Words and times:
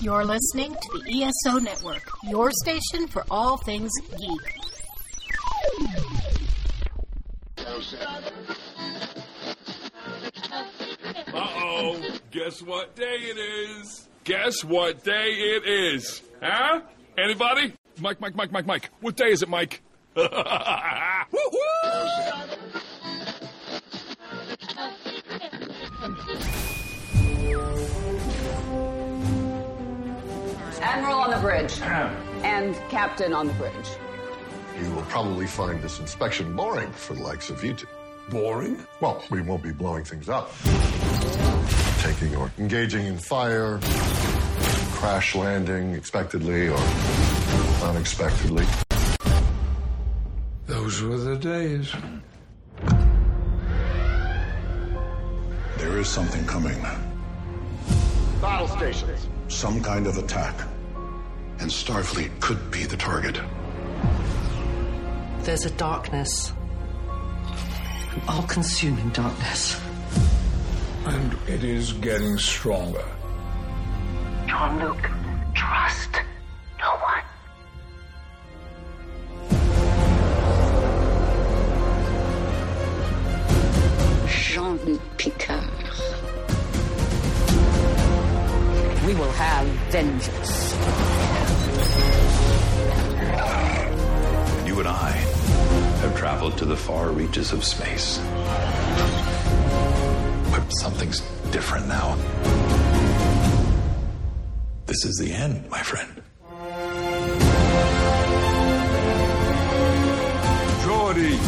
You're 0.00 0.24
listening 0.24 0.74
to 0.74 0.98
the 1.04 1.22
ESO 1.24 1.58
Network, 1.58 2.02
your 2.24 2.50
station 2.62 3.06
for 3.08 3.24
all 3.30 3.56
things 3.56 3.90
geek. 4.18 4.58
Uh 11.32 11.32
oh. 11.36 12.18
Guess 12.30 12.62
what 12.62 12.94
day 12.96 13.16
it 13.20 13.38
is? 13.38 14.08
Guess 14.24 14.64
what 14.64 15.02
day 15.04 15.30
it 15.32 15.64
is? 15.66 16.22
Huh? 16.42 16.80
Anybody? 17.18 17.74
Mike, 18.00 18.20
Mike, 18.20 18.34
Mike, 18.34 18.52
Mike, 18.52 18.66
Mike. 18.66 18.90
What 19.00 19.16
day 19.16 19.30
is 19.30 19.42
it, 19.42 19.48
Mike? 19.48 19.82
Woo-hoo! 20.16 20.30
Bridge. 31.44 31.78
and 31.82 32.74
Captain 32.88 33.34
on 33.34 33.46
the 33.46 33.52
bridge. 33.54 33.90
You 34.80 34.90
will 34.94 35.02
probably 35.02 35.46
find 35.46 35.82
this 35.82 36.00
inspection 36.00 36.56
boring 36.56 36.90
for 36.92 37.12
the 37.12 37.22
likes 37.22 37.50
of 37.50 37.62
you 37.62 37.74
two. 37.74 37.86
Boring? 38.30 38.78
Well, 39.02 39.22
we 39.30 39.42
won't 39.42 39.62
be 39.62 39.70
blowing 39.70 40.04
things 40.04 40.30
up. 40.30 40.50
Taking 41.98 42.34
or 42.34 42.50
engaging 42.58 43.04
in 43.04 43.18
fire, 43.18 43.78
crash 44.94 45.34
landing 45.34 45.92
expectedly 45.94 46.68
or 46.68 46.78
unexpectedly. 47.82 48.64
Those 50.66 51.02
were 51.02 51.18
the 51.18 51.36
days. 51.36 51.94
There 55.76 55.98
is 55.98 56.08
something 56.08 56.46
coming. 56.46 56.80
Battle 58.40 58.68
stations. 58.68 59.28
Some 59.48 59.82
kind 59.82 60.06
of 60.06 60.16
attack. 60.16 60.54
And 61.60 61.70
Starfleet 61.70 62.40
could 62.40 62.70
be 62.70 62.84
the 62.84 62.96
target. 62.96 63.40
There's 65.44 65.64
a 65.64 65.70
darkness. 65.70 66.52
An 68.12 68.22
all 68.28 68.42
consuming 68.44 69.10
darkness. 69.10 69.80
And 71.06 71.36
it 71.46 71.64
is 71.64 71.92
getting 71.94 72.38
stronger. 72.38 73.04
Jean-Luc, 74.46 75.10
trust 75.54 76.10
no 76.78 76.90
one. 77.00 77.24
Jean-Luc 84.28 85.02
Picard. 85.18 85.70
We 89.06 89.14
will 89.14 89.32
have 89.32 89.66
vengeance. 89.90 90.63
Have 96.44 96.56
traveled 96.56 96.58
to 96.58 96.64
the 96.66 96.76
far 96.76 97.08
reaches 97.10 97.52
of 97.52 97.64
space. 97.64 98.18
But 100.50 100.68
something's 100.80 101.20
different 101.50 101.88
now. 101.88 102.16
This 104.84 105.06
is 105.06 105.16
the 105.16 105.32
end, 105.32 105.70
my 105.70 105.80
friend. 105.80 106.22
Geordi! 110.84 111.38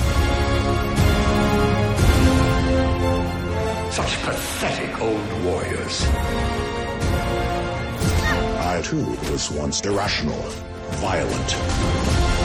Such 3.92 4.22
pathetic 4.22 5.00
old 5.02 5.44
warriors. 5.44 6.06
I, 8.64 8.80
too, 8.82 9.04
was 9.30 9.50
once 9.50 9.82
irrational, 9.82 10.40
violent. 11.02 12.35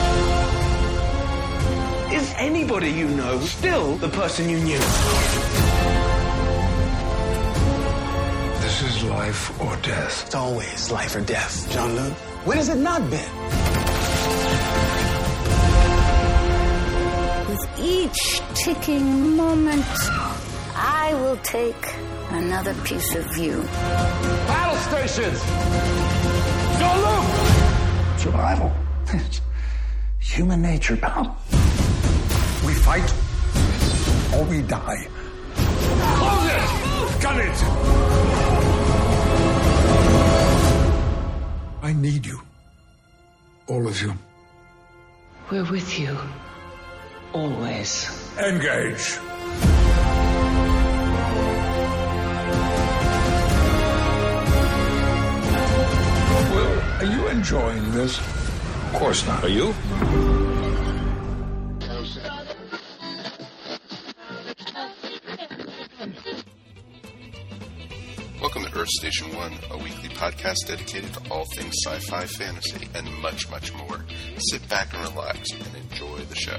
Is 2.32 2.38
anybody 2.38 2.90
you 2.90 3.08
know 3.08 3.38
still 3.40 3.96
the 3.96 4.08
person 4.08 4.48
you 4.48 4.58
knew? 4.58 4.78
This 8.62 8.82
is 8.82 9.04
life 9.04 9.60
or 9.60 9.76
death. 9.82 10.24
It's 10.24 10.34
always 10.34 10.90
life 10.90 11.14
or 11.14 11.20
death, 11.20 11.70
Jean-Luc. 11.70 12.12
When 12.46 12.56
has 12.56 12.70
it 12.70 12.78
not 12.78 13.02
been? 13.10 13.32
With 17.50 17.68
each 17.78 18.40
ticking 18.54 19.36
moment, 19.36 19.84
I 20.74 21.12
will 21.12 21.36
take 21.42 21.84
another 22.30 22.72
piece 22.84 23.14
of 23.14 23.36
you. 23.36 23.62
Battle 24.48 24.78
stations! 24.88 25.38
John 26.80 26.96
Luke! 27.06 28.18
Survival. 28.18 28.72
Human 30.20 30.62
nature, 30.62 30.96
pal. 30.96 31.36
We 32.82 32.86
fight 32.86 33.14
or 34.34 34.44
we 34.44 34.62
die. 34.62 35.06
Close 35.54 36.46
it! 36.50 37.22
Gun 37.22 37.38
it! 37.38 37.58
I 41.82 41.92
need 41.92 42.26
you. 42.26 42.40
All 43.68 43.86
of 43.86 44.02
you. 44.02 44.14
We're 45.48 45.70
with 45.70 45.96
you. 45.96 46.18
Always. 47.32 48.10
Engage. 48.38 49.18
Will, 56.50 56.80
are 56.98 57.04
you 57.04 57.28
enjoying 57.28 57.92
this? 57.92 58.18
Of 58.18 58.92
course 58.94 59.24
not. 59.24 59.44
Are 59.44 59.48
you? 59.48 59.72
Welcome 68.82 68.94
Earth 68.94 69.12
Station 69.12 69.36
One, 69.36 69.52
a 69.70 69.78
weekly 69.78 70.08
podcast 70.08 70.66
dedicated 70.66 71.14
to 71.14 71.30
all 71.30 71.44
things 71.54 71.72
sci 71.84 71.98
fi, 72.00 72.26
fantasy, 72.26 72.88
and 72.96 73.06
much, 73.22 73.48
much 73.48 73.72
more. 73.74 74.04
Sit 74.50 74.68
back 74.68 74.92
and 74.92 75.04
relax 75.04 75.52
and 75.52 75.76
enjoy 75.76 76.18
the 76.24 76.34
show. 76.34 76.58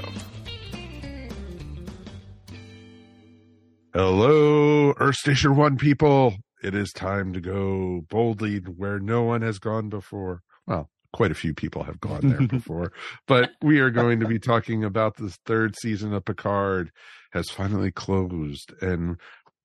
Hello, 3.93 4.93
Earth 5.01 5.15
Station 5.15 5.57
One 5.57 5.75
people. 5.75 6.35
It 6.63 6.73
is 6.73 6.93
time 6.93 7.33
to 7.33 7.41
go 7.41 8.05
boldly 8.09 8.59
where 8.59 8.99
no 8.99 9.23
one 9.23 9.41
has 9.41 9.59
gone 9.59 9.89
before. 9.89 10.43
Well, 10.65 10.89
quite 11.11 11.31
a 11.31 11.35
few 11.35 11.53
people 11.53 11.83
have 11.83 11.99
gone 11.99 12.21
there 12.29 12.47
before, 12.47 12.93
but 13.27 13.51
we 13.61 13.81
are 13.81 13.91
going 13.91 14.21
to 14.21 14.27
be 14.27 14.39
talking 14.39 14.85
about 14.85 15.17
this 15.17 15.37
third 15.45 15.75
season 15.75 16.13
of 16.13 16.23
Picard 16.23 16.89
has 17.33 17.49
finally 17.49 17.91
closed 17.91 18.71
and 18.81 19.17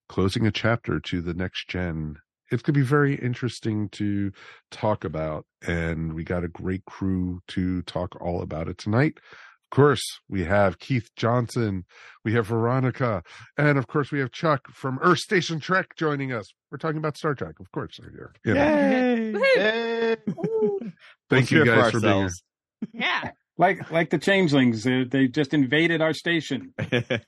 closing 0.09 0.45
a 0.45 0.51
chapter 0.51 0.99
to 0.99 1.23
the 1.23 1.35
next 1.35 1.69
gen. 1.69 2.17
It's 2.51 2.63
going 2.63 2.75
to 2.75 2.81
be 2.81 2.87
very 2.87 3.15
interesting 3.15 3.89
to 3.91 4.33
talk 4.71 5.05
about, 5.05 5.45
and 5.67 6.15
we 6.15 6.25
got 6.25 6.45
a 6.45 6.49
great 6.49 6.85
crew 6.87 7.41
to 7.49 7.83
talk 7.83 8.21
all 8.21 8.43
about 8.43 8.69
it 8.69 8.79
tonight. 8.79 9.19
Of 9.71 9.77
course, 9.77 10.03
we 10.31 10.45
have 10.45 10.79
Keith 10.79 11.11
Johnson, 11.15 11.85
we 12.25 12.33
have 12.33 12.47
Veronica, 12.47 13.23
and 13.59 13.77
of 13.77 13.87
course, 13.87 14.11
we 14.11 14.19
have 14.21 14.33
Chuck 14.33 14.63
from 14.73 14.99
Earth 15.03 15.19
Station 15.19 15.61
Trek 15.61 15.95
joining 15.95 16.33
us. 16.33 16.51
We're 16.71 16.79
talking 16.79 16.97
about 16.97 17.19
Star 17.19 17.35
Trek, 17.35 17.61
of 17.61 17.71
course. 17.71 17.97
Here, 17.97 18.33
you 18.47 18.55
know. 18.55 19.35
Yay! 19.57 20.17
Thank 21.29 21.51
you 21.51 21.67
guys 21.67 21.93
for 21.93 22.01
being 22.01 22.15
here. 22.15 22.31
Yeah. 22.95 23.31
Like 23.59 23.91
like 23.91 24.11
the 24.11 24.19
changelings, 24.19 24.85
they, 24.85 25.03
they 25.05 25.27
just 25.27 25.53
invaded 25.53 26.01
our 26.01 26.15
station. 26.15 26.73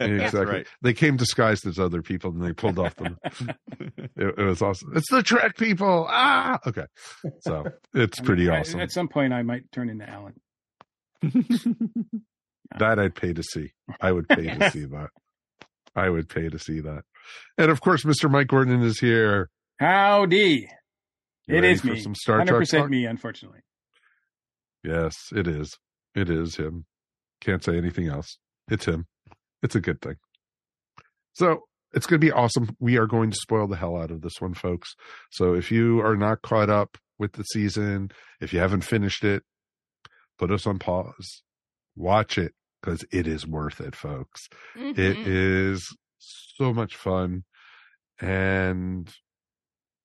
Exactly. 0.00 0.44
right. 0.44 0.66
They 0.80 0.92
came 0.94 1.16
disguised 1.16 1.66
as 1.66 1.78
other 1.78 2.02
people 2.02 2.30
and 2.30 2.40
they 2.42 2.52
pulled 2.52 2.78
off 2.78 2.94
the. 2.96 3.16
it, 4.16 4.38
it 4.38 4.42
was 4.44 4.62
awesome. 4.62 4.92
It's 4.94 5.10
the 5.10 5.22
Trek 5.24 5.56
people. 5.56 6.06
Ah, 6.08 6.60
okay. 6.66 6.86
So 7.40 7.64
it's 7.94 8.20
pretty 8.20 8.48
I- 8.48 8.60
awesome. 8.60 8.80
At 8.80 8.92
some 8.92 9.08
point, 9.08 9.32
I 9.32 9.42
might 9.42 9.70
turn 9.72 9.90
into 9.90 10.08
Alan. 10.08 10.34
That 12.78 13.00
I'd 13.00 13.16
pay 13.16 13.32
to 13.32 13.42
see. 13.42 13.72
I 14.00 14.12
would 14.12 14.28
pay 14.28 14.44
to 14.46 14.70
see 14.70 14.84
that. 14.84 15.08
I 15.96 16.08
would 16.08 16.28
pay 16.28 16.48
to 16.48 16.56
see 16.56 16.78
that. 16.78 17.02
And 17.58 17.68
of 17.68 17.80
course, 17.80 18.04
Mr. 18.04 18.30
Mike 18.30 18.46
Gordon 18.46 18.80
is 18.82 19.00
here. 19.00 19.50
Howdy. 19.80 20.68
You 21.48 21.56
It 21.56 21.60
ready 21.62 21.72
is 21.72 21.80
for 21.80 21.88
me. 21.88 21.98
Some 22.00 22.14
Star 22.14 22.38
Hundred 22.38 22.50
Trek 22.52 22.60
percent 22.60 22.82
talk? 22.84 22.90
me, 22.90 23.06
unfortunately. 23.06 23.58
Yes, 24.84 25.16
it 25.34 25.48
is. 25.48 25.76
It 26.14 26.28
is 26.30 26.56
him. 26.56 26.86
Can't 27.40 27.62
say 27.64 27.76
anything 27.76 28.08
else. 28.08 28.38
It's 28.68 28.84
him. 28.84 29.06
It's 29.62 29.74
a 29.74 29.80
good 29.80 30.00
thing. 30.00 30.16
So 31.32 31.62
it's 31.92 32.06
going 32.06 32.20
to 32.20 32.26
be 32.26 32.32
awesome. 32.32 32.74
We 32.78 32.96
are 32.98 33.06
going 33.06 33.30
to 33.30 33.36
spoil 33.36 33.66
the 33.66 33.76
hell 33.76 33.96
out 33.96 34.10
of 34.10 34.20
this 34.22 34.40
one, 34.40 34.54
folks. 34.54 34.94
So 35.30 35.54
if 35.54 35.70
you 35.70 36.00
are 36.00 36.16
not 36.16 36.42
caught 36.42 36.70
up 36.70 36.98
with 37.18 37.32
the 37.32 37.42
season, 37.44 38.10
if 38.40 38.52
you 38.52 38.58
haven't 38.60 38.82
finished 38.82 39.24
it, 39.24 39.42
put 40.38 40.50
us 40.50 40.66
on 40.66 40.78
pause. 40.78 41.42
Watch 41.96 42.38
it 42.38 42.52
because 42.80 43.04
it 43.12 43.26
is 43.26 43.46
worth 43.46 43.80
it, 43.80 43.94
folks. 43.94 44.48
It 44.74 44.96
Mhm. 44.96 45.24
is 45.26 45.96
so 46.18 46.72
much 46.72 46.96
fun. 46.96 47.44
And 48.20 49.12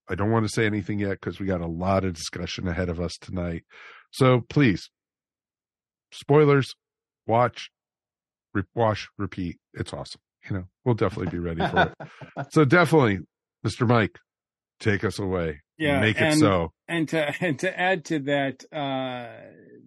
I 0.10 0.16
don't 0.16 0.32
want 0.32 0.46
to 0.46 0.54
say 0.54 0.66
anything 0.66 1.00
yet 1.00 1.12
because 1.22 1.40
we 1.40 1.46
got 1.48 1.62
a 1.62 1.68
lot 1.68 2.04
of 2.06 2.14
discussion 2.14 2.68
ahead 2.68 2.90
of 2.90 3.00
us 3.00 3.18
tonight. 3.18 3.64
So 4.12 4.42
please, 4.42 4.90
spoilers, 6.16 6.76
watch, 7.28 7.70
re- 8.54 8.64
wash, 8.74 9.10
repeat. 9.18 9.58
It's 9.74 9.94
awesome. 9.94 10.22
You 10.50 10.58
know, 10.58 10.64
we'll 10.84 10.96
definitely 10.96 11.32
be 11.32 11.40
ready 11.40 11.62
for 11.68 11.94
it. 12.00 12.52
so 12.52 12.66
definitely, 12.66 13.20
Mr. 13.66 13.88
Mike, 13.88 14.20
take 14.80 15.04
us 15.04 15.20
away. 15.20 15.62
Yeah, 15.78 16.00
make 16.00 16.20
and, 16.22 16.36
it 16.36 16.40
so. 16.40 16.72
And 16.88 17.08
to 17.10 17.34
and 17.42 17.60
to 17.60 17.80
add 17.80 18.06
to 18.06 18.20
that, 18.20 18.64
uh, 18.72 19.28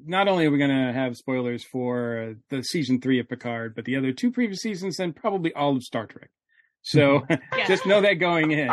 not 0.05 0.29
only 0.29 0.47
are 0.47 0.51
we 0.51 0.59
going 0.59 0.71
to 0.71 0.93
have 0.93 1.17
spoilers 1.17 1.65
for 1.65 2.35
the 2.51 2.63
season 2.63 3.01
three 3.01 3.21
of 3.21 3.29
Picard, 3.29 3.75
but 3.75 3.85
the 3.85 3.97
other 3.97 4.13
two 4.13 4.31
previous 4.31 4.61
seasons 4.61 4.99
and 4.99 5.15
probably 5.15 5.53
all 5.55 5.77
of 5.77 5.83
Star 5.83 6.07
Trek. 6.07 6.31
So 6.91 7.27
just 7.67 7.85
know 7.87 8.01
that 8.01 8.15
going 8.15 8.51
in. 8.51 8.71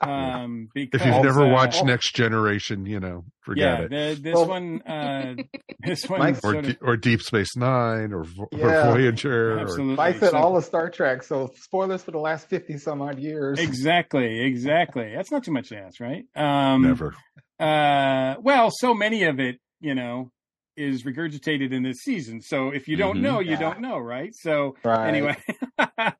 Um, 0.00 0.68
because, 0.74 1.00
if 1.00 1.06
you've 1.06 1.22
never 1.24 1.42
uh, 1.44 1.48
watched 1.50 1.84
Next 1.84 2.14
Generation, 2.14 2.86
you 2.86 3.00
know, 3.00 3.24
forget 3.42 3.80
yeah, 3.80 3.84
it. 3.84 3.90
The, 4.16 4.22
this 4.22 4.34
Well- 4.34 4.46
one, 4.48 4.82
uh, 4.82 5.34
this 5.80 6.08
one, 6.08 6.20
Mike's- 6.20 6.40
or, 6.44 6.54
of, 6.56 6.76
or 6.80 6.96
Deep 6.96 7.20
Space 7.22 7.56
Nine, 7.56 8.12
or, 8.12 8.24
Yeah. 8.52 8.88
or 8.88 8.94
Voyager. 8.94 9.54
Or, 9.54 9.58
absolutely. 9.60 9.98
I 10.04 10.12
said 10.12 10.30
So- 10.30 10.38
all 10.38 10.56
of 10.56 10.64
Star 10.64 10.88
Trek, 10.90 11.22
so 11.22 11.50
spoilers 11.56 12.02
for 12.02 12.12
the 12.12 12.18
last 12.18 12.48
fifty 12.48 12.78
some 12.78 13.02
odd 13.02 13.18
years. 13.18 13.58
Exactly, 13.58 14.40
exactly. 14.40 15.12
That's 15.14 15.30
not 15.30 15.44
too 15.44 15.52
much 15.52 15.68
to 15.68 15.78
ask, 15.78 16.00
right? 16.00 16.24
Um, 16.34 16.82
never. 16.82 17.14
Uh, 17.58 18.36
well, 18.40 18.70
so 18.70 18.94
many 18.94 19.24
of 19.24 19.38
it, 19.38 19.60
you 19.80 19.94
know, 19.94 20.30
is 20.76 21.02
regurgitated 21.02 21.72
in 21.72 21.82
this 21.82 21.98
season. 21.98 22.40
So 22.40 22.70
if 22.70 22.88
you 22.88 22.96
don't 22.96 23.18
Mhm. 23.18 23.22
know, 23.22 23.40
you 23.40 23.50
Yeah. 23.50 23.58
don't 23.60 23.80
know, 23.80 23.98
right? 23.98 24.30
So 24.34 24.76
Right. 24.82 25.08
anyway. 25.08 25.36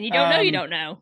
And 0.00 0.06
you 0.06 0.12
don't 0.12 0.30
know, 0.30 0.40
you 0.40 0.48
Um, 0.48 0.52
don't 0.54 0.70
know. 0.70 0.98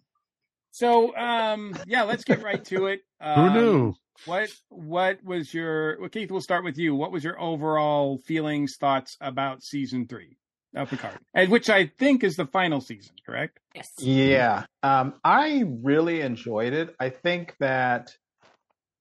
So 0.73 1.17
um 1.17 1.77
yeah, 1.87 2.03
let's 2.03 2.25
get 2.25 2.43
right 2.43 2.65
to 2.65 2.87
it. 2.87 3.03
Who 3.23 3.27
Um, 3.31 3.53
knew? 3.53 3.95
What 4.25 4.51
what 4.71 5.23
was 5.23 5.55
your 5.55 6.01
well, 6.01 6.09
Keith, 6.09 6.33
we'll 6.33 6.41
start 6.41 6.65
with 6.65 6.77
you. 6.79 6.97
What 6.97 7.13
was 7.13 7.23
your 7.23 7.41
overall 7.41 8.19
feelings, 8.19 8.77
thoughts 8.77 9.17
about 9.21 9.63
season 9.63 10.09
three 10.09 10.37
of 10.75 10.91
Picard? 10.91 11.17
And 11.33 11.49
which 11.53 11.71
I 11.71 11.87
think 11.87 12.25
is 12.25 12.35
the 12.35 12.47
final 12.47 12.81
season, 12.81 13.15
correct? 13.25 13.61
Yes. 13.73 13.93
Yeah, 13.99 14.67
um, 14.83 15.15
I 15.23 15.63
really 15.65 16.23
enjoyed 16.23 16.73
it. 16.73 16.97
I 16.99 17.11
think 17.11 17.55
that 17.61 18.17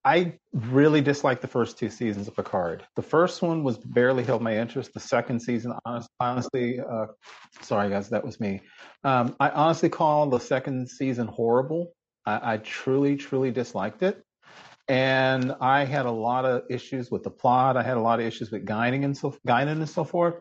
I 0.05 0.33
really 0.53 1.01
disliked 1.01 1.41
the 1.41 1.47
first 1.47 1.77
two 1.77 1.89
seasons 1.89 2.27
of 2.27 2.35
Picard. 2.35 2.85
The 2.95 3.01
first 3.01 3.41
one 3.41 3.63
was 3.63 3.77
barely 3.77 4.23
held 4.23 4.41
my 4.41 4.57
interest. 4.57 4.93
The 4.93 4.99
second 4.99 5.41
season, 5.41 5.73
honest, 5.85 6.09
honestly, 6.19 6.79
uh, 6.79 7.07
sorry 7.61 7.89
guys, 7.89 8.09
that 8.09 8.23
was 8.23 8.39
me. 8.39 8.61
Um, 9.03 9.35
I 9.39 9.49
honestly 9.49 9.89
call 9.89 10.29
the 10.29 10.39
second 10.39 10.89
season 10.89 11.27
horrible. 11.27 11.93
I, 12.25 12.53
I 12.53 12.57
truly, 12.57 13.17
truly 13.17 13.51
disliked 13.51 14.01
it. 14.01 14.23
And 14.87 15.53
I 15.59 15.83
had 15.83 16.05
a 16.05 16.11
lot 16.11 16.45
of 16.45 16.63
issues 16.69 17.11
with 17.11 17.23
the 17.23 17.29
plot. 17.29 17.75
I 17.75 17.83
had 17.83 17.97
a 17.97 18.01
lot 18.01 18.19
of 18.19 18.25
issues 18.25 18.51
with 18.51 18.65
Guinan 18.65 19.03
and 19.03 19.17
so 19.17 19.35
Guinan 19.45 19.79
and 19.79 19.89
so 19.89 20.05
forth. 20.05 20.35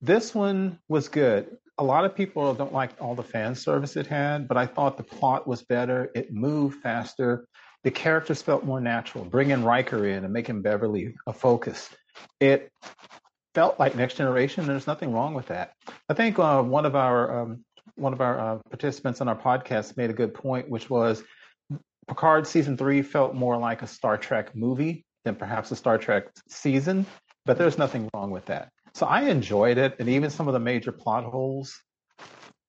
This 0.00 0.34
one 0.34 0.78
was 0.88 1.08
good. 1.08 1.58
A 1.76 1.84
lot 1.84 2.06
of 2.06 2.14
people 2.14 2.54
don't 2.54 2.72
like 2.72 2.92
all 3.00 3.14
the 3.14 3.22
fan 3.22 3.54
service 3.54 3.96
it 3.96 4.06
had, 4.06 4.48
but 4.48 4.56
I 4.56 4.66
thought 4.66 4.96
the 4.96 5.02
plot 5.02 5.46
was 5.46 5.62
better. 5.62 6.10
It 6.14 6.32
moved 6.32 6.80
faster. 6.80 7.46
The 7.84 7.90
characters 7.90 8.42
felt 8.42 8.64
more 8.64 8.80
natural. 8.80 9.24
Bringing 9.24 9.64
Riker 9.64 10.06
in 10.06 10.24
and 10.24 10.32
making 10.32 10.62
Beverly 10.62 11.14
a 11.26 11.32
focus. 11.32 11.88
It 12.40 12.70
felt 13.54 13.78
like 13.80 13.96
Next 13.96 14.14
Generation. 14.14 14.62
and 14.62 14.70
There's 14.70 14.86
nothing 14.86 15.12
wrong 15.12 15.34
with 15.34 15.46
that. 15.46 15.72
I 16.08 16.14
think 16.14 16.38
uh, 16.38 16.62
one 16.62 16.84
of 16.86 16.94
our 16.94 17.42
um, 17.42 17.64
one 17.96 18.12
of 18.12 18.20
our 18.20 18.38
uh, 18.38 18.58
participants 18.70 19.20
on 19.20 19.28
our 19.28 19.36
podcast 19.36 19.96
made 19.96 20.10
a 20.10 20.14
good 20.14 20.34
point, 20.34 20.68
which 20.68 20.88
was 20.88 21.22
Picard 22.08 22.46
season 22.46 22.76
three 22.76 23.02
felt 23.02 23.34
more 23.34 23.56
like 23.56 23.82
a 23.82 23.86
Star 23.86 24.16
Trek 24.16 24.54
movie 24.56 25.04
than 25.24 25.36
perhaps 25.36 25.70
a 25.70 25.76
Star 25.76 25.98
Trek 25.98 26.28
season, 26.48 27.06
but 27.44 27.58
there's 27.58 27.78
nothing 27.78 28.08
wrong 28.14 28.30
with 28.30 28.46
that. 28.46 28.70
So 28.94 29.06
I 29.06 29.22
enjoyed 29.22 29.78
it, 29.78 29.96
and 29.98 30.08
even 30.08 30.30
some 30.30 30.48
of 30.48 30.54
the 30.54 30.60
major 30.60 30.92
plot 30.92 31.24
holes, 31.24 31.78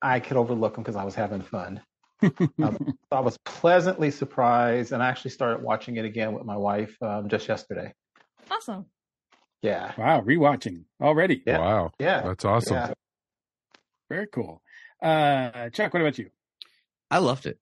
I 0.01 0.19
could 0.19 0.37
overlook 0.37 0.75
them 0.75 0.83
because 0.83 0.95
I 0.95 1.03
was 1.03 1.15
having 1.15 1.41
fun. 1.41 1.81
Um, 2.23 2.77
so 2.79 2.95
I 3.11 3.19
was 3.19 3.37
pleasantly 3.45 4.11
surprised, 4.11 4.91
and 4.91 5.01
I 5.01 5.09
actually 5.09 5.31
started 5.31 5.63
watching 5.63 5.97
it 5.97 6.05
again 6.05 6.33
with 6.33 6.45
my 6.45 6.57
wife 6.57 6.95
um, 7.01 7.29
just 7.29 7.47
yesterday. 7.47 7.93
Awesome. 8.49 8.85
Yeah, 9.61 9.91
Wow, 9.97 10.21
rewatching 10.21 10.85
already. 10.99 11.43
Yeah. 11.45 11.59
Wow. 11.59 11.91
yeah, 11.99 12.21
That's 12.21 12.45
awesome. 12.45 12.75
yeah. 12.75 12.93
Very 14.09 14.27
cool. 14.27 14.61
Uh 15.01 15.69
Chuck, 15.69 15.93
what 15.93 16.01
about 16.01 16.17
you? 16.17 16.29
I 17.09 17.19
loved 17.19 17.45
it. 17.45 17.59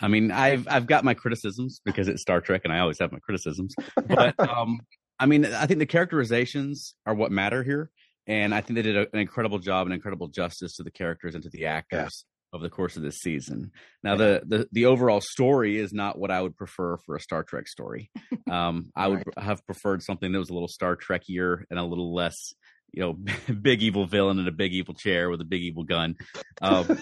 I 0.00 0.08
mean, 0.08 0.30
I've 0.32 0.66
I've 0.68 0.86
got 0.86 1.04
my 1.04 1.14
criticisms 1.14 1.80
because 1.84 2.08
it's 2.08 2.22
Star 2.22 2.40
Trek, 2.40 2.62
and 2.64 2.72
I 2.72 2.80
always 2.80 2.98
have 2.98 3.12
my 3.12 3.18
criticisms. 3.20 3.74
But 4.06 4.34
um, 4.48 4.80
I 5.18 5.26
mean, 5.26 5.44
I 5.46 5.66
think 5.66 5.78
the 5.78 5.86
characterizations 5.86 6.94
are 7.06 7.14
what 7.14 7.30
matter 7.30 7.62
here, 7.62 7.90
and 8.26 8.54
I 8.54 8.60
think 8.60 8.76
they 8.76 8.82
did 8.82 8.96
a, 8.96 9.06
an 9.12 9.18
incredible 9.20 9.58
job 9.58 9.86
and 9.86 9.94
incredible 9.94 10.28
justice 10.28 10.76
to 10.76 10.82
the 10.82 10.90
characters 10.90 11.34
and 11.34 11.44
to 11.44 11.50
the 11.50 11.66
actors 11.66 12.24
over 12.54 12.62
the 12.62 12.70
course 12.70 12.96
of 12.96 13.02
this 13.02 13.18
season. 13.18 13.72
Now, 14.02 14.16
the 14.16 14.42
the 14.46 14.68
the 14.70 14.86
overall 14.86 15.20
story 15.20 15.76
is 15.76 15.92
not 15.92 16.18
what 16.18 16.30
I 16.30 16.40
would 16.40 16.56
prefer 16.56 16.96
for 16.98 17.16
a 17.16 17.20
Star 17.20 17.42
Trek 17.42 17.68
story. 17.68 18.10
Um, 18.50 18.92
I 18.94 19.08
would 19.08 19.22
have 19.38 19.64
preferred 19.64 20.02
something 20.02 20.30
that 20.30 20.38
was 20.38 20.50
a 20.50 20.52
little 20.52 20.68
Star 20.68 20.96
Trekier 20.96 21.64
and 21.70 21.78
a 21.78 21.82
little 21.82 22.14
less, 22.14 22.52
you 22.92 23.00
know, 23.00 23.14
big 23.62 23.82
evil 23.82 24.06
villain 24.06 24.38
in 24.38 24.46
a 24.46 24.52
big 24.52 24.74
evil 24.74 24.92
chair 24.92 25.30
with 25.30 25.40
a 25.40 25.46
big 25.46 25.62
evil 25.62 25.82
gun. 25.82 26.16
Um, 26.60 27.00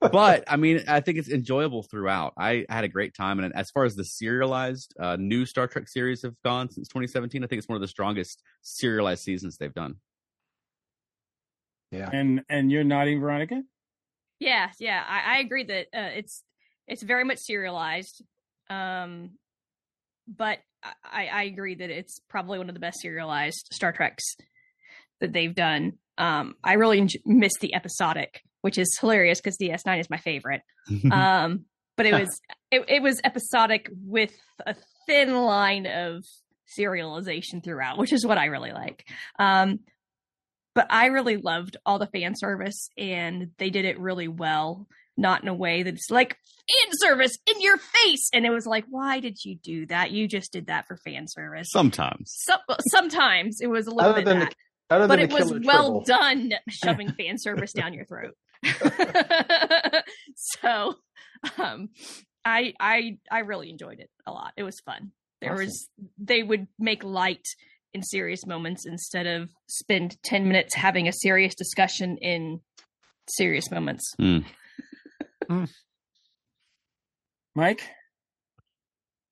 but 0.00 0.42
I 0.48 0.56
mean, 0.56 0.82
I 0.88 0.98
think 0.98 1.18
it's 1.18 1.30
enjoyable 1.30 1.84
throughout. 1.84 2.34
I 2.36 2.66
had 2.68 2.82
a 2.82 2.88
great 2.88 3.14
time, 3.14 3.38
and 3.38 3.54
as 3.54 3.70
far 3.70 3.84
as 3.84 3.94
the 3.94 4.04
serialized 4.04 4.94
uh, 4.98 5.16
new 5.16 5.46
Star 5.46 5.68
Trek 5.68 5.88
series 5.88 6.22
have 6.22 6.34
gone 6.42 6.68
since 6.70 6.88
2017, 6.88 7.44
I 7.44 7.46
think 7.46 7.58
it's 7.60 7.68
one 7.68 7.76
of 7.76 7.82
the 7.82 7.88
strongest 7.88 8.42
serialized 8.62 9.22
seasons 9.22 9.56
they've 9.56 9.72
done. 9.72 9.96
Yeah. 11.92 12.10
And 12.12 12.42
and 12.48 12.70
you're 12.70 12.84
nodding, 12.84 13.20
Veronica? 13.20 13.62
Yeah, 14.38 14.70
yeah, 14.78 15.02
I, 15.06 15.36
I 15.36 15.38
agree 15.40 15.64
that 15.64 15.86
uh, 15.94 16.10
it's 16.16 16.42
it's 16.86 17.02
very 17.02 17.24
much 17.24 17.38
serialized, 17.38 18.22
um, 18.68 19.30
but 20.26 20.58
I, 21.04 21.26
I 21.26 21.42
agree 21.44 21.76
that 21.76 21.90
it's 21.90 22.20
probably 22.28 22.58
one 22.58 22.68
of 22.68 22.74
the 22.74 22.80
best 22.80 23.00
serialized 23.00 23.68
Star 23.72 23.92
Treks 23.92 24.36
that 25.20 25.32
they've 25.32 25.54
done. 25.54 25.94
Um, 26.18 26.54
I 26.62 26.74
really 26.74 27.00
enj- 27.00 27.22
miss 27.24 27.52
the 27.60 27.74
episodic, 27.74 28.42
which 28.60 28.78
is 28.78 28.96
hilarious 29.00 29.40
because 29.40 29.56
DS9 29.58 30.00
is 30.00 30.10
my 30.10 30.18
favorite. 30.18 30.62
um, 31.12 31.64
but 31.96 32.06
it 32.06 32.12
was 32.20 32.40
it, 32.70 32.84
it 32.88 33.02
was 33.02 33.20
episodic 33.24 33.88
with 34.04 34.36
a 34.66 34.74
thin 35.06 35.34
line 35.34 35.86
of 35.86 36.24
serialization 36.78 37.62
throughout, 37.62 37.98
which 37.98 38.12
is 38.12 38.26
what 38.26 38.38
I 38.38 38.46
really 38.46 38.72
like. 38.72 39.06
Um, 39.38 39.80
but 40.74 40.86
I 40.90 41.06
really 41.06 41.36
loved 41.36 41.76
all 41.86 41.98
the 41.98 42.06
fan 42.08 42.34
service, 42.36 42.88
and 42.98 43.50
they 43.58 43.70
did 43.70 43.84
it 43.84 43.98
really 43.98 44.28
well. 44.28 44.86
Not 45.16 45.42
in 45.42 45.48
a 45.48 45.54
way 45.54 45.84
that's 45.84 46.10
like 46.10 46.30
fan 46.68 46.92
service 46.94 47.38
in 47.46 47.60
your 47.60 47.76
face, 47.76 48.30
and 48.34 48.44
it 48.44 48.50
was 48.50 48.66
like, 48.66 48.84
why 48.88 49.20
did 49.20 49.44
you 49.44 49.54
do 49.62 49.86
that? 49.86 50.10
You 50.10 50.26
just 50.26 50.52
did 50.52 50.66
that 50.66 50.88
for 50.88 50.96
fan 50.96 51.28
service. 51.28 51.68
Sometimes, 51.70 52.34
So, 52.36 52.54
sometimes 52.88 53.60
it 53.60 53.68
was 53.68 53.86
a 53.86 53.90
little 53.90 54.10
Other 54.10 54.22
bit 54.22 54.24
than 54.24 54.38
the- 54.40 54.50
other 54.90 55.06
but 55.08 55.16
than 55.16 55.30
it 55.30 55.32
was 55.32 55.52
well 55.64 56.02
tribble. 56.02 56.04
done 56.04 56.52
shoving 56.68 57.12
fan 57.12 57.38
service 57.38 57.72
down 57.72 57.94
your 57.94 58.04
throat. 58.06 58.34
so, 60.36 60.94
um, 61.58 61.88
I 62.44 62.74
I 62.80 63.18
I 63.30 63.38
really 63.40 63.70
enjoyed 63.70 64.00
it 64.00 64.10
a 64.26 64.32
lot. 64.32 64.52
It 64.56 64.62
was 64.62 64.80
fun. 64.80 65.12
There 65.40 65.52
Awesome. 65.52 65.64
was 65.66 65.88
they 66.18 66.42
would 66.42 66.66
make 66.78 67.04
light 67.04 67.46
in 67.94 68.02
serious 68.02 68.44
moments 68.44 68.84
instead 68.84 69.26
of 69.26 69.50
spend 69.68 70.16
10 70.24 70.46
minutes 70.46 70.74
having 70.74 71.08
a 71.08 71.12
serious 71.12 71.54
discussion 71.54 72.18
in 72.18 72.60
serious 73.28 73.70
moments. 73.70 74.12
Mike? 77.54 77.82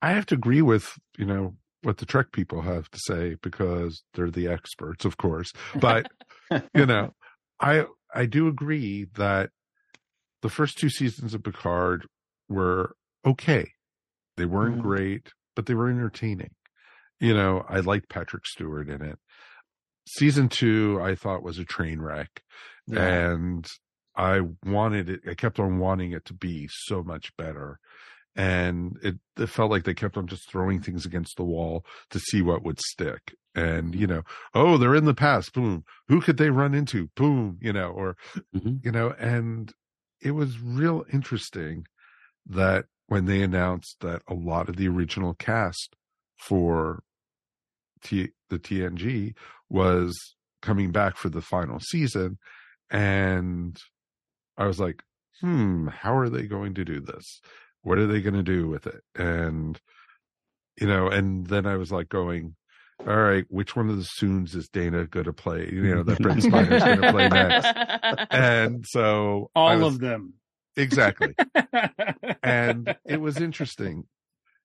I 0.00 0.12
have 0.12 0.26
to 0.26 0.35
agree 0.37 0.62
with, 0.62 0.92
you 1.19 1.26
know, 1.26 1.57
what 1.83 1.99
the 1.99 2.07
Trek 2.07 2.31
people 2.33 2.62
have 2.62 2.88
to 2.90 2.99
say 3.00 3.37
because 3.42 4.04
they're 4.14 4.31
the 4.31 4.47
experts, 4.47 5.04
of 5.04 5.16
course. 5.16 5.52
But, 5.81 6.07
you 6.75 6.87
know, 6.87 7.12
I 7.61 7.87
I 8.14 8.26
do 8.26 8.47
agree 8.47 9.07
that 9.16 9.50
the 10.42 10.49
first 10.49 10.78
two 10.78 10.88
seasons 10.88 11.35
of 11.35 11.42
Picard 11.42 12.07
were 12.49 12.95
okay. 13.25 13.73
They 14.37 14.45
weren't 14.45 14.78
Mhm. 14.78 14.83
great, 14.83 15.33
but 15.57 15.66
they 15.66 15.75
were 15.75 15.88
entertaining. 15.88 16.50
You 17.23 17.35
know, 17.35 17.64
I 17.69 17.79
liked 17.79 18.09
Patrick 18.09 18.45
Stewart 18.47 18.88
in 18.88 19.00
it. 19.00 19.17
Season 20.09 20.49
two, 20.49 20.99
I 21.00 21.14
thought 21.14 21.45
was 21.45 21.61
a 21.61 21.64
train 21.64 22.00
wreck. 22.00 22.43
Yeah. 22.88 22.99
And 22.99 23.64
I 24.17 24.41
wanted 24.67 25.09
it, 25.09 25.21
I 25.31 25.35
kept 25.35 25.61
on 25.61 25.79
wanting 25.79 26.11
it 26.11 26.25
to 26.26 26.35
be 26.35 26.69
so 26.69 27.05
much 27.05 27.31
better. 27.38 27.79
And 28.35 28.99
it, 29.05 29.21
it 29.38 29.47
felt 29.47 29.71
like 29.71 29.85
they 29.85 29.95
kept 29.95 30.17
on 30.17 30.26
just 30.26 30.50
throwing 30.50 30.81
things 30.81 31.07
against 31.07 31.37
the 31.37 31.45
wall 31.45 31.85
to 32.11 32.19
see 32.19 32.43
what 32.43 32.64
would 32.64 32.81
stick. 32.81 33.37
And, 33.55 33.95
you 33.95 34.09
know, 34.09 34.23
oh, 34.52 34.76
they're 34.76 34.97
in 34.97 35.05
the 35.05 35.14
past, 35.14 35.52
boom. 35.52 35.85
Who 36.09 36.21
could 36.21 36.38
they 36.38 36.50
run 36.50 36.75
into? 36.75 37.09
Boom, 37.14 37.57
you 37.61 37.73
know, 37.73 37.91
or, 37.91 38.17
mm-hmm. 38.52 38.79
you 38.83 38.91
know, 38.91 39.14
and 39.17 39.73
it 40.21 40.33
was 40.33 40.59
real 40.59 41.05
interesting 41.12 41.87
that 42.47 42.87
when 43.07 43.26
they 43.26 43.43
announced 43.43 43.99
that 44.00 44.23
a 44.26 44.35
lot 44.35 44.69
of 44.69 44.75
the 44.75 44.88
original 44.88 45.35
cast 45.35 45.95
for 46.37 47.05
T, 48.02 48.30
the 48.50 48.59
TNG 48.59 49.35
was 49.68 50.16
coming 50.61 50.92
back 50.92 51.16
for 51.16 51.28
the 51.28 51.42
final 51.42 51.80
season. 51.80 52.38
And 52.90 53.76
I 54.56 54.66
was 54.66 54.78
like, 54.78 55.02
hmm, 55.40 55.88
how 55.88 56.16
are 56.16 56.28
they 56.28 56.47
going 56.47 56.75
to 56.75 56.85
do 56.85 57.00
this? 57.00 57.40
What 57.82 57.99
are 57.99 58.06
they 58.06 58.21
going 58.21 58.35
to 58.35 58.42
do 58.42 58.68
with 58.68 58.87
it? 58.87 59.02
And, 59.16 59.80
you 60.80 60.87
know, 60.87 61.09
and 61.09 61.47
then 61.47 61.66
I 61.66 61.76
was 61.76 61.90
like 61.90 62.09
going, 62.09 62.54
all 63.00 63.16
right, 63.16 63.44
which 63.49 63.75
one 63.75 63.90
of 63.90 63.97
the 63.97 64.09
Soongs 64.21 64.54
is 64.54 64.68
Dana 64.68 65.06
going 65.06 65.26
to 65.26 65.32
play? 65.32 65.68
You 65.73 65.94
know, 65.94 66.02
that 66.04 66.18
Brent 66.21 66.49
going 66.49 66.68
to 66.68 67.12
play 67.12 67.28
next. 67.28 67.66
And 68.30 68.85
so 68.87 69.50
all 69.56 69.76
was, 69.78 69.94
of 69.94 70.00
them. 70.00 70.35
Exactly. 70.76 71.35
and 72.42 72.97
it 73.04 73.21
was 73.21 73.38
interesting. 73.38 74.04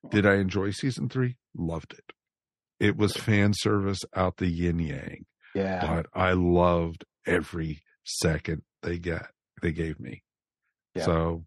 Did 0.10 0.26
I 0.26 0.36
enjoy 0.36 0.72
season 0.72 1.10
three? 1.10 1.38
Loved 1.56 1.94
it. 1.94 2.14
It 2.80 2.98
was 2.98 3.14
fan 3.14 3.54
service 3.54 4.02
out 4.16 4.38
the 4.38 4.48
yin 4.48 4.80
yang. 4.80 5.26
Yeah. 5.56 5.86
But 5.86 6.08
I 6.14 6.34
loved 6.34 7.06
every 7.26 7.82
second 8.04 8.62
they 8.84 9.00
get 9.00 9.28
they 9.62 9.72
gave 9.72 10.00
me. 10.00 10.24
Yeah. 10.96 11.06
So, 11.06 11.46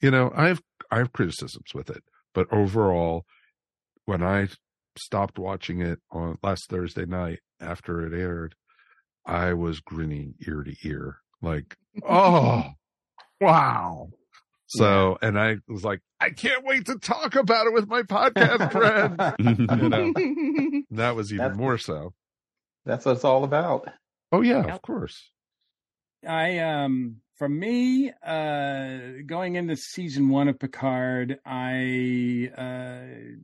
you 0.00 0.10
know, 0.10 0.32
I 0.34 0.48
have 0.48 0.62
I 0.90 0.98
have 0.98 1.12
criticisms 1.12 1.74
with 1.74 1.90
it, 1.90 2.02
but 2.32 2.52
overall, 2.52 3.24
when 4.04 4.22
I 4.22 4.48
stopped 4.96 5.38
watching 5.38 5.80
it 5.80 6.00
on 6.10 6.38
last 6.42 6.68
Thursday 6.68 7.06
night 7.06 7.40
after 7.60 8.06
it 8.06 8.18
aired, 8.18 8.54
I 9.26 9.54
was 9.54 9.80
grinning 9.80 10.34
ear 10.46 10.62
to 10.62 10.74
ear, 10.84 11.18
like, 11.40 11.76
oh, 12.06 12.64
wow. 13.40 14.10
So, 14.66 15.18
and 15.22 15.38
I 15.38 15.58
was 15.68 15.84
like, 15.84 16.00
I 16.20 16.30
can't 16.30 16.64
wait 16.64 16.86
to 16.86 16.98
talk 16.98 17.36
about 17.36 17.66
it 17.66 17.72
with 17.72 17.86
my 17.86 18.02
podcast 18.02 18.72
friend. 18.72 19.36
you 19.82 19.88
know, 19.88 20.12
that 20.98 21.16
was 21.16 21.32
even 21.32 21.48
that's, 21.48 21.56
more 21.56 21.78
so. 21.78 22.14
That's 22.84 23.04
what 23.04 23.16
it's 23.16 23.24
all 23.24 23.44
about. 23.44 23.88
Oh 24.32 24.40
yeah, 24.40 24.66
yep. 24.66 24.74
of 24.76 24.82
course. 24.82 25.30
I 26.26 26.58
um 26.58 27.16
for 27.36 27.48
me, 27.48 28.12
uh 28.24 28.98
going 29.26 29.56
into 29.56 29.76
season 29.76 30.28
one 30.28 30.48
of 30.48 30.58
Picard, 30.58 31.38
I 31.44 32.50
uh 32.56 33.36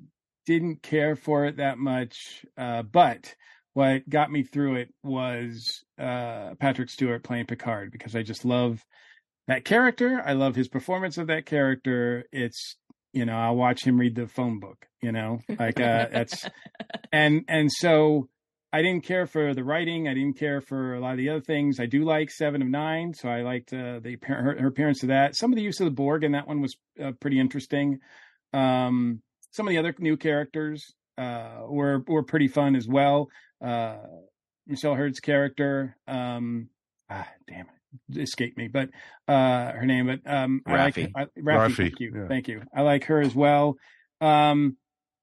didn't 0.46 0.82
care 0.82 1.16
for 1.16 1.46
it 1.46 1.58
that 1.58 1.78
much. 1.78 2.44
Uh 2.56 2.82
but 2.82 3.34
what 3.72 4.08
got 4.08 4.32
me 4.32 4.42
through 4.42 4.76
it 4.76 4.94
was 5.02 5.84
uh 5.98 6.54
Patrick 6.58 6.90
Stewart 6.90 7.22
playing 7.22 7.46
Picard 7.46 7.92
because 7.92 8.16
I 8.16 8.22
just 8.22 8.44
love 8.44 8.84
that 9.46 9.64
character. 9.64 10.22
I 10.24 10.32
love 10.34 10.54
his 10.54 10.68
performance 10.68 11.18
of 11.18 11.26
that 11.28 11.46
character. 11.46 12.24
It's 12.32 12.76
you 13.12 13.24
know, 13.24 13.34
I'll 13.34 13.56
watch 13.56 13.84
him 13.84 13.98
read 13.98 14.14
the 14.14 14.26
phone 14.26 14.60
book, 14.60 14.86
you 15.02 15.12
know, 15.12 15.38
like 15.58 15.80
uh 15.80 16.06
that's 16.12 16.48
and 17.12 17.44
and 17.48 17.70
so 17.70 18.28
I 18.72 18.82
didn't 18.82 19.04
care 19.04 19.26
for 19.26 19.52
the 19.52 19.64
writing. 19.64 20.06
I 20.06 20.14
didn't 20.14 20.38
care 20.38 20.60
for 20.60 20.94
a 20.94 21.00
lot 21.00 21.12
of 21.12 21.18
the 21.18 21.28
other 21.28 21.40
things. 21.40 21.80
I 21.80 21.86
do 21.86 22.04
like 22.04 22.30
Seven 22.30 22.62
of 22.62 22.68
Nine, 22.68 23.12
so 23.14 23.28
I 23.28 23.42
liked 23.42 23.72
uh, 23.72 23.98
the 24.00 24.16
her, 24.22 24.56
her, 24.60 24.68
appearance 24.68 25.02
of 25.02 25.08
that. 25.08 25.36
Some 25.36 25.52
of 25.52 25.56
the 25.56 25.62
use 25.62 25.80
of 25.80 25.86
the 25.86 25.90
Borg 25.90 26.22
in 26.22 26.32
that 26.32 26.46
one 26.46 26.60
was 26.60 26.76
uh, 27.02 27.10
pretty 27.20 27.40
interesting. 27.40 27.98
Um, 28.52 29.22
some 29.50 29.66
of 29.66 29.72
the 29.72 29.78
other 29.78 29.92
new 29.98 30.16
characters 30.16 30.94
uh, 31.18 31.62
were 31.68 32.04
were 32.06 32.22
pretty 32.22 32.46
fun 32.46 32.76
as 32.76 32.86
well. 32.88 33.28
Uh, 33.60 33.96
Michelle 34.68 34.94
Hurd's 34.94 35.18
character, 35.18 35.96
um, 36.06 36.68
ah, 37.10 37.28
damn 37.48 37.66
it, 37.66 37.79
escaped 38.16 38.56
me, 38.56 38.68
but 38.68 38.90
uh, 39.28 39.72
her 39.72 39.86
name, 39.86 40.06
but 40.06 40.30
um, 40.30 40.62
Raffi. 40.66 41.12
I 41.14 41.20
like 41.20 41.30
I, 41.36 41.40
Raffi, 41.40 41.68
Raffi, 41.68 41.76
Thank 41.76 42.00
you, 42.00 42.12
yeah. 42.14 42.28
thank 42.28 42.48
you. 42.48 42.62
I 42.74 42.82
like 42.82 43.04
her 43.04 43.20
as 43.20 43.34
well. 43.34 43.76
Um, 44.20 44.76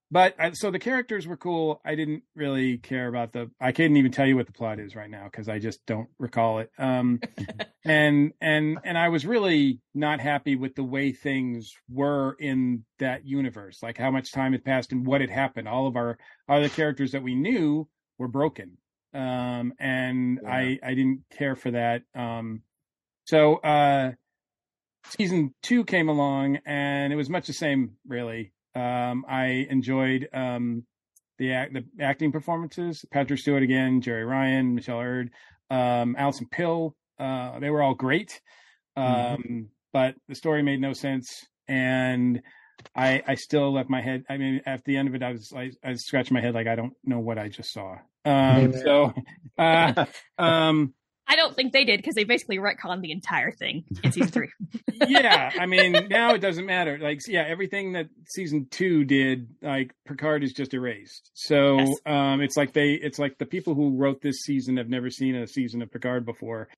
but 0.09 0.35
I, 0.39 0.51
so 0.53 0.71
the 0.71 0.79
characters 0.79 1.27
were 1.27 1.35
cool. 1.35 1.81
I 1.83 1.95
didn't 1.95 2.23
really 2.33 2.77
care 2.77 3.09
about 3.09 3.33
the. 3.33 3.51
I 3.59 3.73
couldn't 3.73 3.97
even 3.97 4.11
tell 4.11 4.25
you 4.25 4.37
what 4.37 4.45
the 4.47 4.53
plot 4.53 4.79
is 4.79 4.95
right 4.95 5.09
now 5.09 5.25
because 5.25 5.49
I 5.49 5.59
just 5.59 5.85
don't 5.85 6.07
recall 6.17 6.59
it. 6.59 6.71
Um, 6.77 7.19
and 7.85 8.31
and 8.39 8.77
and 8.85 8.97
I 8.97 9.09
was 9.09 9.25
really 9.25 9.81
not 9.93 10.21
happy 10.21 10.55
with 10.55 10.75
the 10.75 10.83
way 10.83 11.11
things 11.11 11.73
were 11.89 12.37
in 12.39 12.85
that 12.99 13.25
universe, 13.25 13.83
like 13.83 13.97
how 13.97 14.09
much 14.09 14.31
time 14.31 14.53
had 14.53 14.63
passed 14.63 14.93
and 14.93 15.05
what 15.05 15.19
had 15.19 15.29
happened. 15.29 15.67
All 15.67 15.87
of 15.87 15.97
our 15.97 16.17
other 16.47 16.69
characters 16.69 17.11
that 17.11 17.23
we 17.23 17.35
knew 17.35 17.89
were 18.17 18.29
broken, 18.29 18.77
um, 19.17 19.73
and 19.79 20.39
yeah. 20.43 20.49
I 20.49 20.79
I 20.83 20.93
didn't 20.93 21.23
care 21.35 21.55
for 21.55 21.71
that. 21.71 22.03
Um, 22.15 22.61
so 23.25 23.55
uh, 23.55 24.11
season 25.09 25.53
two 25.63 25.83
came 25.83 26.07
along, 26.07 26.59
and 26.65 27.11
it 27.11 27.15
was 27.15 27.29
much 27.29 27.47
the 27.47 27.53
same, 27.53 27.93
really. 28.07 28.53
Um, 28.75 29.25
I 29.27 29.65
enjoyed 29.69 30.29
um, 30.33 30.83
the 31.39 31.53
act, 31.53 31.73
the 31.73 31.83
acting 31.99 32.31
performances. 32.31 33.03
Patrick 33.11 33.39
Stewart 33.39 33.63
again, 33.63 34.01
Jeri 34.01 34.27
Ryan, 34.27 34.75
Michelle 34.75 34.99
Hurd, 34.99 35.31
um, 35.71 36.15
Alison 36.17 36.47
Pill. 36.51 36.95
Uh, 37.19 37.59
they 37.59 37.71
were 37.71 37.81
all 37.81 37.95
great, 37.95 38.39
mm-hmm. 38.95 39.63
but 39.91 40.13
the 40.27 40.35
story 40.35 40.61
made 40.61 40.79
no 40.79 40.93
sense, 40.93 41.47
and 41.67 42.43
I 42.95 43.23
I 43.27 43.33
still 43.33 43.73
left 43.73 43.89
my 43.89 44.01
head. 44.01 44.25
I 44.29 44.37
mean, 44.37 44.61
at 44.67 44.83
the 44.85 44.95
end 44.97 45.07
of 45.07 45.15
it, 45.15 45.23
I 45.23 45.31
was 45.31 45.51
I, 45.55 45.71
I 45.83 45.95
scratched 45.95 46.31
my 46.31 46.41
head 46.41 46.53
like 46.53 46.67
I 46.67 46.75
don't 46.75 46.93
know 47.03 47.19
what 47.19 47.39
I 47.39 47.49
just 47.49 47.73
saw. 47.73 47.95
Um, 48.27 48.73
so, 48.73 49.13
uh, 49.57 50.05
um, 50.37 50.93
I 51.29 51.35
don't 51.35 51.55
think 51.55 51.73
they 51.73 51.83
did 51.83 51.97
because 51.97 52.15
they 52.15 52.23
basically 52.23 52.57
retconned 52.57 53.01
the 53.01 53.11
entire 53.11 53.51
thing 53.51 53.83
in 54.03 54.11
season 54.11 54.31
three. 54.31 54.49
yeah, 55.07 55.51
I 55.59 55.65
mean 55.65 55.91
now 56.09 56.33
it 56.33 56.39
doesn't 56.39 56.65
matter. 56.65 56.97
Like 56.97 57.21
yeah, 57.27 57.43
everything 57.45 57.93
that 57.93 58.07
season 58.25 58.67
two 58.71 59.03
did, 59.03 59.49
like 59.61 59.93
Picard 60.05 60.43
is 60.43 60.53
just 60.53 60.73
erased. 60.73 61.29
So 61.33 61.79
yes. 61.79 61.97
um, 62.05 62.41
it's 62.41 62.55
like 62.55 62.71
they, 62.71 62.91
it's 62.91 63.19
like 63.19 63.37
the 63.37 63.45
people 63.45 63.75
who 63.75 63.97
wrote 63.97 64.21
this 64.21 64.41
season 64.43 64.77
have 64.77 64.89
never 64.89 65.09
seen 65.09 65.35
a 65.35 65.47
season 65.47 65.81
of 65.81 65.91
Picard 65.91 66.25
before, 66.25 66.69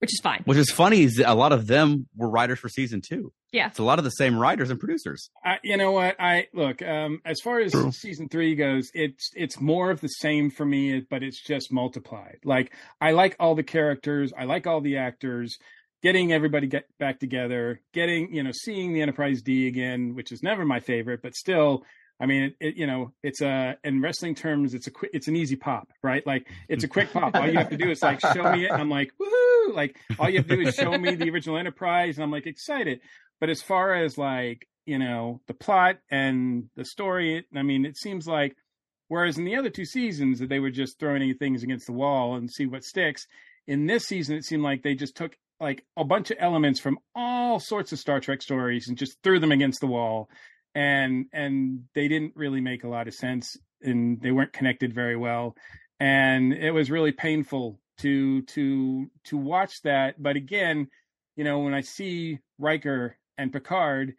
which 0.00 0.12
is 0.12 0.20
fine. 0.22 0.42
Which 0.44 0.58
is 0.58 0.70
funny 0.70 1.02
is 1.02 1.22
a 1.24 1.34
lot 1.34 1.52
of 1.52 1.66
them 1.66 2.08
were 2.16 2.28
writers 2.28 2.58
for 2.58 2.68
season 2.68 3.00
two. 3.06 3.32
Yeah, 3.52 3.68
it's 3.68 3.78
a 3.78 3.84
lot 3.84 3.98
of 3.98 4.04
the 4.04 4.10
same 4.10 4.38
writers 4.38 4.70
and 4.70 4.78
producers. 4.80 5.30
I, 5.44 5.58
you 5.62 5.76
know 5.76 5.92
what? 5.92 6.16
I 6.18 6.48
look 6.54 6.82
um, 6.82 7.20
as 7.24 7.38
far 7.42 7.60
as 7.60 7.72
True. 7.72 7.92
season 7.92 8.28
three 8.28 8.54
goes, 8.54 8.90
it's 8.94 9.30
it's 9.34 9.60
more 9.60 9.90
of 9.90 10.00
the 10.00 10.08
same 10.08 10.50
for 10.50 10.64
me, 10.64 11.00
but 11.08 11.22
it's 11.22 11.42
just 11.42 11.72
multiplied. 11.72 12.38
Like 12.44 12.72
I 13.00 13.12
like 13.12 13.36
all 13.38 13.54
the 13.54 13.62
characters, 13.62 14.32
I 14.36 14.44
like 14.44 14.66
all 14.66 14.80
the 14.80 14.96
actors. 14.96 15.56
Getting 16.02 16.32
everybody 16.32 16.66
get 16.66 16.86
back 16.98 17.20
together, 17.20 17.82
getting 17.92 18.32
you 18.34 18.42
know, 18.42 18.52
seeing 18.52 18.94
the 18.94 19.02
Enterprise 19.02 19.42
D 19.42 19.68
again, 19.68 20.14
which 20.14 20.32
is 20.32 20.42
never 20.42 20.64
my 20.64 20.80
favorite, 20.80 21.20
but 21.22 21.34
still 21.34 21.84
I 22.20 22.26
mean, 22.26 22.42
it, 22.42 22.56
it, 22.60 22.76
you 22.76 22.86
know, 22.86 23.12
it's 23.22 23.40
a 23.40 23.78
in 23.82 24.02
wrestling 24.02 24.34
terms, 24.34 24.74
it's 24.74 24.86
a 24.86 24.90
it's 25.14 25.26
an 25.26 25.36
easy 25.36 25.56
pop, 25.56 25.90
right? 26.02 26.24
Like 26.26 26.46
it's 26.68 26.84
a 26.84 26.88
quick 26.88 27.12
pop. 27.12 27.34
All 27.34 27.48
you 27.48 27.56
have 27.56 27.70
to 27.70 27.78
do 27.78 27.90
is 27.90 28.02
like 28.02 28.20
show 28.20 28.52
me 28.52 28.66
it. 28.66 28.70
I'm 28.70 28.90
like, 28.90 29.12
woohoo! 29.20 29.74
Like 29.74 29.98
all 30.18 30.28
you 30.28 30.38
have 30.38 30.48
to 30.48 30.56
do 30.56 30.62
is 30.62 30.74
show 30.74 30.96
me 30.98 31.14
the 31.14 31.30
original 31.30 31.56
Enterprise, 31.56 32.16
and 32.16 32.24
I'm 32.24 32.30
like 32.30 32.46
excited. 32.46 33.00
But 33.40 33.48
as 33.48 33.62
far 33.62 33.94
as 33.94 34.18
like 34.18 34.68
you 34.84 34.98
know 34.98 35.40
the 35.46 35.54
plot 35.54 35.96
and 36.10 36.68
the 36.76 36.84
story, 36.84 37.46
I 37.56 37.62
mean, 37.62 37.86
it 37.86 37.96
seems 37.96 38.26
like 38.26 38.54
whereas 39.08 39.38
in 39.38 39.44
the 39.44 39.56
other 39.56 39.70
two 39.70 39.86
seasons 39.86 40.40
that 40.40 40.50
they 40.50 40.60
were 40.60 40.70
just 40.70 40.98
throwing 40.98 41.34
things 41.34 41.62
against 41.62 41.86
the 41.86 41.92
wall 41.92 42.36
and 42.36 42.50
see 42.50 42.66
what 42.66 42.84
sticks. 42.84 43.26
In 43.66 43.86
this 43.86 44.06
season, 44.06 44.36
it 44.36 44.44
seemed 44.44 44.62
like 44.62 44.82
they 44.82 44.94
just 44.94 45.16
took 45.16 45.36
like 45.58 45.84
a 45.96 46.04
bunch 46.04 46.30
of 46.30 46.38
elements 46.40 46.80
from 46.80 46.98
all 47.14 47.60
sorts 47.60 47.92
of 47.92 47.98
Star 47.98 48.20
Trek 48.20 48.42
stories 48.42 48.88
and 48.88 48.98
just 48.98 49.16
threw 49.22 49.38
them 49.38 49.52
against 49.52 49.80
the 49.80 49.86
wall 49.86 50.28
and 50.74 51.26
and 51.32 51.84
they 51.94 52.08
didn't 52.08 52.32
really 52.36 52.60
make 52.60 52.84
a 52.84 52.88
lot 52.88 53.08
of 53.08 53.14
sense 53.14 53.56
and 53.82 54.20
they 54.20 54.30
weren't 54.30 54.52
connected 54.52 54.94
very 54.94 55.16
well 55.16 55.56
and 55.98 56.52
it 56.52 56.70
was 56.70 56.90
really 56.90 57.12
painful 57.12 57.80
to 57.98 58.42
to 58.42 59.10
to 59.24 59.36
watch 59.36 59.82
that 59.82 60.20
but 60.22 60.36
again 60.36 60.88
you 61.36 61.44
know 61.44 61.60
when 61.60 61.74
i 61.74 61.80
see 61.80 62.38
Riker 62.58 63.16
and 63.38 63.52
Picard 63.52 64.14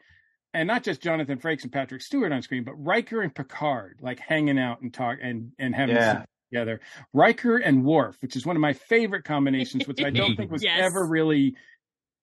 and 0.53 0.67
not 0.67 0.84
just 0.84 1.01
Jonathan 1.01 1.38
Frakes 1.39 1.63
and 1.63 1.72
Patrick 1.72 2.01
Stewart 2.01 2.31
on 2.31 2.41
screen 2.41 2.63
but 2.63 2.74
Riker 2.74 3.22
and 3.22 3.34
Picard 3.34 4.00
like 4.01 4.20
hanging 4.20 4.60
out 4.60 4.81
and 4.81 4.93
talk 4.93 5.20
and 5.22 5.51
and 5.60 5.74
having 5.74 5.96
yeah. 5.96 6.25
together 6.51 6.81
Riker 7.13 7.58
and 7.58 7.86
Worf 7.86 8.17
which 8.22 8.36
is 8.36 8.46
one 8.46 8.55
of 8.55 8.62
my 8.62 8.74
favorite 8.74 9.24
combinations 9.24 9.88
which 9.88 10.03
I 10.03 10.10
don't 10.10 10.36
think 10.36 10.51
was 10.51 10.63
yes. 10.63 10.79
ever 10.81 11.05
really 11.05 11.55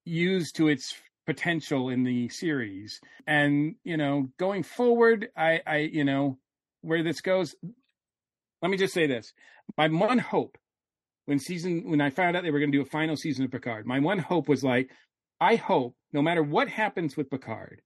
used 0.05 0.57
to 0.57 0.67
its 0.67 0.93
potential 1.29 1.89
in 1.89 2.03
the 2.03 2.27
series. 2.29 2.99
And, 3.27 3.75
you 3.83 3.97
know, 3.97 4.31
going 4.39 4.63
forward, 4.63 5.29
I, 5.37 5.61
I, 5.67 5.77
you 5.77 6.03
know, 6.03 6.39
where 6.81 7.03
this 7.03 7.21
goes, 7.21 7.53
let 8.63 8.71
me 8.71 8.77
just 8.77 8.95
say 8.95 9.05
this. 9.05 9.31
My 9.77 9.87
one 9.89 10.17
hope 10.17 10.57
when 11.25 11.37
season, 11.37 11.87
when 11.87 12.01
I 12.01 12.09
found 12.09 12.35
out 12.35 12.41
they 12.41 12.49
were 12.49 12.57
going 12.57 12.71
to 12.71 12.77
do 12.79 12.81
a 12.81 12.85
final 12.89 13.15
season 13.15 13.45
of 13.45 13.51
Picard, 13.51 13.85
my 13.85 13.99
one 13.99 14.17
hope 14.17 14.49
was 14.49 14.63
like, 14.63 14.89
I 15.39 15.55
hope 15.55 15.95
no 16.11 16.23
matter 16.23 16.41
what 16.41 16.67
happens 16.67 17.15
with 17.15 17.29
Picard, 17.29 17.83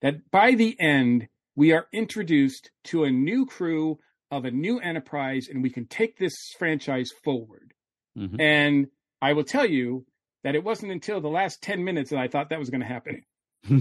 that 0.00 0.30
by 0.30 0.52
the 0.52 0.76
end, 0.78 1.26
we 1.56 1.72
are 1.72 1.88
introduced 1.92 2.70
to 2.84 3.02
a 3.02 3.10
new 3.10 3.44
crew 3.44 3.98
of 4.30 4.44
a 4.44 4.52
new 4.52 4.78
enterprise 4.78 5.48
and 5.50 5.64
we 5.64 5.70
can 5.70 5.86
take 5.88 6.16
this 6.16 6.36
franchise 6.56 7.10
forward. 7.24 7.74
Mm-hmm. 8.16 8.40
And 8.40 8.86
I 9.20 9.32
will 9.32 9.42
tell 9.42 9.66
you, 9.66 10.06
that 10.44 10.54
it 10.54 10.62
wasn't 10.62 10.92
until 10.92 11.20
the 11.20 11.28
last 11.28 11.62
10 11.62 11.82
minutes 11.82 12.10
that 12.10 12.18
I 12.20 12.28
thought 12.28 12.50
that 12.50 12.58
was 12.58 12.70
going 12.70 12.82
to 12.82 12.86
happen. 12.86 13.24
the 13.68 13.80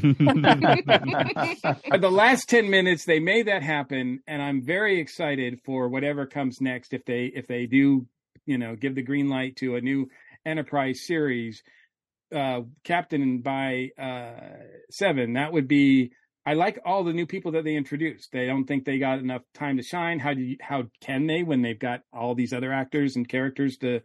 last 2.10 2.50
10 2.50 2.70
minutes 2.70 3.04
they 3.04 3.20
made 3.20 3.48
that 3.48 3.62
happen 3.62 4.22
and 4.28 4.42
i'm 4.42 4.62
very 4.62 4.98
excited 4.98 5.60
for 5.66 5.90
whatever 5.90 6.26
comes 6.26 6.62
next 6.62 6.94
if 6.94 7.04
they 7.04 7.26
if 7.26 7.48
they 7.48 7.66
do 7.66 8.08
you 8.46 8.58
know 8.58 8.78
give 8.78 8.96
the 8.96 9.02
green 9.02 9.28
light 9.28 9.58
to 9.58 9.76
a 9.76 9.82
new 9.82 10.08
enterprise 10.46 11.02
series. 11.06 11.64
Uh 12.34 12.62
captain 12.86 13.40
by 13.40 13.90
uh 14.00 14.32
seven 14.90 15.34
that 15.34 15.52
would 15.52 15.68
be 15.68 16.12
i 16.46 16.54
like 16.54 16.80
all 16.86 17.04
the 17.04 17.14
new 17.14 17.26
people 17.28 17.52
that 17.52 17.64
they 17.64 17.76
introduced. 17.76 18.32
They 18.32 18.48
don't 18.48 18.66
think 18.66 18.86
they 18.86 19.00
got 19.00 19.20
enough 19.20 19.44
time 19.54 19.78
to 19.78 19.84
shine. 19.84 20.20
How 20.20 20.34
do 20.34 20.42
you 20.42 20.58
how 20.62 20.86
can 21.02 21.28
they 21.28 21.44
when 21.44 21.62
they've 21.62 21.78
got 21.78 22.02
all 22.14 22.36
these 22.36 22.54
other 22.54 22.72
actors 22.72 23.16
and 23.16 23.28
characters 23.28 23.78
to 23.78 24.02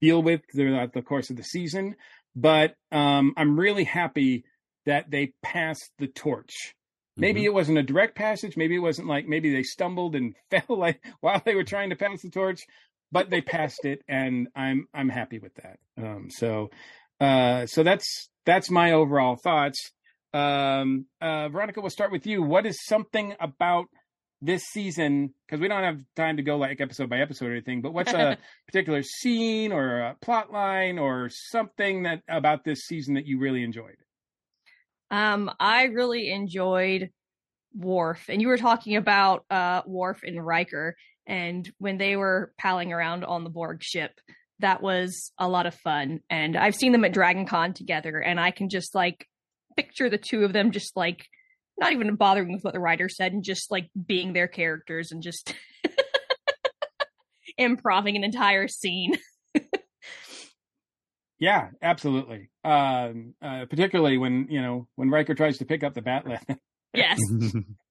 deal 0.00 0.22
with 0.22 0.40
throughout 0.54 0.92
the 0.92 1.02
course 1.02 1.30
of 1.30 1.36
the 1.36 1.44
season. 1.44 1.96
But 2.34 2.74
um 2.92 3.32
i'm 3.36 3.58
really 3.58 3.84
happy 3.84 4.44
that 4.84 5.10
they 5.10 5.32
passed 5.42 5.90
the 5.98 6.06
torch. 6.06 6.74
Maybe 7.16 7.40
Mm-hmm. 7.40 7.46
it 7.46 7.54
wasn't 7.54 7.78
a 7.78 7.82
direct 7.82 8.14
passage. 8.14 8.56
Maybe 8.56 8.76
it 8.76 8.80
wasn't 8.80 9.08
like 9.08 9.26
maybe 9.26 9.50
they 9.52 9.62
stumbled 9.62 10.14
and 10.14 10.34
fell 10.50 10.76
like 10.78 11.00
while 11.20 11.40
they 11.44 11.54
were 11.54 11.64
trying 11.64 11.90
to 11.90 11.96
pass 11.96 12.22
the 12.22 12.30
torch 12.30 12.60
but 13.12 13.30
they 13.30 13.40
passed 13.40 13.84
it 13.84 14.02
and 14.08 14.48
i'm 14.56 14.88
i'm 14.92 15.08
happy 15.08 15.38
with 15.38 15.54
that. 15.54 15.78
Um 15.96 16.28
so 16.30 16.70
uh 17.20 17.64
so 17.66 17.82
that's 17.82 18.28
that's 18.44 18.70
my 18.70 18.92
overall 18.92 19.36
thoughts. 19.36 19.92
Um 20.34 21.06
uh 21.20 21.48
veronica 21.48 21.80
we'll 21.80 21.90
start 21.90 22.12
with 22.12 22.26
you. 22.26 22.42
What 22.42 22.66
is 22.66 22.84
something 22.84 23.34
about 23.40 23.86
this 24.42 24.64
season 24.64 25.32
because 25.46 25.60
we 25.60 25.68
don't 25.68 25.82
have 25.82 26.00
time 26.14 26.36
to 26.36 26.42
go 26.42 26.56
like 26.56 26.80
episode 26.80 27.08
by 27.08 27.18
episode 27.20 27.46
or 27.46 27.52
anything 27.52 27.80
but 27.80 27.94
what's 27.94 28.12
a 28.12 28.36
particular 28.66 29.02
scene 29.02 29.72
or 29.72 30.00
a 30.00 30.16
plot 30.20 30.52
line 30.52 30.98
or 30.98 31.30
something 31.30 32.02
that 32.02 32.22
about 32.28 32.64
this 32.64 32.80
season 32.80 33.14
that 33.14 33.26
you 33.26 33.38
really 33.38 33.62
enjoyed 33.62 33.96
Um, 35.10 35.50
I 35.60 35.84
really 35.84 36.30
enjoyed 36.30 37.10
Worf, 37.74 38.24
and 38.28 38.40
you 38.40 38.48
were 38.48 38.56
talking 38.58 38.96
about 38.96 39.44
uh 39.50 39.82
Worf 39.86 40.22
and 40.22 40.44
Riker, 40.44 40.96
and 41.26 41.70
when 41.78 41.98
they 41.98 42.16
were 42.16 42.52
palling 42.58 42.92
around 42.92 43.24
on 43.24 43.44
the 43.44 43.50
Borg 43.50 43.82
ship, 43.82 44.12
that 44.60 44.82
was 44.82 45.32
a 45.38 45.48
lot 45.48 45.66
of 45.66 45.74
fun. 45.74 46.20
And 46.30 46.56
I've 46.56 46.74
seen 46.74 46.92
them 46.92 47.04
at 47.04 47.12
Dragon 47.12 47.46
Con 47.46 47.74
together, 47.74 48.18
and 48.18 48.40
I 48.40 48.50
can 48.50 48.68
just 48.68 48.94
like 48.94 49.26
picture 49.76 50.08
the 50.08 50.18
two 50.18 50.44
of 50.44 50.52
them 50.52 50.70
just 50.70 50.96
like 50.96 51.26
not 51.78 51.92
even 51.92 52.14
bothering 52.16 52.52
with 52.52 52.62
what 52.64 52.74
the 52.74 52.80
writer 52.80 53.08
said 53.08 53.32
and 53.32 53.44
just 53.44 53.70
like 53.70 53.90
being 54.06 54.32
their 54.32 54.48
characters 54.48 55.12
and 55.12 55.22
just 55.22 55.54
improving 57.58 58.16
an 58.16 58.24
entire 58.24 58.68
scene. 58.68 59.16
Yeah, 61.38 61.68
absolutely. 61.82 62.50
Um, 62.64 63.34
uh, 63.42 63.66
particularly 63.68 64.18
when 64.18 64.46
you 64.50 64.62
know 64.62 64.88
when 64.96 65.10
Riker 65.10 65.34
tries 65.34 65.58
to 65.58 65.64
pick 65.64 65.84
up 65.84 65.94
the 65.94 66.02
bat'leth. 66.02 66.58
yes. 66.94 67.18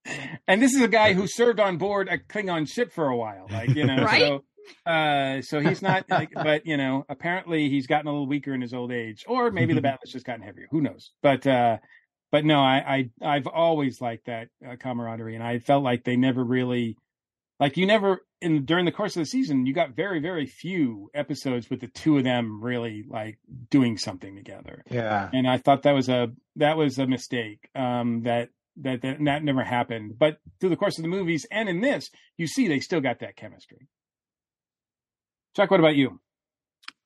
and 0.48 0.62
this 0.62 0.74
is 0.74 0.82
a 0.82 0.88
guy 0.88 1.13
who 1.13 1.27
served 1.27 1.60
on 1.60 1.77
board 1.77 2.10
a 2.10 2.18
Klingon 2.18 2.68
ship 2.68 2.92
for 2.92 3.08
a 3.08 3.15
while, 3.15 3.48
like 3.51 3.70
you 3.70 3.86
know. 3.86 4.04
Right? 4.04 4.22
So, 4.22 4.92
uh, 4.92 5.42
so 5.44 5.60
he's 5.60 5.84
not, 5.84 6.06
like, 6.10 6.32
but 6.34 6.65
you 6.65 6.75
know, 6.75 7.06
apparently 7.08 7.70
he's 7.70 7.86
gotten 7.86 8.08
a 8.08 8.12
little 8.12 8.27
weaker 8.27 8.54
in 8.54 8.62
his 8.62 8.74
old 8.74 8.92
age, 8.92 9.24
or 9.27 9.51
maybe 9.51 9.74
the 9.74 9.82
bat'leth's 9.82 10.12
just 10.12 10.25
gotten 10.25 10.42
heavier. 10.42 10.68
Who 10.72 10.82
knows? 10.82 11.12
But 11.22 11.46
uh, 11.46 11.77
but 12.32 12.46
no, 12.46 12.60
I, 12.60 13.10
I 13.22 13.36
I've 13.36 13.48
always 13.48 14.01
liked 14.01 14.25
that 14.25 14.50
uh, 14.67 14.75
camaraderie, 14.77 15.36
and 15.36 15.44
I 15.44 15.60
felt 15.60 15.84
like 15.84 16.03
they 16.03 16.15
never 16.17 16.44
really, 16.44 16.98
like 17.60 17.77
you 17.77 17.86
never 17.86 18.22
in 18.41 18.65
during 18.65 18.86
the 18.86 18.91
course 18.91 19.15
of 19.15 19.22
the 19.22 19.25
season, 19.25 19.65
you 19.65 19.74
got 19.74 19.96
very 19.96 20.20
very 20.20 20.46
few 20.46 21.10
episodes 21.13 21.70
with 21.70 21.82
the 21.82 21.88
two 21.88 22.17
of 22.17 22.24
them 22.24 22.62
really 22.62 23.03
like 23.08 23.38
doing 23.70 23.98
something 23.98 24.36
together 24.36 24.84
Yeah. 24.91 25.29
and 25.34 25.48
I 25.48 25.58
thought 25.58 25.84
that 25.84 25.94
was 25.94 26.10
a 26.10 26.27
that 26.58 26.77
was 26.77 26.98
a 27.00 27.08
mistake. 27.08 27.70
Um, 27.75 28.24
that 28.24 28.50
that 28.77 29.01
that 29.03 29.17
that 29.24 29.44
never 29.44 29.63
happened. 29.63 30.20
But 30.20 30.38
through 30.60 30.70
the 30.72 30.75
course 30.75 30.98
of 30.98 31.03
the 31.03 31.08
movies 31.10 31.46
and 31.50 31.70
in 31.70 31.79
this, 31.79 32.10
you 32.38 32.46
see 32.48 32.67
they 32.67 32.79
still 32.82 33.00
got 33.01 33.20
that 33.20 33.38
chemistry. 33.38 33.88
Chuck, 35.56 35.71
what 35.71 35.80
about 35.80 35.95
you? 35.95 36.19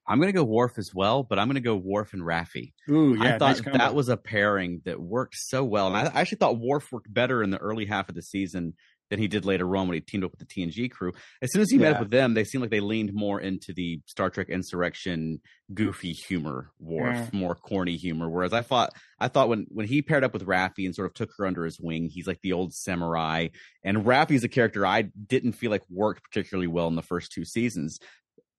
I'm 0.10 0.17
going 0.19 0.28
to 0.34 0.38
go 0.38 0.43
Worf 0.43 0.78
as 0.78 0.91
well, 0.93 1.24
but 1.24 1.38
I'm 1.39 1.48
going 1.48 1.56
to 1.56 1.62
go 1.62 1.76
Worf 1.76 2.13
and 2.13 2.24
Raffi. 2.24 2.74
Ooh, 2.89 3.15
yeah, 3.15 3.36
I 3.36 3.38
thought 3.38 3.63
nice 3.65 3.78
that 3.78 3.93
was 3.95 4.10
a 4.10 4.17
pairing 4.17 4.82
that 4.86 5.00
worked 5.00 5.36
so 5.38 5.63
well, 5.63 5.88
and 5.88 5.95
I 5.95 6.12
I 6.12 6.22
actually 6.22 6.39
thought 6.39 6.60
Worf 6.60 6.91
worked 6.91 7.13
better 7.13 7.43
in 7.43 7.52
the 7.52 7.58
early 7.60 7.86
half 7.86 8.10
of 8.10 8.15
the 8.15 8.22
season 8.24 8.74
than 9.10 9.17
he 9.19 9.28
did 9.28 9.43
later 9.43 9.76
on 9.76 9.88
when 9.88 9.95
he 9.95 10.02
teamed 10.02 10.24
up 10.24 10.30
with 10.30 10.39
the 10.39 10.45
TNG 10.45 10.89
crew. 10.91 11.12
As 11.41 11.52
soon 11.52 11.63
as 11.63 11.72
he 11.72 11.80
met 11.80 11.93
up 11.93 12.00
with 12.00 12.12
them, 12.12 12.36
they 12.36 12.43
seemed 12.43 12.62
like 12.62 12.69
they 12.69 12.80
leaned 12.80 13.12
more 13.12 13.41
into 13.41 13.74
the 13.74 14.02
Star 14.06 14.30
Trek 14.30 14.50
Insurrection 14.50 15.41
goofy 15.74 16.12
humor, 16.13 16.69
Worf, 16.80 17.15
Yeah. 17.15 17.30
more 17.34 17.56
corny 17.56 17.95
humor. 17.98 18.30
Whereas 18.30 18.54
I 18.54 18.62
thought 18.62 18.91
I 19.19 19.28
thought 19.28 19.50
when 19.50 19.65
when 19.69 19.88
he 19.88 20.02
paired 20.04 20.24
up 20.24 20.34
with 20.34 20.45
Raffi 20.45 20.86
and 20.86 20.93
sort 20.93 21.08
of 21.08 21.15
took 21.15 21.32
her 21.38 21.45
under 21.48 21.65
his 21.65 21.80
wing, 21.80 22.08
he's 22.12 22.28
like 22.28 22.41
the 22.41 22.54
old 22.54 22.74
samurai. 22.74 23.48
And 23.84 24.06
Raffi's 24.06 24.43
a 24.43 24.50
character 24.50 24.86
I 24.86 25.04
didn't 25.04 25.54
feel 25.54 25.72
like 25.72 25.84
worked 25.89 26.24
particularly 26.24 26.67
well 26.67 26.88
in 26.88 26.95
the 26.95 27.02
first 27.02 27.32
two 27.32 27.45
seasons 27.45 28.00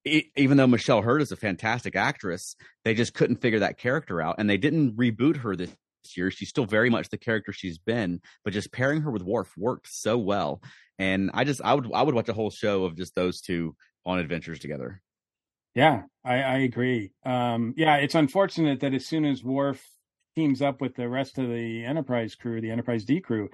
even 0.04 0.56
though 0.56 0.66
Michelle 0.66 1.02
Hurd 1.02 1.22
is 1.22 1.32
a 1.32 1.36
fantastic 1.36 1.96
actress, 1.96 2.56
they 2.84 2.94
just 2.94 3.14
couldn't 3.14 3.40
figure 3.40 3.58
that 3.60 3.78
character 3.78 4.20
out, 4.20 4.36
and 4.38 4.48
they 4.48 4.56
didn't 4.56 4.96
reboot 4.96 5.36
her 5.38 5.56
this 5.56 5.70
year. 6.16 6.30
She's 6.30 6.48
still 6.48 6.64
very 6.64 6.90
much 6.90 7.08
the 7.08 7.18
character 7.18 7.52
she's 7.52 7.78
been, 7.78 8.20
but 8.44 8.52
just 8.52 8.72
pairing 8.72 9.02
her 9.02 9.10
with 9.10 9.22
Worf 9.22 9.52
worked 9.56 9.88
so 9.88 10.16
well. 10.18 10.62
And 10.98 11.30
I 11.34 11.44
just 11.44 11.60
I 11.62 11.74
would 11.74 11.90
I 11.92 12.02
would 12.02 12.14
watch 12.14 12.28
a 12.28 12.34
whole 12.34 12.50
show 12.50 12.84
of 12.84 12.96
just 12.96 13.14
those 13.14 13.40
two 13.40 13.76
on 14.06 14.18
adventures 14.18 14.58
together. 14.58 15.02
Yeah, 15.74 16.02
I, 16.24 16.42
I 16.42 16.56
agree. 16.58 17.12
Um, 17.24 17.74
yeah, 17.76 17.96
it's 17.96 18.14
unfortunate 18.16 18.80
that 18.80 18.94
as 18.94 19.06
soon 19.06 19.24
as 19.24 19.44
Worf 19.44 19.86
teams 20.34 20.62
up 20.62 20.80
with 20.80 20.94
the 20.96 21.08
rest 21.08 21.38
of 21.38 21.48
the 21.48 21.84
Enterprise 21.84 22.34
crew, 22.34 22.60
the 22.60 22.70
Enterprise 22.70 23.04
D 23.04 23.20
crew, 23.20 23.48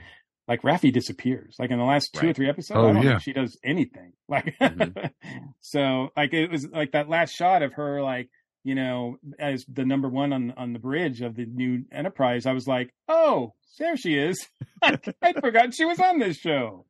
like 0.49 0.63
Raffi 0.63 0.93
disappears. 0.93 1.57
Like 1.59 1.71
in 1.71 1.79
the 1.79 1.85
last 1.85 2.11
two 2.15 2.29
or 2.31 2.33
three 2.33 2.49
episodes, 2.49 2.79
Oh, 2.79 2.89
I 2.89 2.93
don't 2.93 3.03
yeah. 3.03 3.11
think 3.13 3.23
she 3.23 3.33
does 3.33 3.59
anything. 3.65 4.13
Like, 4.29 4.55
Mhm. 4.61 5.11
so 5.61 6.09
like 6.17 6.33
it 6.35 6.51
was 6.51 6.67
like 6.69 6.93
that 6.93 7.09
last 7.09 7.33
shot 7.35 7.63
of 7.63 7.73
her, 7.75 8.03
like 8.03 8.29
you 8.65 8.75
know, 8.75 9.17
as 9.39 9.65
the 9.73 9.85
number 9.85 10.09
one 10.09 10.33
on 10.33 10.53
on 10.57 10.73
the 10.73 10.79
bridge 10.81 11.21
of 11.21 11.37
the 11.37 11.47
new 11.47 11.85
Enterprise. 11.93 12.47
I 12.47 12.53
was 12.53 12.67
like, 12.67 12.91
oh, 13.09 13.55
there 13.79 13.97
she 13.97 14.17
is. 14.19 14.45
I 14.83 15.33
forgot 15.41 15.73
she 15.75 15.85
was 15.85 16.01
on 16.01 16.19
this 16.19 16.37
show. 16.39 16.85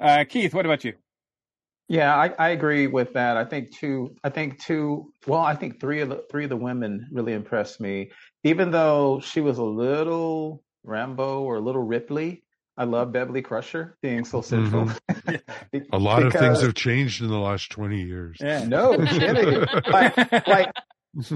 uh, 0.00 0.24
Keith, 0.28 0.54
what 0.54 0.66
about 0.66 0.84
you? 0.84 0.94
Yeah, 1.88 2.14
I, 2.14 2.28
I 2.38 2.48
agree 2.50 2.86
with 2.86 3.14
that. 3.14 3.36
I 3.38 3.44
think 3.44 3.76
two. 3.76 4.14
I 4.22 4.28
think 4.28 4.62
two. 4.62 5.10
Well, 5.26 5.40
I 5.40 5.54
think 5.56 5.80
three 5.80 6.00
of 6.02 6.10
the 6.10 6.22
three 6.30 6.44
of 6.44 6.50
the 6.50 6.56
women 6.56 7.08
really 7.10 7.32
impressed 7.32 7.80
me. 7.80 8.10
Even 8.44 8.70
though 8.70 9.20
she 9.24 9.40
was 9.40 9.56
a 9.58 9.64
little 9.64 10.62
Rambo 10.84 11.42
or 11.42 11.60
little 11.60 11.82
Ripley, 11.82 12.44
I 12.76 12.84
love 12.84 13.12
Beverly 13.12 13.42
Crusher 13.42 13.96
being 14.02 14.24
so 14.24 14.40
central. 14.40 14.90
Be- 15.72 15.82
A 15.92 15.98
lot 15.98 16.22
of 16.22 16.32
things 16.32 16.62
have 16.62 16.74
changed 16.74 17.20
in 17.22 17.28
the 17.28 17.38
last 17.38 17.70
20 17.70 18.00
years. 18.02 18.36
Yeah. 18.40 18.64
No 18.64 18.96
kidding. 18.96 19.64
like, 19.90 20.16
like, 20.46 20.72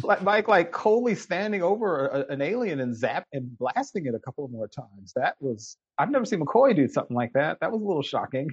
like, 0.02 0.22
like, 0.22 0.48
like 0.48 0.70
Coley 0.70 1.16
standing 1.16 1.62
over 1.62 2.07
a, 2.07 2.33
an 2.33 2.40
alien 2.42 2.78
and 2.81 2.94
zap 2.96 3.26
and 3.33 3.59
blasting 3.59 4.07
it 4.07 4.14
a 4.14 4.20
couple 4.20 4.46
more 4.48 4.68
times. 4.68 5.12
That 5.16 5.35
was 5.40 5.76
I've 5.98 6.11
never 6.11 6.24
seen 6.24 6.40
McCoy 6.40 6.76
do 6.76 6.87
something 6.87 7.16
like 7.16 7.33
that. 7.33 7.59
That 7.61 7.72
was 7.72 7.83
a 7.83 7.85
little 7.85 8.02
shocking. 8.02 8.48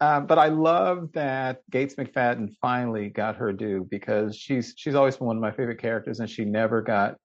Um, 0.00 0.26
but 0.26 0.38
I 0.38 0.48
love 0.48 1.12
that 1.12 1.60
Gates 1.70 1.94
McFadden 1.94 2.50
finally 2.60 3.10
got 3.10 3.36
her 3.36 3.52
due 3.52 3.86
because 3.88 4.36
she's 4.36 4.74
she's 4.76 4.96
always 4.96 5.16
been 5.16 5.28
one 5.28 5.36
of 5.36 5.40
my 5.42 5.52
favorite 5.52 5.80
characters, 5.80 6.18
and 6.18 6.28
she 6.28 6.44
never 6.44 6.82
got 6.82 7.16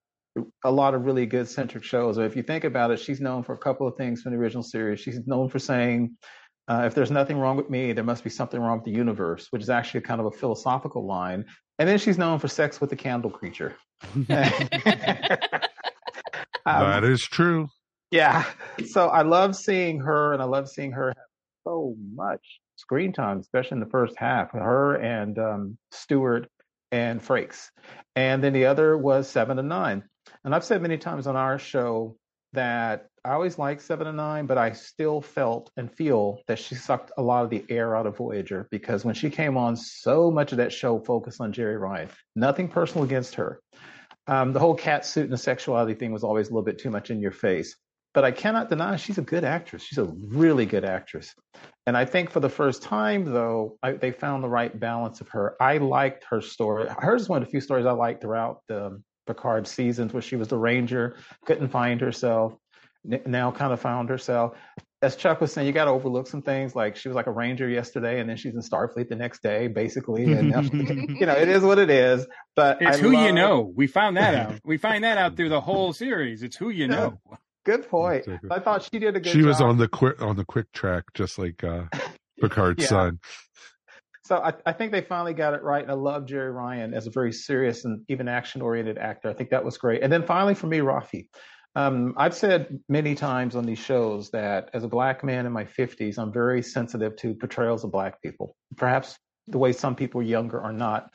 a 0.64 0.72
lot 0.72 0.94
of 0.94 1.06
really 1.06 1.26
good 1.26 1.48
centric 1.48 1.84
shows. 1.84 2.18
Or 2.18 2.26
if 2.26 2.36
you 2.36 2.44
think 2.44 2.64
about 2.64 2.92
it, 2.92 3.00
she's 3.00 3.20
known 3.22 3.44
for 3.44 3.54
a 3.54 3.58
couple 3.58 3.88
of 3.88 3.96
things 3.96 4.22
from 4.22 4.32
the 4.32 4.38
original 4.38 4.64
series. 4.64 5.00
She's 5.00 5.20
known 5.26 5.50
for 5.50 5.60
saying, 5.60 6.16
uh, 6.68 6.84
"If 6.86 6.96
there's 6.96 7.12
nothing 7.12 7.38
wrong 7.40 7.58
with 7.58 7.70
me, 7.70 7.94
there 7.94 8.04
must 8.04 8.24
be 8.24 8.30
something 8.30 8.60
wrong 8.60 8.78
with 8.78 8.86
the 8.86 8.92
universe," 8.92 9.48
which 9.50 9.62
is 9.62 9.70
actually 9.70 10.02
kind 10.02 10.20
of 10.20 10.28
a 10.28 10.32
philosophical 10.32 11.06
line. 11.06 11.46
And 11.80 11.88
then 11.90 11.98
she's 11.98 12.18
known 12.18 12.40
for 12.40 12.48
sex 12.48 12.80
with 12.82 12.90
the 12.90 12.96
candle 12.96 13.32
creature. 13.32 13.76
Um, 16.66 16.82
that 16.82 17.04
is 17.04 17.22
true. 17.22 17.68
yeah. 18.12 18.44
So 18.86 19.08
I 19.08 19.24
love 19.24 19.56
seeing 19.56 20.00
her, 20.02 20.34
and 20.34 20.42
I 20.42 20.46
love 20.46 20.70
seeing 20.70 20.92
her 20.92 21.08
have 21.10 21.16
so 21.66 21.96
much 22.14 22.60
screen 22.76 23.12
time, 23.14 23.40
especially 23.40 23.76
in 23.76 23.80
the 23.80 23.90
first 23.90 24.16
half. 24.18 24.52
Her 24.52 24.96
and 24.96 25.38
um, 25.40 25.78
Stewart 25.92 26.48
and 26.92 27.22
Frakes, 27.22 27.70
and 28.16 28.44
then 28.44 28.54
the 28.54 28.66
other 28.66 28.98
was 28.98 29.30
Seven 29.30 29.58
and 29.58 29.70
Nine. 29.70 30.04
And 30.44 30.56
I've 30.56 30.64
said 30.64 30.82
many 30.82 30.98
times 30.98 31.28
on 31.28 31.36
our 31.36 31.60
show 31.60 32.16
that 32.54 33.08
I 33.26 33.34
always 33.34 33.60
liked 33.60 33.82
Seven 33.82 34.08
and 34.08 34.18
Nine, 34.18 34.46
but 34.46 34.58
I 34.58 34.72
still 34.72 35.22
felt 35.22 35.72
and 35.78 35.92
feel 35.92 36.40
that 36.48 36.58
she 36.58 36.76
sucked 36.76 37.12
a 37.18 37.22
lot 37.22 37.44
of 37.44 37.50
the 37.50 37.66
air 37.70 37.96
out 37.96 38.08
of 38.08 38.18
Voyager 38.18 38.68
because 38.72 39.04
when 39.04 39.16
she 39.16 39.30
came 39.30 39.58
on, 39.58 39.76
so 39.76 40.32
much 40.32 40.52
of 40.52 40.58
that 40.58 40.72
show 40.72 41.00
focused 41.00 41.42
on 41.42 41.54
Jeri 41.54 41.80
Ryan. 41.80 42.10
Nothing 42.36 42.70
personal 42.70 43.04
against 43.04 43.36
her. 43.36 43.60
Um, 44.28 44.54
the 44.54 44.60
whole 44.60 44.76
cat 44.76 45.06
suit 45.06 45.24
and 45.24 45.34
the 45.34 45.38
sexuality 45.38 45.96
thing 45.96 46.12
was 46.12 46.24
always 46.24 46.48
a 46.48 46.52
little 46.52 46.64
bit 46.64 46.80
too 46.80 46.90
much 46.90 47.10
in 47.10 47.20
your 47.20 47.32
face. 47.32 47.76
But 48.14 48.24
I 48.24 48.32
cannot 48.32 48.70
deny 48.70 48.96
she's 48.96 49.18
a 49.18 49.24
good 49.24 49.44
actress. 49.44 49.84
She's 49.84 50.00
a 50.00 50.06
really 50.06 50.66
good 50.66 50.86
actress. 50.86 51.34
And 51.86 51.96
I 51.96 52.06
think 52.06 52.32
for 52.32 52.40
the 52.40 52.50
first 52.50 52.82
time, 52.82 53.26
though, 53.26 53.78
I, 53.84 53.94
they 53.94 54.12
found 54.12 54.44
the 54.44 54.50
right 54.50 54.78
balance 54.80 55.22
of 55.22 55.30
her. 55.30 55.56
I 55.62 55.78
liked 55.78 56.26
her 56.30 56.42
story. 56.42 56.88
Hers 56.98 57.24
is 57.24 57.30
one 57.30 57.42
of 57.42 57.48
the 57.48 57.52
few 57.52 57.62
stories 57.62 57.86
I 57.86 57.92
liked 57.92 58.22
throughout 58.22 58.62
the 58.68 59.02
Picard 59.30 59.68
seasons 59.68 60.12
where 60.12 60.22
she 60.24 60.36
was 60.36 60.48
the 60.48 60.58
Ranger, 60.58 61.16
couldn't 61.46 61.70
find 61.70 62.02
herself, 62.02 62.56
now 63.04 63.52
kind 63.52 63.72
of 63.72 63.80
found 63.80 64.10
herself. 64.10 64.58
As 65.02 65.16
Chuck 65.16 65.40
was 65.40 65.54
saying, 65.54 65.66
you 65.68 65.72
got 65.72 65.86
to 65.86 65.92
overlook 65.92 66.28
some 66.28 66.42
things. 66.42 66.76
Like 66.76 66.98
she 66.98 67.08
was 67.08 67.16
like 67.16 67.28
a 67.28 67.32
Ranger 67.32 67.70
yesterday, 67.70 68.20
and 68.20 68.30
then 68.30 68.36
she's 68.36 68.54
in 68.54 68.60
Starfleet 68.62 69.08
the 69.08 69.16
next 69.16 69.42
day, 69.42 69.68
basically. 69.68 70.34
And 70.34 70.50
now, 70.50 70.62
you 70.62 71.26
know, 71.26 71.36
it 71.38 71.48
is 71.48 71.64
what 71.64 71.80
it 71.80 71.90
is. 71.90 72.28
But 72.56 72.82
it's 72.82 72.98
I 72.98 73.00
who 73.02 73.14
love, 73.14 73.26
you 73.28 73.32
know. 73.32 73.72
We 73.74 73.88
found 73.88 74.18
that 74.18 74.36
out. 74.36 74.60
We 74.66 74.78
find 74.78 75.04
that 75.06 75.18
out 75.18 75.38
through 75.38 75.50
the 75.50 75.62
whole 75.62 75.94
series. 75.94 76.44
It's 76.44 76.58
who 76.58 76.70
you 76.70 76.88
know. 76.96 77.22
Good 77.66 77.88
point. 77.90 78.26
I 78.52 78.60
thought 78.60 78.84
she 78.92 79.00
did 79.00 79.16
a 79.16 79.20
good. 79.22 79.32
She 79.32 79.44
was 79.44 79.62
on 79.62 79.78
the 79.78 79.88
quick 79.88 80.22
on 80.22 80.36
the 80.36 80.44
quick 80.46 80.70
track, 80.74 81.04
just 81.14 81.38
like 81.40 81.64
uh, 81.64 81.84
Picard's 82.42 82.82
Yeah. 82.84 82.88
son. 82.90 83.20
So 84.30 84.38
I, 84.38 84.54
I 84.64 84.74
think 84.74 84.92
they 84.92 85.02
finally 85.02 85.34
got 85.34 85.56
it 85.56 85.64
right, 85.64 85.82
and 85.82 85.90
I 85.90 85.96
love 85.96 86.28
Jeri 86.28 86.54
Ryan 86.54 86.94
as 86.94 87.08
a 87.08 87.10
very 87.10 87.34
serious 87.34 87.84
and 87.86 88.06
even 88.10 88.28
action-oriented 88.28 89.00
actor. 89.00 89.28
I 89.28 89.34
think 89.34 89.50
that 89.50 89.66
was 89.66 89.80
great. 89.80 90.04
And 90.04 90.14
then 90.14 90.22
finally, 90.22 90.54
for 90.54 90.68
me, 90.68 90.78
Raffi. 90.82 91.26
Um, 91.76 92.14
I've 92.16 92.36
said 92.36 92.80
many 92.88 93.16
times 93.16 93.56
on 93.56 93.66
these 93.66 93.80
shows 93.80 94.30
that 94.30 94.70
as 94.76 94.84
a 94.84 94.88
black 94.88 95.24
man 95.24 95.48
in 95.48 95.52
my 95.52 95.66
50s, 95.66 96.20
I'm 96.20 96.32
very 96.32 96.62
sensitive 96.62 97.16
to 97.16 97.34
portrayals 97.34 97.84
of 97.84 97.92
black 97.92 98.22
people. 98.22 98.56
Perhaps 98.78 99.18
the 99.48 99.58
way 99.58 99.72
some 99.72 99.96
people 99.96 100.22
younger 100.22 100.62
are 100.62 100.74
not. 100.74 101.10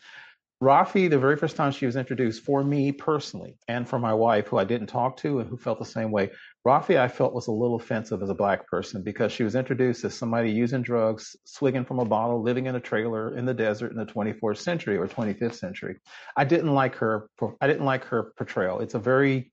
Raffi, 0.60 1.08
the 1.08 1.18
very 1.18 1.36
first 1.36 1.54
time 1.54 1.70
she 1.70 1.86
was 1.86 1.94
introduced, 1.94 2.42
for 2.42 2.64
me 2.64 2.90
personally, 2.90 3.58
and 3.68 3.88
for 3.88 4.00
my 4.00 4.12
wife, 4.12 4.48
who 4.48 4.58
I 4.58 4.64
didn't 4.64 4.88
talk 4.88 5.18
to 5.18 5.38
and 5.38 5.48
who 5.48 5.56
felt 5.56 5.78
the 5.78 5.84
same 5.84 6.10
way, 6.10 6.30
Raffi, 6.66 6.98
I 6.98 7.08
felt 7.08 7.34
was 7.34 7.48
a 7.48 7.52
little 7.52 7.76
offensive 7.76 8.22
as 8.22 8.30
a 8.30 8.34
black 8.34 8.66
person 8.68 9.02
because 9.02 9.32
she 9.32 9.44
was 9.44 9.54
introduced 9.54 10.02
as 10.04 10.14
somebody 10.14 10.50
using 10.50 10.80
drugs, 10.80 11.36
swigging 11.44 11.84
from 11.84 11.98
a 11.98 12.06
bottle, 12.06 12.42
living 12.42 12.66
in 12.66 12.74
a 12.74 12.80
trailer 12.80 13.36
in 13.36 13.44
the 13.44 13.52
desert 13.52 13.92
in 13.92 13.98
the 13.98 14.06
24th 14.06 14.56
century 14.56 14.96
or 14.96 15.06
25th 15.06 15.56
century. 15.56 15.96
I 16.34 16.44
didn't 16.44 16.72
like 16.72 16.94
her. 16.96 17.28
I 17.60 17.66
didn't 17.66 17.84
like 17.84 18.06
her 18.06 18.32
portrayal. 18.38 18.80
It's 18.80 18.94
a 18.94 18.98
very 18.98 19.52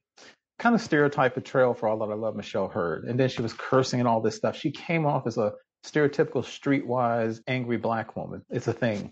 kind 0.58 0.74
of 0.74 0.80
stereotype 0.80 1.34
portrayal 1.34 1.74
for 1.74 1.90
all 1.90 1.98
that 2.00 2.14
I 2.14 2.16
love 2.16 2.38
Michelle 2.38 2.70
Hurd. 2.70 3.04
And 3.04 3.20
then 3.20 3.28
she 3.28 3.42
was 3.42 3.52
cursing 3.52 4.00
and 4.00 4.08
all 4.08 4.22
this 4.22 4.38
stuff. 4.38 4.56
She 4.56 4.72
came 4.72 5.06
off 5.06 5.28
as 5.28 5.38
a 5.38 5.52
stereotypical 5.86 6.46
streetwise 6.46 7.42
angry 7.46 7.78
black 7.78 8.16
woman. 8.16 8.44
It's 8.50 8.68
a 8.68 8.74
thing. 8.74 9.12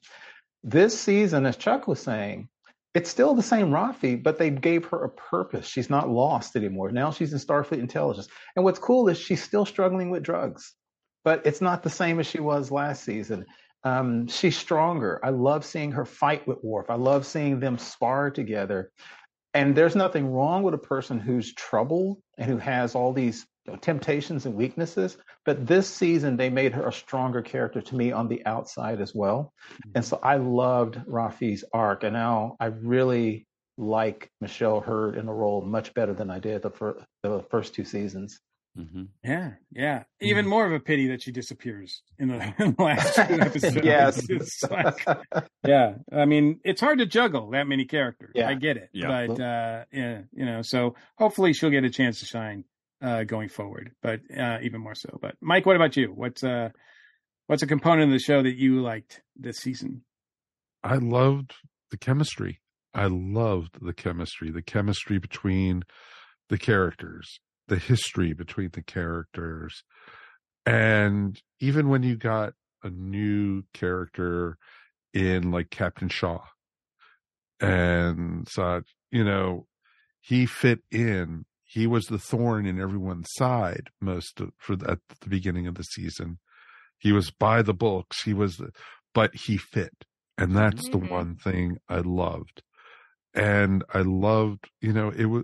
This 0.64 0.98
season, 0.98 1.46
as 1.46 1.58
Chuck 1.58 1.88
was 1.88 2.00
saying, 2.00 2.48
it's 2.96 3.10
still 3.10 3.36
the 3.36 3.44
same 3.44 3.70
Raffi, 3.70 4.22
but 4.22 4.38
they 4.38 4.50
gave 4.50 4.86
her 4.86 5.04
a 5.04 5.10
purpose. 5.10 5.68
She's 5.68 5.90
not 5.90 6.10
lost 6.10 6.56
anymore. 6.56 6.92
Now 6.92 7.12
she's 7.12 7.34
in 7.34 7.40
Starfleet 7.40 7.80
Intelligence. 7.80 8.28
And 8.56 8.66
what's 8.66 8.80
cool 8.80 9.08
is 9.10 9.18
she's 9.18 9.44
still 9.44 9.66
struggling 9.66 10.10
with 10.10 10.24
drugs, 10.24 10.74
but 11.24 11.46
it's 11.46 11.62
not 11.62 11.84
the 11.84 11.90
same 11.90 12.20
as 12.20 12.28
she 12.28 12.40
was 12.40 12.72
last 12.72 13.04
season. 13.04 13.46
Um, 13.84 14.28
she's 14.28 14.58
stronger. 14.58 15.20
I 15.24 15.30
love 15.30 15.64
seeing 15.64 15.92
her 15.92 16.06
fight 16.06 16.48
with 16.48 16.58
Worf. 16.64 16.90
I 16.90 16.96
love 16.96 17.26
seeing 17.26 17.60
them 17.60 17.78
spar 17.78 18.32
together. 18.32 18.92
And 19.54 19.76
there's 19.76 19.96
nothing 19.96 20.32
wrong 20.32 20.64
with 20.64 20.74
a 20.74 20.80
person 20.80 21.20
who's 21.20 21.54
troubled 21.54 22.18
and 22.38 22.50
who 22.50 22.58
has 22.58 22.96
all 22.96 23.14
these 23.14 23.48
know, 23.70 23.76
temptations 23.78 24.46
and 24.46 24.56
weaknesses. 24.56 25.18
But 25.46 25.66
this 25.66 25.90
season, 25.90 26.38
they 26.38 26.50
made 26.50 26.74
her 26.74 26.88
a 26.88 26.94
stronger 26.94 27.42
character 27.42 27.82
to 27.82 27.96
me 27.96 28.12
on 28.12 28.28
the 28.28 28.46
outside 28.46 29.02
as 29.02 29.14
well. 29.16 29.54
And 29.96 30.04
so 30.04 30.20
I 30.22 30.36
loved 30.38 30.96
Raffi's 31.08 31.64
arc. 31.74 32.04
And 32.04 32.14
now 32.14 32.56
I 32.60 32.66
really 32.68 33.48
like 33.78 34.30
Michelle 34.42 34.82
Hurd 34.82 35.16
in 35.16 35.26
the 35.26 35.34
role 35.34 35.62
much 35.62 35.94
better 35.94 36.14
than 36.14 36.30
I 36.30 36.40
did 36.40 36.62
the, 36.62 36.70
fir- 36.70 37.04
the 37.24 37.44
first 37.50 37.74
two 37.74 37.86
seasons. 37.86 38.40
Mm-hmm. 38.78 39.04
Yeah, 39.24 39.52
yeah. 39.72 40.04
Even 40.22 40.48
more 40.48 40.66
of 40.66 40.72
a 40.74 40.80
pity 40.80 41.08
that 41.08 41.22
she 41.22 41.32
disappears 41.32 42.02
in 42.18 42.30
the, 42.30 42.36
in 42.60 42.76
the 42.78 42.84
last 42.84 43.16
two 43.16 43.22
episodes. 43.42 43.80
Yes. 43.84 44.26
It's 44.30 44.64
like, 44.64 45.06
yeah. 45.66 45.96
I 46.14 46.26
mean, 46.26 46.60
it's 46.64 46.80
hard 46.80 47.00
to 47.00 47.06
juggle 47.06 47.50
that 47.52 47.68
many 47.68 47.86
characters. 47.86 48.32
Yeah. 48.36 48.48
I 48.48 48.54
get 48.54 48.78
it. 48.78 48.90
Yeah. 48.94 49.28
But 49.28 49.42
uh 49.42 49.84
yeah, 49.92 50.22
you 50.32 50.46
know, 50.46 50.62
so 50.62 50.96
hopefully 51.18 51.54
she'll 51.54 51.72
get 51.72 51.84
a 51.84 51.90
chance 51.90 52.20
to 52.20 52.26
shine 52.26 52.64
uh 53.02 53.24
going 53.24 53.50
forward. 53.50 53.92
But 54.02 54.22
uh 54.38 54.60
even 54.62 54.82
more 54.82 54.96
so. 54.96 55.18
But 55.22 55.36
Mike, 55.42 55.66
what 55.66 55.76
about 55.76 55.98
you? 55.98 56.08
What's 56.14 56.44
uh 56.44 56.70
what's 57.48 57.64
a 57.64 57.68
component 57.68 58.10
of 58.10 58.12
the 58.12 58.20
show 58.20 58.44
that 58.44 58.56
you 58.56 58.82
liked 58.82 59.22
this 59.36 59.58
season? 59.58 60.04
I 60.84 60.96
loved 60.96 61.54
the 61.92 61.98
chemistry. 61.98 62.62
I 62.94 63.08
loved 63.08 63.78
the 63.82 63.94
chemistry, 63.94 64.52
the 64.52 64.62
chemistry 64.62 65.20
between 65.20 65.84
the 66.50 66.58
characters, 66.58 67.40
the 67.68 67.78
history 67.78 68.34
between 68.34 68.70
the 68.74 68.82
characters. 68.82 69.84
And 70.66 71.40
even 71.60 71.90
when 71.90 72.04
you 72.04 72.16
got 72.16 72.54
a 72.84 72.90
new 72.90 73.64
character 73.74 74.58
in 75.14 75.52
like 75.52 75.70
Captain 75.70 76.10
Shaw 76.10 76.42
and 77.60 78.48
such, 78.48 78.90
you 79.12 79.24
know, 79.24 79.68
he 80.22 80.46
fit 80.46 80.80
in. 80.92 81.46
He 81.70 81.86
was 81.86 82.08
the 82.08 82.18
thorn 82.18 82.66
in 82.66 82.82
everyone's 82.82 83.30
side 83.34 83.92
most 84.02 84.42
of, 84.42 84.50
for 84.58 84.76
the, 84.76 84.90
at 84.90 85.00
the 85.22 85.30
beginning 85.30 85.68
of 85.68 85.76
the 85.76 85.84
season. 85.84 86.40
He 86.98 87.12
was 87.12 87.30
by 87.30 87.62
the 87.62 87.76
books. 87.76 88.24
He 88.24 88.34
was, 88.34 88.58
the, 88.58 88.72
but 89.14 89.36
he 89.36 89.56
fit. 89.56 89.94
And 90.36 90.56
that's 90.56 90.90
the 90.90 90.98
mm-hmm. 90.98 91.14
one 91.14 91.36
thing 91.36 91.78
I 91.88 92.00
loved. 92.00 92.64
And 93.36 93.84
I 93.94 94.00
loved, 94.00 94.68
you 94.82 94.94
know, 94.94 95.12
it 95.16 95.26
was, 95.26 95.44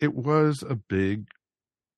it 0.00 0.14
was 0.14 0.64
a 0.68 0.74
big 0.74 1.28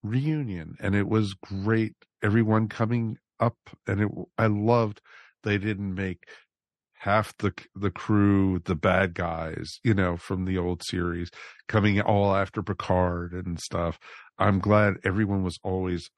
reunion 0.03 0.77
and 0.79 0.95
it 0.95 1.09
was 1.09 1.33
great. 1.33 1.95
Everyone 2.23 2.69
coming 2.69 3.17
up 3.41 3.57
and 3.87 4.03
it, 4.03 4.09
I 4.37 4.47
loved 4.47 5.01
they 5.43 5.57
didn't 5.57 5.95
make 5.95 6.25
half 7.05 7.37
the 7.37 7.53
the 7.75 7.91
crew 7.91 8.59
the 8.65 8.75
bad 8.75 9.13
guys 9.13 9.79
you 9.85 9.93
know 9.93 10.17
from 10.17 10.47
the 10.47 10.57
old 10.57 10.83
series 10.87 11.31
coming 11.69 12.01
all 12.01 12.35
after 12.35 12.63
Picard 12.63 13.33
and 13.33 13.61
stuff. 13.61 13.99
I'm 14.39 14.59
glad 14.59 14.95
everyone 15.05 15.45
was 15.45 15.59
always 15.63 16.09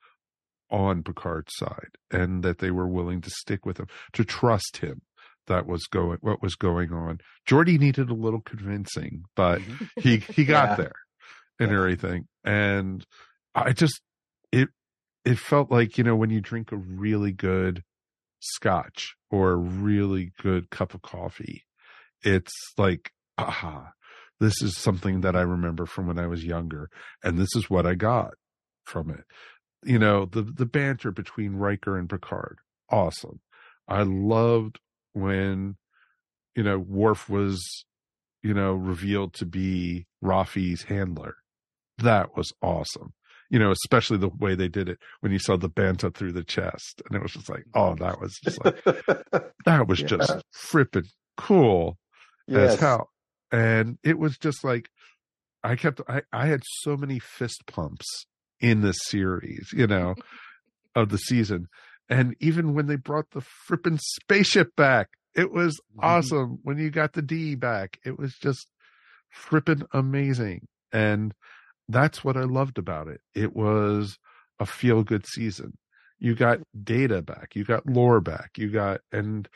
on 0.70 1.03
Picard's 1.03 1.53
side 1.57 1.90
and 2.12 2.44
that 2.44 2.59
they 2.59 2.70
were 2.70 2.87
willing 2.88 3.20
to 3.20 3.31
stick 3.31 3.66
with 3.66 3.79
him 3.79 3.88
to 4.12 4.25
trust 4.25 4.77
him 4.79 5.03
that 5.49 5.66
was 5.66 5.87
going 5.87 6.18
what 6.20 6.40
was 6.40 6.55
going 6.55 6.92
on. 6.92 7.18
Geordi 7.49 7.79
needed 7.81 8.09
a 8.09 8.14
little 8.14 8.40
convincing 8.40 9.25
but 9.35 9.61
mm-hmm. 9.61 9.85
he 10.01 10.18
he 10.18 10.44
got 10.55 10.70
Yeah. 10.70 10.77
there 10.77 10.94
and 11.59 11.72
everything. 11.72 12.29
And 12.44 13.05
i 13.57 13.72
just 13.72 14.01
it 14.53 14.68
it 15.25 15.38
felt 15.38 15.68
like 15.68 15.99
you 15.99 16.05
know 16.05 16.14
when 16.14 16.31
you 16.31 16.40
drink 16.40 16.70
a 16.70 16.77
really 16.77 17.33
good 17.33 17.83
scotch 18.38 19.16
or 19.31 19.53
a 19.53 19.57
really 19.57 20.33
good 20.43 20.71
cup 20.71 20.95
of 20.95 21.03
coffee. 21.03 21.65
It's 22.23 22.53
like 22.77 23.12
aha 23.39 23.93
this 24.41 24.62
is 24.62 24.77
something 24.79 25.21
that 25.21 25.37
i 25.37 25.41
remember 25.41 25.85
from 25.85 26.07
when 26.07 26.19
i 26.19 26.27
was 26.27 26.43
younger 26.43 26.89
and 27.23 27.39
this 27.39 27.55
is 27.55 27.69
what 27.69 27.87
i 27.87 27.95
got 27.95 28.33
from 28.87 29.11
it. 29.11 29.25
You 29.85 29.99
know 29.99 30.25
the 30.25 30.43
the 30.43 30.67
banter 30.67 31.11
between 31.11 31.57
Riker 31.57 31.99
and 31.99 32.09
Picard 32.09 32.59
awesome. 32.91 33.41
I 33.89 34.03
loved 34.03 34.79
when 35.12 35.77
you 36.55 36.62
know 36.62 36.79
Worf 36.79 37.29
was 37.29 37.61
you 38.43 38.55
know 38.55 38.73
revealed 38.73 39.35
to 39.35 39.47
be 39.47 40.07
Raffi's 40.23 40.85
handler. 40.85 41.37
That 41.99 42.37
was 42.37 42.53
awesome 42.62 43.12
you 43.51 43.59
know 43.59 43.71
especially 43.71 44.17
the 44.19 44.29
way 44.29 44.55
they 44.55 44.69
did 44.69 44.89
it 44.89 44.99
when 45.21 45.33
you 45.33 45.39
saw 45.39 45.57
the 45.57 45.69
banta 45.69 46.11
through 46.11 46.33
the 46.33 46.45
chest 46.45 47.03
and 47.07 47.17
it 47.17 47.23
was 47.23 47.33
just 47.33 47.49
like 47.49 47.65
mm-hmm. 47.75 47.79
oh 47.79 47.95
that 47.95 48.21
was 48.21 48.39
just 48.43 48.65
like 48.65 48.85
that 49.65 49.87
was 49.89 50.01
Yeah. 50.01 50.07
just 50.07 50.43
frippin' 50.55 51.07
cool 51.37 51.99
Yes. 52.49 52.75
as 52.75 52.81
hell. 52.81 53.11
And 53.53 53.99
it 54.05 54.19
was 54.19 54.39
just 54.39 54.65
like 54.65 54.89
i 55.65 55.75
kept 55.77 56.01
i 56.09 56.23
i 56.33 56.47
had 56.47 56.63
so 56.83 56.97
many 56.97 57.19
fist 57.19 57.63
pumps 57.67 58.07
in 58.61 58.81
this 58.83 58.97
series 59.03 59.71
you 59.73 59.87
know 59.87 60.15
of 60.95 61.09
the 61.11 61.19
season. 61.19 61.67
And 62.09 62.37
even 62.41 62.73
when 62.75 62.87
they 62.87 62.97
brought 62.97 63.31
the 63.33 63.43
frippin' 63.69 63.99
spaceship 64.01 64.75
back 64.77 65.09
it 65.35 65.53
was 65.53 65.75
mm-hmm. 65.93 66.05
awesome. 66.05 66.59
When 66.63 66.79
you 66.79 66.91
got 66.91 67.13
the 67.13 67.23
d 67.23 67.55
back 67.57 67.99
it 68.05 68.19
was 68.19 68.35
just 68.35 68.67
frippin' 69.35 69.85
amazing. 69.93 70.67
And 70.93 71.35
that's 71.88 72.25
what 72.25 72.37
i 72.37 72.42
loved 72.42 72.79
about 72.79 73.09
it. 73.09 73.20
It 73.35 73.55
was 73.55 74.18
a 74.59 74.66
feel 74.66 75.03
good 75.03 75.27
season. 75.27 75.77
You 76.18 76.35
got 76.35 76.61
data 76.83 77.22
back 77.22 77.55
you 77.55 77.64
got 77.64 77.87
lore 77.87 78.20
back 78.20 78.51
you 78.57 78.70
got 78.70 79.01
and 79.12 79.49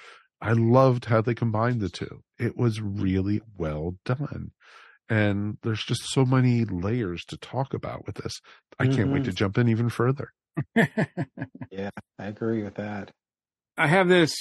i 0.43 0.53
loved 0.53 1.07
how 1.07 1.21
they 1.23 1.35
combined 1.35 1.81
the 1.81 1.89
two. 1.89 2.23
It 2.39 2.57
was 2.57 2.81
really 2.81 3.41
well 3.59 3.97
done 4.05 4.51
and 5.09 5.59
there's 5.63 5.83
just 5.85 6.03
so 6.11 6.25
many 6.25 6.65
layers 6.65 7.25
to 7.27 7.37
talk 7.37 7.75
about 7.75 8.07
with 8.07 8.17
this. 8.17 8.41
I 8.79 8.87
can't 8.87 9.11
wait 9.11 9.23
Mhm. 9.23 9.25
to 9.25 9.33
jump 9.33 9.59
in 9.59 9.69
even 9.69 9.89
further. 9.89 10.33
Yeah, 11.71 11.91
I 12.19 12.27
agree 12.27 12.63
with 12.63 12.75
that. 12.77 13.11
I 13.77 13.87
have 13.87 14.09
this 14.09 14.35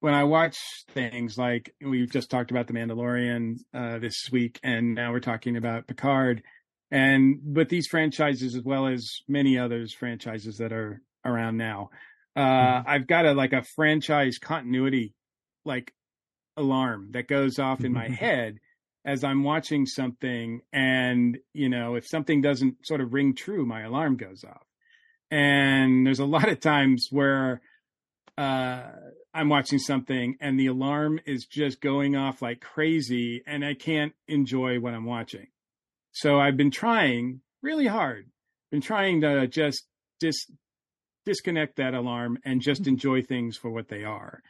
when 0.00 0.14
I 0.14 0.24
watch 0.24 0.56
things 0.90 1.36
like 1.38 1.74
we've 1.80 2.10
just 2.10 2.30
talked 2.30 2.50
about 2.50 2.66
The 2.68 2.72
Mandalorian 2.74 3.56
uh, 3.74 3.98
this 3.98 4.14
week, 4.30 4.60
and 4.62 4.94
now 4.94 5.12
we're 5.12 5.20
talking 5.20 5.56
about 5.56 5.86
Picard, 5.86 6.42
and 6.90 7.40
with 7.44 7.68
these 7.68 7.86
franchises 7.86 8.54
as 8.54 8.62
well 8.62 8.86
as 8.86 9.20
many 9.28 9.58
others 9.58 9.92
franchises 9.92 10.58
that 10.58 10.72
are 10.72 11.02
around 11.24 11.56
now, 11.56 11.90
uh, 12.36 12.82
I've 12.86 13.06
got 13.06 13.26
a 13.26 13.32
like 13.32 13.52
a 13.52 13.62
franchise 13.62 14.38
continuity 14.38 15.14
like 15.64 15.92
alarm 16.56 17.10
that 17.12 17.28
goes 17.28 17.58
off 17.58 17.84
in 17.84 17.92
my 17.92 18.08
head 18.08 18.58
as 19.04 19.24
I'm 19.24 19.42
watching 19.42 19.86
something 19.86 20.60
and, 20.72 21.38
you 21.54 21.68
know, 21.68 21.94
if 21.94 22.06
something 22.06 22.42
doesn't 22.42 22.84
sort 22.84 23.00
of 23.00 23.12
ring 23.12 23.34
true, 23.34 23.64
my 23.64 23.82
alarm 23.82 24.16
goes 24.16 24.44
off. 24.44 24.66
And 25.30 26.06
there's 26.06 26.18
a 26.18 26.24
lot 26.36 26.48
of 26.48 26.60
times 26.60 27.08
where 27.10 27.60
uh, 28.36 28.82
I'm 29.32 29.48
watching 29.48 29.78
something 29.78 30.36
and 30.40 30.58
the 30.58 30.66
alarm 30.66 31.20
is 31.26 31.46
just 31.46 31.80
going 31.80 32.16
off 32.16 32.42
like 32.42 32.60
crazy 32.60 33.42
and 33.46 33.64
I 33.64 33.74
can't 33.74 34.12
enjoy 34.26 34.78
what 34.78 34.94
I'm 34.94 35.06
watching. 35.06 35.46
So 36.12 36.40
I've 36.40 36.56
been 36.56 36.70
trying 36.70 37.40
really 37.62 37.86
hard, 37.86 38.30
been 38.70 38.80
trying 38.80 39.20
to 39.22 39.46
just 39.46 39.84
dis- 40.20 40.50
disconnect 41.26 41.76
that 41.76 41.94
alarm 41.94 42.38
and 42.44 42.60
just 42.60 42.86
enjoy 42.86 43.22
things 43.22 43.56
for 43.56 43.70
what 43.70 43.88
they 43.88 44.04
are. 44.04 44.42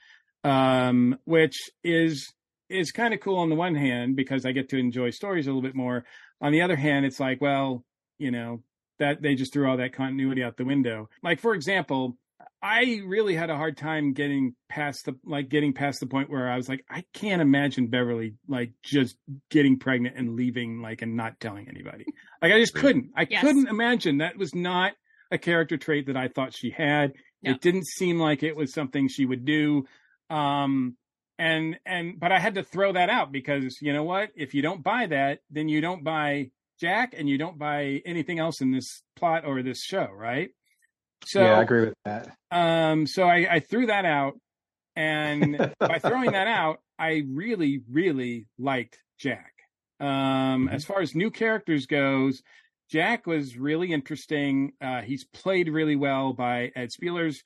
Um, 0.44 1.18
which 1.24 1.56
is 1.82 2.32
is 2.70 2.92
kind 2.92 3.12
of 3.14 3.20
cool 3.20 3.38
on 3.38 3.48
the 3.48 3.56
one 3.56 3.74
hand 3.74 4.14
because 4.14 4.44
I 4.44 4.52
get 4.52 4.68
to 4.70 4.78
enjoy 4.78 5.10
stories 5.10 5.46
a 5.46 5.50
little 5.50 5.62
bit 5.62 5.74
more. 5.74 6.04
On 6.40 6.52
the 6.52 6.60
other 6.60 6.76
hand, 6.76 7.06
it's 7.06 7.18
like, 7.18 7.40
well, 7.40 7.82
you 8.18 8.30
know, 8.30 8.62
that 8.98 9.22
they 9.22 9.34
just 9.34 9.52
threw 9.52 9.68
all 9.68 9.78
that 9.78 9.94
continuity 9.94 10.42
out 10.42 10.56
the 10.56 10.64
window. 10.64 11.08
Like 11.22 11.40
for 11.40 11.54
example, 11.54 12.16
I 12.60 13.02
really 13.06 13.36
had 13.36 13.50
a 13.50 13.56
hard 13.56 13.76
time 13.76 14.14
getting 14.14 14.54
past 14.68 15.04
the 15.04 15.16
like 15.24 15.48
getting 15.48 15.72
past 15.72 16.00
the 16.00 16.06
point 16.06 16.28
where 16.28 16.50
I 16.50 16.56
was 16.56 16.68
like, 16.68 16.84
I 16.90 17.04
can't 17.14 17.40
imagine 17.40 17.86
Beverly 17.86 18.34
like 18.48 18.72
just 18.82 19.16
getting 19.48 19.78
pregnant 19.78 20.16
and 20.16 20.34
leaving 20.34 20.82
like 20.82 21.02
and 21.02 21.16
not 21.16 21.38
telling 21.40 21.68
anybody. 21.68 22.04
Like 22.42 22.52
I 22.52 22.60
just 22.60 22.74
couldn't. 22.74 23.10
I 23.16 23.26
yes. 23.28 23.42
couldn't 23.42 23.68
imagine 23.68 24.18
that 24.18 24.36
was 24.36 24.54
not 24.54 24.92
a 25.30 25.38
character 25.38 25.76
trait 25.76 26.06
that 26.06 26.16
I 26.16 26.28
thought 26.28 26.54
she 26.54 26.70
had. 26.70 27.14
No. 27.42 27.52
It 27.52 27.60
didn't 27.60 27.86
seem 27.86 28.18
like 28.18 28.42
it 28.42 28.56
was 28.56 28.72
something 28.72 29.08
she 29.08 29.26
would 29.26 29.44
do. 29.44 29.86
Um 30.30 30.96
and 31.38 31.78
and 31.86 32.18
but 32.18 32.32
I 32.32 32.38
had 32.40 32.56
to 32.56 32.64
throw 32.64 32.92
that 32.92 33.10
out 33.10 33.30
because 33.30 33.78
you 33.80 33.92
know 33.92 34.04
what? 34.04 34.30
If 34.34 34.54
you 34.54 34.62
don't 34.62 34.82
buy 34.82 35.06
that, 35.06 35.40
then 35.50 35.68
you 35.68 35.80
don't 35.80 36.02
buy 36.02 36.50
Jack 36.80 37.14
and 37.16 37.28
you 37.28 37.38
don't 37.38 37.58
buy 37.58 38.02
anything 38.04 38.38
else 38.38 38.60
in 38.60 38.72
this 38.72 39.02
plot 39.16 39.44
or 39.44 39.62
this 39.62 39.82
show, 39.82 40.08
right? 40.12 40.50
So 41.26 41.42
yeah, 41.42 41.58
I 41.58 41.62
agree 41.62 41.86
with 41.86 41.94
that. 42.04 42.34
Um, 42.50 43.06
so 43.06 43.24
I, 43.24 43.46
I 43.50 43.60
threw 43.60 43.86
that 43.86 44.04
out, 44.04 44.34
and 44.96 45.72
by 45.78 45.98
throwing 45.98 46.32
that 46.32 46.46
out, 46.48 46.80
I 46.98 47.22
really, 47.28 47.82
really 47.90 48.46
liked 48.58 48.98
Jack. 49.18 49.52
Um, 50.00 50.08
mm-hmm. 50.08 50.68
As 50.68 50.84
far 50.84 51.00
as 51.00 51.14
new 51.14 51.30
characters 51.30 51.86
goes, 51.86 52.42
Jack 52.90 53.26
was 53.26 53.56
really 53.56 53.92
interesting. 53.92 54.72
Uh, 54.80 55.02
he's 55.02 55.24
played 55.24 55.68
really 55.68 55.96
well 55.96 56.32
by 56.32 56.70
Ed 56.74 56.88
Speleers, 56.90 57.36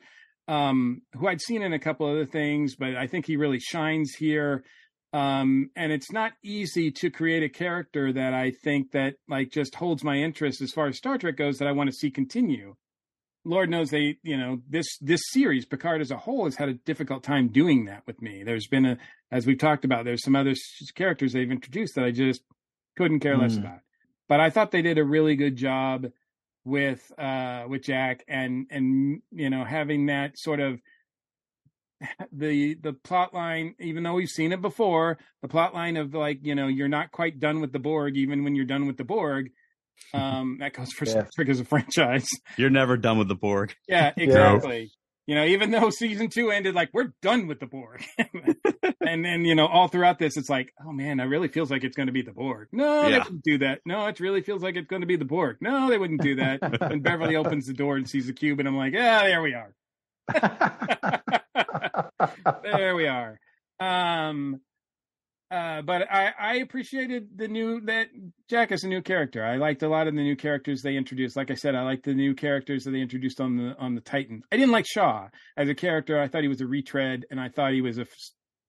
um, 0.49 1.03
who 1.17 1.27
I'd 1.27 1.41
seen 1.41 1.63
in 1.63 1.73
a 1.73 1.79
couple 1.79 2.07
other 2.07 2.27
things, 2.27 2.77
but 2.77 2.95
I 2.97 3.07
think 3.07 3.27
he 3.27 3.37
really 3.37 3.59
shines 3.59 4.15
here. 4.15 4.65
Um, 5.13 5.71
and 5.77 5.93
it's 5.93 6.11
not 6.11 6.33
easy 6.43 6.91
to 6.93 7.11
create 7.11 7.43
a 7.43 7.49
character 7.49 8.13
that 8.13 8.33
I 8.33 8.51
think 8.51 8.93
that 8.93 9.15
like 9.29 9.51
just 9.51 9.75
holds 9.75 10.03
my 10.03 10.17
interest 10.17 10.63
as 10.63 10.73
far 10.73 10.87
as 10.87 10.97
Star 10.97 11.19
Trek 11.19 11.37
goes 11.37 11.59
that 11.59 11.69
I 11.69 11.73
want 11.73 11.91
to 11.91 11.97
see 11.97 12.11
continue. 12.11 12.77
Lord 13.45 13.71
knows 13.71 13.91
they, 13.91 14.19
you 14.23 14.37
know, 14.37 14.61
this 14.69 14.87
this 15.01 15.21
series, 15.31 15.65
Picard 15.65 16.01
as 16.01 16.11
a 16.11 16.17
whole, 16.17 16.45
has 16.45 16.57
had 16.57 16.69
a 16.69 16.75
difficult 16.75 17.25
time 17.25 17.49
doing 17.49 17.87
that 17.87 18.03
with 18.07 18.23
me. 18.23 18.45
There's 18.45 18.69
been 18.69 18.87
a, 18.87 18.99
as 19.31 19.47
we've 19.47 19.59
talked 19.59 19.85
about, 19.85 20.05
there's 20.05 20.23
some 20.23 20.37
other 20.37 20.55
characters 20.95 21.33
they've 21.33 21.51
introduced 21.51 21.97
that 21.97 22.05
I 22.05 22.13
just 22.13 22.43
couldn't 22.97 23.21
care 23.21 23.37
less 23.37 23.55
mm. 23.55 23.61
about. 23.61 23.81
But 24.29 24.41
I 24.41 24.51
thought 24.51 24.71
they 24.71 24.83
did 24.83 24.99
a 24.99 25.05
really 25.05 25.37
good 25.37 25.57
job 25.57 26.07
with 26.65 27.11
uh 27.19 27.65
with 27.69 27.83
Jack 27.83 28.25
and 28.29 28.67
and 28.71 29.23
you 29.33 29.51
know 29.51 29.65
having 29.65 30.07
that 30.07 30.39
sort 30.39 30.61
of 30.61 30.81
the 32.33 32.75
the 32.75 32.93
plot 32.93 33.35
line 33.35 33.75
even 33.81 34.03
though 34.03 34.15
we've 34.15 34.29
seen 34.29 34.53
it 34.53 34.63
before 34.63 35.19
the 35.41 35.49
plot 35.49 35.75
line 35.75 35.97
of 35.97 36.15
like 36.15 36.39
you 36.43 36.55
know 36.55 36.69
you're 36.69 36.89
not 36.89 37.11
quite 37.11 37.41
done 37.41 37.61
with 37.61 37.73
the 37.73 37.79
borg 37.81 38.17
even 38.17 38.45
when 38.45 38.55
you're 38.55 38.65
done 38.65 38.87
with 38.87 38.97
the 38.97 39.05
borg 39.05 39.51
um, 40.15 40.59
that 40.61 40.75
goes 40.75 40.93
for 40.93 41.05
yeah. 41.05 41.11
Star 41.13 41.29
Trek 41.35 41.49
as 41.49 41.61
a 41.61 41.65
franchise. 41.65 42.29
You're 42.57 42.71
never 42.71 42.97
done 42.97 43.19
with 43.19 43.29
the 43.29 43.35
Borg. 43.35 43.75
Yeah, 43.89 44.13
exactly. 44.17 44.91
You 45.27 45.37
know, 45.37 45.45
even 45.45 45.71
though 45.71 45.91
season 45.91 46.29
two 46.29 46.51
ended 46.51 46.75
like 46.75 46.91
we're 46.93 47.13
done 47.23 47.47
with 47.47 47.61
the 47.61 47.67
Borg, 47.67 48.05
and 49.01 49.25
then 49.25 49.45
you 49.45 49.55
know 49.55 49.67
all 49.67 49.87
throughout 49.87 50.19
this, 50.19 50.37
it's 50.37 50.51
like, 50.51 50.73
oh 50.85 50.91
man, 50.91 51.21
it 51.21 51.25
really 51.25 51.47
feels 51.47 51.71
like 51.71 51.85
it's 51.85 51.97
going 51.97 52.09
to 52.09 52.13
be 52.13 52.23
the 52.23 52.33
Borg. 52.33 52.69
No, 52.73 53.03
yeah. 53.03 53.11
they 53.11 53.19
wouldn't 53.19 53.45
do 53.45 53.59
that. 53.59 53.81
No, 53.87 54.07
it 54.07 54.19
really 54.19 54.43
feels 54.43 54.63
like 54.63 54.75
it's 54.75 54.89
going 54.89 55.03
to 55.03 55.07
be 55.07 55.17
the 55.17 55.25
Borg. 55.25 55.59
No, 55.61 55.89
they 55.89 55.97
wouldn't 55.97 56.23
do 56.23 56.35
that. 56.37 56.59
and 56.83 57.03
Beverly 57.05 57.37
opens 57.43 57.67
the 57.67 57.73
door 57.73 57.97
and 57.97 58.09
sees 58.09 58.27
the 58.27 58.33
cube, 58.33 58.59
and 58.59 58.67
I'm 58.67 58.77
like, 58.77 58.95
yeah, 58.95 59.23
there 59.23 59.43
we 59.43 59.55
are. 59.55 59.75
there 62.65 62.97
we 62.97 63.07
are. 63.07 63.39
Um, 63.79 64.61
uh, 65.53 65.83
but 65.83 66.11
I, 66.11 66.33
I 66.41 66.55
appreciated 66.57 67.29
the 67.37 67.47
new 67.47 67.83
that 67.83 68.09
Jack 68.49 68.73
is 68.73 68.85
a 68.85 68.89
new 68.89 69.03
character. 69.03 69.45
I 69.45 69.57
liked 69.57 69.83
a 69.83 69.89
lot 69.89 70.09
of 70.09 70.15
the 70.15 70.23
new 70.23 70.35
characters 70.35 70.81
they 70.81 70.97
introduced. 70.97 71.37
Like 71.37 71.51
I 71.51 71.55
said, 71.55 71.75
I 71.75 71.83
liked 71.83 72.05
the 72.05 72.15
new 72.15 72.35
characters 72.35 72.85
that 72.85 72.93
they 72.93 73.01
introduced 73.01 73.39
on 73.39 73.59
the 73.59 73.77
on 73.79 73.95
the 73.95 74.01
Titans. 74.01 74.45
I 74.51 74.57
didn't 74.57 74.73
like 74.73 74.87
Shaw 74.87 75.29
as 75.59 75.69
a 75.69 75.75
character. 75.75 76.19
I 76.19 76.29
thought 76.29 76.41
he 76.41 76.49
was 76.49 76.63
a 76.63 76.67
retread, 76.67 77.27
and 77.31 77.39
I 77.39 77.51
thought 77.51 77.75
he 77.75 77.83
was 77.83 77.99
a, 77.99 78.07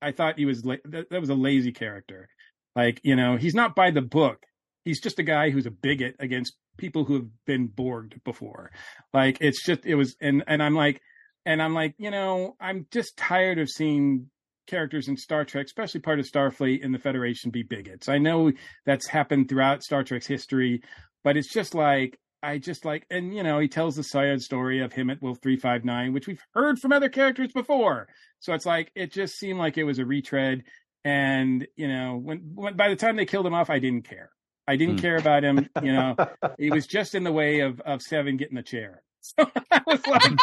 I 0.02 0.12
thought 0.12 0.38
he 0.38 0.46
was 0.46 0.62
that, 0.62 1.08
that 1.10 1.22
was 1.22 1.30
a 1.30 1.36
lazy 1.36 1.72
character. 1.72 2.28
Like 2.76 3.00
you 3.02 3.16
know, 3.16 3.38
he's 3.38 3.56
not 3.56 3.76
by 3.76 3.92
the 3.92 4.02
book. 4.02 4.44
He's 4.84 5.00
just 5.00 5.20
a 5.20 5.24
guy 5.24 5.52
who's 5.52 5.66
a 5.66 5.72
bigot 5.72 6.18
against 6.20 6.54
people 6.78 7.06
who 7.06 7.14
have 7.14 7.30
been 7.46 7.70
borged 7.70 8.22
before. 8.26 8.72
Like 9.14 9.38
it's 9.40 9.66
just 9.66 9.86
it 9.86 9.96
was, 9.96 10.18
and 10.20 10.44
and 10.48 10.62
I'm 10.62 10.76
like, 10.76 11.00
and 11.46 11.62
I'm 11.62 11.74
like, 11.74 11.96
you 11.98 12.12
know, 12.12 12.58
I'm 12.60 12.88
just 12.92 13.16
tired 13.16 13.60
of 13.60 13.70
seeing 13.70 14.30
characters 14.68 15.08
in 15.08 15.18
Star 15.18 15.46
Trek, 15.46 15.66
especially 15.66 16.02
part 16.02 16.20
of 16.20 16.26
Starfleet 16.26 16.84
and 16.84 16.94
the 16.94 17.00
Federation, 17.00 17.52
be 17.52 17.64
bigots. 17.64 18.10
I 18.10 18.18
know 18.18 18.52
that's 18.86 19.08
happened 19.08 19.50
throughout 19.50 19.84
Star 19.84 20.04
Trek's 20.04 20.28
history, 20.28 20.82
but 21.24 21.38
it's 21.38 21.52
just 21.52 21.76
like 21.76 22.18
I 22.44 22.58
just 22.58 22.84
like, 22.84 23.06
and 23.10 23.34
you 23.34 23.42
know, 23.42 23.60
he 23.60 23.70
tells 23.70 23.96
the 23.96 24.04
sad 24.04 24.42
story 24.42 24.82
of 24.82 24.92
him 24.92 25.10
at 25.10 25.22
Wolf 25.22 25.40
three 25.42 25.58
five 25.58 25.86
nine, 25.86 26.12
which 26.12 26.28
we've 26.28 26.44
heard 26.54 26.78
from 26.78 26.92
other 26.92 27.10
characters 27.10 27.54
before. 27.54 28.10
So 28.40 28.54
it's 28.54 28.66
like 28.66 28.92
it 28.96 29.14
just 29.14 29.36
seemed 29.36 29.60
like 29.60 29.78
it 29.78 29.86
was 29.86 29.98
a 29.98 30.06
retread, 30.06 30.64
and 31.06 31.66
you 31.78 31.88
know, 31.88 32.20
when, 32.22 32.52
when 32.54 32.76
by 32.76 32.90
the 32.90 32.98
time 32.98 33.16
they 33.16 33.26
killed 33.26 33.48
him 33.48 33.54
off, 33.54 33.70
I 33.70 33.80
didn't 33.80 34.08
care. 34.08 34.30
I 34.68 34.76
didn't 34.76 34.96
hmm. 34.96 35.02
care 35.02 35.16
about 35.16 35.44
him. 35.44 35.70
You 35.82 35.94
know, 35.94 36.16
he 36.60 36.70
was 36.70 36.86
just 36.86 37.16
in 37.16 37.24
the 37.24 37.32
way 37.32 37.62
of 37.62 37.80
of 37.82 38.02
Seven 38.02 38.36
getting 38.36 38.56
the 38.56 38.64
chair. 38.64 39.02
So 39.36 39.50
I 39.72 39.82
was 39.88 40.06
like, 40.06 40.36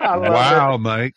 wow, 0.30 0.74
it. 0.74 0.78
Mike. 0.78 1.14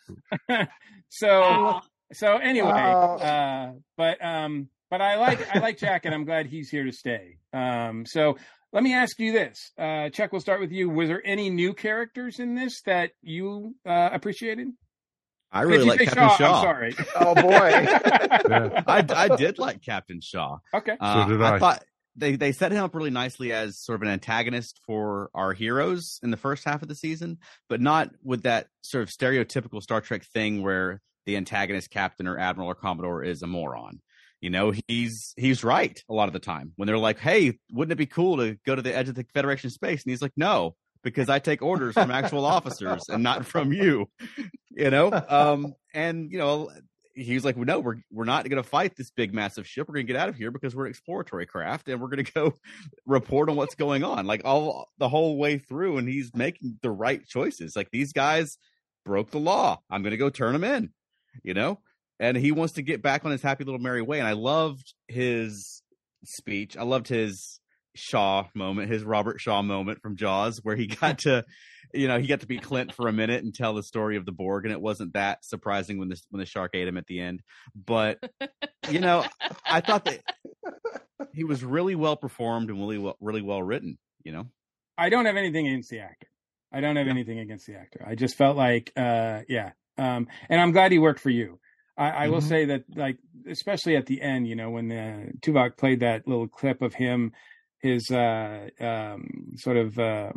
So 1.14 1.80
so 2.14 2.38
anyway, 2.38 2.70
uh, 2.70 3.72
but 3.96 4.24
um, 4.24 4.68
but 4.90 5.00
I 5.02 5.16
like 5.16 5.54
I 5.54 5.58
like 5.58 5.78
Jack, 5.78 6.06
and 6.06 6.14
I'm 6.14 6.24
glad 6.24 6.46
he's 6.46 6.70
here 6.70 6.84
to 6.84 6.92
stay. 6.92 7.36
Um, 7.52 8.06
so 8.06 8.38
let 8.72 8.82
me 8.82 8.94
ask 8.94 9.18
you 9.18 9.32
this, 9.32 9.72
uh, 9.78 10.08
Chuck. 10.08 10.32
We'll 10.32 10.40
start 10.40 10.60
with 10.60 10.72
you. 10.72 10.88
Was 10.88 11.08
there 11.08 11.22
any 11.24 11.50
new 11.50 11.74
characters 11.74 12.38
in 12.38 12.54
this 12.54 12.80
that 12.86 13.10
you 13.20 13.74
uh, 13.86 14.08
appreciated? 14.12 14.68
I 15.52 15.62
really 15.62 15.84
like 15.84 16.00
Captain 16.00 16.28
Shaw. 16.28 16.36
Shaw. 16.36 16.56
I'm 16.56 16.62
sorry. 16.62 16.94
Oh 17.16 17.34
boy, 17.34 17.50
yeah. 17.50 18.82
I 18.86 19.04
I 19.14 19.36
did 19.36 19.58
like 19.58 19.82
Captain 19.82 20.20
Shaw. 20.22 20.58
Okay, 20.74 20.96
uh, 20.98 21.24
so 21.24 21.30
did 21.30 21.42
I. 21.42 21.56
I 21.56 21.58
thought 21.58 21.84
they 22.16 22.36
they 22.36 22.52
set 22.52 22.72
him 22.72 22.82
up 22.82 22.94
really 22.94 23.10
nicely 23.10 23.52
as 23.52 23.78
sort 23.78 23.96
of 23.96 24.02
an 24.02 24.08
antagonist 24.08 24.80
for 24.86 25.30
our 25.34 25.52
heroes 25.52 26.18
in 26.22 26.30
the 26.30 26.36
first 26.36 26.64
half 26.64 26.82
of 26.82 26.88
the 26.88 26.94
season, 26.94 27.38
but 27.68 27.80
not 27.80 28.10
with 28.22 28.42
that 28.42 28.68
sort 28.82 29.02
of 29.02 29.08
stereotypical 29.08 29.82
Star 29.82 30.00
Trek 30.00 30.24
thing 30.24 30.62
where 30.62 31.00
the 31.26 31.36
antagonist 31.36 31.90
captain 31.90 32.26
or 32.26 32.38
admiral 32.38 32.68
or 32.68 32.74
commodore 32.74 33.22
is 33.22 33.42
a 33.42 33.46
moron. 33.46 34.00
You 34.40 34.50
know, 34.50 34.72
he's 34.88 35.34
he's 35.36 35.62
right 35.62 36.02
a 36.08 36.12
lot 36.12 36.28
of 36.28 36.32
the 36.32 36.40
time 36.40 36.72
when 36.76 36.86
they're 36.86 36.98
like, 36.98 37.18
"Hey, 37.18 37.58
wouldn't 37.70 37.92
it 37.92 37.96
be 37.96 38.06
cool 38.06 38.38
to 38.38 38.56
go 38.66 38.74
to 38.74 38.82
the 38.82 38.94
edge 38.94 39.08
of 39.08 39.14
the 39.14 39.24
Federation 39.32 39.70
space?" 39.70 40.02
And 40.02 40.10
he's 40.10 40.20
like, 40.22 40.32
"No, 40.36 40.74
because 41.04 41.28
I 41.28 41.38
take 41.38 41.62
orders 41.62 41.94
from 41.94 42.10
actual 42.10 42.44
officers 42.58 43.04
and 43.08 43.22
not 43.22 43.46
from 43.46 43.72
you." 43.72 44.08
You 44.70 44.90
know, 44.90 45.12
um, 45.28 45.74
and 45.94 46.32
you 46.32 46.38
know, 46.38 46.70
he's 47.14 47.44
like, 47.44 47.56
well, 47.56 47.64
no, 47.64 47.80
we're 47.80 47.96
we're 48.10 48.24
not 48.24 48.48
going 48.48 48.62
to 48.62 48.68
fight 48.68 48.96
this 48.96 49.10
big 49.10 49.34
massive 49.34 49.66
ship. 49.66 49.88
We're 49.88 49.94
going 49.94 50.06
to 50.06 50.12
get 50.12 50.20
out 50.20 50.28
of 50.28 50.36
here 50.36 50.50
because 50.50 50.74
we're 50.74 50.86
an 50.86 50.90
exploratory 50.90 51.46
craft 51.46 51.88
and 51.88 52.00
we're 52.00 52.08
going 52.08 52.24
to 52.24 52.32
go 52.32 52.54
report 53.06 53.48
on 53.48 53.56
what's 53.56 53.74
going 53.74 54.04
on, 54.04 54.26
like 54.26 54.42
all 54.44 54.88
the 54.98 55.08
whole 55.08 55.38
way 55.38 55.58
through. 55.58 55.98
And 55.98 56.08
he's 56.08 56.30
making 56.34 56.78
the 56.82 56.90
right 56.90 57.24
choices. 57.26 57.76
Like 57.76 57.90
these 57.90 58.12
guys 58.12 58.58
broke 59.04 59.30
the 59.30 59.38
law. 59.38 59.80
I'm 59.90 60.02
going 60.02 60.12
to 60.12 60.16
go 60.16 60.30
turn 60.30 60.52
them 60.52 60.64
in, 60.64 60.90
you 61.42 61.54
know. 61.54 61.80
And 62.20 62.36
he 62.36 62.52
wants 62.52 62.74
to 62.74 62.82
get 62.82 63.02
back 63.02 63.24
on 63.24 63.32
his 63.32 63.42
happy 63.42 63.64
little 63.64 63.80
merry 63.80 64.02
way. 64.02 64.18
And 64.18 64.28
I 64.28 64.32
loved 64.32 64.94
his 65.08 65.82
speech. 66.24 66.76
I 66.76 66.82
loved 66.82 67.08
his 67.08 67.58
Shaw 67.94 68.46
moment, 68.54 68.90
his 68.90 69.04
Robert 69.04 69.40
Shaw 69.40 69.60
moment 69.62 70.00
from 70.00 70.16
Jaws, 70.16 70.60
where 70.62 70.76
he 70.76 70.86
got 71.00 71.18
to 71.20 71.44
you 71.92 72.08
know, 72.08 72.18
he 72.18 72.26
got 72.26 72.40
to 72.40 72.46
be 72.46 72.58
Quint 72.58 72.92
for 72.92 73.08
a 73.08 73.12
minute 73.12 73.44
and 73.44 73.54
tell 73.54 73.74
the 73.74 73.82
story 73.82 74.16
of 74.16 74.24
the 74.24 74.32
Borg, 74.32 74.64
and 74.64 74.72
it 74.72 74.80
wasn't 74.80 75.14
that 75.14 75.44
surprising 75.44 75.98
when 75.98 76.08
the 76.08 76.20
when 76.30 76.40
the 76.40 76.46
shark 76.46 76.72
ate 76.74 76.88
him 76.88 76.96
at 76.96 77.06
the 77.06 77.20
end. 77.20 77.42
But 77.74 78.18
you 78.90 79.00
know, 79.00 79.24
I 79.64 79.80
thought 79.80 80.04
that 80.06 80.20
he 81.32 81.44
was 81.44 81.62
really 81.64 81.94
well 81.94 82.16
performed 82.16 82.70
and 82.70 82.78
really 82.78 82.98
well, 82.98 83.16
really 83.20 83.42
well 83.42 83.62
written. 83.62 83.98
You 84.24 84.32
know, 84.32 84.46
I 84.96 85.08
don't 85.08 85.26
have 85.26 85.36
anything 85.36 85.68
against 85.68 85.90
the 85.90 86.00
actor. 86.00 86.28
I 86.72 86.80
don't 86.80 86.96
have 86.96 87.08
anything 87.08 87.38
against 87.38 87.66
the 87.66 87.74
actor. 87.74 88.04
I 88.06 88.14
just 88.14 88.36
felt 88.36 88.56
like, 88.56 88.92
uh, 88.96 89.42
yeah, 89.48 89.72
um, 89.98 90.28
and 90.48 90.60
I'm 90.60 90.72
glad 90.72 90.90
he 90.90 90.98
worked 90.98 91.20
for 91.20 91.30
you. 91.30 91.58
I, 91.98 92.10
I 92.10 92.28
will 92.28 92.40
say 92.40 92.64
that, 92.66 92.84
like, 92.94 93.18
especially 93.46 93.96
at 93.96 94.06
the 94.06 94.22
end, 94.22 94.48
you 94.48 94.56
know, 94.56 94.70
when 94.70 94.88
the 94.88 95.32
Tuvok 95.40 95.76
played 95.76 96.00
that 96.00 96.26
little 96.26 96.48
clip 96.48 96.80
of 96.80 96.94
him, 96.94 97.32
his 97.80 98.10
uh, 98.10 98.68
um, 98.80 99.52
sort 99.56 99.76
of 99.76 99.98
uh, 99.98 100.32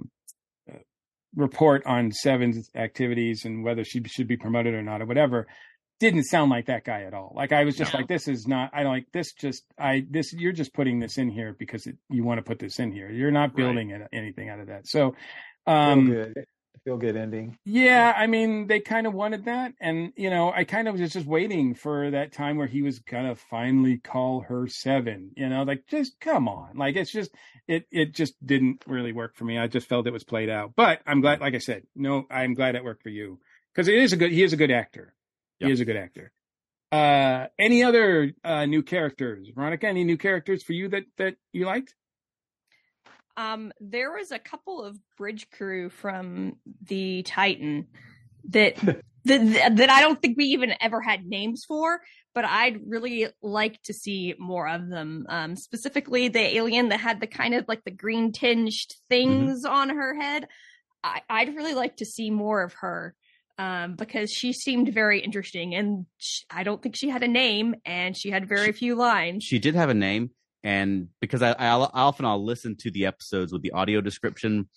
report 1.35 1.85
on 1.85 2.11
Seven's 2.11 2.69
activities 2.75 3.43
and 3.45 3.63
whether 3.63 3.83
she 3.83 4.01
should 4.05 4.27
be 4.27 4.37
promoted 4.37 4.73
or 4.73 4.81
not 4.81 5.01
or 5.01 5.05
whatever, 5.05 5.47
didn't 5.99 6.23
sound 6.25 6.51
like 6.51 6.65
that 6.65 6.83
guy 6.83 7.03
at 7.03 7.13
all. 7.13 7.31
Like 7.35 7.51
I 7.53 7.63
was 7.63 7.75
just 7.77 7.93
No. 7.93 7.99
like, 7.99 8.07
this 8.07 8.27
is 8.27 8.47
not. 8.47 8.69
I 8.73 8.83
don't 8.83 8.91
like 8.91 9.11
this. 9.13 9.33
Just 9.33 9.63
I 9.79 10.05
this. 10.09 10.33
You're 10.33 10.51
just 10.51 10.73
putting 10.73 10.99
this 10.99 11.17
in 11.17 11.29
here 11.29 11.55
because 11.57 11.85
it, 11.87 11.95
you 12.09 12.23
want 12.23 12.37
to 12.39 12.43
put 12.43 12.59
this 12.59 12.79
in 12.79 12.91
here. 12.91 13.09
You're 13.09 13.31
not 13.31 13.55
building 13.55 13.91
it, 13.91 14.01
anything 14.11 14.49
out 14.49 14.59
of 14.59 14.67
that. 14.67 14.87
So, 14.87 15.15
um, 15.67 16.33
feel 16.83 16.97
good. 16.97 17.15
Ending. 17.15 17.57
yeah, 17.65 18.13
I 18.15 18.27
mean, 18.27 18.67
they 18.67 18.79
kind 18.79 19.07
of 19.07 19.13
wanted 19.13 19.45
that, 19.45 19.73
and 19.79 20.13
you 20.15 20.29
know, 20.29 20.51
I 20.51 20.63
kind 20.63 20.87
of 20.87 20.99
was 20.99 21.13
just 21.13 21.25
waiting 21.25 21.75
for 21.75 22.11
that 22.11 22.31
time 22.31 22.57
where 22.57 22.67
he 22.67 22.81
was 22.81 22.99
gonna 22.99 23.35
finally 23.35 23.97
call 23.97 24.41
her 24.41 24.67
seven. 24.67 25.31
You 25.35 25.49
know, 25.49 25.63
like 25.63 25.87
just 25.87 26.19
come 26.19 26.47
on, 26.47 26.77
like 26.77 26.95
it's 26.95 27.11
just 27.11 27.31
it 27.67 27.85
it 27.91 28.13
just 28.13 28.33
didn't 28.45 28.83
really 28.87 29.11
work 29.11 29.35
for 29.35 29.45
me. 29.45 29.57
I 29.57 29.67
just 29.67 29.87
felt 29.87 30.07
it 30.07 30.13
was 30.13 30.23
played 30.23 30.49
out. 30.49 30.73
But 30.75 31.01
I'm 31.05 31.21
glad, 31.21 31.41
like 31.41 31.55
I 31.55 31.59
said, 31.59 31.83
no, 31.95 32.25
I'm 32.29 32.53
glad 32.53 32.75
it 32.75 32.83
worked 32.83 33.03
for 33.03 33.09
you 33.09 33.39
because 33.73 33.87
it 33.87 33.95
is 33.95 34.13
a 34.13 34.17
good. 34.17 34.31
He 34.31 34.43
is 34.43 34.53
a 34.53 34.57
good 34.57 34.71
actor. 34.71 35.13
He 35.59 35.71
is 35.71 35.79
a 35.79 35.85
good 35.85 35.97
actor. 35.97 36.31
Uh, 36.91 37.47
any 37.57 37.83
other 37.83 38.31
uh, 38.43 38.65
new 38.65 38.83
characters, 38.83 39.49
Veronica? 39.53 39.87
Any 39.87 40.03
new 40.03 40.17
characters 40.17 40.63
for 40.63 40.73
you 40.73 40.89
that 40.89 41.03
that 41.17 41.35
you 41.51 41.65
liked? 41.65 41.95
Um, 43.37 43.71
there 43.79 44.11
was 44.11 44.31
a 44.31 44.39
couple 44.39 44.83
of 44.83 44.97
bridge 45.17 45.49
crew 45.51 45.89
from 45.89 46.57
the 46.87 47.23
Titan 47.23 47.87
that 48.49 48.75
that 49.25 49.75
that 49.77 49.89
I 49.89 50.01
don't 50.01 50.21
think 50.21 50.37
we 50.37 50.45
even 50.45 50.73
ever 50.79 51.01
had 51.01 51.25
names 51.25 51.65
for, 51.67 51.99
but 52.33 52.45
I'd 52.45 52.79
really 52.87 53.27
like 53.41 53.81
to 53.83 53.93
see 53.93 54.35
more 54.37 54.67
of 54.67 54.87
them. 54.87 55.25
Um, 55.29 55.55
specifically, 55.55 56.27
the 56.27 56.55
alien 56.55 56.89
that 56.89 56.99
had 56.99 57.19
the 57.19 57.27
kind 57.27 57.53
of 57.53 57.65
like 57.67 57.83
the 57.83 57.91
green 57.91 58.31
tinged 58.31 58.73
things 59.09 59.65
on 59.65 59.89
her 59.89 60.15
head. 60.15 60.47
I, 61.03 61.21
I'd 61.29 61.55
really 61.55 61.75
like 61.75 61.97
to 61.97 62.05
see 62.05 62.31
more 62.31 62.63
of 62.63 62.73
her 62.81 63.13
um, 63.57 63.95
because 63.95 64.31
she 64.31 64.53
seemed 64.53 64.93
very 64.93 65.19
interesting, 65.19 65.75
and 65.75 66.05
sh 66.17 66.41
I 66.49 66.63
don't 66.63 66.81
think 66.81 66.95
she 66.95 67.09
had 67.09 67.23
a 67.23 67.27
name, 67.27 67.75
and 67.85 68.15
she 68.17 68.29
had 68.29 68.47
very 68.47 68.71
few 68.71 68.95
lines. 68.95 69.43
She 69.43 69.59
did 69.59 69.75
have 69.75 69.89
a 69.89 69.93
name, 69.93 70.31
and 70.65 71.07
because 71.21 71.41
I, 71.41 71.51
I, 71.51 71.67
I 71.75 72.01
often 72.01 72.25
I'll 72.25 72.43
listen 72.43 72.75
to 72.79 72.91
the 72.91 73.05
episodes 73.05 73.53
with 73.53 73.61
the 73.61 73.71
audio 73.71 74.01
description, 74.01 74.67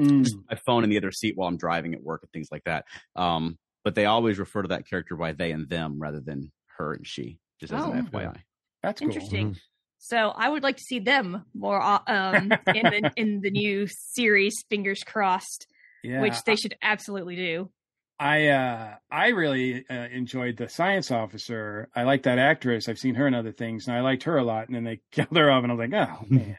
just 0.00 0.34
on 0.36 0.44
my 0.48 0.56
phone 0.56 0.84
in 0.84 0.90
the 0.90 0.96
other 0.96 1.10
seat 1.12 1.36
while 1.36 1.48
I'm 1.48 1.56
driving 1.58 1.92
at 1.94 2.02
work 2.02 2.22
and 2.22 2.30
things 2.32 2.48
like 2.50 2.64
that. 2.64 2.86
Um, 3.16 3.58
but 3.84 3.94
they 3.94 4.06
always 4.06 4.38
refer 4.38 4.62
to 4.62 4.68
that 4.68 4.88
character 4.88 5.16
by 5.16 5.32
they 5.32 5.50
and 5.52 5.68
them 5.68 5.98
rather 6.00 6.20
than 6.20 6.52
her 6.78 6.94
and 6.94 7.06
she, 7.06 7.38
just 7.60 7.72
as 7.72 7.84
Oh. 7.84 7.92
an 7.92 8.06
FYI. 8.06 8.36
That's 8.82 9.02
interesting. 9.02 9.56
So 9.98 10.16
I 10.16 10.48
would 10.48 10.62
like 10.62 10.76
to 10.76 10.82
see 10.82 10.98
them 10.98 11.44
more 11.54 11.80
uh, 11.80 11.98
um, 12.06 12.52
in 12.74 12.82
the 12.82 13.12
in 13.16 13.40
the 13.40 13.50
new 13.50 13.86
series. 13.88 14.54
Fingers 14.70 15.02
crossed, 15.04 15.66
Yeah, 16.02 16.20
which 16.20 16.42
they 16.44 16.56
should 16.56 16.76
absolutely 16.82 17.36
do. 17.36 17.70
I 18.18 18.48
uh 18.48 18.94
I 19.10 19.28
really 19.28 19.84
uh, 19.90 19.94
enjoyed 19.94 20.56
the 20.56 20.68
science 20.68 21.10
officer. 21.10 21.88
I 21.94 22.04
like 22.04 22.22
that 22.24 22.38
actress. 22.38 22.88
I've 22.88 22.98
seen 22.98 23.14
her 23.16 23.26
in 23.26 23.34
other 23.34 23.52
things, 23.52 23.88
and 23.88 23.96
I 23.96 24.00
liked 24.00 24.22
her 24.24 24.36
a 24.38 24.44
lot. 24.44 24.66
And 24.68 24.76
then 24.76 24.84
they 24.84 25.00
killed 25.12 25.36
her 25.36 25.50
off, 25.50 25.62
and 25.64 25.72
I 25.72 25.74
was 25.74 25.90
like, 25.90 26.08
oh 26.08 26.24
man, 26.28 26.58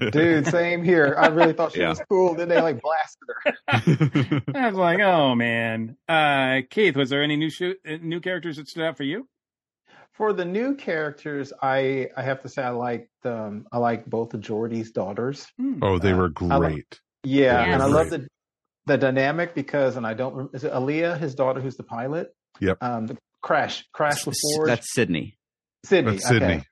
Dude, 0.12 0.46
same 0.46 0.84
here. 0.84 1.16
I 1.18 1.26
really 1.28 1.52
thought 1.52 1.72
she 1.72 1.80
Yeah. 1.80 1.90
was 1.90 2.02
cool. 2.08 2.34
Then 2.34 2.48
they 2.48 2.60
like 2.60 2.80
blasted 2.80 3.28
her. 3.44 4.42
I 4.54 4.66
was 4.68 4.76
like, 4.78 5.00
oh 5.00 5.34
man. 5.34 5.96
Uh 6.08 6.60
Keith, 6.70 6.96
was 6.96 7.10
there 7.10 7.22
any 7.22 7.36
new 7.36 7.50
shoot, 7.50 7.76
uh, 7.88 7.96
new 8.00 8.20
characters 8.20 8.56
that 8.58 8.68
stood 8.68 8.84
out 8.84 8.96
for 8.96 9.04
you? 9.04 9.26
For 10.12 10.32
the 10.32 10.44
new 10.44 10.76
characters, 10.76 11.52
I 11.62 12.08
I 12.16 12.22
have 12.22 12.42
to 12.42 12.48
say 12.48 12.62
I 12.62 12.70
liked 12.70 13.08
um 13.24 13.66
I 13.72 13.78
like 13.78 14.06
both 14.06 14.32
of 14.34 14.40
Geordi's 14.42 14.90
daughters. 14.92 15.46
Oh, 15.82 15.98
they 15.98 16.12
were 16.12 16.30
I 16.40 16.44
like- 16.56 16.72
great. 16.72 17.00
Yeah, 17.24 17.60
and 17.62 17.82
I 17.82 17.86
love 17.86 18.10
the 18.10 18.26
the 18.90 18.98
dynamic 18.98 19.54
because, 19.54 19.96
and 19.96 20.06
I 20.06 20.14
don't 20.14 20.34
rem- 20.34 20.50
is 20.52 20.64
it 20.64 20.72
Aaliyah, 20.72 21.18
his 21.18 21.34
daughter, 21.34 21.60
who's 21.60 21.76
the 21.76 21.82
pilot? 21.84 22.34
Yep. 22.60 22.78
Um, 22.80 23.06
the 23.06 23.16
crash 23.42 23.84
crash 23.92 24.26
with 24.26 24.36
Forge. 24.54 24.68
That's 24.68 24.92
Sidney. 24.92 25.38
Sidney. 25.84 26.12
That's 26.12 26.28
Sidney. 26.28 26.46
okay. 26.46 26.64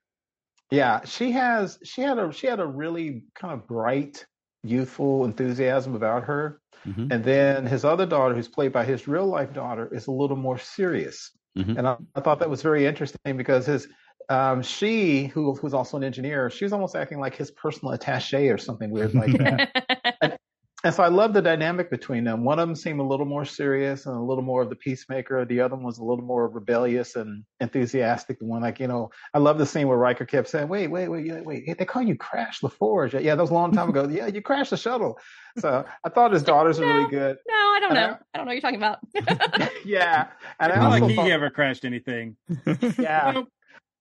Yeah, 0.70 1.00
she 1.04 1.33
has 1.33 1.78
she 1.83 2.02
had 2.02 2.18
a 2.18 2.31
she 2.33 2.46
had 2.46 2.61
a 2.61 2.66
really 2.66 3.22
kind 3.35 3.54
of 3.54 3.66
bright, 3.66 4.26
youthful 4.62 5.24
enthusiasm 5.24 5.94
about 5.94 6.24
her. 6.24 6.61
Mhm. 6.87 7.11
And 7.12 7.24
then 7.24 7.66
his 7.66 7.85
other 7.85 8.07
daughter, 8.07 8.35
who's 8.35 8.48
played 8.48 8.72
by 8.72 8.85
his 8.85 9.09
real 9.09 9.26
life 9.26 9.52
daughter, 9.52 9.88
is 9.92 10.07
a 10.07 10.12
little 10.12 10.37
more 10.37 10.59
serious. 10.59 11.33
Mhm. 11.57 11.78
And 11.78 11.88
I, 11.88 11.96
I 12.14 12.20
thought 12.20 12.38
that 12.40 12.50
was 12.50 12.62
very 12.62 12.85
interesting 12.87 13.37
because 13.37 13.66
his 13.66 13.88
um, 14.28 14.62
she, 14.62 15.24
who 15.26 15.54
who's 15.54 15.72
also 15.72 15.96
an 15.96 16.04
engineer, 16.04 16.50
she 16.50 16.64
was 16.66 16.72
almost 16.74 16.94
acting 16.94 17.18
like 17.18 17.35
his 17.35 17.50
personal 17.50 17.96
attaché 17.96 18.52
or 18.54 18.59
something 18.59 18.90
weird 18.90 19.14
like 19.14 19.33
that. 19.38 20.16
and, 20.20 20.38
and 20.85 20.95
so 20.95 21.03
I 21.03 21.09
love 21.09 21.33
the 21.33 21.43
dynamic 21.43 21.91
between 21.91 22.23
them. 22.25 22.45
One 22.45 22.59
of 22.61 22.69
them 22.69 22.77
seemed 22.77 23.01
a 23.01 23.03
little 23.03 23.27
more 23.27 23.45
serious 23.45 24.07
and 24.07 24.17
a 24.17 24.21
little 24.23 24.45
more 24.45 24.62
of 24.62 24.71
the 24.71 24.77
peacemaker. 24.77 25.45
The 25.45 25.61
other 25.61 25.75
one 25.75 25.85
was 25.85 25.99
a 25.99 26.05
little 26.05 26.25
more 26.25 26.47
rebellious 26.49 27.17
and 27.17 27.43
enthusiastic. 27.61 28.38
The 28.38 28.45
one, 28.47 28.62
like, 28.62 28.79
you 28.79 28.87
know, 28.87 29.11
I 29.35 29.38
love 29.38 29.59
the 29.59 29.67
scene 29.67 29.88
where 29.88 29.99
Riker 29.99 30.25
kept 30.25 30.49
saying, 30.49 30.69
wait, 30.69 30.87
wait, 30.88 31.09
wait, 31.09 31.31
wait, 31.33 31.45
wait, 31.45 31.79
they 31.79 31.85
call 31.85 32.03
you 32.03 32.17
Crash 32.17 32.61
LaForge. 32.61 33.12
Yeah, 33.21 33.35
that 33.35 33.41
was 33.43 33.51
a 33.51 33.55
long 33.55 33.73
time 33.73 33.88
ago. 33.88 34.07
yeah, 34.11 34.27
you 34.29 34.41
crashed 34.41 34.71
the 34.71 34.77
shuttle. 34.77 35.19
So 35.59 35.85
I 36.05 36.09
thought 36.11 36.33
his 36.33 36.45
daughters 36.45 36.79
were 36.79 36.87
really 36.87 37.11
good. 37.11 37.38
No, 37.49 37.55
I 37.57 37.79
don't 37.81 37.97
And 37.97 38.12
know. 38.12 38.19
I 38.35 38.38
don't 38.38 38.47
know 38.47 38.51
what 38.51 38.53
you're 38.53 38.61
talking 38.61 38.77
about. 38.77 39.73
Yeah. 39.85 40.29
And 40.61 40.73
I 40.73 40.77
Not 40.77 40.91
like 40.91 41.05
he 41.05 41.17
thought, 41.17 41.31
ever 41.31 41.51
crashed 41.51 41.85
anything. 41.85 42.37
yeah, 42.99 43.33
Nope. 43.35 43.49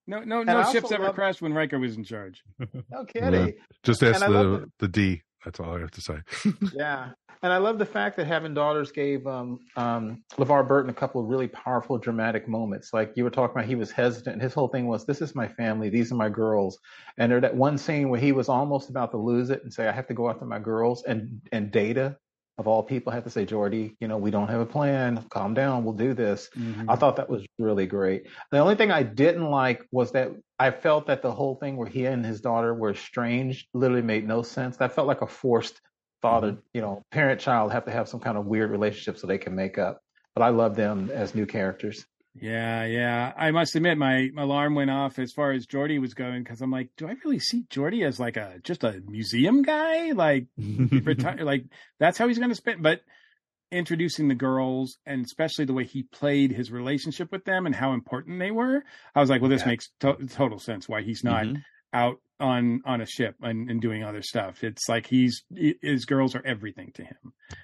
No, 0.10 0.20
no, 0.22 0.38
And 0.40 0.48
no 0.48 0.72
ships 0.72 0.92
ever 0.92 1.04
love- 1.06 1.16
crashed 1.16 1.42
when 1.42 1.54
Riker 1.54 1.80
was 1.80 1.98
in 1.98 2.04
charge. 2.04 2.42
no 2.92 3.04
kidding. 3.06 3.54
Just 3.84 4.02
ask 4.04 4.16
And 4.16 4.24
I 4.24 4.28
love 4.28 4.62
the 4.62 4.70
the 4.80 4.88
D. 4.88 5.22
That's 5.48 5.62
all 5.62 5.78
I 5.78 5.80
have 5.80 5.92
to 5.92 6.02
say. 6.02 6.18
Yeah. 6.74 7.12
And 7.44 7.54
I 7.54 7.58
love 7.58 7.78
the 7.78 7.86
fact 7.86 8.18
that 8.18 8.26
having 8.26 8.54
daughters 8.56 8.92
gave 8.92 9.26
um, 9.28 9.60
um, 9.76 10.24
LeVar 10.38 10.68
Burton 10.68 10.90
a 10.90 10.94
couple 10.94 11.22
of 11.22 11.28
really 11.28 11.48
powerful, 11.48 11.98
dramatic 11.98 12.48
moments. 12.48 12.94
Like 12.94 13.14
you 13.16 13.24
were 13.24 13.30
talking 13.30 13.56
about, 13.56 13.70
he 13.70 13.76
was 13.76 13.92
hesitant. 13.92 14.42
His 14.42 14.56
whole 14.56 14.68
thing 14.68 14.88
was, 14.88 15.06
this 15.06 15.22
is 15.22 15.36
my 15.36 15.48
family. 15.48 15.90
These 15.90 16.12
are 16.12 16.16
my 16.16 16.30
girls. 16.30 16.80
And 17.18 17.32
there 17.32 17.40
that 17.40 17.56
one 17.56 17.78
scene 17.78 18.10
where 18.10 18.20
he 18.20 18.32
was 18.32 18.50
almost 18.50 18.90
about 18.90 19.12
to 19.12 19.18
lose 19.18 19.52
it 19.52 19.64
and 19.64 19.72
say, 19.72 19.88
I 19.88 19.92
have 19.92 20.08
to 20.08 20.16
go 20.16 20.30
after 20.30 20.46
my 20.46 20.60
girls. 20.60 21.04
And, 21.04 21.40
and 21.52 21.72
Data, 21.72 22.18
of 22.58 22.68
all 22.68 22.82
people, 22.84 23.12
had 23.12 23.24
to 23.26 23.30
say, 23.30 23.46
Geordi, 23.46 23.96
you 24.00 24.08
know, 24.08 24.18
we 24.18 24.32
don't 24.32 24.48
have 24.48 24.62
a 24.62 24.66
plan. 24.66 25.24
Calm 25.30 25.54
down. 25.54 25.84
We'll 25.84 25.94
do 25.94 26.14
this. 26.14 26.50
Mm-hmm. 26.58 26.90
I 26.90 26.96
thought 26.96 27.18
that 27.18 27.30
was 27.30 27.46
really 27.60 27.86
great. 27.86 28.28
The 28.52 28.60
only 28.60 28.76
thing 28.76 28.92
I 28.92 29.04
didn't 29.04 29.50
like 29.50 29.86
was 29.92 30.12
that 30.14 30.32
I 30.58 30.72
felt 30.72 31.08
that 31.08 31.22
the 31.22 31.32
whole 31.32 31.56
thing 31.56 31.78
where 31.78 31.88
he 31.88 32.06
and 32.06 32.26
his 32.26 32.42
daughter 32.42 32.74
were 32.74 32.92
estranged 32.92 33.68
literally 33.74 34.02
made 34.02 34.28
no 34.28 34.42
sense. 34.42 34.78
That 34.78 34.94
felt 34.94 35.08
like 35.08 35.22
a 35.22 35.28
forced 35.28 35.80
father, 36.22 36.54
mm-hmm. 36.54 36.62
you 36.74 36.82
know, 36.82 37.04
parent 37.12 37.40
child 37.40 37.72
have 37.72 37.86
to 37.86 37.92
have 37.92 38.10
some 38.10 38.20
kind 38.20 38.38
of 38.38 38.46
weird 38.46 38.72
relationship 38.72 39.20
so 39.20 39.28
they 39.28 39.38
can 39.38 39.56
make 39.56 39.78
up. 39.78 40.02
But 40.34 40.44
I 40.44 40.50
love 40.50 40.76
them 40.76 41.12
as 41.14 41.36
new 41.36 41.46
characters. 41.46 42.06
Yeah, 42.40 42.86
yeah. 42.86 43.34
I 43.38 43.52
must 43.52 43.76
admit, 43.76 43.98
my, 43.98 44.30
my 44.34 44.44
alarm 44.44 44.76
went 44.76 44.90
off 44.92 45.18
as 45.20 45.32
far 45.32 45.52
as 45.52 45.66
Geordi 45.66 46.00
was 46.00 46.14
going 46.14 46.44
because 46.44 46.62
I'm 46.62 46.72
like, 46.72 46.90
do 46.98 47.08
I 47.08 47.16
really 47.24 47.40
see 47.40 47.64
Geordi 47.70 48.06
as 48.06 48.20
like 48.20 48.38
a 48.38 48.60
just 48.64 48.84
a 48.84 49.02
museum 49.08 49.62
guy? 49.64 50.12
Like, 50.12 50.48
retire, 50.58 51.38
like 51.44 51.66
that's 52.00 52.18
how 52.18 52.28
he's 52.28 52.38
going 52.38 52.50
to 52.50 52.56
spend. 52.56 52.84
But 52.84 53.02
introducing 53.72 54.28
the 54.30 54.36
girls 54.36 54.98
and 55.06 55.26
especially 55.26 55.66
the 55.66 55.74
way 55.74 55.84
he 55.84 56.04
played 56.04 56.52
his 56.52 56.72
relationship 56.72 57.32
with 57.32 57.44
them 57.44 57.66
and 57.66 57.76
how 57.76 57.94
important 57.94 58.40
they 58.40 58.52
were, 58.52 58.84
I 59.14 59.20
was 59.20 59.30
like, 59.30 59.42
well, 59.42 59.50
this 59.50 59.62
Yeah. 59.62 59.68
makes 59.68 59.90
to- 60.00 60.28
total 60.28 60.60
sense 60.60 60.88
why 60.88 61.02
he's 61.02 61.24
not 61.24 61.46
Mhm. 61.46 61.64
Out 61.94 62.18
on 62.40 62.82
on 62.86 63.02
a 63.02 63.06
ship 63.08 63.34
and, 63.42 63.68
and 63.72 63.82
doing 63.82 64.04
other 64.04 64.22
stuff. 64.22 64.64
It's 64.64 64.88
like 64.88 65.08
he's 65.08 65.44
his 65.82 66.06
girls 66.06 66.36
are 66.36 66.46
everything 66.46 66.92
to 66.96 67.04
him. 67.04 67.18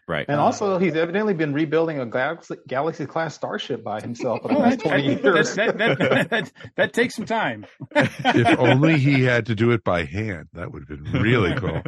Right. 0.07 0.25
And 0.27 0.39
also, 0.39 0.79
he's 0.79 0.95
evidently 0.95 1.33
been 1.35 1.53
rebuilding 1.53 1.99
a 1.99 2.05
galaxy, 2.07 2.55
galaxy 2.67 3.05
class 3.05 3.35
starship 3.35 3.83
by 3.83 4.01
himself 4.01 4.41
for 4.41 4.47
the 4.47 4.55
Oh, 4.55 4.59
last 4.59 4.79
20 4.79 5.03
years. 5.21 5.55
that, 5.55 5.77
that, 5.77 5.99
that, 5.99 6.29
that, 6.31 6.51
that 6.75 6.93
takes 6.93 7.15
some 7.15 7.25
time. 7.25 7.65
if 7.95 8.57
only 8.59 8.97
he 8.97 9.23
had 9.23 9.45
to 9.47 9.55
do 9.55 9.69
it 9.71 9.83
by 9.83 10.05
hand, 10.05 10.47
that 10.53 10.71
would 10.71 10.85
have 10.89 11.03
been 11.03 11.21
really 11.21 11.53
cool. 11.57 11.81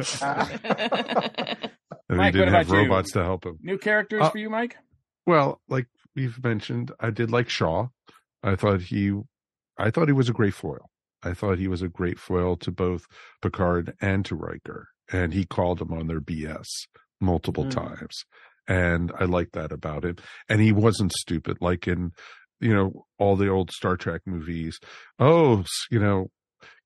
And 2.08 2.18
Mike, 2.18 2.34
he 2.34 2.38
didn't 2.40 2.54
have 2.54 2.68
about 2.68 2.76
you? 2.76 2.82
robots 2.84 3.12
to 3.12 3.24
help 3.24 3.44
him. 3.46 3.58
New 3.62 3.78
characters 3.78 4.22
Uh, 4.22 4.30
for 4.30 4.38
you, 4.38 4.48
Mike? 4.50 4.76
Well, 5.26 5.60
like 5.68 5.86
we've 6.14 6.42
mentioned, 6.44 6.92
I 7.00 7.10
did 7.10 7.30
like 7.32 7.48
Shaw. 7.48 7.88
I 8.44 8.54
thought 8.54 8.80
he, 8.82 9.12
I 9.76 9.90
thought 9.90 10.06
he 10.08 10.12
was 10.12 10.28
a 10.28 10.32
great 10.32 10.54
foil. 10.54 10.88
I 11.22 11.34
thought 11.34 11.58
he 11.58 11.68
was 11.68 11.82
a 11.82 11.88
great 11.88 12.18
foil 12.18 12.56
to 12.58 12.70
both 12.70 13.02
Picard 13.42 13.94
and 14.00 14.24
to 14.26 14.34
Riker, 14.34 14.88
and 15.12 15.32
he 15.32 15.44
called 15.44 15.78
them 15.78 15.92
on 15.92 16.06
their 16.06 16.20
BS 16.20 16.66
multiple 17.20 17.64
Mm. 17.64 17.70
times, 17.70 18.24
and 18.68 19.12
I 19.18 19.24
liked 19.24 19.52
that 19.52 19.72
about 19.72 20.04
it. 20.04 20.20
And 20.48 20.60
he 20.60 20.72
wasn't 20.72 21.12
stupid, 21.12 21.58
like 21.60 21.88
in, 21.88 22.12
you 22.60 22.74
know, 22.74 23.06
all 23.18 23.36
the 23.36 23.48
old 23.48 23.70
Star 23.70 23.96
Trek 23.96 24.22
movies. 24.26 24.78
Oh, 25.18 25.64
you 25.90 25.98
know, 25.98 26.28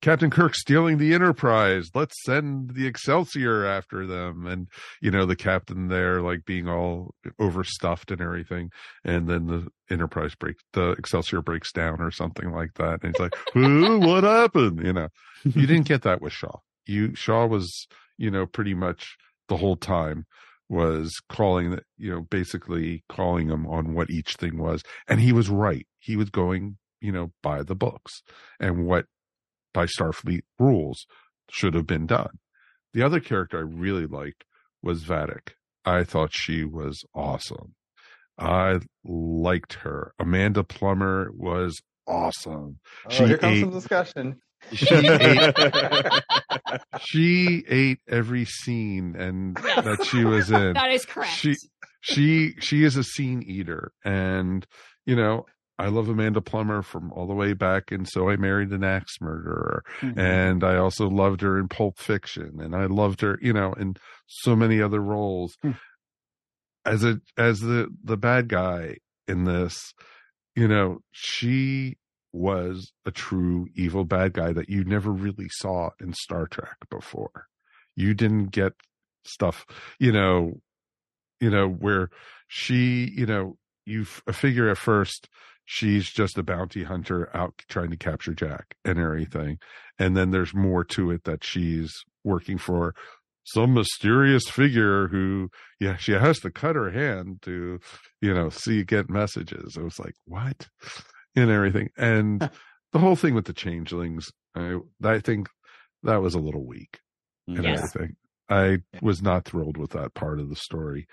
Captain 0.02 0.30
Kirk 0.30 0.54
stealing 0.54 0.98
the 0.98 1.12
Enterprise. 1.14 1.90
Let's 1.94 2.16
send 2.24 2.74
the 2.74 2.86
Excelsior 2.86 3.66
after 3.66 4.06
them. 4.06 4.46
And, 4.46 4.68
you 5.00 5.10
know, 5.10 5.26
the 5.26 5.36
captain 5.36 5.88
there, 5.88 6.22
like 6.22 6.44
being 6.44 6.68
all 6.68 7.14
overstuffed 7.38 8.10
and 8.10 8.20
everything. 8.20 8.70
And 9.04 9.28
then 9.28 9.46
the 9.46 9.68
Enterprise 9.90 10.34
breaks, 10.34 10.62
the 10.72 10.92
Excelsior 10.92 11.42
breaks 11.42 11.72
down 11.72 12.00
or 12.00 12.10
something 12.10 12.50
like 12.52 12.74
that. 12.74 13.00
And 13.02 13.14
he's 13.14 13.20
like, 13.20 13.34
what 14.06 14.24
happened? 14.24 14.80
You 14.84 14.92
know, 14.92 15.08
you 15.44 15.66
didn't 15.66 15.88
get 15.88 16.02
that 16.02 16.22
with 16.22 16.32
Shaw. 16.32 16.58
You, 16.86 17.14
Shaw 17.14 17.46
was, 17.46 17.86
you 18.16 18.30
know, 18.30 18.46
pretty 18.46 18.74
much 18.74 19.16
the 19.48 19.58
whole 19.58 19.76
time 19.76 20.26
was 20.70 21.20
calling 21.28 21.72
that, 21.72 21.82
you 21.98 22.08
know 22.08 22.20
basically 22.22 23.02
calling 23.08 23.48
him 23.50 23.66
on 23.66 23.92
what 23.92 24.08
each 24.08 24.36
thing 24.36 24.56
was 24.56 24.84
and 25.08 25.20
he 25.20 25.32
was 25.32 25.50
right 25.50 25.86
he 25.98 26.16
was 26.16 26.30
going 26.30 26.78
you 27.00 27.10
know 27.10 27.32
by 27.42 27.62
the 27.62 27.74
books 27.74 28.22
and 28.60 28.86
what 28.86 29.06
by 29.72 29.86
starfleet 29.86 30.42
rules 30.58 31.06
should 31.50 31.74
have 31.74 31.86
been 31.86 32.06
done. 32.06 32.38
The 32.92 33.02
other 33.02 33.20
character 33.20 33.58
i 33.58 33.62
really 33.62 34.06
liked 34.06 34.44
was 34.82 35.04
Vadic 35.04 35.50
i 35.84 36.04
thought 36.04 36.32
she 36.32 36.64
was 36.64 37.04
awesome. 37.14 37.74
I 38.38 38.80
liked 39.04 39.74
her. 39.74 40.14
Amanda 40.18 40.64
plummer 40.64 41.30
was 41.34 41.80
awesome. 42.06 42.78
Oh, 43.06 43.10
she 43.10 43.26
here 43.26 43.38
comes 43.38 43.58
ate, 43.58 43.60
some 43.60 43.70
discussion. 43.70 44.40
she 44.72 44.94
ate, 44.94 45.54
she 47.00 47.64
ate 47.68 47.98
every 48.08 48.46
scene 48.46 49.14
and 49.16 49.56
that 49.56 50.06
she 50.10 50.24
was 50.24 50.50
in. 50.60 50.72
That 50.72 50.90
is 50.90 51.04
correct. 51.04 51.32
She 51.32 51.54
she 52.00 52.54
she 52.60 52.84
is 52.84 52.96
a 52.96 53.04
scene 53.04 53.42
eater, 53.42 53.92
and 54.04 54.66
you 55.04 55.16
know 55.16 55.44
I 55.80 55.88
love 55.88 56.10
Amanda 56.10 56.42
Plummer 56.42 56.82
from 56.82 57.10
all 57.12 57.26
the 57.26 57.34
way 57.34 57.54
back, 57.54 57.90
and 57.90 58.06
so 58.06 58.28
I 58.28 58.36
married 58.36 58.70
an 58.70 58.84
axe 58.84 59.18
murderer, 59.18 59.82
mm-hmm. 60.02 60.20
and 60.20 60.62
I 60.62 60.76
also 60.76 61.08
loved 61.08 61.40
her 61.40 61.58
in 61.58 61.68
Pulp 61.68 61.98
Fiction, 61.98 62.60
and 62.60 62.76
I 62.76 62.84
loved 62.84 63.22
her, 63.22 63.38
you 63.40 63.54
know, 63.54 63.72
in 63.72 63.96
so 64.26 64.54
many 64.54 64.82
other 64.82 65.00
roles. 65.00 65.56
Mm. 65.64 65.78
As 66.84 67.02
a 67.02 67.20
as 67.38 67.60
the 67.60 67.88
the 68.04 68.18
bad 68.18 68.48
guy 68.48 68.96
in 69.26 69.44
this, 69.44 69.94
you 70.54 70.68
know, 70.68 70.98
she 71.12 71.96
was 72.30 72.92
a 73.06 73.10
true 73.10 73.66
evil 73.74 74.04
bad 74.04 74.34
guy 74.34 74.52
that 74.52 74.68
you 74.68 74.84
never 74.84 75.10
really 75.10 75.48
saw 75.48 75.90
in 75.98 76.12
Star 76.12 76.46
Trek 76.46 76.76
before. 76.90 77.46
You 77.96 78.12
didn't 78.12 78.48
get 78.48 78.74
stuff, 79.24 79.64
you 79.98 80.12
know, 80.12 80.60
you 81.40 81.48
know, 81.48 81.68
where 81.68 82.10
she, 82.48 83.10
you 83.16 83.24
know, 83.24 83.56
you 83.86 84.04
figure 84.04 84.68
at 84.68 84.76
first 84.76 85.28
she's 85.72 86.10
just 86.10 86.36
a 86.36 86.42
bounty 86.42 86.82
hunter 86.82 87.30
out 87.32 87.54
trying 87.68 87.90
to 87.90 87.96
capture 87.96 88.34
Jack 88.34 88.74
and 88.84 88.98
everything. 88.98 89.56
And 90.00 90.16
then 90.16 90.32
there's 90.32 90.52
more 90.52 90.82
to 90.86 91.12
it 91.12 91.22
that 91.24 91.44
she's 91.44 91.92
working 92.24 92.58
for 92.58 92.92
some 93.44 93.74
mysterious 93.74 94.48
figure 94.50 95.06
who, 95.06 95.48
yeah, 95.78 95.96
she 95.96 96.10
has 96.10 96.40
to 96.40 96.50
cut 96.50 96.74
her 96.74 96.90
hand 96.90 97.42
to, 97.42 97.78
you 98.20 98.34
know, 98.34 98.48
see, 98.48 98.82
get 98.82 99.08
messages. 99.08 99.76
It 99.76 99.84
was 99.84 100.00
like, 100.00 100.14
what? 100.24 100.66
and 101.36 101.50
everything. 101.50 101.90
And 101.96 102.50
the 102.92 102.98
whole 102.98 103.14
thing 103.14 103.34
with 103.34 103.44
the 103.44 103.52
changelings, 103.52 104.28
I, 104.56 104.78
I 105.04 105.20
think 105.20 105.48
that 106.02 106.20
was 106.20 106.34
a 106.34 106.40
little 106.40 106.66
weak 106.66 106.98
and 107.46 107.62
yes. 107.62 107.78
everything. 107.78 108.16
I 108.48 108.78
was 109.00 109.22
not 109.22 109.44
thrilled 109.44 109.76
with 109.76 109.92
that 109.92 110.14
part 110.14 110.40
of 110.40 110.48
the 110.48 110.56
story. 110.56 111.06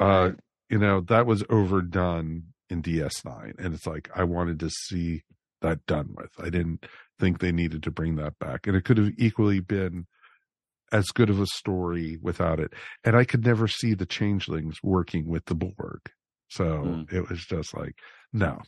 Uh, 0.00 0.30
you 0.70 0.78
know, 0.78 1.00
that 1.08 1.26
was 1.26 1.42
overdone 1.50 2.44
in 2.70 2.82
DS9. 2.82 3.58
And 3.58 3.74
it's 3.74 3.86
like, 3.86 4.08
I 4.14 4.24
wanted 4.24 4.60
to 4.60 4.70
see 4.70 5.22
that 5.60 5.84
done 5.86 6.14
with. 6.16 6.30
I 6.38 6.50
didn't 6.50 6.86
think 7.18 7.38
they 7.38 7.52
needed 7.52 7.82
to 7.84 7.90
bring 7.90 8.16
that 8.16 8.38
back. 8.38 8.66
And 8.66 8.76
it 8.76 8.84
could 8.84 8.98
have 8.98 9.12
equally 9.16 9.60
been 9.60 10.06
as 10.92 11.06
good 11.06 11.30
of 11.30 11.40
a 11.40 11.46
story 11.46 12.18
without 12.22 12.60
it. 12.60 12.72
And 13.04 13.16
I 13.16 13.24
could 13.24 13.44
never 13.44 13.68
see 13.68 13.94
the 13.94 14.06
changelings 14.06 14.76
working 14.82 15.26
with 15.26 15.44
the 15.46 15.54
Borg. 15.54 16.00
So 16.48 16.64
mm. 16.64 17.12
it 17.12 17.28
was 17.28 17.44
just 17.44 17.76
like, 17.76 17.94
no, 18.32 18.60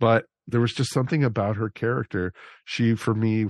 but 0.00 0.26
there 0.46 0.60
was 0.60 0.72
just 0.72 0.92
something 0.92 1.24
about 1.24 1.56
her 1.56 1.68
character. 1.68 2.32
She, 2.64 2.94
for 2.94 3.14
me, 3.14 3.46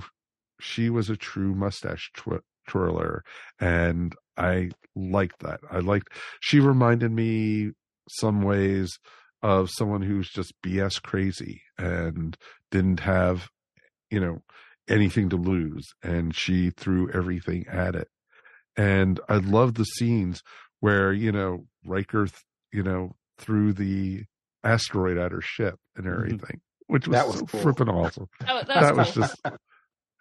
she 0.59 0.89
was 0.89 1.09
a 1.09 1.17
true 1.17 1.53
mustache 1.55 2.11
tw- 2.15 2.43
twirler, 2.67 3.23
and 3.59 4.15
I 4.37 4.71
liked 4.95 5.39
that. 5.39 5.61
I 5.69 5.79
liked. 5.79 6.09
She 6.41 6.59
reminded 6.59 7.11
me 7.11 7.71
some 8.09 8.41
ways 8.41 8.97
of 9.41 9.69
someone 9.69 10.01
who's 10.01 10.29
just 10.29 10.53
BS 10.63 11.01
crazy 11.01 11.61
and 11.77 12.37
didn't 12.71 13.01
have, 13.01 13.49
you 14.09 14.19
know, 14.19 14.41
anything 14.87 15.29
to 15.29 15.35
lose, 15.37 15.93
and 16.03 16.35
she 16.35 16.71
threw 16.71 17.09
everything 17.11 17.65
at 17.67 17.95
it. 17.95 18.07
And 18.75 19.19
I 19.29 19.37
love 19.37 19.75
the 19.75 19.83
scenes 19.83 20.41
where 20.79 21.13
you 21.13 21.31
know 21.31 21.65
Riker, 21.85 22.27
you 22.71 22.83
know, 22.83 23.15
threw 23.37 23.73
the 23.73 24.23
asteroid 24.63 25.17
at 25.17 25.31
her 25.31 25.41
ship 25.41 25.79
and 25.95 26.05
mm-hmm. 26.05 26.15
everything, 26.15 26.57
mm-hmm. 26.57 26.93
which 26.93 27.07
was, 27.07 27.15
that 27.15 27.27
was 27.27 27.39
so 27.39 27.45
cool. 27.45 27.61
fripping 27.61 27.93
awesome. 27.93 28.27
that, 28.39 28.67
that 28.67 28.95
was, 28.95 29.15
was 29.15 29.29
just, 29.29 29.41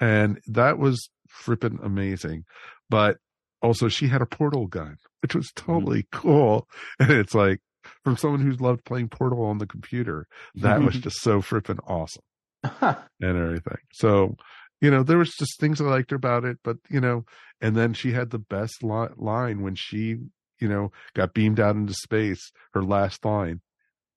and 0.00 0.40
that 0.46 0.78
was 0.78 1.10
frippin' 1.44 1.84
amazing. 1.84 2.44
But 2.90 3.18
also, 3.62 3.88
she 3.88 4.08
had 4.08 4.22
a 4.22 4.26
portal 4.26 4.66
gun, 4.66 4.96
which 5.22 5.34
was 5.34 5.48
mm-hmm. 5.48 5.72
totally 5.72 6.02
mm-hmm. 6.04 6.18
cool. 6.18 6.68
And 7.00 7.10
it's 7.10 7.34
like, 7.34 7.60
from 8.08 8.16
someone 8.16 8.40
who's 8.40 8.60
loved 8.60 8.84
playing 8.84 9.08
Portal 9.08 9.44
on 9.44 9.58
the 9.58 9.66
computer, 9.66 10.26
that 10.54 10.80
was 10.80 10.96
just 10.96 11.20
so 11.20 11.42
fripping 11.42 11.78
awesome 11.86 12.22
and 12.80 12.96
everything. 13.36 13.76
So, 13.92 14.36
you 14.80 14.90
know, 14.90 15.02
there 15.02 15.18
was 15.18 15.34
just 15.38 15.60
things 15.60 15.78
I 15.78 15.84
liked 15.84 16.12
about 16.12 16.46
it, 16.46 16.56
but 16.64 16.78
you 16.88 17.00
know, 17.00 17.26
and 17.60 17.76
then 17.76 17.92
she 17.92 18.12
had 18.12 18.30
the 18.30 18.38
best 18.38 18.82
li- 18.82 19.08
line 19.16 19.60
when 19.60 19.74
she, 19.74 20.16
you 20.58 20.68
know, 20.68 20.90
got 21.14 21.34
beamed 21.34 21.60
out 21.60 21.76
into 21.76 21.92
space. 21.92 22.50
Her 22.72 22.82
last 22.82 23.22
line, 23.26 23.60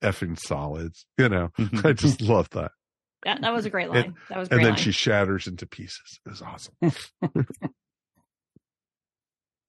effing 0.02 0.40
solids. 0.40 1.06
You 1.18 1.28
know, 1.28 1.50
I 1.84 1.92
just 1.92 2.22
love 2.22 2.50
that. 2.52 2.72
Yeah, 3.26 3.40
that 3.42 3.54
was 3.54 3.66
a 3.66 3.70
great 3.70 3.90
line. 3.90 4.06
And, 4.06 4.14
that 4.30 4.40
was 4.40 4.48
and 4.48 4.62
then 4.62 4.70
line. 4.70 4.78
she 4.78 4.92
shatters 4.94 5.48
into 5.48 5.68
pieces. 5.68 6.20
It 6.26 6.30
was 6.30 6.42
awesome. 6.42 6.76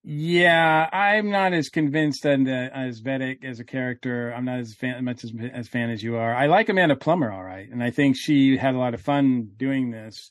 yeah, 0.04 0.88
I'm 0.92 1.30
not 1.30 1.52
as 1.52 1.68
convinced 1.68 2.24
and 2.24 2.48
uh, 2.48 2.68
as 2.74 3.00
Vadic 3.00 3.44
as 3.44 3.60
a 3.60 3.64
character. 3.64 4.32
I'm 4.32 4.44
not 4.44 4.58
as 4.60 4.74
fan, 4.74 5.04
much 5.04 5.24
as 5.24 5.32
as 5.52 5.68
fan 5.68 5.90
as 5.90 6.02
you 6.02 6.16
are. 6.16 6.34
I 6.34 6.46
like 6.46 6.68
Amanda 6.68 6.96
Plummer, 6.96 7.30
all 7.30 7.44
right, 7.44 7.68
and 7.68 7.82
I 7.82 7.90
think 7.90 8.16
she 8.16 8.56
had 8.56 8.74
a 8.74 8.78
lot 8.78 8.94
of 8.94 9.00
fun 9.00 9.50
doing 9.56 9.90
this. 9.90 10.30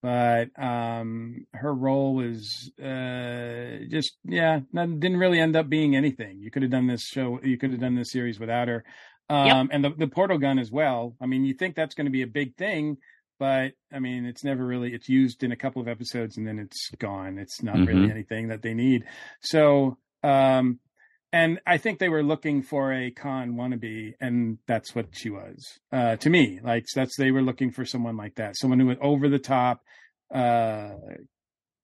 But 0.00 0.50
um, 0.56 1.46
her 1.52 1.74
role 1.74 2.14
was 2.14 2.70
uh, 2.80 3.84
just 3.90 4.16
yeah, 4.24 4.60
not, 4.72 5.00
didn't 5.00 5.18
really 5.18 5.40
end 5.40 5.56
up 5.56 5.68
being 5.68 5.96
anything. 5.96 6.38
You 6.40 6.52
could 6.52 6.62
have 6.62 6.70
done 6.70 6.86
this 6.86 7.02
show, 7.02 7.40
you 7.42 7.58
could 7.58 7.72
have 7.72 7.80
done 7.80 7.96
this 7.96 8.12
series 8.12 8.38
without 8.38 8.68
her 8.68 8.84
um, 9.30 9.46
yep. 9.46 9.66
and 9.72 9.84
the, 9.84 9.90
the 9.90 10.06
portal 10.06 10.38
gun 10.38 10.58
as 10.58 10.70
well. 10.70 11.14
I 11.20 11.26
mean, 11.26 11.44
you 11.44 11.54
think 11.54 11.74
that's 11.74 11.94
going 11.94 12.06
to 12.06 12.10
be 12.10 12.22
a 12.22 12.26
big 12.26 12.56
thing, 12.56 12.98
but 13.38 13.72
I 13.92 13.98
mean, 13.98 14.26
it's 14.26 14.44
never 14.44 14.64
really. 14.64 14.92
It's 14.92 15.08
used 15.08 15.42
in 15.42 15.52
a 15.52 15.56
couple 15.56 15.80
of 15.80 15.88
episodes 15.88 16.36
and 16.36 16.46
then 16.46 16.58
it's 16.58 16.90
gone. 16.98 17.38
It's 17.38 17.62
not 17.62 17.76
mm-hmm. 17.76 17.86
really 17.86 18.10
anything 18.10 18.48
that 18.48 18.62
they 18.62 18.74
need. 18.74 19.04
So, 19.40 19.98
um, 20.22 20.80
and 21.32 21.60
I 21.66 21.76
think 21.76 21.98
they 21.98 22.08
were 22.08 22.22
looking 22.22 22.62
for 22.62 22.92
a 22.92 23.10
Khan 23.10 23.54
wannabe, 23.54 24.14
and 24.20 24.58
that's 24.66 24.94
what 24.94 25.08
she 25.12 25.28
was 25.28 25.78
uh, 25.92 26.16
to 26.16 26.30
me. 26.30 26.58
Like 26.62 26.86
that's 26.94 27.16
they 27.16 27.30
were 27.30 27.42
looking 27.42 27.70
for 27.70 27.84
someone 27.84 28.16
like 28.16 28.36
that, 28.36 28.56
someone 28.56 28.80
who 28.80 28.86
went 28.86 29.00
over 29.00 29.28
the 29.28 29.38
top, 29.38 29.82
uh, 30.34 30.90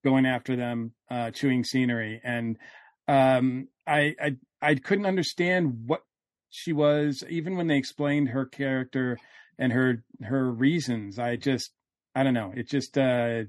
going 0.02 0.24
after 0.24 0.56
them, 0.56 0.92
uh, 1.10 1.30
chewing 1.30 1.62
scenery, 1.62 2.22
and 2.24 2.56
um, 3.06 3.68
I, 3.86 4.14
I 4.18 4.36
I 4.62 4.74
couldn't 4.76 5.06
understand 5.06 5.84
what 5.86 6.00
she 6.48 6.72
was 6.72 7.22
even 7.28 7.56
when 7.56 7.66
they 7.66 7.76
explained 7.76 8.28
her 8.28 8.46
character 8.46 9.18
and 9.58 9.72
her 9.72 10.02
her 10.22 10.50
reasons 10.50 11.18
i 11.18 11.36
just 11.36 11.70
i 12.14 12.22
don't 12.22 12.34
know 12.34 12.52
it 12.54 12.68
just 12.68 12.96
uh 12.98 13.42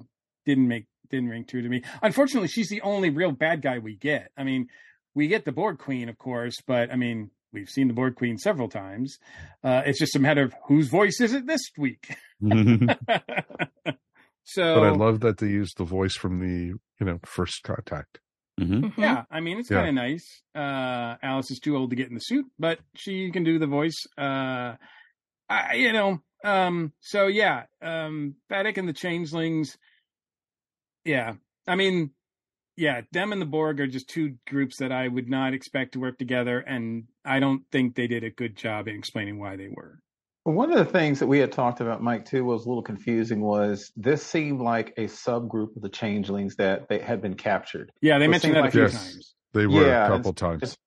didn't 0.46 0.68
make 0.68 0.86
didn't 1.10 1.30
ring 1.30 1.46
true 1.46 1.62
to 1.62 1.70
me 1.70 1.84
unfortunately 2.02 2.48
she's 2.48 2.70
the 2.70 2.82
only 2.82 3.10
real 3.10 3.32
bad 3.32 3.62
guy 3.62 3.80
we 3.80 3.96
get 3.96 4.32
i 4.38 4.44
mean 4.44 4.68
we 5.14 5.28
get 5.28 5.46
the 5.46 5.52
Borg 5.52 5.78
queen 5.78 6.10
of 6.10 6.18
course 6.18 6.56
but 6.66 6.92
i 6.92 6.96
mean 6.96 7.30
we've 7.54 7.70
seen 7.70 7.88
the 7.88 7.94
Borg 7.94 8.16
queen 8.16 8.38
several 8.38 8.68
times 8.68 9.18
uh 9.64 9.82
it's 9.86 10.00
just 10.00 10.16
a 10.16 10.20
matter 10.20 10.44
of 10.44 10.54
whose 10.68 10.90
voice 10.90 11.20
is 11.22 11.34
it 11.34 11.46
this 11.48 11.62
week 11.78 12.16
so 14.44 14.76
but 14.76 14.84
i 14.84 14.90
love 14.90 15.20
that 15.20 15.38
they 15.38 15.48
used 15.48 15.78
the 15.78 15.84
voice 15.84 16.16
from 16.16 16.40
the 16.40 16.74
you 17.00 17.06
know 17.06 17.20
first 17.24 17.64
contact 17.64 18.20
Mm-hmm. 18.60 18.86
mm-hmm. 18.86 19.02
Yeah, 19.02 19.24
I 19.30 19.42
mean 19.42 19.60
it's 19.60 19.70
yeah. 19.70 19.78
kind 19.78 19.90
of 19.90 19.96
nice. 19.96 20.42
Uh, 20.56 21.16
Alice 21.22 21.52
is 21.52 21.60
too 21.60 21.76
old 21.76 21.90
to 21.90 21.96
get 21.96 22.08
in 22.08 22.16
the 22.16 22.22
suit, 22.22 22.46
but 22.58 22.80
she 22.96 23.32
can 23.32 23.44
do 23.44 23.60
the 23.60 23.68
voice. 23.68 24.06
Uh, 24.18 24.76
I, 25.50 25.76
you 25.76 25.94
know, 25.94 26.22
um, 26.44 26.94
so 27.00 27.28
yeah, 27.28 27.64
um, 27.82 28.36
Vadic 28.52 28.78
and 28.78 28.88
the 28.88 28.94
Changelings. 28.94 29.78
Yeah, 31.04 31.34
I 31.68 31.76
mean, 31.76 32.12
yeah, 32.78 33.02
them 33.12 33.32
and 33.32 33.42
the 33.42 33.46
Borg 33.46 33.80
are 33.80 33.88
just 33.88 34.10
two 34.10 34.36
groups 34.48 34.78
that 34.78 34.92
I 34.92 35.08
would 35.08 35.30
not 35.30 35.54
expect 35.54 35.94
to 35.94 36.00
work 36.00 36.18
together, 36.18 36.60
and 36.60 37.06
I 37.24 37.40
don't 37.40 37.64
think 37.72 37.96
they 37.96 38.08
did 38.08 38.24
a 38.24 38.30
good 38.32 38.56
job 38.56 38.88
in 38.88 38.96
explaining 38.96 39.40
why 39.40 39.56
they 39.56 39.68
were. 39.70 40.00
One 40.44 40.72
of 40.72 40.78
the 40.78 40.86
things 40.86 41.20
that 41.20 41.28
we 41.28 41.40
had 41.40 41.52
talked 41.52 41.82
about, 41.82 42.04
Mike, 42.04 42.26
too, 42.26 42.46
was 42.46 42.66
a 42.66 42.70
little 42.70 42.84
confusing. 42.84 43.42
Was 43.42 43.92
this 43.96 44.24
seemed 44.24 44.62
like 44.62 44.94
a 44.98 45.06
subgroup 45.06 45.76
of 45.76 45.82
the 45.82 45.90
changelings 45.90 46.56
that 46.58 46.88
they 46.88 47.00
had 47.00 47.20
been 47.22 47.34
captured? 47.34 47.92
Yeah, 48.02 48.20
they 48.20 48.26
it 48.26 48.30
mentioned 48.30 48.54
seemed 48.54 48.64
that 48.64 48.68
a 48.68 48.72
few 48.72 48.82
Yes. 48.82 48.94
times. 48.94 49.36
They 49.54 49.66
were 49.66 49.88
Yeah, 49.88 50.06
a 50.06 50.10
couple 50.10 50.34
times. 50.34 50.62
it's- 50.64 50.78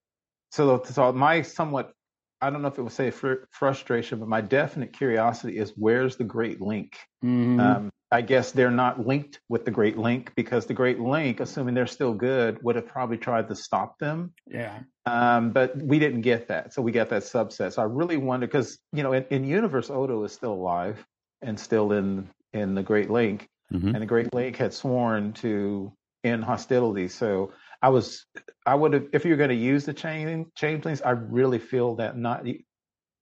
So, 0.53 0.83
so 0.85 1.13
my 1.13 1.43
somewhat, 1.43 1.93
I 2.41 2.51
don't 2.51 2.63
know 2.63 2.69
if 2.69 2.79
it 2.79 2.83
would 2.83 2.93
say 2.93 3.11
fr- 3.11 3.45
frustration, 3.51 4.19
but 4.21 4.29
my 4.29 4.41
definite 4.41 4.93
curiosity 4.93 5.59
is 5.59 5.73
where's 5.77 6.17
the 6.17 6.25
Great 6.25 6.61
Link? 6.61 6.97
Mhm. 7.25 7.61
Um, 7.61 7.91
I 8.11 8.23
guess 8.23 8.53
they're 8.53 8.71
not 8.71 9.07
linked 9.07 9.41
with 9.51 9.65
the 9.67 9.71
Great 9.71 9.99
Link 9.99 10.33
because 10.35 10.65
the 10.67 10.73
Great 10.75 10.99
Link, 10.99 11.41
assuming 11.41 11.75
they're 11.75 11.87
still 11.87 12.15
good, 12.15 12.63
would 12.63 12.77
have 12.77 12.87
probably 12.87 13.19
tried 13.19 13.49
to 13.49 13.55
stop 13.55 13.99
them. 13.99 14.33
yeah. 14.47 14.81
Um, 15.05 15.51
but 15.53 15.77
we 15.77 15.99
didn't 15.99 16.21
get 16.21 16.49
that, 16.49 16.73
so 16.75 16.83
we 16.83 16.93
got 16.93 17.09
that 17.11 17.23
subset. 17.23 17.73
So 17.73 17.81
I 17.83 17.87
really 17.87 18.19
wonder 18.19 18.47
because 18.47 18.79
you 18.93 19.03
know 19.03 19.13
in, 19.15 19.25
in 19.31 19.45
universe 19.45 19.89
Odo 19.91 20.23
is 20.25 20.33
still 20.33 20.53
alive 20.53 21.05
and 21.43 21.59
still 21.59 21.93
in 21.93 22.29
in 22.53 22.75
the 22.75 22.83
Great 22.83 23.11
Link, 23.11 23.47
Mhm. 23.73 23.93
and 23.95 24.03
the 24.03 24.07
Great 24.07 24.33
Link 24.35 24.57
had 24.57 24.73
sworn 24.75 25.33
to 25.35 25.93
end 26.25 26.45
hostility. 26.45 27.09
So 27.09 27.53
I 27.81 27.91
was, 27.91 28.27
I 28.67 28.75
would 28.75 28.93
have, 28.93 29.07
if 29.13 29.25
you're 29.25 29.37
going 29.37 29.51
to 29.51 29.55
use 29.55 29.85
the 29.85 29.95
chain 29.95 30.47
changelings, 30.57 31.03
I 31.03 31.11
really 31.11 31.59
feel 31.59 31.97
that 31.97 32.17
not 32.17 32.45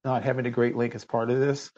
not 0.04 0.22
having 0.22 0.44
the 0.44 0.50
Great 0.50 0.76
Link 0.76 0.94
as 0.94 1.04
part 1.04 1.30
of 1.30 1.40
this, 1.40 1.70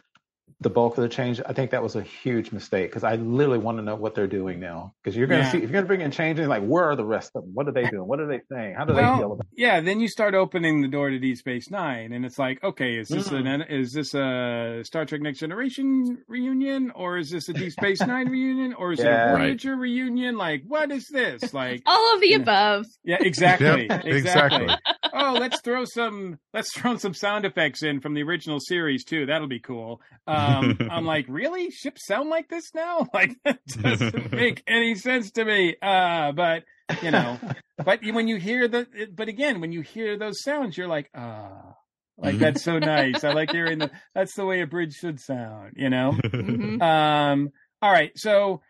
the 0.60 0.70
bulk 0.70 0.98
of 0.98 1.02
the 1.02 1.08
change, 1.08 1.40
I 1.46 1.52
think 1.52 1.72
that 1.72 1.82
was 1.82 1.96
a 1.96 2.02
huge 2.02 2.52
mistake 2.52 2.90
because 2.90 3.04
I 3.04 3.16
literally 3.16 3.58
want 3.58 3.78
to 3.78 3.82
know 3.84 3.96
what 3.96 4.14
they're 4.14 4.26
doing 4.28 4.60
now. 4.60 4.94
Because 5.02 5.16
you're 5.16 5.28
going 5.28 5.42
to 5.42 5.44
Yeah. 5.44 5.50
see, 5.50 5.58
if 5.58 5.64
you're 5.64 5.72
going 5.72 5.84
to 5.84 5.88
bring 5.88 6.00
in 6.02 6.10
changelings, 6.10 6.48
like 6.48 6.64
where 6.64 6.84
are 6.84 6.96
the 6.96 7.04
rest 7.04 7.32
of 7.34 7.42
them? 7.44 7.52
What 7.54 7.68
are 7.68 7.72
they 7.72 7.86
doing? 7.88 8.08
What 8.08 8.20
are 8.20 8.26
they 8.28 8.40
saying? 8.52 8.74
How 8.76 8.84
do 8.86 8.94
they 8.94 9.08
feel 9.08 9.26
Well, 9.26 9.34
about? 9.34 9.46
yeah, 9.56 9.80
then 9.80 10.00
you 10.00 10.08
start 10.08 10.34
opening 10.34 10.82
the 10.82 10.88
door 10.88 11.10
to 11.10 11.18
Deep 11.18 11.38
Space 11.38 11.70
Nine, 11.70 12.12
and 12.12 12.24
it's 12.26 12.38
like, 12.38 12.62
okay, 12.64 12.98
is 12.98 13.10
this 13.10 13.30
Mm. 13.30 13.46
an 13.46 13.62
is 13.62 13.92
this 13.94 14.14
a 14.14 14.82
Star 14.84 15.06
Trek 15.06 15.22
Next 15.22 15.40
Generation 15.40 16.18
reunion, 16.28 16.92
or 16.94 17.18
is 17.18 17.30
this 17.30 17.48
a 17.48 17.54
Deep 17.54 17.72
Space 17.72 18.04
Nine 18.06 18.28
reunion, 18.28 18.74
or 18.74 18.92
is 18.92 19.02
Yeah. 19.02 19.04
it 19.04 19.12
a 19.12 19.16
Right. 19.32 19.60
Reunion? 19.76 20.36
Like, 20.38 20.62
what 20.66 20.92
is 20.92 21.08
this? 21.08 21.54
Like, 21.54 21.82
All 21.86 22.14
of 22.14 22.20
the 22.20 22.34
Yeah. 22.34 22.36
above. 22.36 22.86
yeah, 23.04 23.18
exactly, 23.20 23.96
Yep, 24.04 24.06
exactly. 24.06 24.60
exactly. 24.60 24.78
Oh, 25.12 25.36
let's 25.38 25.60
throw 25.60 25.84
some 25.84 26.38
let's 26.52 26.72
throw 26.72 26.96
some 26.96 27.14
sound 27.14 27.44
effects 27.44 27.82
in 27.82 28.00
from 28.00 28.14
the 28.14 28.22
original 28.22 28.58
series 28.60 29.04
too. 29.04 29.26
That'll 29.26 29.48
be 29.48 29.60
cool. 29.60 30.00
Um, 30.26 30.78
I'm 30.90 31.04
like, 31.06 31.26
really? 31.28 31.70
Ships 31.70 32.06
sound 32.06 32.28
like 32.30 32.48
this 32.48 32.74
now? 32.74 33.06
Like 33.14 33.36
that 33.44 33.64
doesn't 33.66 34.32
make 34.32 34.62
any 34.66 34.94
sense 34.94 35.30
to 35.32 35.44
me. 35.44 35.76
Uh, 35.80 36.32
but 36.32 36.64
you 37.02 37.10
know, 37.10 37.38
but 37.84 38.00
when 38.12 38.28
you 38.28 38.36
hear 38.36 38.68
the, 38.68 38.86
but 39.12 39.28
again, 39.28 39.60
when 39.60 39.72
you 39.72 39.80
hear 39.80 40.16
those 40.16 40.42
sounds, 40.42 40.76
you're 40.76 40.88
like, 40.88 41.10
ah, 41.14 41.74
like 42.16 42.38
that's 42.38 42.62
so 42.62 42.78
nice. 42.78 43.24
I 43.24 43.32
like 43.32 43.50
hearing 43.50 43.78
the. 43.78 43.90
That's 44.14 44.34
the 44.34 44.44
way 44.46 44.60
a 44.60 44.66
bridge 44.66 44.94
should 44.94 45.20
sound. 45.20 45.74
You 45.76 45.90
know. 45.90 46.12
Mhm. 46.12 46.80
Um, 46.82 47.50
all 47.82 47.92
right, 47.92 48.12
so 48.16 48.60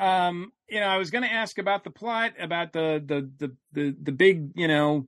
um, 0.00 0.52
you 0.68 0.80
know, 0.80 0.86
I 0.86 0.96
was 0.96 1.10
going 1.10 1.24
to 1.24 1.32
ask 1.32 1.58
about 1.58 1.84
the 1.84 1.90
plot, 1.90 2.32
about 2.40 2.72
the 2.72 3.02
the 3.04 3.30
the 3.38 3.56
the 3.72 3.96
the 4.02 4.12
big, 4.12 4.52
you 4.54 4.66
know, 4.66 5.06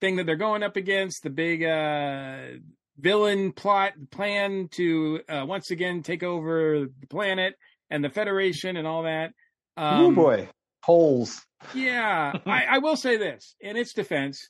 thing 0.00 0.16
that 0.16 0.26
they're 0.26 0.36
going 0.36 0.62
up 0.62 0.76
against, 0.76 1.22
the 1.22 1.30
big 1.30 1.62
uh 1.64 2.58
villain 2.98 3.52
plot 3.52 3.92
plan 4.10 4.68
to 4.72 5.20
uh, 5.28 5.44
once 5.46 5.70
again 5.70 6.02
take 6.02 6.22
over 6.22 6.86
the 7.00 7.06
planet 7.08 7.54
and 7.90 8.02
the 8.02 8.08
Federation 8.10 8.76
and 8.76 8.86
all 8.86 9.02
that. 9.02 9.32
oh 9.76 10.06
Um, 10.06 10.14
boy, 10.14 10.48
holes. 10.82 11.44
Yeah, 11.74 12.32
I, 12.46 12.64
I 12.64 12.78
will 12.78 12.96
say 12.96 13.16
this 13.16 13.54
in 13.60 13.76
its 13.76 13.92
defense, 13.92 14.48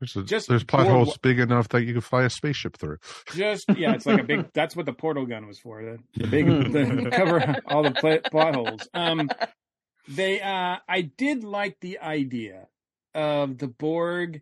There's, 0.00 0.16
a, 0.16 0.22
Just 0.22 0.48
there's 0.48 0.64
plot 0.64 0.86
for 0.86 0.92
holes 0.92 1.08
what- 1.08 1.22
big 1.22 1.38
enough 1.40 1.68
that 1.70 1.82
you 1.84 1.92
can 1.92 2.00
fly 2.00 2.24
a 2.24 2.30
spaceship 2.30 2.76
through. 2.78 2.98
just 3.34 3.64
yeah, 3.76 3.92
it's 3.94 4.06
like 4.06 4.20
a 4.20 4.24
big. 4.24 4.46
That's 4.54 4.74
what 4.76 4.86
the 4.86 4.92
portal 4.94 5.26
gun 5.26 5.46
was 5.46 5.58
for. 5.58 5.82
The, 5.82 5.98
the 6.22 6.26
big 6.30 6.46
the, 6.72 7.10
cover 7.10 7.56
all 7.66 7.82
the 7.82 7.92
pla- 7.92 8.28
plot 8.30 8.54
holes. 8.54 8.88
Um, 8.94 9.28
they 10.08 10.40
uh, 10.40 10.76
I 10.88 11.02
did 11.02 11.44
like 11.44 11.76
the 11.80 11.98
idea 11.98 12.68
of 13.14 13.58
the 13.58 13.68
Borg 13.68 14.40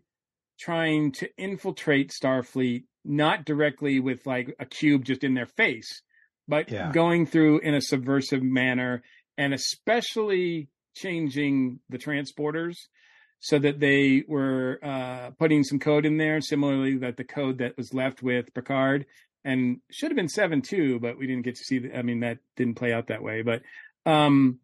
trying 0.59 1.11
to 1.13 1.29
infiltrate 1.37 2.11
Starfleet, 2.11 2.83
not 3.05 3.45
directly 3.45 3.99
with 3.99 4.25
like 4.25 4.55
a 4.59 4.65
cube 4.65 5.05
just 5.05 5.23
in 5.23 5.33
their 5.33 5.45
face, 5.45 6.01
but 6.47 6.69
Yeah. 6.71 6.91
going 6.91 7.25
through 7.25 7.59
in 7.59 7.73
a 7.73 7.81
subversive 7.81 8.43
manner, 8.43 9.03
and 9.37 9.53
especially 9.53 10.69
changing 10.95 11.79
the 11.89 11.97
transporters 11.97 12.75
so 13.39 13.59
that 13.59 13.79
they 13.79 14.23
were 14.27 14.79
uh, 14.81 15.29
putting 15.37 15.63
some 15.63 15.77
code 15.79 16.05
in 16.07 16.17
there, 16.17 16.41
similarly 16.41 16.97
that 16.97 17.17
the 17.17 17.23
code 17.23 17.59
that 17.59 17.77
was 17.77 17.93
left 17.93 18.23
with 18.23 18.51
Picard 18.53 19.05
and 19.45 19.79
should 19.91 20.09
have 20.09 20.15
been 20.17 20.27
seven 20.27 20.61
two, 20.61 20.99
but 20.99 21.17
we 21.17 21.27
didn't 21.27 21.43
get 21.43 21.55
to 21.55 21.63
see. 21.63 21.79
The, 21.79 21.95
I 21.97 22.01
mean, 22.01 22.21
that 22.21 22.39
didn't 22.55 22.75
play 22.75 22.91
out 22.91 23.07
that 23.07 23.21
way. 23.21 23.43
But 23.43 23.61
um, 24.05 24.59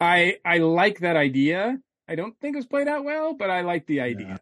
I 0.00 0.38
I 0.44 0.58
like 0.58 1.00
that 1.00 1.16
idea. 1.16 1.78
I 2.08 2.14
don't 2.16 2.34
think 2.40 2.54
it 2.56 2.58
was 2.58 2.66
played 2.66 2.88
out 2.88 3.04
well, 3.04 3.34
but 3.34 3.50
I 3.50 3.60
like 3.60 3.86
the 3.86 4.00
idea. 4.00 4.40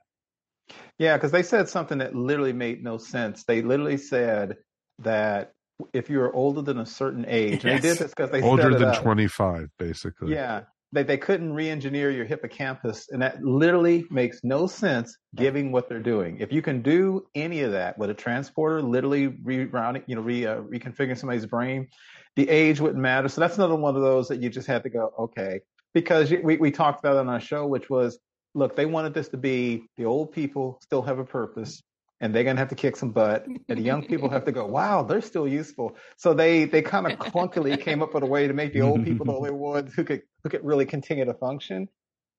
Yeah, 0.98 1.16
because 1.16 1.32
they 1.32 1.42
said 1.42 1.68
something 1.68 1.98
that 1.98 2.14
literally 2.14 2.52
made 2.52 2.82
no 2.82 2.98
sense. 2.98 3.44
They 3.44 3.62
literally 3.62 3.96
said 3.96 4.56
that 5.00 5.52
if 5.92 6.10
you 6.10 6.18
were 6.18 6.34
older 6.34 6.62
than 6.62 6.78
a 6.78 6.86
certain 6.86 7.24
age, 7.28 7.64
and 7.64 7.78
they 7.78 7.88
did 7.88 7.98
this 7.98 8.10
because 8.10 8.30
they 8.30 8.40
said 8.40 8.48
Older 8.48 8.78
than 8.78 8.94
25, 8.94 9.70
basically. 9.78 10.32
Yeah, 10.32 10.62
they 10.92 11.02
they 11.02 11.18
couldn't 11.18 11.52
re-engineer 11.52 12.10
your 12.10 12.24
hippocampus, 12.24 13.08
and 13.10 13.22
that 13.22 13.42
literally 13.42 14.06
makes 14.10 14.40
no 14.42 14.66
sense, 14.66 15.16
given 15.34 15.70
what 15.70 15.88
they're 15.88 16.00
doing. 16.00 16.38
If 16.40 16.52
you 16.52 16.62
can 16.62 16.82
do 16.82 17.26
any 17.34 17.62
of 17.62 17.72
that 17.72 17.98
with 17.98 18.10
a 18.10 18.14
transporter, 18.14 18.82
literally 18.82 19.28
rerouting, 19.28 20.02
you 20.06 20.16
know, 20.16 20.22
re 20.22 20.46
uh, 20.46 20.62
reconfiguring 20.62 21.18
somebody's 21.18 21.46
brain, 21.46 21.88
the 22.36 22.48
age 22.48 22.80
wouldn't 22.80 23.00
matter. 23.00 23.28
So 23.28 23.40
that's 23.40 23.56
another 23.56 23.76
one 23.76 23.96
of 23.96 24.02
those 24.02 24.28
that 24.28 24.40
you 24.42 24.48
just 24.48 24.66
had 24.66 24.82
to 24.84 24.90
go, 24.90 25.12
okay, 25.18 25.60
because 25.94 26.30
we 26.30 26.56
we 26.56 26.70
talked 26.70 27.00
about 27.00 27.16
it 27.16 27.20
on 27.20 27.28
our 27.28 27.40
show, 27.40 27.66
which 27.66 27.90
was, 27.90 28.18
look, 28.58 28.76
they 28.76 28.86
wanted 28.86 29.14
this 29.14 29.28
to 29.28 29.36
be 29.36 29.84
the 29.96 30.04
old 30.04 30.32
people 30.32 30.78
still 30.82 31.02
have 31.02 31.18
a 31.18 31.24
purpose. 31.24 31.82
And 32.20 32.34
they're 32.34 32.42
gonna 32.42 32.58
have 32.58 32.70
to 32.70 32.74
kick 32.74 32.96
some 32.96 33.12
butt, 33.12 33.46
and 33.46 33.60
the 33.68 33.80
young 33.80 34.04
people 34.04 34.28
have 34.28 34.44
to 34.46 34.50
go. 34.50 34.66
Wow, 34.66 35.04
they're 35.04 35.20
still 35.20 35.46
useful. 35.46 35.96
So 36.16 36.34
they 36.34 36.64
they 36.64 36.82
kind 36.82 37.06
of 37.06 37.16
clunkily 37.16 37.80
came 37.80 38.02
up 38.02 38.12
with 38.12 38.24
a 38.24 38.26
way 38.26 38.48
to 38.48 38.54
make 38.54 38.72
the 38.72 38.80
old 38.80 39.04
people 39.04 39.24
the 39.24 39.32
only 39.32 39.52
ones 39.52 39.94
who 39.94 40.02
could 40.02 40.22
who 40.42 40.50
could 40.50 40.64
really 40.64 40.84
continue 40.84 41.24
to 41.24 41.34
function. 41.34 41.88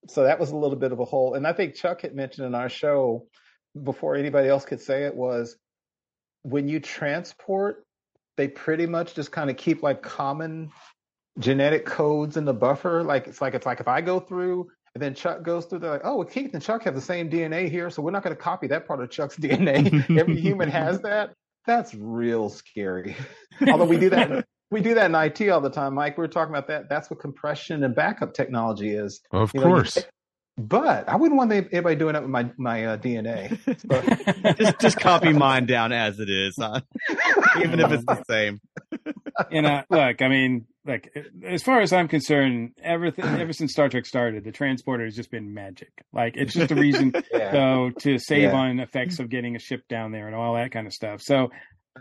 So 0.10 0.24
that 0.24 0.38
was 0.38 0.52
a 0.52 0.58
little 0.58 0.76
bit 0.76 0.92
of 0.92 1.00
a 1.00 1.06
hole. 1.06 1.36
And 1.36 1.48
I 1.48 1.54
think 1.54 1.76
Chuck 1.76 2.02
had 2.02 2.14
mentioned 2.14 2.46
in 2.46 2.56
our 2.56 2.68
show 2.68 3.28
before 3.82 4.16
anybody 4.16 4.50
else 4.50 4.66
could 4.66 4.82
say 4.82 5.06
it 5.06 5.16
was 5.16 5.56
when 6.44 6.68
you 6.68 6.82
transport, 6.82 7.86
they 8.36 8.50
pretty 8.50 8.86
much 8.86 9.16
just 9.16 9.32
kind 9.32 9.50
of 9.50 9.58
keep 9.58 9.82
like 9.82 10.02
common 10.02 10.72
genetic 11.38 11.86
codes 11.86 12.38
in 12.38 12.46
the 12.46 12.54
buffer. 12.54 13.04
Like 13.04 13.28
it's 13.28 13.42
like 13.42 13.54
it's 13.54 13.66
like 13.66 13.80
if 13.80 13.88
I 13.88 14.02
go 14.02 14.20
through 14.20 14.70
and 14.96 15.02
then 15.02 15.14
Chuck 15.14 15.44
goes 15.44 15.66
through, 15.66 15.80
they're 15.80 15.92
like, 15.92 16.02
oh, 16.04 16.18
well, 16.18 16.28
Keith 16.28 16.54
and 16.54 16.62
Chuck 16.64 16.84
have 16.84 16.96
the 16.96 17.02
same 17.02 17.30
DNA 17.30 17.70
here, 17.70 17.90
so 17.90 18.02
we're 18.02 18.12
not 18.12 18.24
going 18.24 18.36
to 18.36 18.42
copy 18.42 18.68
that 18.68 18.88
part 18.88 19.02
of 19.02 19.10
Chuck's 19.10 19.36
DNA. 19.40 20.18
Every 20.18 20.40
human 20.40 20.70
has 20.70 21.02
that. 21.04 21.34
That's 21.66 21.94
real 21.94 22.50
scary. 22.50 23.16
Although 23.68 23.86
we 23.86 23.98
do 23.98 24.10
that, 24.12 24.46
we 24.72 24.82
do 24.82 24.96
that 24.96 25.06
in 25.12 25.16
IT 25.16 25.50
all 25.50 25.62
the 25.62 25.70
time, 25.70 25.94
Mike. 25.94 26.18
We 26.18 26.22
were 26.22 26.28
talking 26.28 26.54
about 26.54 26.68
that. 26.68 26.90
That's 26.90 27.10
what 27.10 27.20
compression 27.20 27.84
and 27.84 27.94
backup 27.94 28.34
technology 28.34 28.90
is. 28.96 29.22
Of 29.32 29.52
You 29.54 29.60
know, 29.62 29.68
you- 29.68 29.74
course. 29.74 29.98
But 30.58 31.08
I 31.08 31.16
wouldn't 31.16 31.38
want 31.38 31.54
anybody 31.54 31.96
doing 31.96 32.14
that 32.14 32.22
with 32.22 32.32
my 32.32 32.52
my 32.58 32.84
uh, 32.84 32.98
DNA. 32.98 33.58
just 34.58 34.80
just 34.80 35.00
copy 35.00 35.32
mine 35.32 35.66
down 35.66 35.94
as 35.94 36.20
it 36.20 36.30
is, 36.30 36.56
huh? 36.60 36.82
even 37.62 37.80
if 37.80 37.90
it's 37.94 38.04
the 38.04 38.22
same. 38.30 38.60
and 39.52 39.66
uh, 39.66 39.84
look, 39.90 40.22
I 40.22 40.28
mean, 40.28 40.66
like 40.90 41.16
as 41.46 41.64
far 41.64 41.80
as 41.80 41.94
I'm 41.94 42.08
concerned, 42.10 42.72
everything 42.84 43.24
ever 43.26 43.54
since 43.60 43.72
Star 43.72 43.88
Trek 43.88 44.06
started, 44.06 44.44
the 44.44 44.52
transporter 44.52 45.06
has 45.06 45.16
just 45.16 45.32
been 45.32 45.54
magic. 45.54 45.92
Like 46.12 46.34
it's 46.36 46.54
just 46.54 46.72
a 46.72 46.76
reason 46.88 47.14
Yeah. 47.34 47.52
so 47.52 47.92
to 48.00 48.18
save 48.18 48.52
Yeah. 48.52 48.56
on 48.56 48.80
effects 48.82 49.20
of 49.20 49.30
getting 49.30 49.56
a 49.56 49.60
ship 49.60 49.88
down 49.88 50.12
there 50.12 50.28
and 50.28 50.36
all 50.36 50.56
that 50.56 50.72
kind 50.72 50.88
of 50.88 50.94
stuff. 50.94 51.22
So 51.22 51.50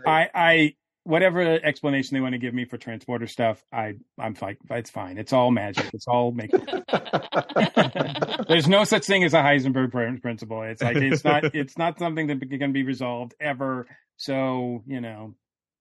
I 0.05 0.27
I 0.33 0.75
whatever 1.03 1.41
explanation 1.65 2.15
they 2.15 2.21
want 2.21 2.33
to 2.33 2.39
give 2.39 2.53
me 2.53 2.65
for 2.65 2.77
transporter 2.77 3.25
stuff, 3.27 3.63
I 3.71 3.93
I'm 4.19 4.35
fine. 4.35 4.57
It's 4.69 4.89
fine. 4.91 5.17
It's 5.17 5.31
all 5.33 5.49
magic. 5.51 5.85
It's 5.93 6.07
all 6.07 6.31
make. 6.31 6.51
There's 8.47 8.67
no 8.67 8.83
such 8.83 9.05
thing 9.05 9.23
as 9.23 9.33
a 9.33 9.37
Heisenberg 9.41 9.91
principle. 10.21 10.63
It's 10.63 10.81
like 10.81 10.97
it's 10.97 11.23
not 11.23 11.55
it's 11.55 11.77
not 11.77 11.99
something 11.99 12.27
that 12.27 12.39
can 12.59 12.71
be 12.73 12.83
resolved 12.83 13.33
ever. 13.39 13.87
So 14.17 14.83
you 14.87 15.01
know, 15.01 15.35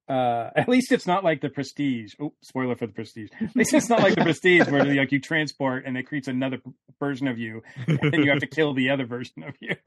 uh, 0.09 0.51
at 0.57 0.69
least 0.69 0.93
it's 0.93 1.07
not 1.07 1.25
like 1.25 1.41
the 1.41 1.49
Prestige. 1.49 2.15
Oh, 2.21 2.33
spoiler 2.43 2.77
for 2.77 2.87
the 2.87 2.93
Prestige. 2.93 3.29
At 3.41 3.55
least 3.55 3.75
it's 3.75 3.89
not 3.89 4.01
like 4.01 4.15
the 4.15 4.23
Prestige 4.23 4.69
where 4.69 4.85
like 4.85 5.13
you 5.13 5.21
transport 5.21 5.85
and 5.87 5.97
it 5.97 6.05
creates 6.05 6.29
another 6.29 6.61
version 6.99 7.29
of 7.29 7.39
you, 7.39 7.63
and 7.87 7.99
then 8.13 8.23
you 8.23 8.31
have 8.31 8.41
to 8.41 8.47
kill 8.47 8.75
the 8.75 8.91
other 8.91 9.05
version 9.07 9.43
of 9.45 9.55
you. 9.61 9.77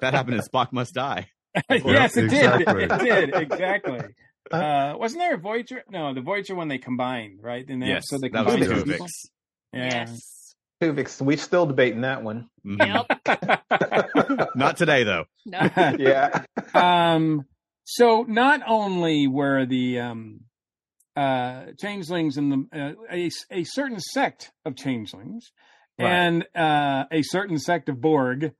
That 0.00 0.14
happened 0.14 0.36
in 0.36 0.42
Spock 0.42 0.72
Must 0.72 0.94
Die. 0.94 1.28
yes, 1.70 2.16
it 2.16 2.24
exactly. 2.24 2.64
did. 2.86 2.92
It 2.92 2.98
did 3.00 3.34
exactly. 3.34 4.00
Uh, 4.50 4.94
wasn't 4.96 5.20
there 5.20 5.34
a 5.34 5.38
Voyager? 5.38 5.82
No, 5.90 6.14
the 6.14 6.20
Voyager 6.22 6.54
one 6.54 6.68
they 6.68 6.78
combined, 6.78 7.40
right? 7.42 7.68
In 7.68 7.80
the 7.80 7.86
Yes, 7.86 8.12
episode 8.12 8.22
they 8.22 8.28
that 8.30 8.46
was 8.46 8.54
combined 8.56 8.86
two 8.86 8.92
Tuvix. 8.92 9.08
Yeah. 9.72 9.84
Yes. 10.06 10.54
Tuvix, 10.82 11.20
we're 11.20 11.36
still 11.36 11.66
debating 11.66 12.00
that 12.02 12.22
one. 12.22 12.48
Mhm. 12.66 13.06
Yep. 13.28 14.56
Not 14.56 14.76
today, 14.78 15.04
though. 15.04 15.26
No. 15.44 15.70
Yeah. 15.98 16.44
um 16.74 17.44
So 17.84 18.24
not 18.28 18.60
only 18.66 19.26
were 19.26 19.66
the 19.66 20.00
um, 20.00 20.40
uh, 21.16 21.66
changelings 21.78 22.36
and 22.36 22.52
the 22.52 22.78
uh, 22.78 22.92
a, 23.10 23.30
a 23.50 23.64
certain 23.64 23.98
sect 23.98 24.52
of 24.64 24.76
changelings 24.76 25.50
Right. 26.00 26.12
and 26.12 26.46
uh, 26.54 27.04
a 27.10 27.22
certain 27.22 27.58
sect 27.58 27.88
of 27.88 28.00
Borg 28.00 28.52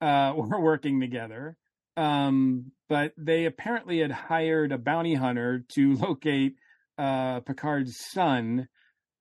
uh, 0.00 0.32
were 0.36 0.60
working 0.60 1.00
together, 1.00 1.56
um, 1.96 2.72
but 2.88 3.12
they 3.16 3.44
apparently 3.44 4.00
had 4.00 4.10
hired 4.10 4.72
a 4.72 4.78
bounty 4.78 5.14
hunter 5.14 5.64
to 5.74 5.94
locate 5.96 6.56
uh, 6.98 7.40
Picard's 7.40 7.96
son, 8.10 8.68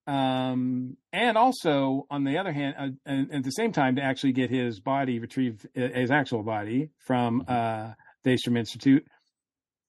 um, 0.07 0.97
and 1.13 1.37
also 1.37 2.07
on 2.09 2.23
the 2.23 2.37
other 2.37 2.51
hand, 2.51 2.75
uh, 2.77 2.87
and, 3.05 3.33
at 3.33 3.43
the 3.43 3.51
same 3.51 3.71
time, 3.71 3.95
to 3.97 4.01
actually 4.01 4.33
get 4.33 4.49
his 4.49 4.79
body 4.79 5.19
retrieved, 5.19 5.67
his 5.73 6.09
actual 6.11 6.43
body 6.43 6.89
from 7.05 7.43
uh, 7.47 7.91
the 8.23 8.31
Daystrom 8.31 8.57
Institute. 8.57 9.05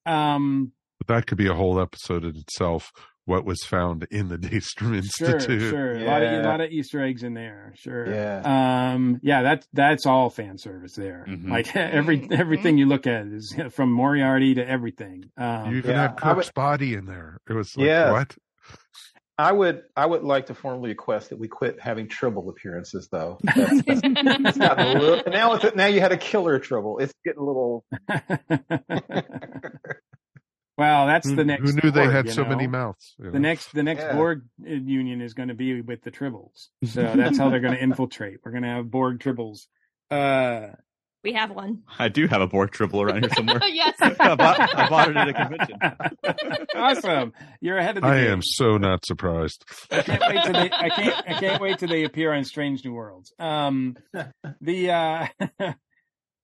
Um, 0.07 0.73
But 0.99 1.07
that 1.15 1.27
could 1.27 1.39
be 1.39 1.49
a 1.49 1.55
whole 1.55 1.81
episode 1.81 2.25
in 2.25 2.37
itself. 2.37 2.93
What 3.25 3.45
was 3.45 3.61
found 3.63 4.05
in 4.11 4.27
the 4.29 4.37
Daystrom 4.49 5.01
Sure, 5.17 5.29
Institute? 5.37 5.71
sure. 5.71 5.95
A 5.97 6.05
lot 6.05 6.23
of 6.25 6.33
a 6.33 6.43
lot 6.43 6.61
of 6.61 6.71
Easter 6.73 7.01
eggs 7.05 7.23
in 7.23 7.35
there. 7.35 7.73
Sure. 7.77 8.13
Yeah. 8.13 8.43
Um. 8.95 9.21
Yeah. 9.23 9.43
That's 9.43 9.69
that's 9.73 10.07
all 10.07 10.29
fan 10.29 10.59
service 10.59 10.95
there. 10.97 11.25
Mhm. 11.29 11.49
Like 11.49 11.75
every 11.77 12.27
everything 12.33 12.79
you 12.79 12.87
look 12.87 13.07
at 13.07 13.27
is 13.27 13.55
from 13.71 13.93
Moriarty 13.93 14.55
to 14.57 14.69
everything. 14.69 15.31
Um, 15.37 15.71
You 15.71 15.77
even 15.79 15.93
Yeah, 15.93 16.03
had 16.03 16.11
I 16.21 16.35
Kirk's 16.35 16.51
body 16.51 16.95
in 16.95 17.07
there. 17.07 17.39
It 17.49 17.53
was 17.53 17.77
like 17.77 17.87
Yeah. 17.87 18.11
what? 18.11 18.37
I 19.39 19.51
would 19.53 19.83
I 19.97 20.05
would 20.07 20.23
like 20.23 20.47
to 20.47 20.55
formally 20.55 20.91
request 20.91 21.31
that 21.31 21.39
we 21.39 21.49
quit 21.49 21.81
having 21.81 22.09
Tribble 22.09 22.49
appearances 22.51 23.09
though. 23.11 23.39
That's, 23.45 23.83
that's, 23.83 24.01
it's 24.05 24.59
gotten 24.59 24.97
a 24.97 25.01
little, 25.01 25.33
now 25.33 25.55
it's 25.55 25.75
now 25.75 25.87
you 25.87 26.01
had 26.01 26.13
a 26.13 26.17
killer 26.17 26.59
Tribble. 26.59 26.99
It's 26.99 27.15
getting 27.25 27.41
a 27.41 27.45
little 27.45 27.85
well, 30.79 31.07
that's 31.07 31.29
Who, 31.29 31.37
the 31.37 31.45
next. 31.45 31.63
who 31.63 31.81
knew 31.83 31.91
they 31.91 32.11
had 32.11 32.27
you 32.27 32.33
so 32.33 32.45
many 32.45 32.67
mouths? 32.67 33.15
you 33.19 33.27
know? 33.27 33.31
The 33.33 33.41
next 33.41 33.73
the 33.75 33.83
next 33.83 34.03
Yeah. 34.03 34.15
Borg 34.15 34.43
union 34.59 35.21
is 35.21 35.35
going 35.35 35.49
to 35.49 35.55
be 35.55 35.81
with 35.81 36.03
the 36.03 36.11
Tribbles. 36.11 36.69
So 36.85 37.03
that's 37.17 37.39
how 37.39 37.51
they're 37.51 37.61
going 37.61 37.75
to 37.75 37.83
infiltrate. 37.83 38.39
We're 38.45 38.53
going 38.53 38.65
to 38.65 38.71
have 38.71 38.91
Borg 38.91 39.19
Tribbles. 39.19 39.67
Uh, 40.11 40.69
We 41.23 41.35
have 41.35 41.53
one. 41.53 41.83
I 41.99 42.09
do 42.09 42.27
have 42.27 42.41
a 42.41 42.49
Borg 42.49 42.73
tribble 42.73 43.01
around 43.01 43.23
here 43.23 43.31
somewhere. 43.35 43.61
yes. 43.69 43.95
I, 44.01 44.35
bought, 44.35 44.77
I 44.77 44.89
bought 44.89 45.11
it 45.11 45.17
at 45.17 45.29
a 45.29 45.33
convention. 45.33 46.67
awesome. 46.75 47.33
You're 47.61 47.79
ahead 47.79 47.97
of 47.97 48.03
the 48.03 48.09
I 48.09 48.23
game. 48.23 48.33
am 48.33 48.43
so 48.43 48.77
not 48.77 49.05
surprised. 49.07 49.65
I 49.91 50.03
can't 50.03 50.21
wait 50.21 50.43
till 50.45 50.53
they 50.53 50.71
I 50.73 50.89
can't 50.89 51.29
I 51.29 51.41
can't 51.41 51.63
wait 51.63 51.79
till 51.79 51.89
they 51.89 52.05
appear 52.05 52.33
on 52.33 52.45
Strange 52.45 52.85
New 52.85 52.93
Worlds. 52.93 53.33
Um 53.39 53.97
the 54.61 54.91
uh 54.91 55.27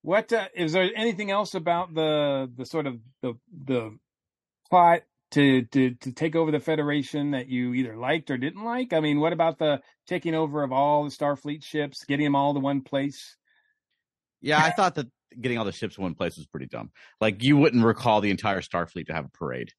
what 0.02 0.32
uh, 0.32 0.46
is 0.54 0.72
there 0.72 0.88
anything 0.94 1.30
else 1.30 1.54
about 1.54 1.92
the 1.92 2.50
the 2.56 2.64
sort 2.64 2.86
of 2.86 2.98
the 3.22 3.34
the 3.64 3.98
plot 4.70 5.02
to 5.32 5.62
to 5.62 5.94
to 5.94 6.12
take 6.12 6.36
over 6.36 6.52
the 6.52 6.60
Federation 6.60 7.32
that 7.32 7.48
you 7.48 7.74
either 7.74 7.96
liked 7.96 8.30
or 8.30 8.38
didn't 8.38 8.64
like? 8.64 8.92
I 8.92 9.00
mean, 9.00 9.18
what 9.18 9.32
about 9.32 9.58
the 9.58 9.80
taking 10.06 10.34
over 10.34 10.62
of 10.62 10.72
all 10.72 11.04
the 11.04 11.10
Starfleet 11.10 11.64
ships, 11.64 12.04
getting 12.04 12.24
them 12.24 12.36
all 12.36 12.54
to 12.54 12.60
one 12.60 12.82
place? 12.82 13.36
Yeah, 14.40 14.62
I 14.62 14.70
thought 14.70 14.94
that 14.96 15.06
getting 15.40 15.58
all 15.58 15.64
the 15.64 15.72
ships 15.72 15.96
in 15.98 16.02
one 16.02 16.14
place 16.14 16.36
was 16.36 16.46
pretty 16.46 16.66
dumb. 16.66 16.90
Like 17.20 17.42
you 17.42 17.56
wouldn't 17.56 17.84
recall 17.84 18.20
the 18.20 18.30
entire 18.30 18.60
Starfleet 18.60 19.06
to 19.06 19.14
have 19.14 19.26
a 19.26 19.30
parade. 19.30 19.70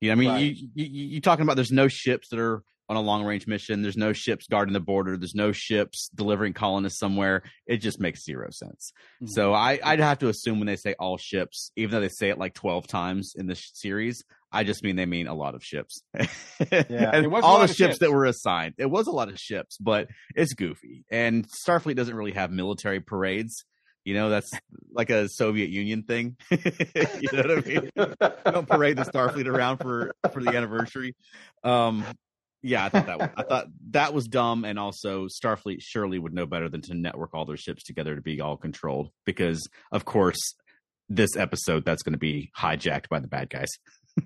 You 0.00 0.08
know, 0.08 0.12
I 0.12 0.14
mean, 0.16 0.28
Right. 0.30 0.56
you, 0.56 0.68
you 0.74 1.06
you 1.06 1.20
talking 1.20 1.42
about 1.42 1.56
there's 1.56 1.72
no 1.72 1.88
ships 1.88 2.28
that 2.28 2.38
are 2.38 2.62
on 2.90 2.96
a 2.96 3.00
long 3.02 3.22
range 3.24 3.46
mission. 3.46 3.82
There's 3.82 3.96
no 3.98 4.12
ships 4.14 4.46
guarding 4.48 4.72
the 4.72 4.80
border. 4.80 5.16
There's 5.18 5.34
no 5.34 5.52
ships 5.52 6.08
delivering 6.14 6.54
colonists 6.54 6.98
somewhere. 6.98 7.42
It 7.66 7.78
just 7.78 8.00
makes 8.00 8.24
zero 8.24 8.48
sense. 8.50 8.92
Mhm. 9.22 9.28
So 9.30 9.52
I 9.52 9.78
I'd 9.84 10.00
have 10.00 10.18
to 10.20 10.28
assume 10.28 10.58
when 10.58 10.66
they 10.66 10.76
say 10.76 10.94
all 10.98 11.18
ships, 11.18 11.70
even 11.76 11.90
though 11.92 12.00
they 12.00 12.08
say 12.08 12.30
it 12.30 12.38
like 12.38 12.54
twelve 12.54 12.86
times 12.86 13.34
in 13.36 13.46
this 13.46 13.70
series, 13.74 14.24
I 14.52 14.64
just 14.64 14.82
mean 14.82 14.96
they 14.96 15.04
mean 15.06 15.26
a 15.26 15.34
lot 15.34 15.54
of 15.54 15.64
ships. 15.64 16.02
Yeah. 16.72 17.22
All 17.42 17.60
the 17.60 17.66
ships, 17.68 17.76
ships. 17.76 17.98
that 18.00 18.10
were 18.12 18.24
assigned. 18.24 18.74
It 18.78 18.86
was 18.90 19.06
a 19.06 19.12
lot 19.12 19.28
of 19.28 19.38
ships, 19.38 19.76
but 19.78 20.08
it's 20.34 20.54
goofy. 20.54 21.04
And 21.10 21.46
Starfleet 21.48 21.94
doesn't 21.96 22.14
really 22.14 22.32
have 22.32 22.50
military 22.50 23.00
parades. 23.00 23.64
You 24.08 24.14
know, 24.14 24.30
that's 24.30 24.50
like 24.90 25.10
a 25.10 25.28
Soviet 25.28 25.68
Union 25.68 26.02
thing. 26.02 26.38
you 26.50 27.28
know 27.30 27.42
what 27.42 27.50
I 27.50 27.60
mean? 27.60 27.90
Don't 28.46 28.66
parade 28.66 28.96
the 28.96 29.02
Starfleet 29.02 29.46
around 29.46 29.76
for 29.76 30.14
for 30.32 30.42
the 30.42 30.48
anniversary. 30.48 31.14
Um, 31.62 32.06
yeah, 32.62 32.86
I 32.86 32.88
thought 32.88 33.06
that 33.06 33.32
I 33.36 33.42
thought 33.42 33.66
that 33.90 34.14
was 34.14 34.26
dumb, 34.26 34.64
and 34.64 34.78
also 34.78 35.26
Starfleet 35.26 35.82
surely 35.82 36.18
would 36.18 36.32
know 36.32 36.46
better 36.46 36.70
than 36.70 36.80
to 36.82 36.94
network 36.94 37.34
all 37.34 37.44
their 37.44 37.58
ships 37.58 37.84
together 37.84 38.14
to 38.14 38.22
be 38.22 38.40
all 38.40 38.56
controlled. 38.56 39.10
Because 39.26 39.68
of 39.92 40.06
course, 40.06 40.54
this 41.10 41.36
episode 41.36 41.84
that's 41.84 42.02
going 42.02 42.14
to 42.14 42.18
be 42.18 42.50
hijacked 42.58 43.10
by 43.10 43.20
the 43.20 43.28
bad 43.28 43.50
guys. 43.50 43.68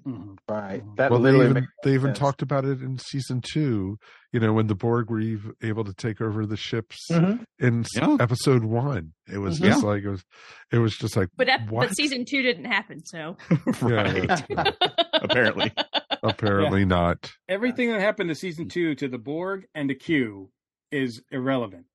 Mhm. 0.06 0.38
right. 0.48 0.82
That 0.96 1.10
well, 1.10 1.20
they 1.20 1.34
even, 1.34 1.66
they 1.84 1.94
even 1.94 2.14
talked 2.14 2.42
about 2.42 2.64
it 2.64 2.80
in 2.82 2.98
season 2.98 3.40
two. 3.42 3.98
You 4.32 4.40
know, 4.40 4.52
when 4.52 4.66
the 4.66 4.74
Borg 4.74 5.10
were 5.10 5.20
ev- 5.20 5.52
able 5.62 5.84
to 5.84 5.92
take 5.94 6.20
over 6.20 6.46
the 6.46 6.56
ships 6.56 6.96
Mhm. 7.10 7.44
in 7.58 7.80
s- 7.80 7.88
Yeah. 7.96 8.16
episode 8.20 8.64
one. 8.64 9.12
It 9.30 9.38
was 9.38 9.60
Mhm. 9.60 9.64
just 9.64 9.84
like 9.84 10.02
it 10.04 10.08
was. 10.10 10.24
It 10.70 10.78
was 10.78 10.96
just 10.96 11.16
like 11.16 11.28
But 11.36 11.48
ep- 11.48 11.68
what? 11.70 11.88
but 11.88 11.96
season 11.96 12.24
two 12.28 12.42
didn't 12.42 12.64
happen, 12.66 13.04
so 13.04 13.36
right? 13.82 14.42
Apparently, 15.14 15.72
Apparently 16.22 16.84
not. 16.84 17.32
Everything 17.48 17.90
that 17.90 18.00
happened 18.00 18.28
to 18.30 18.34
season 18.34 18.68
2 18.68 18.94
to 18.96 19.08
the 19.08 19.18
Borg 19.18 19.66
and 19.74 19.88
to 19.88 19.94
Q 19.94 20.50
is 20.90 21.22
irrelevant. 21.30 21.86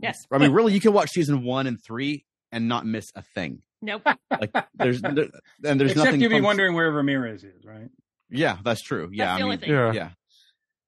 yes. 0.00 0.16
I 0.30 0.38
mean, 0.38 0.52
really, 0.52 0.72
you 0.72 0.80
can 0.80 0.92
watch 0.92 1.10
season 1.10 1.42
one 1.44 1.66
and 1.66 1.78
three 1.84 2.24
and 2.52 2.68
not 2.68 2.86
miss 2.86 3.06
a 3.16 3.22
thing. 3.34 3.62
Nope. 3.82 4.02
Like 4.30 4.52
there's 4.74 5.00
there, 5.02 5.28
and 5.64 5.80
there's 5.80 5.90
Except 5.92 6.06
nothing. 6.06 6.20
you'd 6.20 6.28
be 6.28 6.36
fun- 6.36 6.44
wondering 6.44 6.74
where 6.74 6.90
Ramirez 6.90 7.42
is, 7.44 7.64
right? 7.64 7.88
Yeah, 8.30 8.56
that's 8.64 8.80
true. 8.80 9.10
Yeah, 9.12 9.36
That's 9.36 9.42
I 9.42 9.48
mean. 9.48 9.58
Yeah. 9.66 9.92
yeah. 9.92 10.10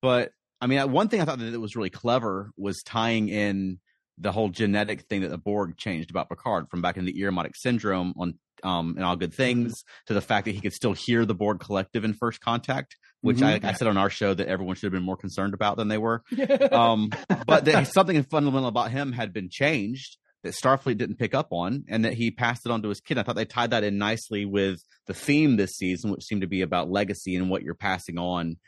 But 0.00 0.30
I 0.60 0.66
mean, 0.66 0.90
one 0.92 1.08
thing 1.08 1.20
I 1.20 1.24
thought 1.24 1.38
that 1.40 1.60
was 1.60 1.76
really 1.76 1.90
clever 1.90 2.50
was 2.56 2.82
tying 2.82 3.28
in 3.28 3.80
the 4.16 4.32
whole 4.32 4.48
genetic 4.48 5.02
thing 5.02 5.22
that 5.22 5.28
the 5.28 5.38
Borg 5.38 5.76
changed 5.76 6.10
about 6.10 6.28
Picard 6.28 6.70
from 6.70 6.80
back 6.80 6.96
in 6.96 7.04
the 7.04 7.12
Irumodic 7.12 7.52
syndrome 7.56 8.14
on 8.16 8.38
um 8.62 8.94
and 8.96 9.04
all 9.04 9.16
good 9.16 9.34
things 9.34 9.74
to 10.06 10.14
the 10.14 10.20
fact 10.22 10.44
that 10.46 10.52
he 10.54 10.60
could 10.60 10.72
still 10.72 10.92
hear 10.94 11.26
the 11.26 11.34
Borg 11.34 11.58
collective 11.58 12.04
in 12.04 12.14
first 12.14 12.40
contact, 12.40 12.96
which 13.20 13.42
I, 13.42 13.58
I 13.62 13.72
said 13.72 13.88
on 13.88 13.96
our 13.98 14.08
show 14.08 14.32
that 14.32 14.46
everyone 14.46 14.76
should 14.76 14.84
have 14.86 14.92
been 14.92 15.02
more 15.02 15.16
concerned 15.16 15.52
about 15.52 15.76
than 15.76 15.88
they 15.88 15.98
were. 15.98 16.22
Um, 16.72 17.10
but 17.46 17.64
that 17.66 17.88
something 17.88 18.22
fundamental 18.22 18.68
about 18.68 18.90
him 18.92 19.12
had 19.12 19.32
been 19.32 19.48
changed 19.50 20.16
that 20.44 20.52
Starfleet 20.52 20.98
didn't 20.98 21.16
pick 21.16 21.34
up 21.34 21.48
on, 21.52 21.84
and 21.88 22.04
that 22.04 22.12
he 22.12 22.30
passed 22.30 22.66
it 22.66 22.70
on 22.70 22.82
to 22.82 22.90
his 22.90 23.00
kid. 23.00 23.18
I 23.18 23.22
thought 23.22 23.34
they 23.34 23.46
tied 23.46 23.70
that 23.70 23.82
in 23.82 23.96
nicely 23.98 24.44
with 24.44 24.78
the 25.06 25.14
theme 25.14 25.56
this 25.56 25.76
season, 25.76 26.10
which 26.10 26.22
seemed 26.22 26.42
to 26.42 26.46
be 26.46 26.60
about 26.60 26.90
legacy 26.90 27.34
and 27.34 27.48
what 27.50 27.62
you're 27.62 27.74
passing 27.74 28.18
on, 28.18 28.58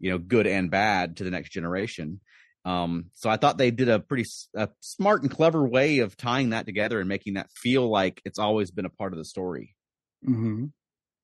you 0.00 0.10
know, 0.10 0.18
good 0.18 0.46
and 0.46 0.70
bad 0.70 1.18
to 1.18 1.24
the 1.24 1.30
next 1.30 1.50
generation. 1.50 2.20
Um, 2.64 3.10
so 3.12 3.28
I 3.28 3.36
thought 3.36 3.58
they 3.58 3.70
did 3.70 3.90
a 3.90 4.00
pretty 4.00 4.24
a 4.56 4.70
smart 4.80 5.22
and 5.22 5.30
clever 5.30 5.64
way 5.64 5.98
of 5.98 6.16
tying 6.16 6.50
that 6.50 6.64
together 6.64 7.00
and 7.00 7.08
making 7.08 7.34
that 7.34 7.50
feel 7.54 7.88
like 7.88 8.22
it's 8.24 8.38
always 8.38 8.70
been 8.70 8.86
a 8.86 8.90
part 8.90 9.12
of 9.12 9.18
the 9.18 9.24
story. 9.24 9.76
Mm-hmm. 10.26 10.66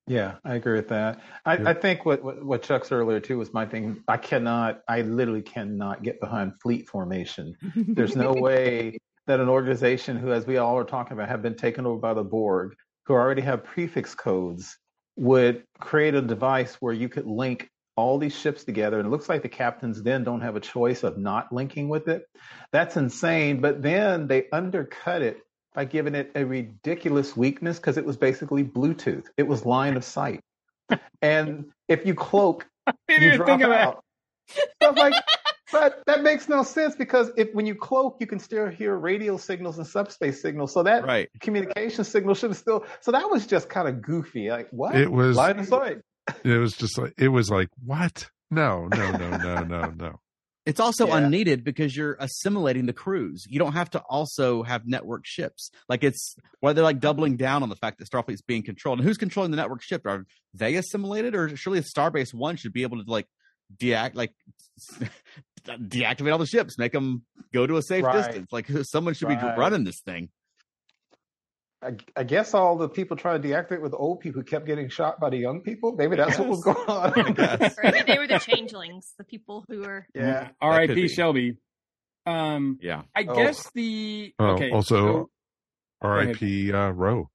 Yeah, 0.05 0.35
I 0.45 0.55
agree 0.55 0.75
with 0.75 0.89
that. 0.89 1.21
I, 1.45 1.57
Yeah. 1.57 1.69
I 1.69 1.73
think 1.73 2.05
what, 2.05 2.23
what 2.23 2.43
what 2.43 2.61
Chuck 2.61 2.85
said 2.85 2.95
earlier 2.95 3.19
too 3.19 3.39
was 3.39 3.51
my 3.51 3.65
thing. 3.65 4.03
I 4.07 4.17
cannot, 4.17 4.81
I 4.87 5.01
literally 5.01 5.41
cannot 5.41 6.03
get 6.03 6.19
behind 6.19 6.53
fleet 6.61 6.87
formation. 6.87 7.55
There's 7.75 8.15
no 8.15 8.33
way 8.37 8.99
that 9.27 9.39
an 9.39 9.49
organization 9.49 10.17
who, 10.17 10.31
as 10.31 10.45
we 10.45 10.57
all 10.57 10.77
are 10.77 10.83
talking 10.83 11.13
about, 11.13 11.29
have 11.29 11.41
been 11.41 11.55
taken 11.55 11.85
over 11.85 11.99
by 11.99 12.13
the 12.13 12.23
Borg, 12.23 12.75
who 13.05 13.13
already 13.13 13.41
have 13.41 13.63
prefix 13.63 14.15
codes, 14.15 14.77
would 15.15 15.63
create 15.79 16.15
a 16.15 16.21
device 16.21 16.75
where 16.75 16.93
you 16.93 17.09
could 17.09 17.25
link 17.27 17.69
all 17.95 18.17
these 18.17 18.35
ships 18.35 18.63
together. 18.63 18.97
And 18.99 19.07
it 19.07 19.11
looks 19.11 19.29
like 19.29 19.43
the 19.43 19.49
captains 19.49 20.01
then 20.01 20.23
don't 20.23 20.41
have 20.41 20.55
a 20.55 20.59
choice 20.59 21.03
of 21.03 21.17
not 21.17 21.53
linking 21.53 21.89
with 21.89 22.07
it. 22.07 22.25
That's 22.71 22.97
insane. 22.97 23.61
But 23.61 23.81
then 23.81 24.27
they 24.27 24.47
undercut 24.51 25.21
it 25.21 25.37
by 25.73 25.85
giving 25.85 26.15
it 26.15 26.31
a 26.35 26.43
ridiculous 26.43 27.35
weakness 27.35 27.77
because 27.77 27.97
it 27.97 28.05
was 28.05 28.17
basically 28.17 28.63
Bluetooth. 28.63 29.25
It 29.37 29.43
was 29.43 29.65
line 29.65 29.95
of 29.95 30.03
sight. 30.03 30.41
and 31.21 31.65
if 31.87 32.05
you 32.05 32.15
cloak, 32.15 32.67
you 33.09 33.35
drop 33.35 33.47
think 33.47 33.61
of 33.61 33.69
that. 33.69 33.87
out. 33.87 34.03
So 34.81 34.91
like, 34.91 35.13
but 35.73 36.01
that 36.05 36.23
makes 36.23 36.47
no 36.47 36.63
sense 36.63 36.95
because 36.95 37.29
if 37.35 37.53
when 37.53 37.65
you 37.65 37.75
cloak, 37.75 38.15
you 38.21 38.27
can 38.27 38.39
still 38.39 38.67
hear 38.69 38.95
radio 38.95 39.35
signals 39.35 39.77
and 39.77 39.85
subspace 39.85 40.41
signals. 40.41 40.73
So 40.73 40.83
that 40.83 41.03
Right. 41.05 41.27
communication 41.41 42.05
signal 42.05 42.35
should 42.35 42.51
have 42.51 42.57
still. 42.57 42.85
So 43.01 43.11
that 43.11 43.29
was 43.29 43.45
just 43.45 43.67
kind 43.67 43.89
of 43.89 44.01
goofy. 44.01 44.49
Like 44.49 44.69
what? 44.71 44.95
It 44.95 45.11
was- 45.11 45.35
line 45.35 45.59
of 45.59 45.65
sight. 45.67 45.97
It 46.45 46.57
was 46.57 46.71
just 46.77 46.97
like 46.97 47.13
it 47.17 47.27
was 47.27 47.49
like 47.49 47.67
what? 47.83 48.29
No, 48.49 48.87
no, 48.87 49.11
no, 49.11 49.29
no, 49.37 49.63
no, 49.63 49.89
no. 49.89 50.19
It's 50.65 50.79
also 50.79 51.07
Yeah. 51.07 51.17
unneeded 51.17 51.65
because 51.65 51.93
you're 51.93 52.15
assimilating 52.21 52.85
the 52.85 52.93
crews. 52.93 53.43
You 53.49 53.59
don't 53.59 53.73
have 53.73 53.89
to 53.89 53.99
also 54.09 54.63
have 54.63 54.87
network 54.87 55.25
ships. 55.25 55.69
Like 55.89 56.05
it's 56.05 56.37
why 56.61 56.71
they're 56.71 56.85
like 56.85 57.01
doubling 57.01 57.35
down 57.35 57.63
on 57.63 57.67
the 57.67 57.75
fact 57.75 57.99
that 57.99 58.09
Starfleet's 58.09 58.41
being 58.43 58.63
controlled. 58.63 58.99
And 58.99 59.05
who's 59.05 59.17
controlling 59.17 59.51
the 59.51 59.57
network 59.57 59.81
ship? 59.81 60.03
Are 60.05 60.25
they 60.53 60.75
assimilated, 60.75 61.35
or 61.35 61.53
surely 61.57 61.79
a 61.79 61.81
Starbase 61.81 62.33
One 62.33 62.55
should 62.55 62.71
be 62.71 62.83
able 62.83 63.03
to 63.03 63.11
like 63.11 63.27
deact 63.77 64.15
like 64.15 64.31
deactivate 65.65 66.31
all 66.31 66.37
the 66.37 66.45
ships, 66.45 66.77
make 66.77 66.91
them 66.91 67.23
go 67.53 67.65
to 67.65 67.77
a 67.77 67.81
safe 67.81 68.03
Right. 68.03 68.25
distance. 68.25 68.51
Like 68.51 68.67
someone 68.83 69.13
should 69.13 69.29
be 69.29 69.35
running 69.35 69.83
this 69.83 70.01
thing. 70.01 70.29
I, 71.81 71.95
I, 72.15 72.23
guess 72.23 72.53
all 72.53 72.77
the 72.77 72.87
people 72.87 73.17
trying 73.17 73.41
to 73.41 73.47
deactivate 73.47 73.81
with 73.81 73.91
the 73.91 73.97
old 73.97 74.21
people 74.21 74.41
kept 74.43 74.65
getting 74.65 74.87
shot 74.87 75.19
by 75.19 75.29
the 75.29 75.37
young 75.37 75.61
people. 75.61 75.93
Maybe 75.93 76.15
that's 76.15 76.39
what 76.39 76.47
was 76.47 76.63
going 76.63 76.77
on. 76.87 77.11
right, 77.13 78.05
they 78.07 78.17
were 78.17 78.27
the 78.27 78.39
changelings, 78.39 79.13
the 79.17 79.25
people 79.25 79.65
who 79.67 79.81
were. 79.81 80.07
Yeah. 80.15 80.49
R.I.P. 80.61 81.09
Shelby. 81.09 81.57
Um, 82.25 82.77
yeah. 82.81 83.01
I 83.13 83.25
oh. 83.27 83.35
guess 83.35 83.69
the 83.73 84.33
oh, 84.39 84.45
okay. 84.51 84.71
Also, 84.71 84.95
so, 84.95 85.29
R.I.P. 86.01 86.71
Uh, 86.71 86.91
Ro, 86.91 87.29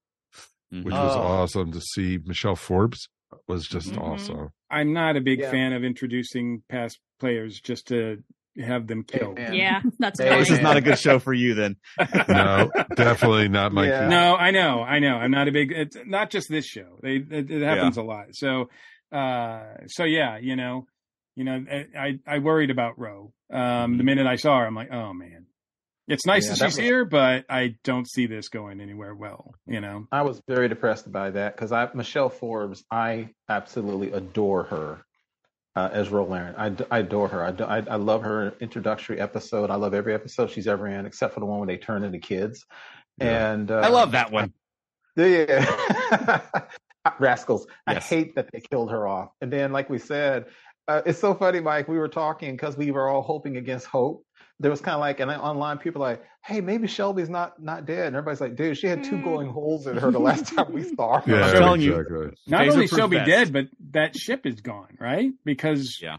mm-hmm. 0.72 0.85
which 0.85 0.95
was 0.95 1.16
oh. 1.16 1.20
awesome 1.20 1.72
to 1.72 1.81
see. 1.83 2.18
Michelle 2.24 2.57
Forbes 2.57 3.09
was 3.47 3.66
just 3.66 3.91
mm-hmm. 3.91 4.01
awesome. 4.01 4.49
I'm 4.70 4.95
not 4.95 5.16
a 5.16 5.20
big 5.20 5.41
yeah. 5.41 5.51
fan 5.51 5.74
of 5.74 5.85
introducing 5.85 6.62
past 6.70 6.99
players 7.19 7.61
just 7.61 7.89
to 7.89 8.23
have 8.61 8.87
them 8.87 9.05
killed. 9.05 9.39
Yeah, 9.39 9.83
that's 9.99 10.21
hey, 10.21 10.39
this 10.39 10.51
is 10.51 10.61
not 10.61 10.77
a 10.77 10.81
good 10.81 10.99
show 10.99 11.19
for 11.19 11.33
you 11.33 11.55
then. 11.55 11.77
no, 12.29 12.71
definitely 12.97 13.49
not 13.49 13.73
my. 13.73 13.87
Yeah. 13.87 14.09
No, 14.09 14.37
I 14.37 14.51
know, 14.51 14.83
I 14.83 14.99
know. 14.99 15.14
I'm 15.14 15.31
not 15.31 15.49
a 15.49 15.53
big. 15.53 15.73
It's 15.73 15.97
not 16.05 16.31
just 16.31 16.49
this 16.49 16.66
show. 16.66 16.99
They 17.03 17.16
it, 17.16 17.51
it 17.51 17.62
happens 17.62 17.97
yeah. 17.97 18.03
a 18.03 18.05
lot. 18.05 18.27
So, 18.33 18.71
uh, 19.12 19.62
so 19.87 20.05
yeah, 20.05 20.39
you 20.39 20.57
know, 20.57 20.87
you 21.37 21.45
know, 21.45 21.64
I 21.99 22.19
I 22.27 22.39
worried 22.39 22.71
about 22.71 22.99
Ro. 22.99 23.33
Um, 23.51 23.61
mm-hmm. 23.61 23.99
the 23.99 24.05
minute 24.05 24.27
I 24.27 24.37
saw 24.37 24.59
her, 24.59 24.66
I'm 24.66 24.75
like, 24.75 24.93
oh 24.93 25.12
man. 25.12 25.47
It's 26.11 26.25
nice 26.25 26.45
yeah, 26.45 26.53
that 26.53 26.57
she's 26.57 26.77
was... 26.77 26.77
here, 26.77 27.05
but 27.05 27.45
I 27.51 27.75
don't 27.85 28.09
see 28.09 28.27
this 28.27 28.49
going 28.49 28.81
anywhere 28.81 29.14
well. 29.14 29.55
You 29.66 29.83
know, 29.83 30.07
I 30.11 30.23
was 30.23 30.41
very 30.49 30.66
depressed 30.66 31.12
by 31.12 31.33
that 31.33 31.55
because 31.55 31.71
I 31.71 31.87
Michelle 31.93 32.31
Forbes, 32.31 32.83
I 32.91 33.29
absolutely 33.47 34.12
adore 34.12 34.64
her 34.64 35.05
uh, 35.77 35.89
as 35.93 36.09
Ro 36.09 36.25
Laren. 36.25 36.55
I, 36.57 36.75
I 36.91 37.01
adore 37.01 37.29
her. 37.29 37.45
I, 37.45 37.79
I, 37.79 37.85
I, 37.89 37.97
love 37.97 38.23
her 38.23 38.55
introductory 38.61 39.21
episode. 39.21 39.71
I 39.71 39.77
love 39.77 39.95
every 39.95 40.14
episode 40.14 40.51
she's 40.51 40.66
ever 40.66 40.89
in, 40.89 41.07
except 41.07 41.35
for 41.35 41.41
the 41.41 41.47
one 41.47 41.61
when 41.61 41.69
they 41.69 41.77
turn 41.77 42.05
into 42.05 42.19
kids. 42.19 42.66
Yeah. 43.19 43.53
And 43.53 43.71
uh, 43.71 43.81
I 43.81 43.89
love 43.89 44.12
that 44.12 44.31
one. 44.33 44.53
Yeah, 45.16 46.41
rascals. 47.19 47.66
Yes. 47.89 47.97
I 47.97 48.14
hate 48.14 48.35
that 48.37 48.49
they 48.53 48.61
killed 48.61 48.91
her 48.91 49.07
off. 49.07 49.31
And 49.41 49.53
then, 49.53 49.73
like 49.73 49.91
we 49.91 49.99
said, 49.99 50.47
uh, 50.87 51.03
it's 51.05 51.19
so 51.19 51.35
funny, 51.35 51.61
Mike. 51.61 51.89
We 51.89 51.99
were 51.99 52.09
talking 52.09 52.53
because 52.53 52.77
we 52.77 52.91
were 52.91 53.09
all 53.09 53.23
hoping 53.23 53.57
against 53.57 53.87
hope 53.87 54.25
there 54.61 54.71
was 54.71 54.81
kind 54.81 54.95
of 54.95 55.01
like, 55.01 55.21
and 55.21 55.31
online 55.31 55.79
people 55.79 56.01
like, 56.01 56.23
hey, 56.45 56.61
maybe 56.61 56.89
Shelby's 56.89 57.29
not 57.29 57.63
not 57.63 57.87
dead. 57.87 58.09
And 58.09 58.17
everybody's 58.17 58.41
like, 58.41 58.57
dude, 58.57 58.77
she 58.77 58.87
had 58.87 59.05
two 59.05 59.23
glowing 59.23 59.49
holes 59.49 59.87
in 59.87 59.97
her 59.97 60.11
the 60.11 60.19
last 60.19 60.55
time 60.55 60.73
we 60.73 60.83
saw 60.97 61.21
her. 61.21 61.31
Yeah, 61.31 61.47
I'm 61.47 61.53
telling 61.53 61.83
exactly. 61.83 62.17
you, 62.17 62.33
not 62.47 62.69
only 62.69 62.87
Shelby 62.89 63.19
dead, 63.25 63.53
but 63.53 63.67
that 63.91 64.17
ship 64.17 64.47
is 64.47 64.61
gone, 64.61 64.97
right? 64.99 65.31
Because 65.45 65.99
yeah, 66.03 66.17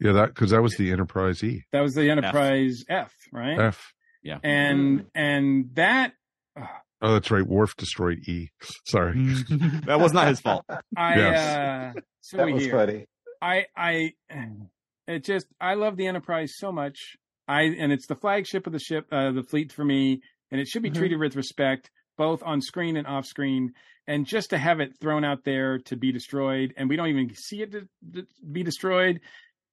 yeah, 0.00 0.12
that 0.12 0.34
because 0.34 0.50
that 0.50 0.62
was 0.62 0.76
the 0.76 0.92
Enterprise 0.92 1.42
E. 1.44 1.64
That 1.72 1.82
was 1.82 1.94
the 1.94 2.10
Enterprise 2.10 2.84
F, 2.88 3.06
F 3.06 3.14
right? 3.32 3.58
F. 3.58 3.92
Yeah, 4.22 4.38
and 4.42 5.06
and 5.14 5.70
that. 5.74 6.12
Uh, 6.58 6.66
oh, 7.02 7.12
that's 7.14 7.30
right. 7.30 7.46
Worf 7.46 7.76
destroyed 7.76 8.18
E. 8.26 8.50
Sorry, 8.86 9.14
that 9.86 10.00
was 10.00 10.12
not 10.12 10.28
his 10.28 10.40
fault. 10.40 10.64
I 10.96 11.16
yes. 11.16 11.56
uh, 11.96 12.00
so 12.20 12.36
that 12.38 12.52
was 12.52 12.64
here. 12.64 12.72
funny. 12.72 13.06
I 13.40 13.66
I 13.76 14.12
it 15.06 15.24
just 15.24 15.46
I 15.60 15.74
love 15.74 15.96
the 15.96 16.06
Enterprise 16.06 16.52
so 16.56 16.72
much. 16.72 17.16
I 17.50 17.62
and 17.62 17.92
it's 17.92 18.06
the 18.06 18.14
flagship 18.14 18.68
of 18.68 18.72
the 18.72 18.78
ship, 18.78 19.08
uh, 19.10 19.32
the 19.32 19.42
fleet 19.42 19.72
for 19.72 19.84
me, 19.84 20.22
and 20.52 20.60
it 20.60 20.68
should 20.68 20.82
be 20.82 20.90
mm-hmm. 20.90 20.98
treated 21.00 21.18
with 21.18 21.34
respect, 21.34 21.90
both 22.16 22.44
on 22.44 22.60
screen 22.60 22.96
and 22.96 23.08
off 23.08 23.26
screen. 23.26 23.72
And 24.06 24.24
just 24.24 24.50
to 24.50 24.58
have 24.58 24.80
it 24.80 24.98
thrown 25.00 25.24
out 25.24 25.44
there 25.44 25.78
to 25.86 25.96
be 25.96 26.12
destroyed, 26.12 26.74
and 26.76 26.88
we 26.88 26.96
don't 26.96 27.08
even 27.08 27.34
see 27.34 27.62
it 27.62 27.72
to, 27.72 27.88
to 28.14 28.26
be 28.50 28.62
destroyed. 28.62 29.20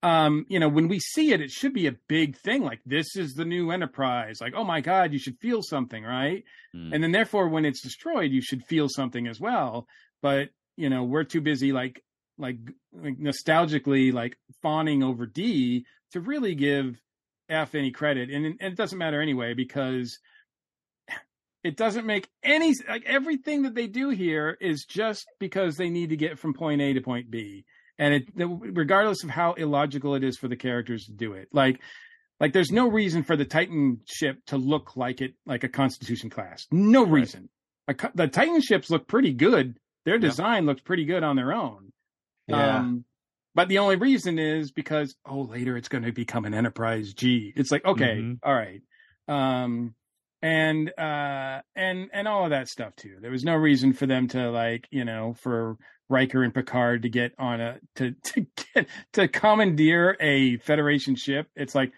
Um, 0.03 0.45
you 0.49 0.59
know, 0.59 0.69
when 0.69 0.87
we 0.87 0.99
see 0.99 1.33
it, 1.33 1.41
it 1.41 1.51
should 1.51 1.73
be 1.73 1.87
a 1.87 1.95
big 2.07 2.37
thing. 2.37 2.63
Like 2.63 2.81
this 2.85 3.15
is 3.15 3.33
the 3.33 3.45
new 3.45 3.69
Enterprise. 3.69 4.41
Like, 4.41 4.53
oh 4.55 4.63
my 4.63 4.81
God, 4.81 5.13
you 5.13 5.19
should 5.19 5.37
feel 5.39 5.61
something, 5.61 6.03
right? 6.03 6.43
Mm. 6.75 6.93
And 6.93 7.03
then 7.03 7.11
therefore, 7.11 7.47
when 7.47 7.65
it's 7.65 7.81
destroyed, 7.81 8.31
you 8.31 8.41
should 8.41 8.63
feel 8.63 8.89
something 8.89 9.27
as 9.27 9.39
well. 9.39 9.87
But 10.23 10.49
you 10.77 10.89
know, 10.89 11.03
we're 11.03 11.23
too 11.25 11.41
busy 11.41 11.71
like 11.71 12.03
like, 12.39 12.57
like 12.91 13.17
nostalgically 13.19 14.13
like 14.13 14.37
fawning 14.61 15.03
over 15.03 15.25
D 15.25 15.85
to 16.11 16.21
really 16.21 16.55
give 16.55 16.99
F 17.49 17.75
any 17.75 17.91
credit, 17.91 18.29
and, 18.29 18.45
and 18.45 18.61
it 18.61 18.75
doesn't 18.75 18.97
matter 18.97 19.21
anyway 19.21 19.53
because 19.53 20.19
it 21.63 21.75
doesn't 21.75 22.05
make 22.05 22.29
any 22.43 22.73
like 22.87 23.03
everything 23.05 23.63
that 23.63 23.75
they 23.75 23.87
do 23.87 24.09
here 24.09 24.57
is 24.61 24.85
just 24.87 25.25
because 25.39 25.75
they 25.75 25.89
need 25.89 26.09
to 26.09 26.17
get 26.17 26.39
from 26.39 26.53
point 26.53 26.81
A 26.81 26.93
to 26.93 27.01
point 27.01 27.29
B, 27.29 27.65
and 27.97 28.13
it 28.13 28.23
regardless 28.35 29.23
of 29.23 29.29
how 29.29 29.53
illogical 29.53 30.15
it 30.15 30.23
is 30.23 30.37
for 30.37 30.47
the 30.47 30.55
characters 30.55 31.05
to 31.05 31.11
do 31.11 31.33
it, 31.33 31.49
like 31.51 31.79
like 32.39 32.53
there's 32.53 32.71
no 32.71 32.89
reason 32.89 33.23
for 33.23 33.35
the 33.35 33.45
Titan 33.45 34.01
ship 34.05 34.37
to 34.47 34.57
look 34.57 34.95
like 34.95 35.21
it 35.21 35.33
like 35.45 35.63
a 35.63 35.69
Constitution 35.69 36.29
class, 36.29 36.67
no 36.71 37.05
reason. 37.05 37.49
Right. 37.87 38.15
the 38.15 38.27
Titan 38.27 38.61
ships 38.61 38.89
look 38.89 39.07
pretty 39.07 39.33
good. 39.33 39.77
Their 40.05 40.19
design 40.19 40.63
yeah. 40.63 40.69
looks 40.69 40.81
pretty 40.81 41.05
good 41.05 41.23
on 41.23 41.35
their 41.35 41.53
own. 41.53 41.91
Yeah. 42.47 42.77
Um, 42.77 43.05
but 43.57 43.69
the 43.69 43.79
only 43.79 43.95
reason 43.95 44.37
is 44.37 44.71
because 44.71 45.15
oh 45.25 45.41
later 45.41 45.75
it's 45.75 45.89
going 45.89 46.03
to 46.03 46.11
become 46.11 46.45
an 46.45 46.53
enterprise 46.53 47.11
G. 47.15 47.51
It's 47.55 47.71
like 47.71 47.83
okay, 47.83 48.17
mm-hmm. 48.17 48.47
all 48.47 48.53
right. 48.53 48.81
Um 49.27 49.95
and 50.43 50.91
uh 50.95 51.61
and 51.75 52.11
and 52.13 52.27
all 52.27 52.43
of 52.43 52.51
that 52.51 52.67
stuff 52.67 52.95
too. 52.95 53.17
There 53.19 53.31
was 53.31 53.43
no 53.43 53.55
reason 53.55 53.93
for 53.93 54.05
them 54.05 54.27
to 54.27 54.51
like, 54.51 54.87
you 54.91 55.05
know, 55.05 55.33
for 55.39 55.77
Riker 56.07 56.43
and 56.43 56.53
Picard 56.53 57.01
to 57.01 57.09
get 57.09 57.31
on 57.39 57.59
a 57.59 57.79
to 57.95 58.11
to 58.25 58.45
get 58.75 58.87
to 59.13 59.27
commandeer 59.27 60.15
a 60.19 60.57
Federation 60.57 61.15
ship. 61.15 61.47
It's 61.55 61.73
like 61.73 61.93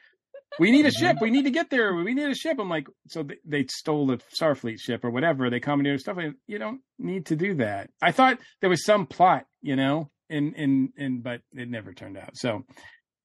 we 0.60 0.72
need 0.72 0.86
a 0.86 0.92
ship. 0.92 1.18
We 1.20 1.30
need 1.30 1.44
to 1.44 1.52
get 1.52 1.70
there. 1.70 1.94
We 1.94 2.14
need 2.14 2.30
a 2.30 2.36
ship. 2.36 2.58
I'm 2.58 2.70
like, 2.70 2.88
so 3.10 3.24
they, 3.24 3.36
they 3.46 3.66
stole 3.68 4.10
a 4.12 4.18
Starfleet 4.18 4.80
ship 4.80 5.04
or 5.04 5.12
whatever. 5.12 5.50
They 5.50 5.60
commandeered 5.60 6.00
stuff. 6.00 6.18
Like, 6.18 6.34
you 6.48 6.58
don't 6.58 6.82
need 6.98 7.28
to 7.28 7.36
do 7.36 7.56
that. 7.56 7.92
I 8.02 8.12
thought 8.12 8.40
there 8.60 8.70
was 8.70 8.84
some 8.84 9.06
plot, 9.06 9.46
you 9.62 9.76
know, 9.76 10.10
in 10.30 10.54
in 10.54 10.94
in 10.98 11.22
but 11.22 11.42
it 11.54 11.70
never 11.70 11.94
turned 11.94 12.18
out. 12.18 12.36
So 12.36 12.66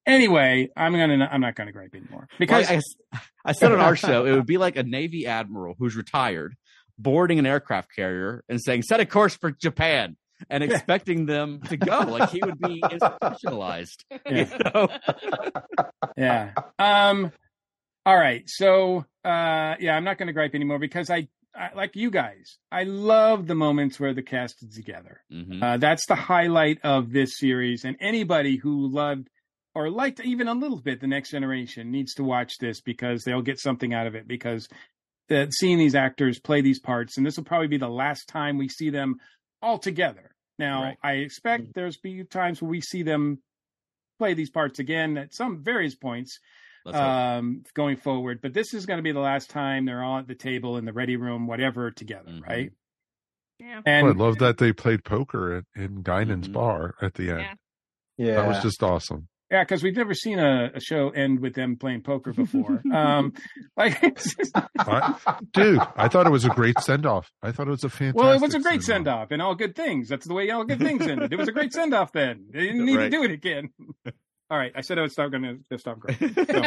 anyway, 0.07 0.69
I'm 0.77 0.93
gonna 0.93 1.29
I'm 1.31 1.41
not 1.41 1.55
gonna 1.55 1.73
gripe 1.73 1.95
anymore 1.95 2.29
because 2.39 2.69
well, 2.69 2.81
I, 3.13 3.21
I 3.45 3.53
said 3.53 3.73
on 3.73 3.81
our 3.81 3.97
show 3.97 4.27
it 4.27 4.33
would 4.33 4.47
be 4.47 4.59
like 4.59 4.77
a 4.77 4.83
Navy 4.83 5.27
admiral 5.27 5.75
who's 5.79 5.97
retired 5.97 6.55
boarding 6.99 7.39
an 7.39 7.47
aircraft 7.47 7.89
carrier 7.95 8.45
and 8.49 8.61
saying 8.63 8.83
set 8.83 9.01
a 9.01 9.07
course 9.07 9.37
for 9.37 9.51
Japan 9.51 10.17
and 10.51 10.63
expecting 10.65 11.27
them 11.27 11.61
to 11.63 11.77
go 11.77 12.01
like 12.01 12.31
he 12.31 12.41
would 12.45 12.59
be 12.59 12.83
institutionalized. 12.91 14.05
Yeah. 14.11 14.19
You 14.35 14.47
know? 14.73 14.89
yeah. 16.17 16.53
Um. 16.79 17.33
All 18.07 18.17
right. 18.17 18.43
So, 18.47 18.99
uh, 19.25 19.75
yeah, 19.81 19.97
I'm 19.97 20.05
not 20.05 20.19
going 20.19 20.27
to 20.27 20.35
gripe 20.35 20.55
anymore 20.55 20.79
because 20.79 21.09
I 21.09 21.29
I, 21.55 21.71
like 21.75 21.97
you 21.97 22.11
guys, 22.11 22.59
I 22.73 22.85
love 22.85 23.47
the 23.47 23.55
moments 23.55 24.01
where 24.01 24.15
the 24.15 24.23
cast 24.23 24.63
is 24.63 24.75
together. 24.75 25.23
Mm-hmm. 25.33 25.63
Uh, 25.63 25.77
that's 25.77 26.07
the 26.07 26.15
highlight 26.15 26.79
of 26.83 27.13
this 27.13 27.39
series. 27.39 27.85
And 27.85 27.97
anybody 28.01 28.57
who 28.57 28.89
loved 28.89 29.29
or 29.75 29.91
liked 29.91 30.21
even 30.21 30.49
a 30.49 30.55
little 30.55 30.81
bit 30.81 31.01
the 31.01 31.07
next 31.07 31.31
generation 31.31 31.91
needs 31.91 32.15
to 32.15 32.25
watch 32.25 32.59
this 32.59 32.81
because 32.81 33.23
they'll 33.23 33.43
get 33.43 33.61
something 33.61 33.95
out 33.95 34.07
of 34.07 34.15
it. 34.15 34.27
Because 34.27 34.69
the, 35.29 35.49
seeing 35.51 35.79
these 35.79 35.95
actors 35.95 36.39
play 36.39 36.61
these 36.61 36.81
parts, 36.81 37.17
and 37.17 37.27
this 37.27 37.37
will 37.37 37.45
probably 37.45 37.69
be 37.69 37.79
the 37.79 37.89
last 37.89 38.29
time 38.29 38.59
we 38.59 38.69
see 38.69 38.91
them 38.91 39.17
all 39.63 39.79
together. 39.79 40.31
Now, 40.59 40.83
right. 40.83 40.99
I 41.03 41.13
expect 41.15 41.65
mm-hmm. 41.65 41.73
there's 41.75 41.97
be 41.97 42.25
times 42.25 42.61
where 42.61 42.71
we 42.71 42.81
see 42.81 43.03
them 43.03 43.41
play 44.19 44.35
these 44.35 44.51
parts 44.51 44.79
again 44.79 45.19
at 45.19 45.35
some 45.35 45.63
various 45.63 45.95
points 45.95 46.39
um, 46.87 47.65
going 47.75 47.97
forward. 47.97 48.41
But 48.43 48.53
this 48.53 48.75
is 48.75 48.87
going 48.87 48.99
to 48.99 49.03
be 49.03 49.13
the 49.13 49.21
last 49.21 49.51
time 49.51 49.85
they're 49.85 50.03
all 50.03 50.19
at 50.19 50.27
the 50.27 50.35
table 50.35 50.77
in 50.77 50.85
the 50.85 50.93
ready 50.93 51.17
room, 51.17 51.47
whatever, 51.47 51.91
together, 51.91 52.31
mm-hmm. 52.31 52.51
right? 52.51 52.73
Yeah. 53.59 53.81
And 53.87 54.07
well, 54.07 54.15
I 54.15 54.27
love 54.27 54.39
that 54.39 54.59
they 54.59 54.73
played 54.73 55.05
poker 55.05 55.57
at, 55.57 55.65
in 55.81 56.03
Guinan's 56.03 56.47
mm-hmm. 56.47 56.55
bar 56.55 56.95
at 57.01 57.15
the 57.15 57.31
end. 57.31 57.41
Yeah. 58.17 58.27
yeah. 58.27 58.35
That 58.35 58.49
was 58.49 58.63
just 58.63 58.83
awesome. 58.83 59.29
Yeah, 59.51 59.63
because 59.63 59.83
we've 59.83 59.95
never 59.95 60.15
seen 60.15 60.39
a, 60.39 60.73
a, 60.75 60.81
show 60.81 61.11
end 61.11 61.39
with 61.39 61.55
them 61.55 61.77
playing 61.77 62.01
poker 62.01 62.33
before. 62.33 62.83
um, 62.93 63.35
like, 63.77 64.03
I, 64.79 65.39
dude, 65.53 65.81
I 65.97 66.09
thought 66.09 66.27
it 66.27 66.33
was 66.33 66.45
a 66.45 66.49
great 66.49 66.81
send 66.81 67.07
off. 67.07 67.31
I 67.43 67.53
thought 67.53 67.69
it 67.69 67.71
was 67.71 67.85
a 67.85 67.89
fantastic. 67.89 68.21
Well, 68.21 68.33
it 68.33 68.41
was 68.41 68.55
a 68.55 68.61
great 68.61 68.83
send 68.83 69.07
off, 69.07 69.31
and 69.31 69.43
all 69.43 69.55
good 69.55 69.77
things. 69.77 70.09
That's 70.09 70.27
the 70.27 70.35
way 70.35 70.51
all 70.51 70.65
good 70.65 70.81
things 70.81 71.07
ended. 71.07 71.33
It 71.33 71.39
was 71.39 71.47
a 71.47 71.53
great 71.53 71.73
send 71.73 71.95
off. 71.95 72.11
Then 72.11 72.47
they 72.51 72.63
didn't 72.63 72.85
need 72.85 72.97
right. 72.97 73.05
to 73.05 73.11
do 73.11 73.23
it 73.23 73.31
again. 73.31 73.69
All 74.51 74.59
right, 74.59 74.73
I 74.75 74.83
said 74.83 74.99
I 74.99 75.03
would 75.03 75.13
stop 75.13 75.31
going 75.31 75.65
to 75.71 75.79
stop 75.79 75.99
growing. 75.99 76.35
So, 76.35 76.61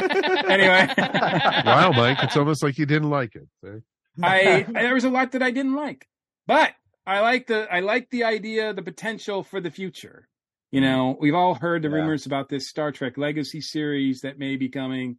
anyway, 0.50 0.94
wow, 1.66 1.92
Mike, 1.96 2.18
it's 2.24 2.36
almost 2.36 2.64
like 2.64 2.78
you 2.78 2.86
didn't 2.86 3.10
like 3.10 3.36
it. 3.36 3.48
I, 4.22 4.66
I 4.68 4.72
there 4.74 4.96
was 4.96 5.04
a 5.04 5.10
lot 5.10 5.34
that 5.34 5.44
I 5.44 5.52
didn't 5.52 5.76
like, 5.76 6.08
but 6.48 6.74
I 7.06 7.20
like 7.20 7.48
the 7.48 7.72
I 7.72 7.82
like 7.82 8.10
the 8.10 8.24
idea, 8.24 8.74
the 8.74 8.82
potential 8.82 9.44
for 9.44 9.62
the 9.62 9.70
future. 9.70 10.28
You 10.72 10.82
know, 10.82 11.16
we've 11.20 11.36
all 11.36 11.54
heard 11.54 11.84
the 11.84 11.90
yeah. 11.90 11.96
rumors 11.96 12.26
about 12.26 12.50
this 12.50 12.68
Star 12.68 12.92
Trek 12.92 13.18
Legacy 13.18 13.62
series 13.62 14.22
that 14.22 14.40
may 14.40 14.58
be 14.58 14.70
coming, 14.70 15.18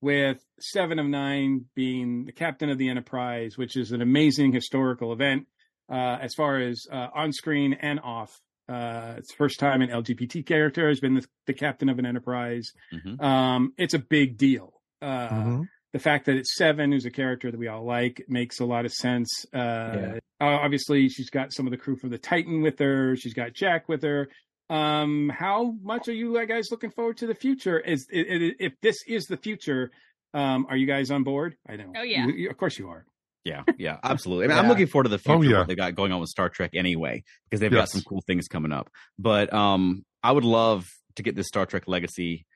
with 0.00 0.44
Seven 0.60 0.98
of 0.98 1.06
Nine 1.06 1.66
being 1.74 2.24
the 2.24 2.32
captain 2.32 2.70
of 2.70 2.78
the 2.78 2.88
Enterprise, 2.88 3.58
which 3.58 3.76
is 3.76 3.92
an 3.92 4.02
amazing 4.02 4.52
historical 4.52 5.12
event 5.12 5.46
uh, 5.90 6.18
as 6.20 6.34
far 6.34 6.58
as 6.58 6.86
uh, 6.90 7.08
on 7.14 7.32
screen 7.32 7.74
and 7.74 8.00
off. 8.00 8.40
Uh, 8.68 9.14
it's 9.16 9.32
first 9.32 9.58
time 9.58 9.80
an 9.80 9.88
LGBT 9.88 10.44
character 10.44 10.88
has 10.88 11.00
been 11.00 11.14
the, 11.14 11.26
the 11.46 11.54
captain 11.54 11.88
of 11.88 11.98
an 11.98 12.06
enterprise. 12.06 12.72
Mm-hmm. 12.92 13.24
Um, 13.24 13.72
it's 13.78 13.94
a 13.94 13.98
big 13.98 14.36
deal. 14.36 14.74
Uh, 15.00 15.28
mm-hmm. 15.28 15.62
the 15.92 15.98
fact 15.98 16.26
that 16.26 16.36
it's 16.36 16.56
Seven, 16.56 16.92
who's 16.92 17.06
a 17.06 17.10
character 17.10 17.50
that 17.50 17.58
we 17.58 17.68
all 17.68 17.84
like, 17.84 18.24
makes 18.28 18.60
a 18.60 18.64
lot 18.64 18.84
of 18.84 18.92
sense. 18.92 19.46
Uh, 19.54 19.58
yeah. 19.58 20.18
Obviously, 20.40 21.08
she's 21.08 21.30
got 21.30 21.52
some 21.52 21.66
of 21.66 21.70
the 21.70 21.76
crew 21.76 21.96
from 21.96 22.10
the 22.10 22.18
Titan 22.18 22.62
with 22.62 22.78
her. 22.78 23.16
She's 23.16 23.34
got 23.34 23.54
Jack 23.54 23.88
with 23.88 24.02
her. 24.02 24.28
Um, 24.70 25.30
how 25.34 25.74
much 25.82 26.08
are 26.08 26.12
you 26.12 26.44
guys 26.46 26.68
looking 26.70 26.90
forward 26.90 27.16
to 27.18 27.26
the 27.26 27.34
future? 27.34 27.78
Is 27.80 28.06
if 28.10 28.74
this 28.82 28.96
is 29.06 29.24
the 29.24 29.38
future, 29.38 29.90
um, 30.34 30.66
are 30.68 30.76
you 30.76 30.86
guys 30.86 31.10
on 31.10 31.24
board? 31.24 31.56
I 31.66 31.76
know. 31.76 31.92
Oh 31.96 32.02
yeah, 32.02 32.26
you, 32.26 32.50
of 32.50 32.56
course 32.58 32.78
you 32.78 32.88
are. 32.90 33.06
Yeah, 33.48 33.62
yeah, 33.78 33.98
absolutely. 34.02 34.44
I 34.44 34.48
mean, 34.48 34.56
yeah. 34.56 34.62
I'm 34.62 34.68
looking 34.68 34.86
forward 34.86 35.04
to 35.04 35.10
the 35.10 35.18
future 35.18 35.38
oh, 35.38 35.42
yeah. 35.60 35.64
they 35.64 35.74
got 35.74 35.94
going 35.94 36.12
on 36.12 36.20
with 36.20 36.28
Star 36.28 36.48
Trek 36.48 36.70
anyway, 36.74 37.24
because 37.48 37.60
they've 37.60 37.72
yes. 37.72 37.80
got 37.80 37.88
some 37.90 38.02
cool 38.02 38.22
things 38.26 38.46
coming 38.48 38.72
up. 38.72 38.90
But 39.18 39.52
um, 39.52 40.04
I 40.22 40.32
would 40.32 40.44
love 40.44 40.86
to 41.16 41.22
get 41.22 41.34
this 41.34 41.46
Star 41.46 41.66
Trek 41.66 41.84
Legacy. 41.86 42.46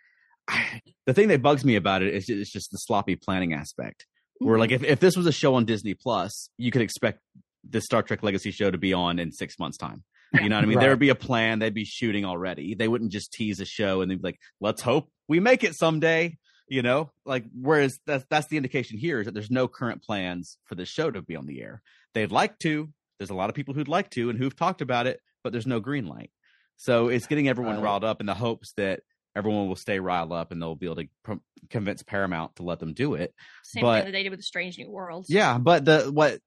the 1.06 1.14
thing 1.14 1.28
that 1.28 1.42
bugs 1.42 1.64
me 1.64 1.76
about 1.76 2.02
it 2.02 2.14
is 2.14 2.28
it's 2.28 2.52
just 2.52 2.70
the 2.70 2.78
sloppy 2.78 3.16
planning 3.16 3.54
aspect. 3.54 4.06
Where 4.38 4.58
like 4.58 4.72
if, 4.72 4.82
if 4.82 5.00
this 5.00 5.16
was 5.16 5.26
a 5.26 5.32
show 5.32 5.54
on 5.54 5.64
Disney 5.64 5.94
Plus, 5.94 6.48
you 6.58 6.70
could 6.70 6.82
expect 6.82 7.20
the 7.68 7.80
Star 7.80 8.02
Trek 8.02 8.22
Legacy 8.22 8.50
show 8.50 8.70
to 8.70 8.78
be 8.78 8.92
on 8.92 9.18
in 9.18 9.30
six 9.32 9.58
months' 9.58 9.78
time. 9.78 10.02
You 10.34 10.48
know 10.48 10.56
what 10.56 10.64
I 10.64 10.66
mean? 10.66 10.76
right. 10.78 10.82
There 10.82 10.90
would 10.90 10.98
be 10.98 11.10
a 11.10 11.14
plan. 11.14 11.58
They'd 11.58 11.74
be 11.74 11.84
shooting 11.84 12.24
already. 12.24 12.74
They 12.74 12.88
wouldn't 12.88 13.12
just 13.12 13.32
tease 13.32 13.60
a 13.60 13.64
show 13.64 14.00
and 14.00 14.10
they'd 14.10 14.20
be 14.20 14.28
like, 14.28 14.40
let's 14.60 14.82
hope 14.82 15.10
we 15.28 15.40
make 15.40 15.62
it 15.62 15.74
someday. 15.74 16.36
You 16.72 16.80
know, 16.80 17.10
like 17.26 17.44
whereas 17.52 17.98
that's 18.06 18.24
that's 18.30 18.46
the 18.46 18.56
indication 18.56 18.96
here 18.96 19.20
is 19.20 19.26
that 19.26 19.34
there's 19.34 19.50
no 19.50 19.68
current 19.68 20.02
plans 20.02 20.56
for 20.64 20.74
this 20.74 20.88
show 20.88 21.10
to 21.10 21.20
be 21.20 21.36
on 21.36 21.44
the 21.44 21.60
air. 21.60 21.82
They'd 22.14 22.32
like 22.32 22.58
to. 22.60 22.88
There's 23.18 23.28
a 23.28 23.34
lot 23.34 23.50
of 23.50 23.54
people 23.54 23.74
who'd 23.74 23.88
like 23.88 24.08
to 24.12 24.30
and 24.30 24.38
who've 24.38 24.56
talked 24.56 24.80
about 24.80 25.06
it, 25.06 25.20
but 25.44 25.52
there's 25.52 25.66
no 25.66 25.80
green 25.80 26.06
light. 26.06 26.30
So 26.78 27.08
it's 27.08 27.26
getting 27.26 27.46
everyone 27.46 27.74
right. 27.74 27.84
riled 27.84 28.04
up 28.04 28.20
in 28.20 28.26
the 28.26 28.32
hopes 28.32 28.72
that 28.78 29.00
everyone 29.36 29.68
will 29.68 29.76
stay 29.76 30.00
riled 30.00 30.32
up 30.32 30.50
and 30.50 30.62
they'll 30.62 30.74
be 30.74 30.86
able 30.86 30.96
to 30.96 31.08
pr- 31.22 31.32
convince 31.68 32.02
Paramount 32.02 32.56
to 32.56 32.62
let 32.62 32.78
them 32.78 32.94
do 32.94 33.16
it. 33.16 33.34
Same 33.64 33.82
but, 33.82 33.96
thing 33.96 34.04
that 34.06 34.12
they 34.12 34.22
did 34.22 34.30
with 34.30 34.38
the 34.38 34.44
Strange 34.44 34.78
New 34.78 34.90
Worlds. 34.90 35.28
Yeah, 35.28 35.58
but 35.58 35.84
the 35.84 36.10
what 36.10 36.40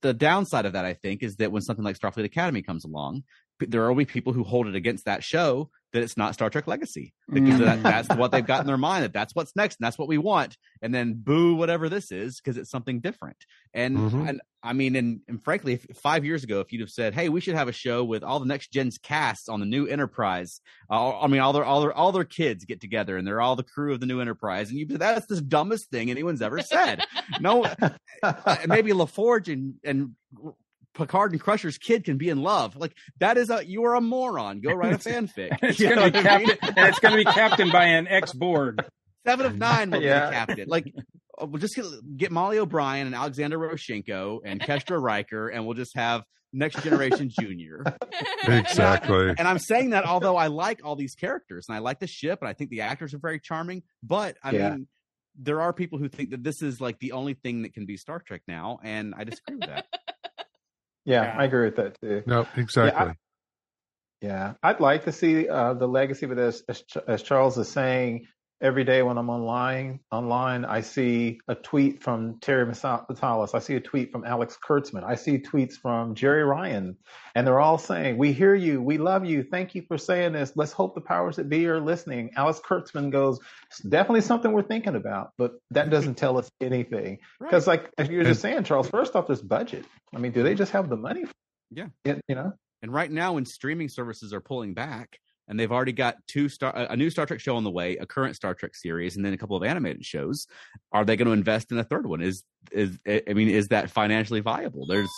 the 0.00 0.14
downside 0.14 0.64
of 0.64 0.72
that 0.72 0.86
I 0.86 0.94
think 0.94 1.22
is 1.22 1.36
that 1.36 1.52
when 1.52 1.60
something 1.60 1.84
like 1.84 1.98
Starfleet 1.98 2.24
Academy 2.24 2.62
comes 2.62 2.86
along, 2.86 3.24
there 3.60 3.88
will 3.88 3.94
be 3.94 4.04
people 4.04 4.32
who 4.32 4.44
hold 4.44 4.66
it 4.66 4.74
against 4.74 5.04
that 5.06 5.24
show 5.24 5.70
that 5.92 6.02
it's 6.02 6.16
not 6.16 6.34
Star 6.34 6.50
Trek 6.50 6.66
Legacy 6.66 7.14
because 7.32 7.60
mm. 7.60 7.64
that, 7.64 7.82
that's 7.82 8.08
what 8.16 8.30
they've 8.30 8.46
got 8.46 8.60
in 8.60 8.66
their 8.66 8.76
mind 8.76 9.04
that 9.04 9.12
that's 9.12 9.34
what's 9.34 9.56
next 9.56 9.78
and 9.78 9.86
that's 9.86 9.98
what 9.98 10.08
we 10.08 10.18
want, 10.18 10.56
and 10.82 10.94
then 10.94 11.14
boo 11.16 11.54
whatever 11.54 11.88
this 11.88 12.12
is 12.12 12.38
because 12.38 12.58
it's 12.58 12.70
something 12.70 13.00
different. 13.00 13.38
And, 13.72 13.96
mm-hmm. 13.96 14.28
and 14.28 14.40
I 14.62 14.72
mean, 14.72 14.94
and, 14.96 15.20
and 15.26 15.42
frankly, 15.42 15.74
if, 15.74 15.96
five 15.96 16.24
years 16.24 16.44
ago, 16.44 16.60
if 16.60 16.72
you'd 16.72 16.80
have 16.80 16.90
said, 16.90 17.14
"Hey, 17.14 17.28
we 17.28 17.40
should 17.40 17.54
have 17.54 17.68
a 17.68 17.72
show 17.72 18.04
with 18.04 18.22
all 18.22 18.40
the 18.40 18.46
next 18.46 18.72
gen's 18.72 18.98
casts 18.98 19.48
on 19.48 19.60
the 19.60 19.66
new 19.66 19.86
Enterprise," 19.86 20.60
uh, 20.90 21.18
I 21.18 21.28
mean, 21.28 21.40
all 21.40 21.52
their 21.52 21.64
all 21.64 21.80
their 21.80 21.92
all 21.92 22.12
their 22.12 22.24
kids 22.24 22.64
get 22.64 22.80
together 22.80 23.16
and 23.16 23.26
they're 23.26 23.40
all 23.40 23.56
the 23.56 23.62
crew 23.62 23.94
of 23.94 24.00
the 24.00 24.06
new 24.06 24.20
Enterprise, 24.20 24.70
and 24.70 24.78
you 24.78 24.86
that's 24.86 25.26
the 25.26 25.40
dumbest 25.40 25.90
thing 25.90 26.10
anyone's 26.10 26.42
ever 26.42 26.60
said. 26.60 27.02
no, 27.40 27.64
uh, 28.22 28.56
maybe 28.66 28.90
LaForge 28.92 29.52
and 29.52 29.74
and 29.84 30.14
Picard 30.96 31.32
and 31.32 31.40
Crusher's 31.40 31.78
kid 31.78 32.04
can 32.04 32.16
be 32.16 32.28
in 32.28 32.42
love. 32.42 32.76
Like 32.76 32.96
that 33.18 33.36
is 33.36 33.50
a 33.50 33.66
you 33.66 33.84
are 33.84 33.94
a 33.94 34.00
moron. 34.00 34.60
Go 34.60 34.72
write 34.72 34.94
a 34.94 34.98
fanfic. 35.10 35.58
it's 35.62 35.80
going 35.80 35.96
to 35.96 36.10
be 36.10 36.22
captain, 36.22 36.58
and 36.76 36.88
it's 36.88 36.98
going 36.98 37.12
to 37.12 37.18
be 37.18 37.24
captained 37.24 37.72
by 37.72 37.84
an 37.84 38.08
ex 38.08 38.32
Borg. 38.32 38.84
Seven 39.26 39.46
of 39.46 39.58
Nine 39.58 39.90
will 39.90 40.02
yeah. 40.02 40.30
be 40.30 40.36
captain. 40.36 40.68
Like 40.68 40.92
uh, 41.40 41.46
we'll 41.46 41.60
just 41.60 41.74
get, 41.74 41.84
get 42.16 42.32
Molly 42.32 42.58
O'Brien 42.58 43.06
and 43.06 43.14
Alexander 43.14 43.58
Rozhenko 43.58 44.40
and 44.44 44.60
Kestra 44.60 45.00
Riker, 45.00 45.48
and 45.48 45.66
we'll 45.66 45.74
just 45.74 45.96
have 45.96 46.22
Next 46.52 46.82
Generation 46.82 47.30
Junior. 47.30 47.84
Exactly. 48.48 49.34
And 49.36 49.40
I'm 49.40 49.58
saying 49.58 49.90
that 49.90 50.06
although 50.06 50.36
I 50.36 50.46
like 50.46 50.80
all 50.84 50.94
these 50.94 51.16
characters 51.16 51.66
and 51.68 51.74
I 51.74 51.80
like 51.80 51.98
the 51.98 52.06
ship 52.06 52.38
and 52.40 52.48
I 52.48 52.52
think 52.52 52.70
the 52.70 52.82
actors 52.82 53.12
are 53.12 53.18
very 53.18 53.40
charming, 53.40 53.82
but 54.04 54.36
I 54.40 54.52
yeah. 54.52 54.70
mean 54.70 54.86
there 55.36 55.60
are 55.60 55.72
people 55.72 55.98
who 55.98 56.08
think 56.08 56.30
that 56.30 56.44
this 56.44 56.62
is 56.62 56.80
like 56.80 57.00
the 57.00 57.10
only 57.12 57.34
thing 57.34 57.62
that 57.62 57.74
can 57.74 57.86
be 57.86 57.96
Star 57.96 58.20
Trek 58.20 58.42
now, 58.46 58.78
and 58.84 59.14
I 59.16 59.24
disagree 59.24 59.56
with 59.56 59.68
that. 59.68 59.86
Yeah, 61.06 61.22
yeah, 61.22 61.36
I 61.38 61.44
agree 61.44 61.66
with 61.66 61.76
that 61.76 61.98
too. 62.00 62.22
No, 62.26 62.46
exactly. 62.56 63.14
Yeah, 64.20 64.54
I, 64.62 64.72
would 64.72 64.80
like 64.80 65.04
to 65.04 65.12
see 65.12 65.48
uh, 65.48 65.74
the 65.74 65.86
legacy, 65.86 66.26
but 66.26 66.38
as, 66.38 66.62
as, 66.68 66.82
as 67.06 67.22
Charles 67.22 67.56
is 67.58 67.68
saying, 67.68 68.26
every 68.60 68.84
day 68.84 69.02
when 69.02 69.18
I'm 69.18 69.30
online, 69.30 70.00
online, 70.10 70.64
I 70.64 70.80
see 70.80 71.40
a 71.48 71.54
tweet 71.54 72.02
from 72.02 72.38
Terry 72.40 72.64
Matalas. 72.66 73.54
I 73.54 73.58
see 73.58 73.74
a 73.74 73.80
tweet 73.80 74.12
from 74.12 74.24
Alex 74.24 74.56
Kurtzman. 74.62 75.04
I 75.04 75.14
see 75.14 75.38
tweets 75.38 75.74
from 75.74 76.14
Jeri 76.14 76.48
Ryan, 76.48 76.96
and 77.34 77.46
they're 77.46 77.60
all 77.60 77.78
saying, 77.78 78.18
"We 78.18 78.32
hear 78.32 78.54
you. 78.54 78.80
We 78.80 78.98
love 78.98 79.24
you. 79.24 79.42
Thank 79.42 79.74
you 79.74 79.82
for 79.82 79.98
saying 79.98 80.32
this. 80.32 80.52
Let's 80.56 80.72
hope 80.72 80.94
the 80.94 81.00
powers 81.00 81.36
that 81.36 81.48
be 81.48 81.66
are 81.66 81.80
listening." 81.80 82.30
Alex 82.36 82.60
Kurtzman 82.60 83.10
goes, 83.10 83.38
"It's 83.70 83.80
definitely 83.80 84.22
something 84.22 84.52
we're 84.52 84.62
thinking 84.62 84.96
about, 84.96 85.32
but 85.38 85.52
that 85.70 85.90
doesn't 85.90 86.16
tell 86.16 86.38
us 86.38 86.50
anything." 86.60 87.18
Because, 87.40 87.66
right. 87.66 87.82
like 87.82 87.92
as 87.98 88.08
you 88.08 88.18
were 88.18 88.24
just 88.24 88.40
saying, 88.40 88.64
Charles, 88.64 88.88
first 88.88 89.14
off, 89.14 89.26
there's 89.26 89.42
budget. 89.42 89.84
I 90.14 90.18
mean, 90.18 90.32
do 90.32 90.42
they 90.42 90.54
just 90.54 90.72
have 90.72 90.88
the 90.88 90.96
money? 90.96 91.24
yeah, 91.70 91.86
it, 92.04 92.20
you 92.28 92.34
know. 92.34 92.52
And 92.82 92.92
right 92.92 93.10
now, 93.10 93.34
when 93.34 93.46
streaming 93.46 93.88
services 93.88 94.32
are 94.32 94.40
pulling 94.40 94.74
back, 94.74 95.18
and 95.48 95.58
they've 95.58 95.72
already 95.72 95.92
got 95.92 96.16
two 96.26 96.48
star 96.48 96.72
a 96.74 96.96
new 96.96 97.10
Star 97.10 97.26
Trek 97.26 97.40
show 97.40 97.56
on 97.56 97.64
the 97.64 97.70
way, 97.70 97.96
a 97.96 98.06
current 98.06 98.36
Star 98.36 98.54
Trek 98.54 98.74
series, 98.74 99.16
and 99.16 99.24
then 99.24 99.32
a 99.32 99.38
couple 99.38 99.56
of 99.56 99.62
animated 99.62 100.04
shows. 100.04 100.46
Are 100.92 101.04
they 101.04 101.16
going 101.16 101.26
to 101.26 101.32
invest 101.32 101.70
in 101.72 101.78
a 101.78 101.84
third 101.84 102.06
one? 102.06 102.20
Is 102.20 102.44
is 102.72 102.98
I 103.06 103.32
mean, 103.32 103.48
is 103.48 103.68
that 103.68 103.90
financially 103.90 104.40
viable? 104.40 104.86
There's 104.86 105.10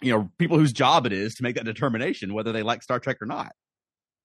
you 0.00 0.12
know 0.12 0.30
people 0.38 0.58
whose 0.58 0.72
job 0.72 1.06
it 1.06 1.12
is 1.12 1.34
to 1.36 1.42
make 1.42 1.56
that 1.56 1.64
determination 1.64 2.34
whether 2.34 2.52
they 2.52 2.62
like 2.62 2.82
Star 2.82 2.98
Trek 2.98 3.20
or 3.20 3.26
not. 3.26 3.52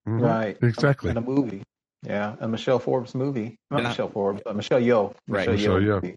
Mm-hmm. 0.08 0.24
Right, 0.24 0.58
exactly. 0.62 1.10
In 1.10 1.18
a 1.18 1.22
movie, 1.22 1.64
yeah, 2.04 2.36
a 2.40 2.48
Michelle 2.48 2.80
Forbes 2.80 3.14
movie, 3.14 3.58
not 3.70 3.82
and 3.82 3.90
Michelle 3.90 4.08
I, 4.08 4.12
Forbes, 4.12 4.42
but 4.46 4.56
Michelle 4.56 4.82
Yeoh, 4.82 5.14
right? 5.28 5.50
Michelle, 5.50 5.80
Michelle 5.80 6.02
Yeoh. 6.02 6.16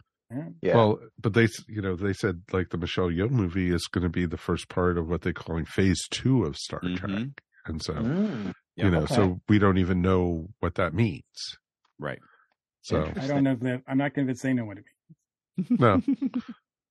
Yeah. 0.62 0.76
Well, 0.76 1.00
but 1.20 1.34
they, 1.34 1.48
you 1.66 1.82
know, 1.82 1.96
they 1.96 2.12
said 2.12 2.42
like 2.52 2.70
the 2.70 2.78
Michelle 2.78 3.08
Yeoh 3.08 3.30
movie 3.30 3.74
is 3.74 3.88
going 3.88 4.04
to 4.04 4.08
be 4.08 4.26
the 4.26 4.36
first 4.36 4.68
part 4.68 4.96
of 4.96 5.08
what 5.08 5.22
they're 5.22 5.32
calling 5.32 5.64
Phase 5.64 6.06
Two 6.10 6.44
of 6.44 6.56
Star 6.56 6.80
mm-hmm. 6.80 6.94
Trek, 6.94 7.28
and 7.66 7.82
so 7.82 7.94
mm. 7.94 8.52
Yeah, 8.80 8.86
you 8.86 8.90
know, 8.90 9.02
okay. 9.02 9.14
so 9.14 9.40
we 9.48 9.58
don't 9.58 9.78
even 9.78 10.02
know 10.02 10.48
what 10.60 10.74
that 10.76 10.94
means. 10.94 11.58
Right. 11.98 12.18
So 12.82 13.12
I 13.16 13.26
don't 13.26 13.44
know 13.44 13.56
that, 13.56 13.82
I'm 13.86 13.98
not 13.98 14.14
convinced 14.14 14.42
they 14.42 14.54
know 14.54 14.64
what 14.64 14.78
it 14.78 14.84
means. 15.56 15.80
no. 15.80 16.02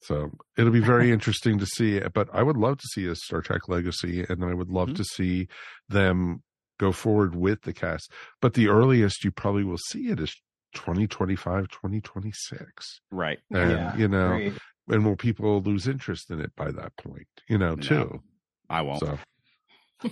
So 0.01 0.31
it'll 0.57 0.71
be 0.71 0.79
very 0.79 1.11
interesting 1.13 1.59
to 1.59 1.65
see. 1.65 1.99
But 1.99 2.29
I 2.33 2.43
would 2.43 2.57
love 2.57 2.77
to 2.77 2.87
see 2.93 3.05
a 3.05 3.15
Star 3.15 3.41
Trek 3.41 3.67
Legacy, 3.67 4.25
and 4.27 4.43
I 4.43 4.53
would 4.53 4.69
love 4.69 4.87
mm-hmm. 4.89 4.95
to 4.95 5.03
see 5.03 5.47
them 5.89 6.41
go 6.79 6.91
forward 6.91 7.35
with 7.35 7.63
the 7.63 7.73
cast. 7.73 8.11
But 8.41 8.53
the 8.53 8.69
earliest 8.69 9.23
you 9.23 9.31
probably 9.31 9.63
will 9.63 9.77
see 9.89 10.07
it 10.07 10.19
is 10.19 10.33
2025, 10.75 11.67
2026. 11.67 13.01
Right. 13.11 13.39
And, 13.51 13.71
yeah, 13.71 13.97
you 13.97 14.07
know, 14.07 14.29
great. 14.29 14.53
and 14.87 15.05
will 15.05 15.17
people 15.17 15.61
lose 15.61 15.87
interest 15.87 16.31
in 16.31 16.39
it 16.39 16.55
by 16.55 16.71
that 16.71 16.95
point, 16.95 17.27
you 17.49 17.57
know, 17.57 17.75
no, 17.75 17.81
too? 17.81 18.23
I 18.69 18.81
won't. 18.81 19.01
So 19.01 19.17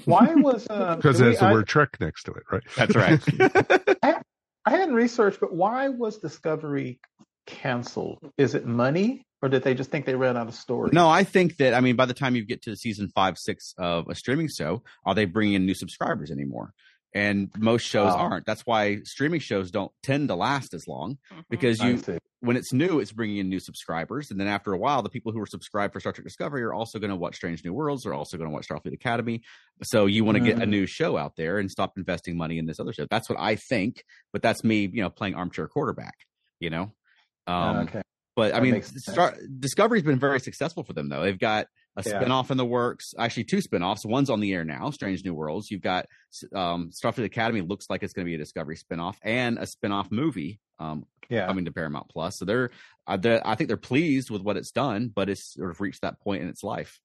why 0.06 0.34
was 0.36 0.68
uh, 0.70 0.96
because 0.98 1.20
there's 1.20 1.40
the 1.40 1.46
I, 1.46 1.54
word 1.54 1.68
Trek 1.68 1.98
next 2.00 2.24
to 2.24 2.34
it, 2.34 2.44
right? 2.52 2.64
That's 2.76 2.96
right. 2.96 3.98
I, 4.04 4.22
I 4.66 4.70
hadn't 4.72 4.96
researched, 4.96 5.40
but 5.40 5.54
why 5.54 5.90
was 5.90 6.18
Discovery 6.18 7.00
canceled? 7.46 8.20
Is 8.38 8.56
it 8.56 8.66
money, 8.66 9.26
or 9.42 9.50
did 9.50 9.64
they 9.64 9.74
just 9.74 9.90
think 9.90 10.06
they 10.06 10.16
ran 10.16 10.38
out 10.38 10.48
of 10.48 10.56
stories? 10.56 10.94
No, 10.94 11.10
I 11.10 11.24
think 11.24 11.58
that 11.58 11.74
I 11.74 11.82
mean 11.82 11.96
by 11.96 12.06
the 12.06 12.14
time 12.14 12.36
you 12.36 12.46
get 12.46 12.64
to 12.64 12.76
season 12.76 13.10
five, 13.16 13.38
six 13.38 13.74
of 13.78 14.08
a 14.10 14.16
streaming 14.16 14.50
show, 14.50 14.84
are 15.06 15.16
they 15.16 15.26
bringing 15.26 15.56
in 15.56 15.66
new 15.66 15.76
subscribers 15.76 16.32
anymore? 16.32 16.74
and 17.14 17.50
most 17.58 17.84
shows 17.84 18.14
wow. 18.14 18.20
aren't. 18.20 18.46
That's 18.46 18.62
why 18.66 19.00
streaming 19.04 19.40
shows 19.40 19.72
don't 19.72 19.92
tend 20.04 20.28
to 20.28 20.36
last 20.36 20.74
as 20.74 20.88
long 20.88 21.18
mm-hmm. 21.32 21.42
because 21.50 21.80
you 21.80 22.02
when 22.40 22.56
it's 22.56 22.72
new, 22.72 23.00
it's 23.00 23.12
bringing 23.12 23.38
in 23.38 23.50
new 23.50 23.60
subscribers, 23.60 24.30
and 24.30 24.40
then 24.40 24.48
after 24.48 24.72
a 24.72 24.78
while, 24.78 25.02
the 25.02 25.10
people 25.10 25.32
who 25.32 25.42
are 25.42 25.48
subscribed 25.48 25.94
for 25.94 26.00
Star 26.00 26.14
Trek 26.14 26.26
Discovery 26.26 26.64
are 26.64 26.74
also 26.74 27.00
going 27.00 27.10
to 27.10 27.16
watch 27.16 27.36
Strange 27.36 27.64
New 27.66 27.74
Worlds, 27.74 28.04
They're 28.04 28.14
also 28.14 28.38
going 28.38 28.50
to 28.50 28.54
watch 28.54 28.68
Starfleet 28.68 28.94
Academy. 28.94 29.42
So 29.84 30.06
you 30.06 30.24
want 30.24 30.38
to 30.38 30.44
get 30.44 30.62
a 30.62 30.66
mm. 30.66 30.70
new 30.70 30.86
show 30.86 31.18
out 31.18 31.36
there 31.36 31.58
and 31.58 31.70
stop 31.70 31.94
investing 31.98 32.38
money 32.38 32.60
in 32.60 32.66
this 32.66 32.80
other 32.80 32.94
show. 32.94 33.08
That's 33.10 33.30
what 33.30 33.40
I 33.40 33.56
think, 33.56 34.04
but 34.34 34.42
that's 34.42 34.64
me, 34.64 34.90
you 34.92 35.02
know, 35.02 35.10
playing 35.10 35.36
armchair 35.36 35.68
quarterback. 35.68 36.16
You 36.60 36.70
know, 36.70 36.94
um, 37.48 37.78
okay. 37.88 38.02
But 38.36 38.54
I 38.54 38.60
that 38.60 38.64
mean, 38.64 38.84
Star- 38.84 39.36
Discovery's 39.60 40.04
been 40.04 40.20
very 40.20 40.40
successful 40.40 40.84
for 40.84 40.94
them, 40.94 41.10
though. 41.10 41.24
They've 41.24 41.40
got 41.40 41.68
a 41.98 42.04
yeah. 42.06 42.22
spinoff 42.22 42.52
in 42.52 42.58
the 42.58 42.66
works. 42.66 43.14
Actually, 43.18 43.45
two 43.45 43.58
spinoffs. 43.58 44.06
One's 44.06 44.30
on 44.30 44.39
the 44.39 44.54
air 44.54 44.64
now, 44.64 44.91
Strange 44.91 45.26
New 45.26 45.34
Worlds. 45.34 45.72
You've 45.72 45.82
got 45.82 46.06
um, 46.54 46.91
Starfleet 46.91 47.26
Academy 47.26 47.62
looks 47.62 47.89
like 47.89 48.04
it's 48.04 48.14
going 48.14 48.26
to 48.26 48.30
be 48.30 48.36
a 48.36 48.38
Discovery 48.38 48.78
spinoff 48.78 49.16
and 49.24 49.58
a 49.58 49.64
spinoff 49.64 50.12
movie 50.12 50.60
um, 50.80 51.06
yeah. 51.28 51.48
coming 51.48 51.66
to 51.66 51.72
Paramount 51.72 52.08
Plus. 52.10 52.38
So 52.38 52.45
they're, 52.45 52.70
uh, 53.08 53.18
they're, 53.18 53.45
I 53.45 53.56
think 53.56 53.68
they're 53.68 53.78
pleased 53.78 54.30
with 54.30 54.43
what 54.43 54.58
it's 54.58 54.72
done, 54.72 55.12
but 55.14 55.28
it's 55.28 55.56
sort 55.56 55.72
of 55.72 55.82
reached 55.82 56.04
that 56.04 56.22
point 56.22 56.43
in 56.43 56.50
its 56.50 56.64
life. 56.64 57.00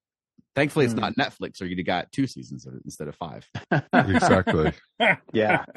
Thankfully, 0.55 0.85
it's 0.85 0.95
mm. 0.95 1.01
not 1.01 1.17
Netflix, 1.17 1.63
or 1.63 1.65
you'd 1.65 1.79
have 1.79 1.87
got 1.87 2.13
two 2.13 2.27
seasons 2.27 2.67
of 2.67 2.75
it 2.75 2.83
instead 2.85 3.09
of 3.09 3.17
five. 3.17 3.49
exactly. 3.95 4.73
yeah. 5.33 5.65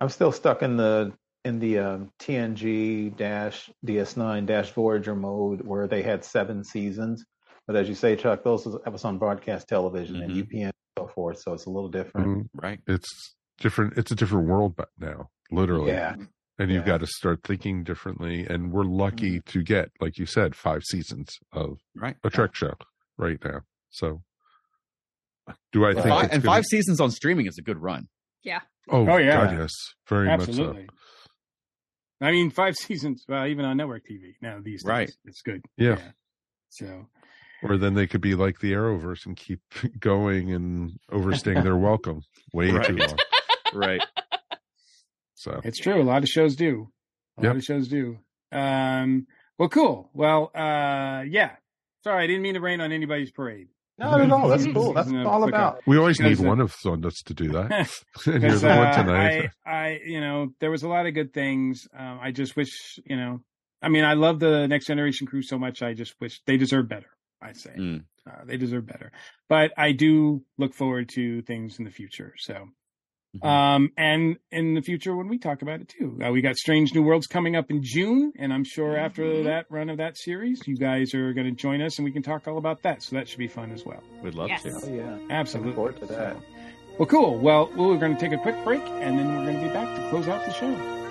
I'm 0.00 0.10
still 0.10 0.32
stuck 0.32 0.62
in 0.62 0.76
the 0.76 1.12
in 1.44 1.58
the 1.58 1.78
um, 1.78 2.10
TNG 2.20 3.16
dash 3.16 3.70
DS9 3.86 4.46
dash 4.46 4.70
Voyager 4.72 5.14
mode 5.14 5.62
where 5.62 5.86
they 5.88 6.02
had 6.02 6.24
seven 6.24 6.62
seasons. 6.64 7.24
But 7.66 7.76
as 7.76 7.88
you 7.88 7.94
say, 7.94 8.16
Chuck, 8.16 8.42
those 8.44 8.66
was, 8.66 8.78
that 8.84 8.92
was 8.92 9.04
on 9.04 9.18
broadcast 9.18 9.68
television 9.68 10.16
mm-hmm. 10.16 10.30
and 10.38 10.48
UPN 10.48 10.64
and 10.64 10.72
so 10.98 11.06
forth, 11.08 11.40
so 11.40 11.52
it's 11.52 11.66
a 11.66 11.70
little 11.70 11.88
different. 11.88 12.26
Mm-hmm. 12.28 12.58
Right. 12.60 12.80
It's 12.86 13.34
different. 13.60 13.96
It's 13.96 14.10
a 14.10 14.14
different 14.16 14.48
world, 14.48 14.74
now, 14.98 15.28
literally. 15.50 15.92
Yeah. 15.92 16.16
and 16.58 16.70
you've 16.70 16.84
got 16.84 16.98
to 17.00 17.06
start 17.06 17.40
thinking 17.44 17.82
differently. 17.84 18.46
And 18.48 18.72
we're 18.72 18.84
lucky 18.84 19.38
Mm-hmm. 19.38 19.50
to 19.58 19.62
get, 19.62 19.90
like 20.00 20.18
you 20.18 20.26
said, 20.26 20.54
five 20.54 20.82
seasons 20.84 21.28
of 21.52 21.78
right 21.94 22.16
a 22.24 22.30
Trek 22.30 22.54
show 22.54 22.74
right 23.16 23.38
now. 23.44 23.60
So, 23.90 24.22
do 25.72 25.84
I 25.84 25.90
And 25.90 25.96
think 25.98 26.08
five, 26.08 26.22
and 26.32 26.42
gonna- 26.42 26.56
five 26.56 26.64
seasons 26.64 27.00
on 27.00 27.10
streaming 27.10 27.46
is 27.46 27.56
a 27.58 27.62
good 27.62 27.78
run. 27.78 28.08
Yeah. 28.42 28.60
Oh, 28.88 29.08
Oh, 29.08 29.16
yeah. 29.18 29.46
God, 29.46 29.58
yes, 29.58 29.70
very 30.08 30.26
much 30.26 30.40
so. 30.40 30.48
Absolutely. 30.50 30.82
much 30.82 30.90
I 32.22 32.30
mean, 32.30 32.50
five 32.50 32.76
seasons, 32.78 33.24
well, 33.28 33.46
even 33.46 33.64
on 33.64 33.76
network 33.76 34.04
TV 34.08 34.34
now 34.40 34.58
these 34.62 34.82
days, 34.82 34.88
Right. 34.88 35.10
it's 35.24 35.42
good. 35.42 35.62
Yeah. 35.76 35.96
So, 36.70 36.86
so. 36.86 37.06
Or 37.64 37.76
then 37.76 37.94
they 37.94 38.06
could 38.08 38.20
be 38.20 38.34
like 38.34 38.58
the 38.60 38.72
Arrowverse 38.72 39.26
and 39.26 39.36
keep 39.36 39.60
going 40.00 40.52
and 40.52 40.98
overstaying 41.10 41.62
their 41.62 41.76
welcome 41.88 42.22
way 42.52 42.70
too 42.82 42.96
long. 42.96 43.18
right. 43.74 44.02
So 45.34 45.60
It's 45.64 45.78
true. 45.78 46.00
A 46.00 46.04
lot 46.04 46.22
of 46.22 46.28
shows 46.28 46.56
do. 46.56 46.88
A 47.38 47.42
Yep. 47.42 47.48
lot 47.48 47.56
of 47.56 47.64
shows 47.64 47.88
do. 47.88 48.18
Um, 48.52 49.26
well, 49.58 49.68
cool. 49.68 50.10
Well, 50.12 50.50
uh, 50.54 51.22
yeah. 51.26 51.56
Sorry, 52.04 52.24
I 52.24 52.26
didn't 52.26 52.42
mean 52.42 52.54
to 52.54 52.60
rain 52.60 52.80
on 52.80 52.92
anybody's 52.92 53.30
parade. 53.30 53.68
Not 54.02 54.20
at 54.20 54.30
all. 54.30 54.48
That's 54.48 54.66
cool. 54.66 54.92
That's 54.92 55.10
a 55.10 55.24
all 55.26 55.42
quick- 55.42 55.54
about. 55.54 55.80
we 55.86 55.96
always 55.98 56.20
need 56.20 56.38
one 56.38 56.60
of 56.60 56.74
us 56.84 57.22
to 57.26 57.34
do 57.34 57.48
that. 57.52 57.70
and 57.72 57.88
you're 58.26 58.40
Because, 58.40 58.62
the 58.62 58.68
one 58.68 58.78
uh, 58.88 58.96
tonight. 58.96 59.50
I, 59.66 59.70
I, 59.70 60.00
you 60.04 60.20
know, 60.20 60.48
there 60.60 60.70
was 60.70 60.82
a 60.82 60.88
lot 60.88 61.06
of 61.06 61.14
good 61.14 61.32
things. 61.32 61.86
Um, 61.96 62.18
I 62.22 62.30
just 62.32 62.56
wish, 62.56 62.98
you 63.06 63.16
know, 63.16 63.40
I 63.80 63.88
mean, 63.88 64.04
I 64.04 64.14
love 64.14 64.38
the 64.40 64.66
Next 64.68 64.86
Generation 64.86 65.26
crew 65.26 65.42
so 65.42 65.58
much. 65.58 65.82
I 65.82 65.94
just 65.94 66.14
wish 66.20 66.40
they 66.46 66.56
deserve 66.56 66.88
better. 66.88 67.08
I'd 67.40 67.56
say 67.56 67.74
Mm. 67.76 68.04
uh, 68.28 68.44
they 68.44 68.56
deserve 68.56 68.86
better. 68.86 69.10
But 69.48 69.72
I 69.76 69.92
do 69.92 70.42
look 70.58 70.74
forward 70.74 71.08
to 71.14 71.42
things 71.42 71.78
in 71.78 71.84
the 71.84 71.90
future. 71.90 72.34
So, 72.38 72.68
Mm-hmm. 73.34 73.46
um, 73.48 73.90
and 73.96 74.36
in 74.50 74.74
the 74.74 74.82
future 74.82 75.16
when 75.16 75.28
we 75.28 75.38
talk 75.38 75.62
about 75.62 75.80
it 75.80 75.88
too, 75.88 76.18
uh, 76.22 76.30
we 76.30 76.42
got 76.42 76.56
Strange 76.56 76.94
New 76.94 77.02
Worlds 77.02 77.26
coming 77.26 77.56
up 77.56 77.70
in 77.70 77.80
June, 77.82 78.32
and 78.38 78.52
I'm 78.52 78.64
sure 78.64 78.96
after 78.96 79.44
that 79.44 79.64
run 79.70 79.88
of 79.88 79.96
that 79.98 80.18
series, 80.18 80.60
you 80.66 80.76
guys 80.76 81.14
are 81.14 81.32
going 81.32 81.46
to 81.46 81.52
join 81.52 81.80
us, 81.80 81.96
and 81.98 82.04
we 82.04 82.12
can 82.12 82.22
talk 82.22 82.46
all 82.46 82.58
about 82.58 82.82
that. 82.82 83.02
So 83.02 83.16
that 83.16 83.28
should 83.28 83.38
be 83.38 83.48
fun 83.48 83.72
as 83.72 83.86
well. 83.86 84.02
We'd 84.22 84.34
love 84.34 84.50
Yes. 84.50 84.64
to. 84.64 84.72
Oh, 84.84 84.94
yeah. 84.94 85.18
Absolutely. 85.30 85.70
Looking 85.72 85.76
forward 85.76 86.00
to 86.00 86.06
that. 86.14 86.36
So- 86.36 86.42
well, 86.98 87.06
cool. 87.06 87.38
Well, 87.38 87.70
we're 87.74 87.96
going 87.96 88.14
to 88.14 88.20
take 88.20 88.32
a 88.38 88.42
quick 88.42 88.62
break, 88.64 88.82
and 88.82 89.18
then 89.18 89.26
we're 89.34 89.46
going 89.50 89.60
to 89.60 89.66
be 89.66 89.72
back 89.72 89.96
to 89.96 90.08
close 90.10 90.28
out 90.28 90.44
the 90.44 90.52
show. 90.52 91.01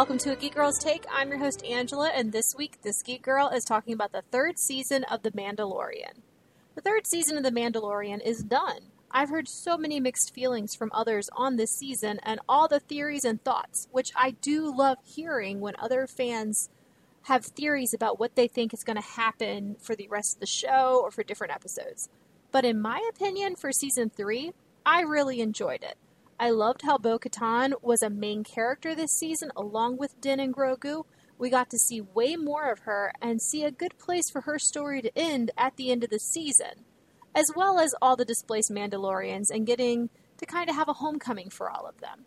Welcome 0.00 0.16
to 0.20 0.32
a 0.32 0.36
Geek 0.36 0.54
Girl's 0.54 0.78
Take. 0.78 1.04
I'm 1.12 1.28
your 1.28 1.36
host, 1.36 1.62
Angela, 1.62 2.08
and 2.08 2.32
this 2.32 2.54
week, 2.56 2.80
this 2.80 3.02
Geek 3.02 3.20
Girl 3.20 3.48
is 3.48 3.66
talking 3.66 3.92
about 3.92 4.12
the 4.12 4.22
third 4.32 4.58
season 4.58 5.04
of 5.04 5.22
The 5.22 5.30
Mandalorian. 5.32 6.22
The 6.74 6.80
third 6.80 7.06
season 7.06 7.36
of 7.36 7.42
The 7.42 7.50
Mandalorian 7.50 8.22
is 8.24 8.42
done. 8.42 8.92
I've 9.10 9.28
heard 9.28 9.46
so 9.46 9.76
many 9.76 10.00
mixed 10.00 10.32
feelings 10.32 10.74
from 10.74 10.90
others 10.94 11.28
on 11.34 11.56
this 11.56 11.72
season 11.72 12.18
and 12.22 12.40
all 12.48 12.66
the 12.66 12.80
theories 12.80 13.26
and 13.26 13.44
thoughts, 13.44 13.88
which 13.92 14.10
I 14.16 14.30
do 14.30 14.74
love 14.74 14.96
hearing 15.04 15.60
when 15.60 15.74
other 15.78 16.06
fans 16.06 16.70
have 17.24 17.44
theories 17.44 17.92
about 17.92 18.18
what 18.18 18.36
they 18.36 18.48
think 18.48 18.72
is 18.72 18.84
going 18.84 18.96
to 18.96 19.02
happen 19.02 19.76
for 19.82 19.94
the 19.94 20.08
rest 20.08 20.36
of 20.36 20.40
the 20.40 20.46
show 20.46 20.98
or 21.04 21.10
for 21.10 21.22
different 21.22 21.52
episodes. 21.52 22.08
But 22.52 22.64
in 22.64 22.80
my 22.80 23.06
opinion, 23.10 23.54
for 23.54 23.70
season 23.70 24.08
three, 24.08 24.54
I 24.86 25.02
really 25.02 25.42
enjoyed 25.42 25.82
it. 25.82 25.98
I 26.42 26.48
loved 26.48 26.80
how 26.80 26.96
Bo 26.96 27.18
Katan 27.18 27.74
was 27.82 28.00
a 28.00 28.08
main 28.08 28.44
character 28.44 28.94
this 28.94 29.12
season, 29.12 29.50
along 29.54 29.98
with 29.98 30.22
Din 30.22 30.40
and 30.40 30.54
Grogu. 30.56 31.04
We 31.36 31.50
got 31.50 31.68
to 31.68 31.78
see 31.78 32.00
way 32.00 32.34
more 32.34 32.72
of 32.72 32.78
her 32.80 33.12
and 33.20 33.42
see 33.42 33.62
a 33.62 33.70
good 33.70 33.98
place 33.98 34.30
for 34.30 34.40
her 34.40 34.58
story 34.58 35.02
to 35.02 35.12
end 35.14 35.50
at 35.58 35.76
the 35.76 35.90
end 35.90 36.02
of 36.02 36.08
the 36.08 36.18
season, 36.18 36.86
as 37.34 37.52
well 37.54 37.78
as 37.78 37.94
all 38.00 38.16
the 38.16 38.24
displaced 38.24 38.70
Mandalorians 38.70 39.50
and 39.50 39.66
getting 39.66 40.08
to 40.38 40.46
kind 40.46 40.70
of 40.70 40.76
have 40.76 40.88
a 40.88 40.94
homecoming 40.94 41.50
for 41.50 41.68
all 41.68 41.86
of 41.86 42.00
them. 42.00 42.24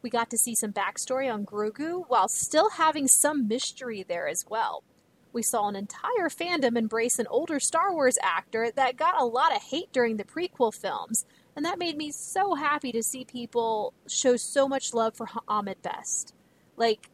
We 0.00 0.08
got 0.08 0.30
to 0.30 0.38
see 0.38 0.54
some 0.54 0.72
backstory 0.72 1.30
on 1.30 1.44
Grogu 1.44 2.04
while 2.08 2.28
still 2.28 2.70
having 2.70 3.06
some 3.06 3.46
mystery 3.46 4.02
there 4.02 4.28
as 4.28 4.46
well. 4.48 4.82
We 5.30 5.42
saw 5.42 5.68
an 5.68 5.76
entire 5.76 6.30
fandom 6.30 6.78
embrace 6.78 7.18
an 7.18 7.26
older 7.28 7.60
Star 7.60 7.92
Wars 7.92 8.16
actor 8.22 8.70
that 8.74 8.96
got 8.96 9.20
a 9.20 9.26
lot 9.26 9.54
of 9.54 9.62
hate 9.62 9.92
during 9.92 10.16
the 10.16 10.24
prequel 10.24 10.72
films, 10.74 11.26
and 11.56 11.64
that 11.64 11.78
made 11.78 11.96
me 11.96 12.10
so 12.10 12.54
happy 12.54 12.92
to 12.92 13.02
see 13.02 13.24
people 13.24 13.92
show 14.08 14.36
so 14.36 14.68
much 14.68 14.94
love 14.94 15.16
for 15.16 15.28
Ahmed 15.48 15.82
Best. 15.82 16.34
Like, 16.76 17.10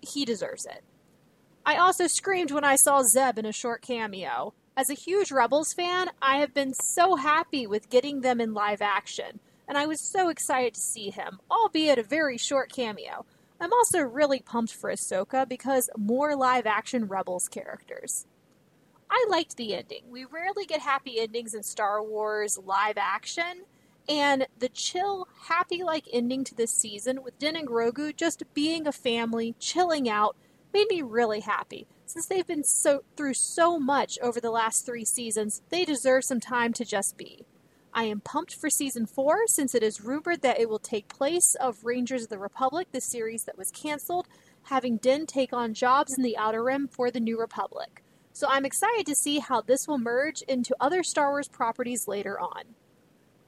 he 0.00 0.24
deserves 0.24 0.66
it. 0.66 0.82
I 1.66 1.76
also 1.76 2.06
screamed 2.06 2.50
when 2.50 2.64
I 2.64 2.76
saw 2.76 3.02
Zeb 3.02 3.38
in 3.38 3.46
a 3.46 3.52
short 3.52 3.82
cameo. 3.82 4.54
As 4.76 4.88
a 4.88 4.94
huge 4.94 5.30
Rebels 5.30 5.72
fan, 5.74 6.10
I 6.22 6.36
have 6.36 6.54
been 6.54 6.72
so 6.74 7.16
happy 7.16 7.66
with 7.66 7.90
getting 7.90 8.20
them 8.20 8.40
in 8.40 8.54
live 8.54 8.80
action, 8.80 9.40
and 9.68 9.76
I 9.76 9.86
was 9.86 10.00
so 10.00 10.28
excited 10.28 10.74
to 10.74 10.80
see 10.80 11.10
him, 11.10 11.40
albeit 11.50 11.98
a 11.98 12.02
very 12.02 12.38
short 12.38 12.72
cameo. 12.72 13.26
I'm 13.60 13.72
also 13.72 14.00
really 14.00 14.40
pumped 14.40 14.72
for 14.72 14.90
Ahsoka 14.90 15.46
because 15.46 15.90
more 15.98 16.34
live 16.34 16.66
action 16.66 17.06
Rebels 17.06 17.46
characters. 17.48 18.26
I 19.10 19.26
liked 19.28 19.56
the 19.56 19.74
ending. 19.74 20.02
We 20.08 20.24
rarely 20.24 20.64
get 20.64 20.80
happy 20.80 21.18
endings 21.18 21.52
in 21.52 21.62
Star 21.64 22.02
Wars 22.02 22.58
live 22.64 22.96
action, 22.96 23.64
and 24.08 24.46
the 24.58 24.68
chill, 24.68 25.26
happy 25.48 25.82
like 25.82 26.04
ending 26.12 26.44
to 26.44 26.54
this 26.54 26.72
season 26.72 27.22
with 27.22 27.38
Din 27.38 27.56
and 27.56 27.66
Grogu 27.66 28.14
just 28.14 28.42
being 28.54 28.86
a 28.86 28.92
family, 28.92 29.56
chilling 29.58 30.08
out, 30.08 30.36
made 30.72 30.86
me 30.88 31.02
really 31.02 31.40
happy. 31.40 31.86
Since 32.06 32.26
they've 32.26 32.46
been 32.46 32.64
so 32.64 33.02
through 33.16 33.34
so 33.34 33.78
much 33.78 34.18
over 34.22 34.40
the 34.40 34.50
last 34.50 34.86
three 34.86 35.04
seasons, 35.04 35.62
they 35.70 35.84
deserve 35.84 36.24
some 36.24 36.40
time 36.40 36.72
to 36.74 36.84
just 36.84 37.16
be. 37.16 37.44
I 37.92 38.04
am 38.04 38.20
pumped 38.20 38.54
for 38.54 38.70
season 38.70 39.06
four 39.06 39.46
since 39.46 39.74
it 39.74 39.82
is 39.82 40.00
rumored 40.00 40.42
that 40.42 40.60
it 40.60 40.68
will 40.68 40.78
take 40.78 41.08
place 41.08 41.56
of 41.56 41.84
Rangers 41.84 42.24
of 42.24 42.28
the 42.28 42.38
Republic, 42.38 42.88
the 42.92 43.00
series 43.00 43.44
that 43.44 43.58
was 43.58 43.72
canceled, 43.72 44.28
having 44.64 44.96
Din 44.96 45.26
take 45.26 45.52
on 45.52 45.74
jobs 45.74 46.16
in 46.16 46.22
the 46.22 46.36
Outer 46.36 46.62
Rim 46.62 46.86
for 46.86 47.10
the 47.10 47.18
New 47.18 47.38
Republic. 47.38 48.04
So 48.32 48.46
I'm 48.48 48.64
excited 48.64 49.06
to 49.06 49.14
see 49.14 49.38
how 49.38 49.60
this 49.60 49.86
will 49.86 49.98
merge 49.98 50.42
into 50.42 50.74
other 50.80 51.02
Star 51.02 51.30
Wars 51.30 51.48
properties 51.48 52.06
later 52.06 52.38
on. 52.40 52.62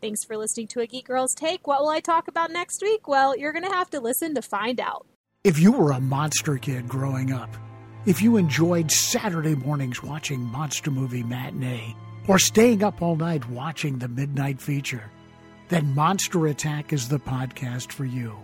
Thanks 0.00 0.24
for 0.24 0.36
listening 0.36 0.66
to 0.68 0.80
A 0.80 0.86
Geek 0.86 1.06
Girl's 1.06 1.34
Take. 1.34 1.66
What 1.66 1.80
will 1.80 1.88
I 1.88 2.00
talk 2.00 2.26
about 2.26 2.50
next 2.50 2.82
week? 2.82 3.06
Well, 3.06 3.36
you're 3.36 3.52
going 3.52 3.64
to 3.64 3.70
have 3.70 3.90
to 3.90 4.00
listen 4.00 4.34
to 4.34 4.42
find 4.42 4.80
out. 4.80 5.06
If 5.44 5.60
you 5.60 5.72
were 5.72 5.92
a 5.92 6.00
monster 6.00 6.56
kid 6.58 6.88
growing 6.88 7.32
up, 7.32 7.50
if 8.04 8.20
you 8.20 8.36
enjoyed 8.36 8.90
Saturday 8.90 9.54
mornings 9.54 10.02
watching 10.02 10.40
Monster 10.40 10.90
Movie 10.90 11.22
Matinee, 11.22 11.94
or 12.26 12.38
staying 12.38 12.82
up 12.82 13.00
all 13.00 13.16
night 13.16 13.48
watching 13.48 13.98
the 13.98 14.08
midnight 14.08 14.60
feature, 14.60 15.10
then 15.68 15.94
Monster 15.94 16.48
Attack 16.48 16.92
is 16.92 17.08
the 17.08 17.18
podcast 17.20 17.92
for 17.92 18.04
you. 18.04 18.36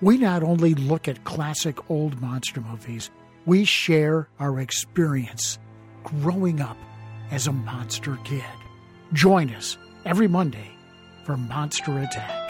We 0.00 0.18
not 0.18 0.42
only 0.42 0.74
look 0.74 1.08
at 1.08 1.24
classic 1.24 1.90
old 1.90 2.20
monster 2.20 2.60
movies, 2.60 3.10
we 3.46 3.64
share 3.64 4.28
our 4.38 4.60
experience 4.60 5.58
growing 6.04 6.60
up 6.60 6.76
as 7.30 7.46
a 7.46 7.52
monster 7.52 8.18
kid. 8.24 8.44
Join 9.12 9.50
us 9.54 9.76
every 10.04 10.28
Monday 10.28 10.70
for 11.24 11.36
Monster 11.36 11.98
Attack. 11.98 12.48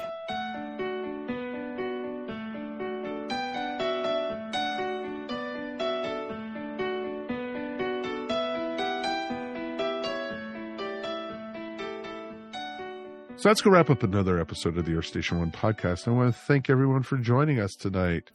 So 13.39 13.49
that's 13.49 13.61
going 13.61 13.73
to 13.73 13.79
wrap 13.79 13.89
up 13.89 14.03
another 14.03 14.41
episode 14.41 14.77
of 14.79 14.85
the 14.85 14.95
Earth 14.97 15.07
Station 15.07 15.39
One 15.39 15.53
podcast. 15.53 16.09
I 16.09 16.11
want 16.11 16.35
to 16.35 16.41
thank 16.41 16.69
everyone 16.69 17.05
for 17.05 17.17
joining 17.17 17.61
us 17.61 17.77
tonight. 17.77 18.33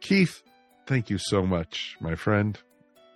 Keith, 0.00 0.44
thank 0.86 1.10
you 1.10 1.18
so 1.18 1.42
much, 1.42 1.96
my 2.00 2.14
friend. 2.14 2.56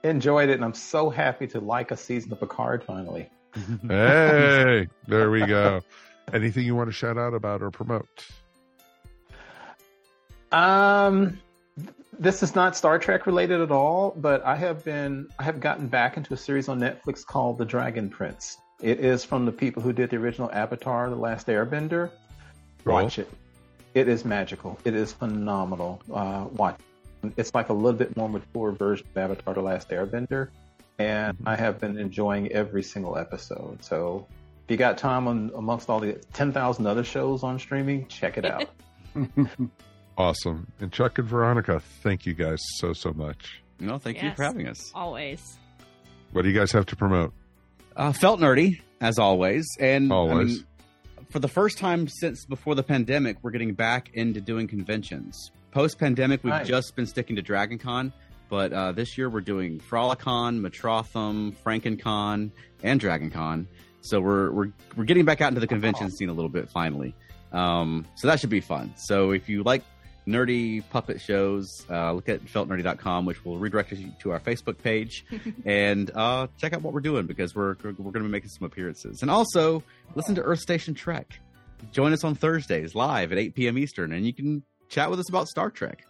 Enjoyed 0.05 0.49
it, 0.49 0.55
and 0.55 0.65
I'm 0.65 0.75
so 0.75 1.11
happy 1.11 1.47
to 1.49 1.61
like 1.61 1.91
a 1.91 1.97
season 1.97 2.33
of 2.33 2.41
Picard 2.41 2.85
finally. 2.85 3.31
Hey, 3.89 4.87
there 5.07 5.31
we 5.31 5.45
go. 5.45 5.81
Anything 6.33 6.65
you 6.65 6.77
want 6.77 6.89
to 6.89 6.93
shout 6.93 7.17
out 7.17 7.35
about 7.35 7.63
or 7.63 7.71
promote? 7.71 8.07
Um, 10.53 11.39
this 12.19 12.43
is 12.43 12.55
not 12.55 12.77
Star 12.77 12.99
Trek 12.99 13.27
related 13.27 13.61
at 13.61 13.71
all, 13.71 14.15
but 14.17 14.45
I 14.45 14.57
have 14.57 14.85
been 14.85 15.29
I 15.39 15.45
have 15.45 15.61
gotten 15.61 15.89
back 15.89 16.17
into 16.17 16.35
a 16.35 16.37
series 16.37 16.69
on 16.69 16.81
Netflix 16.81 17.25
called 17.25 17.59
The 17.59 17.65
Dragon 17.65 18.11
Prince. 18.11 18.59
It 18.81 19.01
is 19.01 19.25
from 19.25 19.47
the 19.47 19.53
people 19.53 19.83
who 19.83 19.93
did 19.93 20.11
the 20.11 20.17
original 20.17 20.51
Avatar: 20.53 21.09
The 21.11 21.17
Last 21.17 21.47
Airbender. 21.47 22.11
Cool. 22.85 22.95
Watch 22.95 23.19
it. 23.19 23.31
It 23.95 24.09
is 24.09 24.25
magical. 24.25 24.79
It 24.85 24.95
is 24.95 25.13
phenomenal. 25.13 26.01
Uh, 26.13 26.47
watch. 26.53 26.79
It's 27.37 27.55
like 27.55 27.69
a 27.69 27.73
little 27.73 27.99
bit 27.99 28.16
more 28.16 28.29
mature 28.29 28.73
version 28.73 29.07
of 29.11 29.16
Avatar: 29.16 29.55
The 29.55 29.62
Last 29.62 29.89
Airbender, 29.91 30.49
and 30.99 31.37
I 31.47 31.57
have 31.57 31.79
been 31.81 31.99
enjoying 31.99 32.51
every 32.53 32.83
single 32.83 33.16
episode. 33.19 33.83
So 33.85 34.27
if 34.64 34.71
you 34.71 34.77
got 34.77 34.99
time 34.99 35.27
on 35.29 35.51
amongst 35.55 35.89
all 35.91 36.01
the 36.01 36.14
ten 36.33 36.53
thousand 36.53 36.87
other 36.87 37.05
shows 37.05 37.43
on 37.43 37.59
streaming, 37.59 38.07
check 38.09 38.39
it 38.39 38.45
out. 38.45 38.69
awesome. 40.19 40.66
And 40.81 40.93
Chuck 40.93 41.19
and 41.19 41.29
Veronica, 41.29 41.81
thank 42.03 42.27
you 42.27 42.35
guys 42.35 42.59
so 42.77 42.93
so 42.93 43.12
much. 43.12 43.62
No, 43.81 43.99
thank 43.99 44.16
Yes, 44.16 44.25
you 44.25 44.35
for 44.35 44.43
having 44.43 44.66
us. 44.69 44.91
Always. 44.95 45.59
What 46.33 46.43
do 46.43 46.49
you 46.49 46.59
guys 46.59 46.73
have 46.73 46.87
to 46.87 46.97
promote? 46.97 47.33
Uh, 47.97 48.12
felt 48.12 48.41
nerdy 48.41 48.81
as 49.01 49.19
always, 49.19 49.66
and 49.81 50.12
I 50.12 50.16
Always. 50.16 50.59
mean, 50.59 50.66
for 51.31 51.39
the 51.39 51.49
first 51.49 51.79
time 51.79 52.09
since 52.09 52.45
before 52.45 52.75
the 52.75 52.83
pandemic, 52.83 53.39
we're 53.43 53.51
getting 53.51 53.75
back 53.75 54.11
into 54.14 54.41
doing 54.41 54.66
conventions. 54.69 55.51
Post 55.71 55.99
pandemic, 55.99 56.43
we've 56.43 56.51
Nice. 56.53 56.66
just 56.66 56.97
been 56.97 57.07
sticking 57.07 57.37
to 57.37 57.43
Dragon 57.43 57.79
Con, 57.79 58.12
but 58.49 58.73
uh, 58.73 58.93
this 58.93 59.19
year 59.19 59.29
we're 59.29 59.41
doing 59.43 59.79
Frolicon, 59.81 60.61
Metrotham, 60.61 61.55
FrankenCon, 61.64 62.51
and 62.83 63.01
Dragon 63.01 63.31
Con. 63.31 63.69
So 64.01 64.21
we're 64.21 64.51
we're 64.51 64.73
we're 64.97 65.05
getting 65.05 65.25
back 65.25 65.41
out 65.41 65.49
into 65.49 65.61
the 65.61 65.66
convention 65.66 66.11
scene 66.11 66.29
a 66.31 66.33
little 66.33 66.49
bit 66.49 66.71
finally. 66.71 67.14
Um, 67.53 68.07
so 68.14 68.29
that 68.29 68.41
should 68.41 68.51
be 68.51 68.61
fun. 68.61 68.95
So 68.97 69.33
if 69.33 69.49
you 69.49 69.62
like 69.62 69.83
nerdy 70.27 70.83
puppet 70.91 71.21
shows, 71.21 71.69
uh, 71.91 72.12
look 72.12 72.29
at 72.29 72.45
feltnerdy.com, 72.45 73.25
which 73.27 73.45
will 73.45 73.59
redirect 73.59 73.93
you 73.93 74.12
to 74.21 74.31
our 74.33 74.41
Facebook 74.41 74.79
page, 74.79 75.25
and 75.66 76.11
uh, 76.14 76.47
check 76.59 76.73
out 76.73 76.83
what 76.83 76.95
we're 76.95 77.01
doing 77.01 77.27
because 77.27 77.55
we're 77.55 77.75
we're 77.83 77.93
going 77.93 78.12
to 78.14 78.21
be 78.21 78.29
making 78.29 78.49
some 78.51 78.64
appearances. 78.66 79.21
And 79.21 79.31
also 79.31 79.83
listen 80.14 80.35
to 80.37 80.43
Earth 80.43 80.61
Station 80.61 80.95
Trek. 80.95 81.39
Join 81.93 82.12
us 82.12 82.25
on 82.25 82.35
Thursdays 82.35 82.95
live 82.95 83.31
at 83.33 83.39
8 83.39 83.55
p.m. 83.55 83.79
Eastern, 83.79 84.12
and 84.12 84.25
you 84.27 84.33
can 84.33 84.62
chat 84.89 85.11
with 85.11 85.18
us 85.20 85.28
about 85.28 85.49
Star 85.49 85.70
Trek. 85.70 86.07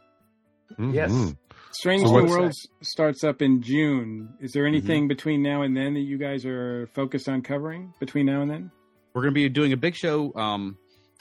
Yes. 0.79 1.11
Mhm. 1.11 1.37
Strange 1.73 2.03
So 2.03 2.09
New 2.09 2.15
what's- 2.23 2.31
Worlds 2.31 2.69
starts 2.83 3.25
up 3.25 3.41
in 3.43 3.63
June. 3.63 4.31
Is 4.41 4.53
there 4.53 4.67
anything 4.67 5.09
between 5.09 5.43
now 5.43 5.63
and 5.63 5.77
then 5.77 5.95
that 5.95 6.01
you 6.01 6.19
guys 6.19 6.45
are 6.45 6.87
focused 6.95 7.29
on 7.29 7.43
covering 7.43 7.93
between 8.01 8.27
now 8.27 8.41
and 8.43 8.51
then? 8.51 8.71
We're 9.15 9.23
going 9.23 9.35
to 9.35 9.41
be 9.41 9.49
doing 9.49 9.73
a 9.73 9.77
big 9.77 9.95
show. 9.95 10.33
Um, 10.35 10.77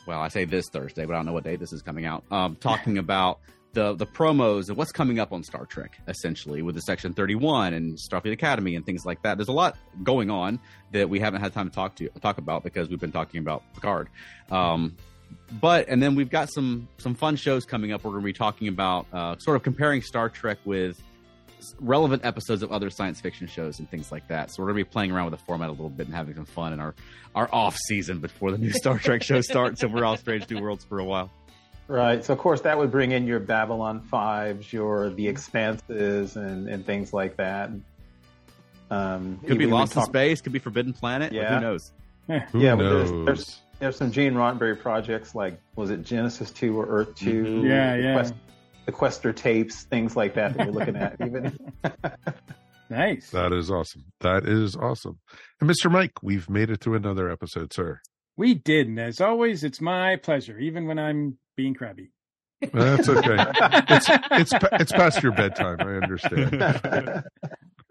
well, 0.05 0.19
I 0.21 0.27
say 0.29 0.45
this 0.45 0.65
Thursday, 0.71 1.05
but 1.05 1.13
I 1.13 1.17
don't 1.17 1.25
know 1.25 1.33
what 1.33 1.43
day 1.43 1.55
this 1.57 1.73
is 1.73 1.81
coming 1.81 2.05
out. 2.05 2.23
Um, 2.31 2.55
talking 2.57 2.97
about 2.97 3.39
the 3.73 3.93
the 3.93 4.05
promos 4.05 4.69
and 4.69 4.77
what's 4.77 4.91
coming 4.91 5.19
up 5.19 5.31
on 5.33 5.43
Star 5.43 5.65
Trek, 5.65 5.97
essentially 6.07 6.61
with 6.61 6.75
the 6.75 6.81
Section 6.81 7.13
Thirty 7.13 7.35
One 7.35 7.73
and 7.73 7.97
Starfleet 7.97 8.31
Academy 8.31 8.75
and 8.75 8.85
things 8.85 9.05
like 9.05 9.21
that. 9.23 9.37
There's 9.37 9.49
a 9.49 9.53
lot 9.53 9.77
going 10.03 10.29
on 10.31 10.59
that 10.93 11.09
we 11.09 11.19
haven't 11.19 11.41
had 11.41 11.53
time 11.53 11.69
to 11.69 11.75
talk 11.75 11.95
to 11.97 12.07
talk 12.21 12.37
about 12.37 12.63
because 12.63 12.89
we've 12.89 12.99
been 12.99 13.11
talking 13.11 13.39
about 13.39 13.63
Picard. 13.73 14.07
Um, 14.49 14.95
but 15.59 15.87
and 15.87 16.01
then 16.01 16.15
we've 16.15 16.29
got 16.29 16.51
some 16.51 16.87
some 16.97 17.15
fun 17.15 17.35
shows 17.35 17.65
coming 17.65 17.91
up. 17.91 18.03
We're 18.03 18.11
going 18.11 18.23
to 18.23 18.25
be 18.25 18.33
talking 18.33 18.67
about 18.67 19.07
uh, 19.13 19.37
sort 19.37 19.55
of 19.55 19.63
comparing 19.63 20.01
Star 20.01 20.29
Trek 20.29 20.57
with 20.65 21.01
relevant 21.79 22.23
episodes 22.23 22.61
of 22.63 22.71
other 22.71 22.89
science 22.89 23.19
fiction 23.19 23.47
shows 23.47 23.79
and 23.79 23.89
things 23.89 24.11
like 24.11 24.27
that. 24.27 24.51
So 24.51 24.61
we're 24.61 24.67
going 24.69 24.79
to 24.79 24.85
be 24.85 24.91
playing 24.91 25.11
around 25.11 25.31
with 25.31 25.39
the 25.39 25.45
format 25.45 25.69
a 25.69 25.71
little 25.71 25.89
bit 25.89 26.07
and 26.07 26.15
having 26.15 26.35
some 26.35 26.45
fun 26.45 26.73
in 26.73 26.79
our 26.79 26.95
our 27.35 27.49
off 27.51 27.77
season 27.87 28.19
before 28.19 28.51
the 28.51 28.57
new 28.57 28.71
Star 28.71 28.97
Trek 28.97 29.23
show 29.23 29.41
starts. 29.41 29.83
and 29.83 29.93
we're 29.93 30.05
all 30.05 30.17
Strange 30.17 30.49
New 30.49 30.61
Worlds 30.61 30.83
for 30.83 30.99
a 30.99 31.05
while. 31.05 31.31
Right. 31.87 32.23
So 32.23 32.33
of 32.33 32.39
course 32.39 32.61
that 32.61 32.77
would 32.77 32.91
bring 32.91 33.11
in 33.11 33.27
your 33.27 33.39
Babylon 33.39 34.01
fives, 34.01 34.71
your 34.73 35.09
the 35.09 35.27
expanses 35.27 36.35
and, 36.35 36.67
and 36.67 36.85
things 36.85 37.13
like 37.13 37.37
that. 37.37 37.69
Um, 38.89 39.39
Could 39.39 39.49
be 39.49 39.55
even 39.55 39.67
we 39.67 39.73
Lost 39.73 39.95
in 39.95 40.03
Space. 40.03 40.41
Could 40.41 40.53
be 40.53 40.59
Forbidden 40.59 40.93
Planet. 40.93 41.31
Yeah. 41.31 41.55
Who 41.55 41.61
knows? 41.61 41.91
Who 42.27 42.59
yeah, 42.59 42.75
but 42.75 42.89
there's, 42.89 43.11
knows? 43.11 43.25
there's 43.25 43.61
there's 43.79 43.95
some 43.95 44.11
Gene 44.11 44.33
Roddenberry 44.33 44.79
projects 44.79 45.35
like 45.35 45.59
was 45.75 45.89
it 45.89 46.03
Genesis 46.03 46.51
two 46.51 46.79
or 46.79 46.85
Earth 46.87 47.15
2 47.15 47.43
Mhm. 47.43 47.67
Yeah, 47.67 47.95
yeah. 47.95 48.13
Quest, 48.13 48.33
the 48.85 48.91
Questor 48.91 49.33
tapes, 49.33 49.83
things 49.83 50.15
like 50.15 50.33
that 50.35 50.55
that 50.55 50.65
you're 50.65 50.73
looking 50.73 50.95
at. 50.95 51.15
Even 51.21 51.57
Nice. 52.89 53.31
That 53.31 53.51
is 53.51 53.69
awesome. 53.69 54.05
That 54.21 54.45
is 54.45 54.75
awesome. 54.77 55.19
And 55.59 55.69
Mr. 55.69 55.91
Mike, 55.91 56.23
we've 56.23 56.49
made 56.49 56.69
it 56.69 56.79
through 56.79 56.95
another 56.95 57.29
episode, 57.29 57.73
sir. 57.73 57.99
We 58.37 58.53
did, 58.53 58.87
and 58.87 58.97
as 58.99 59.19
always, 59.19 59.63
it's 59.65 59.81
my 59.81 60.15
pleasure, 60.15 60.57
even 60.57 60.85
when 60.87 60.97
I'm 60.97 61.37
being 61.57 61.73
crabby. 61.73 62.11
That's 62.71 63.09
okay. 63.09 63.35
it's 63.89 64.07
it's 64.31 64.53
it's 64.73 64.91
past 64.91 65.21
your 65.21 65.31
bedtime. 65.33 65.77
I 65.81 65.95
understand. 65.95 66.61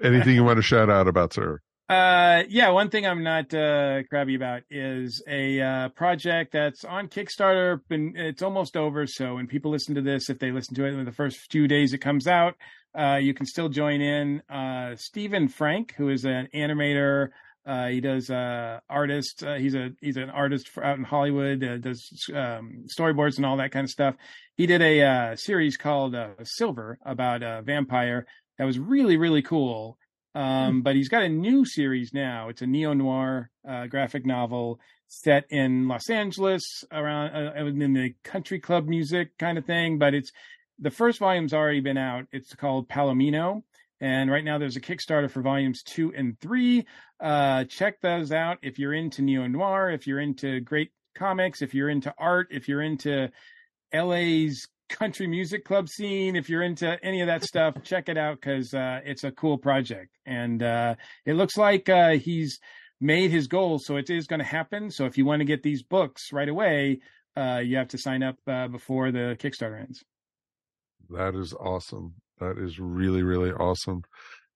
Anything 0.02 0.34
you 0.34 0.44
want 0.44 0.56
to 0.56 0.62
shout 0.62 0.88
out 0.88 1.08
about, 1.08 1.32
sir? 1.34 1.60
Uh, 1.88 2.42
yeah, 2.48 2.70
one 2.70 2.90
thing 2.90 3.06
I'm 3.06 3.22
not 3.22 3.54
uh, 3.54 4.02
crabby 4.04 4.34
about 4.34 4.62
is 4.70 5.22
a 5.28 5.60
uh, 5.60 5.88
project 5.90 6.52
that's 6.52 6.84
on 6.84 7.08
Kickstarter. 7.08 7.80
and 7.90 8.16
it's 8.16 8.42
almost 8.42 8.76
over, 8.76 9.06
so 9.06 9.36
when 9.36 9.46
people 9.46 9.70
listen 9.70 9.94
to 9.94 10.02
this, 10.02 10.28
if 10.28 10.40
they 10.40 10.50
listen 10.50 10.74
to 10.74 10.84
it 10.84 10.94
in 10.94 11.04
the 11.04 11.12
first 11.12 11.38
few 11.50 11.68
days 11.68 11.92
it 11.92 11.98
comes 11.98 12.26
out, 12.26 12.56
uh, 12.98 13.16
you 13.16 13.34
can 13.34 13.46
still 13.46 13.68
join 13.68 14.00
in. 14.00 14.42
Uh, 14.48 14.96
Stephan 14.96 15.46
Franck, 15.48 15.94
who 15.96 16.08
is 16.08 16.24
an 16.24 16.48
animator, 16.52 17.28
uh, 17.66 17.88
he 17.88 18.00
does 18.00 18.30
uh, 18.30 18.78
artist. 18.88 19.42
Uh, 19.42 19.54
he's 19.54 19.74
a 19.74 19.90
he's 20.00 20.16
an 20.16 20.30
artist 20.30 20.68
for, 20.68 20.84
out 20.84 20.98
in 20.98 21.04
Hollywood. 21.04 21.62
Uh, 21.64 21.78
does 21.78 22.08
um, 22.32 22.84
storyboards 22.96 23.36
and 23.36 23.44
all 23.44 23.56
that 23.56 23.72
kind 23.72 23.84
of 23.84 23.90
stuff. 23.90 24.14
He 24.56 24.66
did 24.66 24.80
a 24.80 25.02
uh, 25.02 25.36
series 25.36 25.76
called 25.76 26.14
uh, 26.14 26.28
Silver 26.44 26.98
about 27.04 27.42
a 27.42 27.62
vampire 27.62 28.26
that 28.58 28.64
was 28.64 28.78
really 28.78 29.16
really 29.16 29.42
cool. 29.42 29.98
Um, 30.36 30.82
but 30.82 30.96
he's 30.96 31.08
got 31.08 31.22
a 31.22 31.30
new 31.30 31.64
series 31.64 32.12
now. 32.12 32.50
It's 32.50 32.60
a 32.60 32.66
neo 32.66 32.92
noir 32.92 33.50
uh, 33.66 33.86
graphic 33.86 34.26
novel 34.26 34.78
set 35.08 35.46
in 35.48 35.88
Los 35.88 36.10
Angeles, 36.10 36.84
around 36.92 37.34
uh, 37.34 37.64
in 37.64 37.94
the 37.94 38.14
country 38.22 38.60
club 38.60 38.86
music 38.86 39.38
kind 39.38 39.56
of 39.56 39.64
thing. 39.64 39.98
But 39.98 40.12
it's 40.12 40.32
the 40.78 40.90
first 40.90 41.20
volume's 41.20 41.54
already 41.54 41.80
been 41.80 41.96
out. 41.96 42.26
It's 42.32 42.54
called 42.54 42.86
Palomino, 42.86 43.62
and 43.98 44.30
right 44.30 44.44
now 44.44 44.58
there's 44.58 44.76
a 44.76 44.80
Kickstarter 44.82 45.30
for 45.30 45.40
volumes 45.40 45.82
two 45.82 46.12
and 46.14 46.38
three. 46.38 46.84
Uh, 47.18 47.64
check 47.64 48.02
those 48.02 48.30
out 48.30 48.58
if 48.60 48.78
you're 48.78 48.92
into 48.92 49.22
neo 49.22 49.46
noir, 49.46 49.90
if 49.90 50.06
you're 50.06 50.20
into 50.20 50.60
great 50.60 50.90
comics, 51.14 51.62
if 51.62 51.72
you're 51.72 51.88
into 51.88 52.12
art, 52.18 52.48
if 52.50 52.68
you're 52.68 52.82
into 52.82 53.30
LA's 53.94 54.68
country 54.88 55.26
music 55.26 55.64
club 55.64 55.88
scene. 55.88 56.36
If 56.36 56.48
you're 56.48 56.62
into 56.62 56.98
any 57.04 57.20
of 57.20 57.26
that 57.26 57.44
stuff, 57.44 57.74
check 57.82 58.08
it 58.08 58.16
out 58.16 58.40
because 58.40 58.74
uh, 58.74 59.00
it's 59.04 59.24
a 59.24 59.32
cool 59.32 59.58
project. 59.58 60.16
And 60.26 60.62
uh, 60.62 60.94
it 61.24 61.34
looks 61.34 61.56
like 61.56 61.88
uh, 61.88 62.12
he's 62.12 62.58
made 63.00 63.30
his 63.30 63.46
goal, 63.46 63.78
so 63.78 63.96
it 63.96 64.10
is 64.10 64.26
going 64.26 64.40
to 64.40 64.46
happen. 64.46 64.90
So 64.90 65.04
if 65.04 65.18
you 65.18 65.24
want 65.24 65.40
to 65.40 65.44
get 65.44 65.62
these 65.62 65.82
books 65.82 66.32
right 66.32 66.48
away, 66.48 67.00
uh, 67.36 67.60
you 67.64 67.76
have 67.76 67.88
to 67.88 67.98
sign 67.98 68.22
up 68.22 68.36
uh, 68.46 68.68
before 68.68 69.12
the 69.12 69.36
Kickstarter 69.38 69.80
ends. 69.80 70.02
That 71.10 71.34
is 71.34 71.52
awesome. 71.52 72.14
That 72.38 72.58
is 72.58 72.78
really 72.78 73.22
really 73.22 73.50
awesome. 73.50 74.02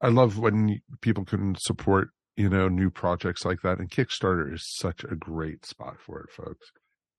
I 0.00 0.08
love 0.08 0.38
when 0.38 0.80
people 1.00 1.24
can 1.24 1.54
support 1.58 2.08
you 2.36 2.48
know 2.48 2.68
new 2.68 2.90
projects 2.90 3.44
like 3.44 3.60
that, 3.62 3.78
and 3.78 3.90
Kickstarter 3.90 4.52
is 4.52 4.62
such 4.76 5.04
a 5.04 5.14
great 5.14 5.64
spot 5.64 5.96
for 6.00 6.20
it, 6.20 6.30
folks. 6.30 6.72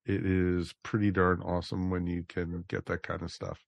It 0.06 0.26
is 0.26 0.74
pretty 0.84 1.12
darn 1.12 1.42
awesome 1.42 1.90
when 1.90 2.08
you 2.08 2.24
can 2.28 2.66
get 2.68 2.86
that 2.88 3.04
kind 3.04 3.22
of 3.22 3.32
stuff. 3.32 3.60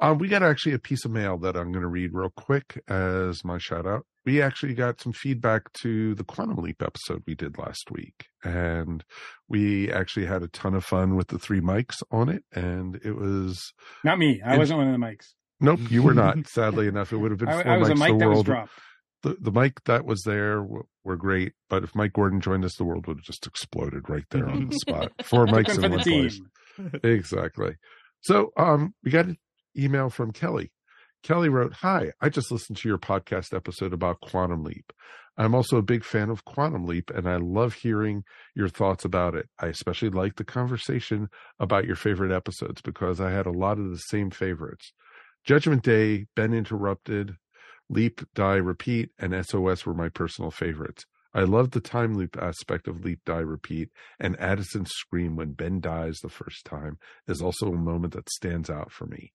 Um, 0.00 0.18
we 0.18 0.28
got 0.28 0.42
actually 0.42 0.72
a 0.72 0.78
piece 0.78 1.04
of 1.04 1.10
mail 1.10 1.36
that 1.38 1.56
I'm 1.56 1.72
going 1.72 1.82
to 1.82 1.88
read 1.88 2.14
real 2.14 2.30
quick 2.30 2.82
as 2.88 3.44
my 3.44 3.58
shout 3.58 3.86
out. 3.86 4.06
We 4.24 4.40
actually 4.40 4.74
got 4.74 5.00
some 5.00 5.12
feedback 5.12 5.72
to 5.82 6.14
the 6.14 6.24
Quantum 6.24 6.56
Leap 6.56 6.82
episode 6.82 7.22
we 7.26 7.34
did 7.34 7.58
last 7.58 7.90
week, 7.90 8.26
and 8.42 9.04
we 9.48 9.90
actually 9.92 10.26
had 10.26 10.42
a 10.42 10.48
ton 10.48 10.74
of 10.74 10.84
fun 10.84 11.16
with 11.16 11.28
the 11.28 11.38
three 11.38 11.60
mics 11.60 12.02
on 12.10 12.28
it, 12.28 12.44
and 12.52 12.96
it 13.04 13.16
was 13.16 13.72
Not 14.02 14.18
me. 14.18 14.40
I 14.44 14.56
wasn't 14.56 14.78
one 14.78 14.88
of 14.88 14.98
the 14.98 15.06
mics. 15.06 15.34
Nope, 15.60 15.80
you 15.90 16.02
were 16.02 16.14
not. 16.14 16.36
Sadly 16.46 16.86
enough, 16.86 17.12
it 17.12 17.18
would 17.18 17.30
have 17.30 17.38
been. 17.38 17.48
I, 17.48 17.62
four 17.62 17.72
I 17.72 17.76
was 17.76 17.90
a 17.90 17.94
mic 17.94 18.18
that 18.18 18.28
was 18.28 18.42
dropped. 18.42 18.72
The, 19.22 19.36
the 19.38 19.52
mic 19.52 19.84
that 19.84 20.06
was 20.06 20.22
there 20.22 20.66
were 21.04 21.16
great, 21.16 21.52
but 21.68 21.82
if 21.84 21.94
Mike 21.94 22.12
Gordon 22.12 22.40
joined 22.40 22.64
us, 22.64 22.76
the 22.76 22.84
world 22.84 23.06
would 23.06 23.18
have 23.18 23.24
just 23.24 23.46
exploded 23.46 24.08
right 24.08 24.24
there 24.30 24.48
on 24.48 24.68
the 24.68 24.76
spot. 24.80 25.12
Four 25.24 25.46
Took 25.46 25.56
mics 25.56 25.76
one 25.76 25.84
in 25.84 25.90
one 25.92 26.00
place. 26.00 26.40
Exactly. 27.02 27.76
So, 28.20 28.50
um, 28.56 28.94
we 29.02 29.10
got 29.10 29.26
an 29.26 29.38
email 29.76 30.10
from 30.10 30.32
Kelly. 30.32 30.72
Kelly 31.22 31.48
wrote, 31.48 31.74
"Hi, 31.74 32.12
I 32.20 32.28
just 32.28 32.50
listened 32.50 32.78
to 32.78 32.88
your 32.88 32.98
podcast 32.98 33.54
episode 33.54 33.92
about 33.92 34.20
Quantum 34.20 34.64
Leap. 34.64 34.92
I'm 35.36 35.54
also 35.54 35.78
a 35.78 35.82
big 35.82 36.04
fan 36.04 36.28
of 36.28 36.44
Quantum 36.44 36.84
Leap, 36.84 37.10
and 37.10 37.28
I 37.28 37.36
love 37.36 37.74
hearing 37.74 38.24
your 38.54 38.68
thoughts 38.68 39.04
about 39.04 39.34
it. 39.34 39.48
I 39.58 39.68
especially 39.68 40.10
like 40.10 40.36
the 40.36 40.44
conversation 40.44 41.28
about 41.58 41.86
your 41.86 41.96
favorite 41.96 42.32
episodes 42.32 42.82
because 42.82 43.20
I 43.20 43.30
had 43.30 43.46
a 43.46 43.50
lot 43.52 43.78
of 43.78 43.88
the 43.90 43.96
same 43.96 44.30
favorites. 44.30 44.92
Judgment 45.44 45.82
Day, 45.82 46.26
Ben 46.36 46.52
Interrupted, 46.52 47.36
Leap, 47.90 48.20
Die, 48.34 48.54
Repeat, 48.54 49.10
and 49.18 49.34
SOS 49.44 49.84
were 49.84 49.94
my 49.94 50.08
personal 50.08 50.52
favorites. 50.52 51.04
I 51.34 51.42
love 51.42 51.72
the 51.72 51.80
time 51.80 52.14
loop 52.14 52.36
aspect 52.40 52.86
of 52.86 53.04
Leap, 53.04 53.20
Die, 53.26 53.38
Repeat, 53.38 53.90
and 54.20 54.38
Addison's 54.38 54.90
scream 54.90 55.34
when 55.34 55.52
Ben 55.52 55.80
dies 55.80 56.18
the 56.18 56.28
first 56.28 56.64
time 56.64 56.98
is 57.26 57.42
also 57.42 57.66
a 57.66 57.76
moment 57.76 58.14
that 58.14 58.30
stands 58.30 58.70
out 58.70 58.92
for 58.92 59.06
me. 59.06 59.32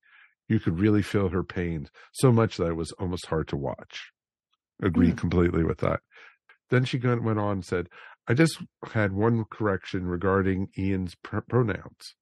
You 0.48 0.61
could 0.61 0.80
really 0.80 1.02
feel 1.02 1.30
her 1.30 1.44
pain 1.44 1.90
so 2.14 2.32
much 2.32 2.56
that 2.56 2.69
it 2.69 2.77
was 2.77 2.94
almost 2.94 3.26
hard 3.26 3.49
to 3.49 3.57
watch. 3.57 4.11
Agree 4.82 5.10
hmm. 5.10 5.18
completely 5.18 5.64
with 5.64 5.80
that. 5.80 5.99
Then 6.69 6.86
she 6.86 6.98
went 6.98 7.40
on 7.40 7.52
and 7.52 7.65
said, 7.65 7.90
I 8.27 8.34
just 8.36 8.57
had 8.94 9.11
one 9.11 9.44
correction 9.52 10.07
regarding 10.07 10.69
Ian's 10.77 11.15
pr- 11.15 11.40
pronouns. 11.41 12.15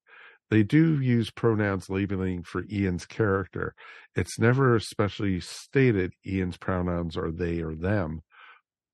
They 0.53 0.61
do 0.61 1.01
use 1.01 1.31
pronouns 1.31 1.89
labeling 1.89 2.43
for 2.43 2.63
Ian's 2.71 3.07
character. 3.07 3.73
It's 4.15 4.37
never 4.37 4.75
especially 4.75 5.39
stated 5.39 6.13
Ian's 6.27 6.57
pronouns 6.57 7.17
are 7.17 7.31
they 7.31 7.61
or 7.61 7.73
them, 7.73 8.21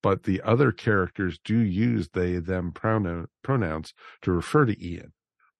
but 0.01 0.23
the 0.23 0.41
other 0.41 0.71
characters 0.71 1.37
do 1.43 1.59
use 1.59 2.07
they 2.13 2.37
them 2.37 2.71
pronoun, 2.71 3.27
pronouns 3.43 3.93
to 4.21 4.31
refer 4.31 4.67
to 4.67 4.81
Ian. 4.81 5.11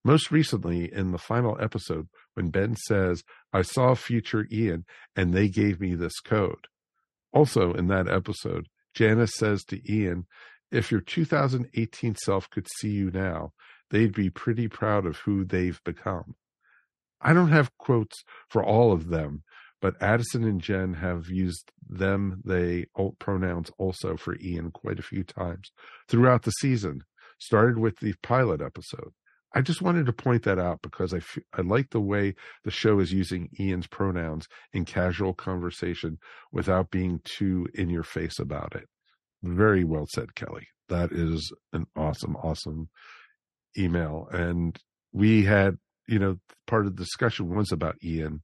Most 0.05 0.31
recently, 0.31 0.89
in 0.89 1.11
the 1.11 1.17
final 1.17 1.57
episode, 1.59 2.07
when 2.33 2.47
Ben 2.49 2.77
says, 2.77 3.25
I 3.51 3.61
saw 3.61 3.93
future 3.93 4.47
Ian 4.49 4.85
and 5.17 5.33
they 5.33 5.49
gave 5.49 5.81
me 5.81 5.95
this 5.95 6.21
code. 6.21 6.67
Also, 7.33 7.73
in 7.73 7.87
that 7.87 8.07
episode, 8.07 8.67
Janice 8.93 9.35
says 9.35 9.65
to 9.65 9.81
Ian, 9.93 10.27
If 10.71 10.93
your 10.93 11.01
2018 11.01 12.15
self 12.15 12.49
could 12.49 12.67
see 12.79 12.91
you 12.91 13.11
now, 13.11 13.51
they'd 13.89 14.13
be 14.13 14.29
pretty 14.29 14.67
proud 14.67 15.05
of 15.05 15.17
who 15.17 15.43
they've 15.43 15.81
become. 15.83 16.35
I 17.21 17.33
don't 17.33 17.51
have 17.51 17.77
quotes 17.77 18.23
for 18.47 18.63
all 18.63 18.91
of 18.91 19.09
them, 19.09 19.43
but 19.81 20.01
Addison 20.01 20.43
and 20.43 20.61
Jen 20.61 20.93
have 20.95 21.29
used 21.29 21.71
them, 21.87 22.41
they 22.45 22.85
pronouns 23.19 23.71
also 23.77 24.17
for 24.17 24.37
Ian 24.39 24.71
quite 24.71 24.99
a 24.99 25.03
few 25.03 25.23
times 25.23 25.71
throughout 26.07 26.43
the 26.43 26.51
season, 26.51 27.03
started 27.39 27.77
with 27.77 27.99
the 27.99 28.13
pilot 28.21 28.61
episode. 28.61 29.11
I 29.53 29.61
just 29.61 29.81
wanted 29.81 30.05
to 30.05 30.13
point 30.13 30.43
that 30.43 30.59
out 30.59 30.81
because 30.83 31.13
I, 31.13 31.17
f- 31.17 31.39
I 31.53 31.61
like 31.61 31.89
the 31.89 31.99
way 31.99 32.35
the 32.63 32.71
show 32.71 32.99
is 32.99 33.11
using 33.11 33.49
Ian's 33.59 33.87
pronouns 33.87 34.47
in 34.73 34.85
casual 34.85 35.33
conversation 35.33 36.19
without 36.51 36.91
being 36.91 37.19
too 37.23 37.67
in 37.73 37.89
your 37.89 38.03
face 38.03 38.37
about 38.37 38.75
it. 38.75 38.87
Very 39.41 39.83
well 39.83 40.05
said, 40.07 40.35
Kelly. 40.35 40.67
That 40.89 41.11
is 41.11 41.51
an 41.73 41.85
awesome, 41.95 42.35
awesome 42.35 42.89
email. 43.77 44.27
And 44.31 44.77
we 45.11 45.45
had, 45.45 45.77
you 46.07 46.19
know, 46.19 46.37
part 46.67 46.85
of 46.85 46.95
the 46.95 47.03
discussion 47.03 47.53
was 47.55 47.71
about 47.71 48.03
Ian 48.03 48.41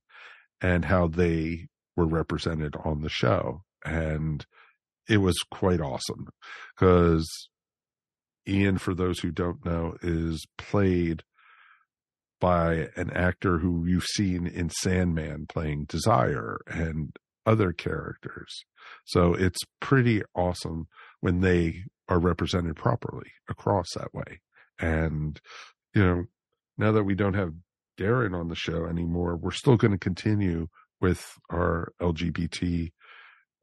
and 0.62 0.86
how 0.86 1.08
they 1.08 1.68
were 1.96 2.08
represented 2.08 2.76
on 2.84 3.02
the 3.02 3.10
show. 3.10 3.62
And 3.84 4.46
it 5.08 5.18
was 5.18 5.36
quite 5.52 5.82
awesome 5.82 6.28
because 6.76 7.28
Ian, 8.48 8.78
for 8.78 8.94
those 8.94 9.20
who 9.20 9.32
don't 9.32 9.66
know, 9.66 9.96
is 10.02 10.46
played 10.58 11.24
by 12.40 12.90
an 12.96 13.12
actor 13.12 13.60
who 13.60 13.86
you've 13.86 14.04
seen 14.04 14.46
in 14.46 14.70
Sandman 14.70 15.46
playing 15.48 15.86
Desire 15.86 16.60
and 16.68 17.16
other 17.46 17.72
characters. 17.72 18.66
So 19.06 19.34
it's 19.34 19.60
pretty 19.80 20.22
awesome 20.36 20.88
when 21.22 21.42
they 21.42 21.84
are 22.08 22.20
represented 22.20 22.76
properly 22.76 23.32
across 23.50 23.88
that 23.96 24.14
way. 24.14 24.42
And, 24.80 25.40
you 25.94 26.04
know, 26.04 26.26
now 26.78 26.92
that 26.92 27.04
we 27.04 27.16
don't 27.16 27.36
have 27.36 27.54
Darren 27.98 28.38
on 28.38 28.50
the 28.50 28.56
show 28.56 28.86
anymore, 28.86 29.36
we're 29.36 29.52
still 29.52 29.78
going 29.78 29.92
to 29.92 29.98
continue 29.98 30.68
with 31.00 31.38
our 31.50 31.94
LGBT 32.02 32.92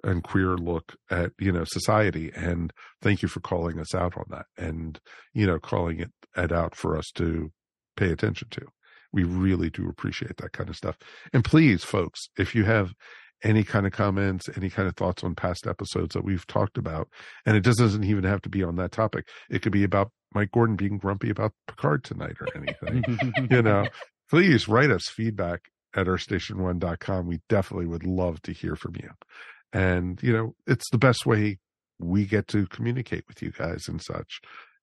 and 0.05 0.24
queer 0.24 0.56
look 0.56 0.97
at 1.10 1.32
you 1.39 1.52
know 1.52 1.64
society 1.64 2.32
and 2.34 2.72
thank 3.01 3.22
you 3.22 3.28
for 3.28 3.40
calling 3.40 3.78
us 3.78 3.94
out 3.94 4.16
on 4.16 4.24
that 4.30 4.47
and 4.56 5.01
you 5.32 5.47
know 5.47 5.59
calling 5.59 6.01
it, 6.01 6.10
it 6.36 6.52
out 6.52 6.74
for 6.74 6.97
us 6.97 7.10
to 7.14 7.52
pay 7.97 8.10
attention 8.10 8.48
to. 8.51 8.66
We 9.12 9.24
really 9.24 9.70
do 9.70 9.89
appreciate 9.89 10.39
that 10.39 10.52
kind 10.52 10.70
of 10.70 10.76
stuff. 10.76 10.97
And 11.32 11.44
please 11.44 11.84
folks 11.84 12.28
if 12.39 12.55
you 12.55 12.64
have 12.64 12.93
any 13.43 13.64
kind 13.64 13.86
of 13.86 13.93
comments 13.93 14.48
any 14.56 14.70
kind 14.70 14.89
of 14.89 14.97
thoughts 14.97 15.24
on 15.24 15.35
past 15.35 15.66
episodes 15.66 16.14
that 16.14 16.24
we've 16.24 16.47
talked 16.47 16.78
about 16.78 17.09
and 17.47 17.56
it 17.56 17.62
doesn't 17.62 18.05
even 18.05 18.24
have 18.24 18.40
to 18.43 18.48
be 18.48 18.62
on 18.62 18.77
that 18.77 18.93
topic 18.93 19.27
it 19.51 19.62
could 19.62 19.73
be 19.73 19.85
about 19.85 20.10
Mike 20.35 20.52
Gordon 20.52 20.77
being 20.77 20.98
grumpy 20.98 21.31
about 21.31 21.52
Picard 21.66 22.05
tonight 22.05 22.36
or 22.40 22.48
anything. 22.55 23.24
you 23.51 23.62
know, 23.62 23.86
please 24.31 24.69
write 24.69 24.90
us 24.90 25.05
feedback 25.09 25.70
at 25.94 26.06
earthstation1.com. 26.06 27.27
We 27.27 27.40
definitely 27.48 27.86
would 27.86 28.05
love 28.05 28.40
to 28.43 28.52
hear 28.52 28.77
from 28.77 28.94
you. 28.97 29.10
And, 29.73 30.23
you 30.23 30.32
know, 30.32 30.55
it's 30.66 30.89
the 30.90 30.98
best 30.98 31.27
way 31.27 31.59
we 31.98 32.27
get 32.27 32.48
to 32.48 32.66
communicate 32.66 33.24
with 33.28 33.43
you 33.43 33.52
guys 33.52 33.85
and 33.89 34.02
such. 34.02 34.40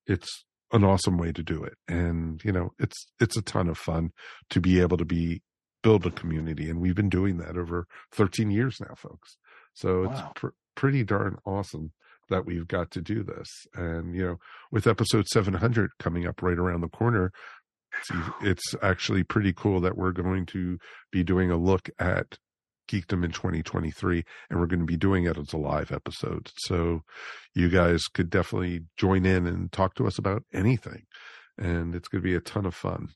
It's 0.07 0.45
an 0.71 0.83
awesome 0.83 1.17
way 1.17 1.31
to 1.31 1.43
do 1.43 1.63
it. 1.63 1.73
And, 1.87 2.43
you 2.43 2.51
know, 2.51 2.71
it's, 2.79 3.07
it's 3.19 3.37
a 3.37 3.41
ton 3.41 3.69
of 3.69 3.77
fun 3.77 4.11
to 4.51 4.61
be 4.61 4.81
able 4.81 4.97
to 4.97 5.05
be, 5.05 5.41
build 5.81 6.05
a 6.05 6.11
community. 6.11 6.69
And 6.69 6.79
we've 6.79 6.95
been 6.95 7.09
doing 7.09 7.37
that 7.37 7.57
over 7.57 7.87
13 8.11 8.51
years 8.51 8.79
now, 8.79 8.95
folks. 8.95 9.37
So 9.73 10.07
wow. 10.07 10.11
it's 10.11 10.21
pr- 10.35 10.47
pretty 10.75 11.03
darn 11.03 11.37
awesome 11.45 11.91
that 12.29 12.45
we've 12.45 12.67
got 12.67 12.91
to 12.91 13.01
do 13.01 13.23
this. 13.23 13.67
And, 13.73 14.15
you 14.15 14.25
know, 14.25 14.39
with 14.71 14.87
episode 14.87 15.27
700 15.27 15.91
coming 15.99 16.27
up 16.27 16.41
right 16.41 16.57
around 16.57 16.81
the 16.81 16.89
corner, 16.89 17.31
it's, 17.97 18.11
it's 18.41 18.75
actually 18.81 19.23
pretty 19.23 19.53
cool 19.53 19.81
that 19.81 19.97
we're 19.97 20.11
going 20.11 20.45
to 20.47 20.77
be 21.11 21.23
doing 21.23 21.49
a 21.49 21.57
look 21.57 21.89
at 21.97 22.37
Geekdom 22.89 23.23
in 23.23 23.31
2023, 23.31 24.23
and 24.49 24.59
we're 24.59 24.65
going 24.65 24.79
to 24.79 24.85
be 24.85 24.97
doing 24.97 25.25
it 25.25 25.37
as 25.37 25.53
a 25.53 25.57
live 25.57 25.91
episode. 25.91 26.51
So 26.57 27.01
you 27.53 27.69
guys 27.69 28.05
could 28.05 28.29
definitely 28.29 28.81
join 28.97 29.25
in 29.25 29.45
and 29.45 29.71
talk 29.71 29.95
to 29.95 30.07
us 30.07 30.17
about 30.17 30.43
anything. 30.53 31.03
And 31.57 31.93
it's 31.93 32.07
going 32.07 32.21
to 32.21 32.27
be 32.27 32.35
a 32.35 32.41
ton 32.41 32.65
of 32.65 32.73
fun. 32.73 33.09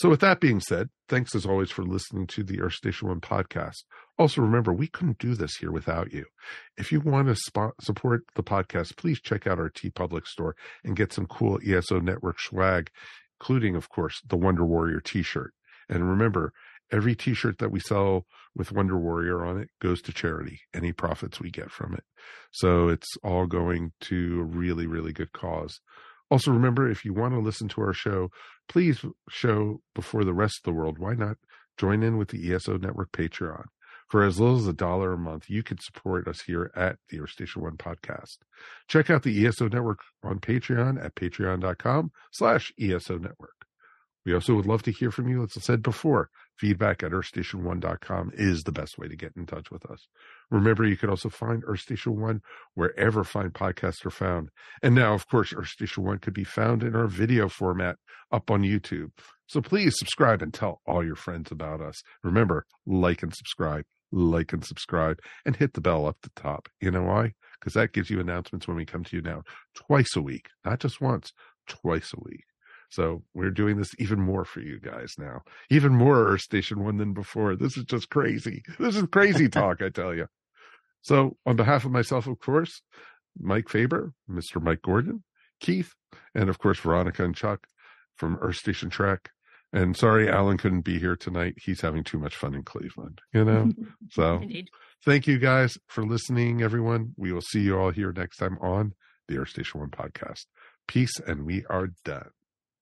So, 0.00 0.08
with 0.08 0.20
that 0.20 0.40
being 0.40 0.60
said, 0.60 0.88
thanks 1.10 1.34
as 1.34 1.44
always 1.44 1.70
for 1.70 1.82
listening 1.82 2.26
to 2.28 2.42
the 2.42 2.62
Earth 2.62 2.72
Station 2.72 3.08
One 3.08 3.20
podcast. 3.20 3.84
Also, 4.18 4.40
remember, 4.40 4.72
we 4.72 4.86
couldn't 4.86 5.18
do 5.18 5.34
this 5.34 5.56
here 5.56 5.70
without 5.70 6.10
you. 6.10 6.24
If 6.78 6.90
you 6.90 7.00
want 7.00 7.28
to 7.28 7.36
spot, 7.36 7.72
support 7.82 8.22
the 8.34 8.42
podcast, 8.42 8.96
please 8.96 9.20
check 9.20 9.46
out 9.46 9.58
our 9.58 9.68
Tee-Public 9.68 10.26
store 10.26 10.56
and 10.84 10.96
get 10.96 11.12
some 11.12 11.26
cool 11.26 11.60
ESO 11.62 12.00
Network 12.00 12.40
swag, 12.40 12.90
including, 13.38 13.76
of 13.76 13.90
course, 13.90 14.22
the 14.26 14.38
Wonder 14.38 14.64
Warrior 14.64 15.00
t 15.00 15.22
shirt. 15.22 15.52
And 15.86 16.08
remember, 16.08 16.54
every 16.90 17.14
t 17.14 17.34
shirt 17.34 17.58
that 17.58 17.70
we 17.70 17.80
sell 17.80 18.24
with 18.56 18.72
Wonder 18.72 18.98
Warrior 18.98 19.44
on 19.44 19.60
it 19.60 19.68
goes 19.82 20.00
to 20.00 20.14
charity, 20.14 20.60
any 20.72 20.92
profits 20.92 21.40
we 21.40 21.50
get 21.50 21.70
from 21.70 21.92
it. 21.92 22.04
So, 22.52 22.88
it's 22.88 23.18
all 23.22 23.46
going 23.46 23.92
to 24.04 24.40
a 24.40 24.44
really, 24.44 24.86
really 24.86 25.12
good 25.12 25.32
cause. 25.32 25.78
Also, 26.30 26.52
remember 26.52 26.88
if 26.88 27.04
you 27.04 27.12
want 27.12 27.34
to 27.34 27.40
listen 27.40 27.68
to 27.68 27.80
our 27.80 27.92
show, 27.92 28.30
please 28.68 29.04
show 29.28 29.80
before 29.94 30.24
the 30.24 30.34
rest 30.34 30.58
of 30.58 30.62
the 30.64 30.78
world. 30.78 30.98
Why 30.98 31.14
not 31.14 31.36
join 31.76 32.02
in 32.02 32.16
with 32.16 32.28
the 32.28 32.52
ESO 32.52 32.78
Network 32.78 33.10
Patreon? 33.12 33.64
For 34.08 34.24
as 34.24 34.40
little 34.40 34.58
as 34.58 34.66
a 34.66 34.72
dollar 34.72 35.12
a 35.12 35.18
month, 35.18 35.48
you 35.48 35.62
can 35.62 35.78
support 35.78 36.26
us 36.26 36.42
here 36.42 36.72
at 36.74 36.96
the 37.08 37.20
Earth 37.20 37.30
Station 37.30 37.62
One 37.62 37.76
podcast. 37.76 38.38
Check 38.88 39.08
out 39.08 39.22
the 39.22 39.46
ESO 39.46 39.68
Network 39.68 40.00
on 40.24 40.40
Patreon 40.40 41.04
at 41.04 41.14
patreon.com 41.14 42.10
slash 42.32 42.72
ESO 42.78 43.18
Network. 43.18 43.66
We 44.24 44.34
also 44.34 44.54
would 44.54 44.66
love 44.66 44.82
to 44.82 44.92
hear 44.92 45.10
from 45.10 45.28
you. 45.28 45.44
As 45.44 45.56
I 45.56 45.60
said 45.60 45.82
before, 45.82 46.28
feedback 46.60 47.02
at 47.02 47.12
earthstation1.com 47.12 48.32
is 48.34 48.62
the 48.62 48.72
best 48.72 48.98
way 48.98 49.08
to 49.08 49.16
get 49.16 49.32
in 49.34 49.46
touch 49.46 49.70
with 49.70 49.90
us. 49.90 50.06
Remember, 50.50 50.84
you 50.84 50.96
can 50.96 51.08
also 51.08 51.30
find 51.30 51.62
Earth 51.66 51.80
Station 51.80 52.20
One 52.20 52.42
wherever 52.74 53.24
fine 53.24 53.50
podcasts 53.50 54.04
are 54.04 54.10
found. 54.10 54.50
And 54.82 54.94
now, 54.94 55.14
of 55.14 55.26
course, 55.26 55.54
Earth 55.56 55.68
Station 55.68 56.04
One 56.04 56.18
could 56.18 56.34
be 56.34 56.44
found 56.44 56.82
in 56.82 56.94
our 56.94 57.06
video 57.06 57.48
format 57.48 57.96
up 58.30 58.50
on 58.50 58.60
YouTube. 58.60 59.10
So 59.46 59.62
please 59.62 59.94
subscribe 59.96 60.42
and 60.42 60.52
tell 60.52 60.82
all 60.86 61.04
your 61.04 61.16
friends 61.16 61.50
about 61.50 61.80
us. 61.80 62.02
Remember, 62.22 62.66
like 62.86 63.22
and 63.22 63.34
subscribe, 63.34 63.84
like 64.12 64.52
and 64.52 64.64
subscribe, 64.64 65.18
and 65.46 65.56
hit 65.56 65.72
the 65.72 65.80
bell 65.80 66.06
up 66.06 66.18
the 66.22 66.30
top. 66.36 66.68
You 66.80 66.90
know 66.90 67.04
why? 67.04 67.32
Because 67.58 67.72
that 67.72 67.94
gives 67.94 68.10
you 68.10 68.20
announcements 68.20 68.68
when 68.68 68.76
we 68.76 68.84
come 68.84 69.04
to 69.04 69.16
you 69.16 69.22
now 69.22 69.42
twice 69.74 70.14
a 70.14 70.22
week, 70.22 70.48
not 70.64 70.80
just 70.80 71.00
once, 71.00 71.32
twice 71.66 72.12
a 72.12 72.20
week. 72.22 72.44
So 72.90 73.22
we're 73.34 73.50
doing 73.50 73.76
this 73.76 73.92
even 73.98 74.20
more 74.20 74.44
for 74.44 74.60
you 74.60 74.80
guys 74.80 75.14
now, 75.16 75.42
even 75.70 75.92
more 75.94 76.26
Earth 76.26 76.40
Station 76.42 76.84
One 76.84 76.96
than 76.98 77.14
before. 77.14 77.56
This 77.56 77.76
is 77.76 77.84
just 77.84 78.10
crazy. 78.10 78.62
This 78.78 78.96
is 78.96 79.04
crazy 79.10 79.48
talk, 79.60 79.80
I 79.80 79.88
tell 79.88 80.14
you. 80.14 80.26
So, 81.02 81.36
on 81.46 81.56
behalf 81.56 81.84
of 81.84 81.92
myself, 81.92 82.26
of 82.26 82.38
course, 82.40 82.82
Mike 83.38 83.68
Faber, 83.68 84.12
Mr. 84.28 84.60
Mike 84.62 84.82
Gordon, 84.82 85.22
Keith, 85.60 85.94
and 86.34 86.50
of 86.50 86.58
course, 86.58 86.78
Veronica 86.78 87.24
and 87.24 87.34
Chuck 87.34 87.66
from 88.16 88.36
Earth 88.40 88.56
Station 88.56 88.90
Trek. 88.90 89.30
And 89.72 89.96
sorry, 89.96 90.28
Alan 90.28 90.58
couldn't 90.58 90.80
be 90.82 90.98
here 90.98 91.14
tonight. 91.16 91.54
He's 91.62 91.80
having 91.80 92.02
too 92.02 92.18
much 92.18 92.36
fun 92.36 92.54
in 92.54 92.64
Cleveland, 92.64 93.20
you 93.32 93.44
know? 93.44 93.70
So, 94.10 94.38
Indeed. 94.42 94.68
thank 95.04 95.28
you 95.28 95.38
guys 95.38 95.78
for 95.86 96.04
listening, 96.04 96.60
everyone. 96.60 97.14
We 97.16 97.32
will 97.32 97.40
see 97.40 97.60
you 97.60 97.78
all 97.78 97.90
here 97.90 98.12
next 98.12 98.38
time 98.38 98.58
on 98.60 98.94
the 99.28 99.38
Earth 99.38 99.50
Station 99.50 99.78
One 99.80 99.90
podcast. 99.90 100.46
Peace, 100.88 101.18
and 101.24 101.46
we 101.46 101.64
are 101.70 101.90
done. 102.04 102.30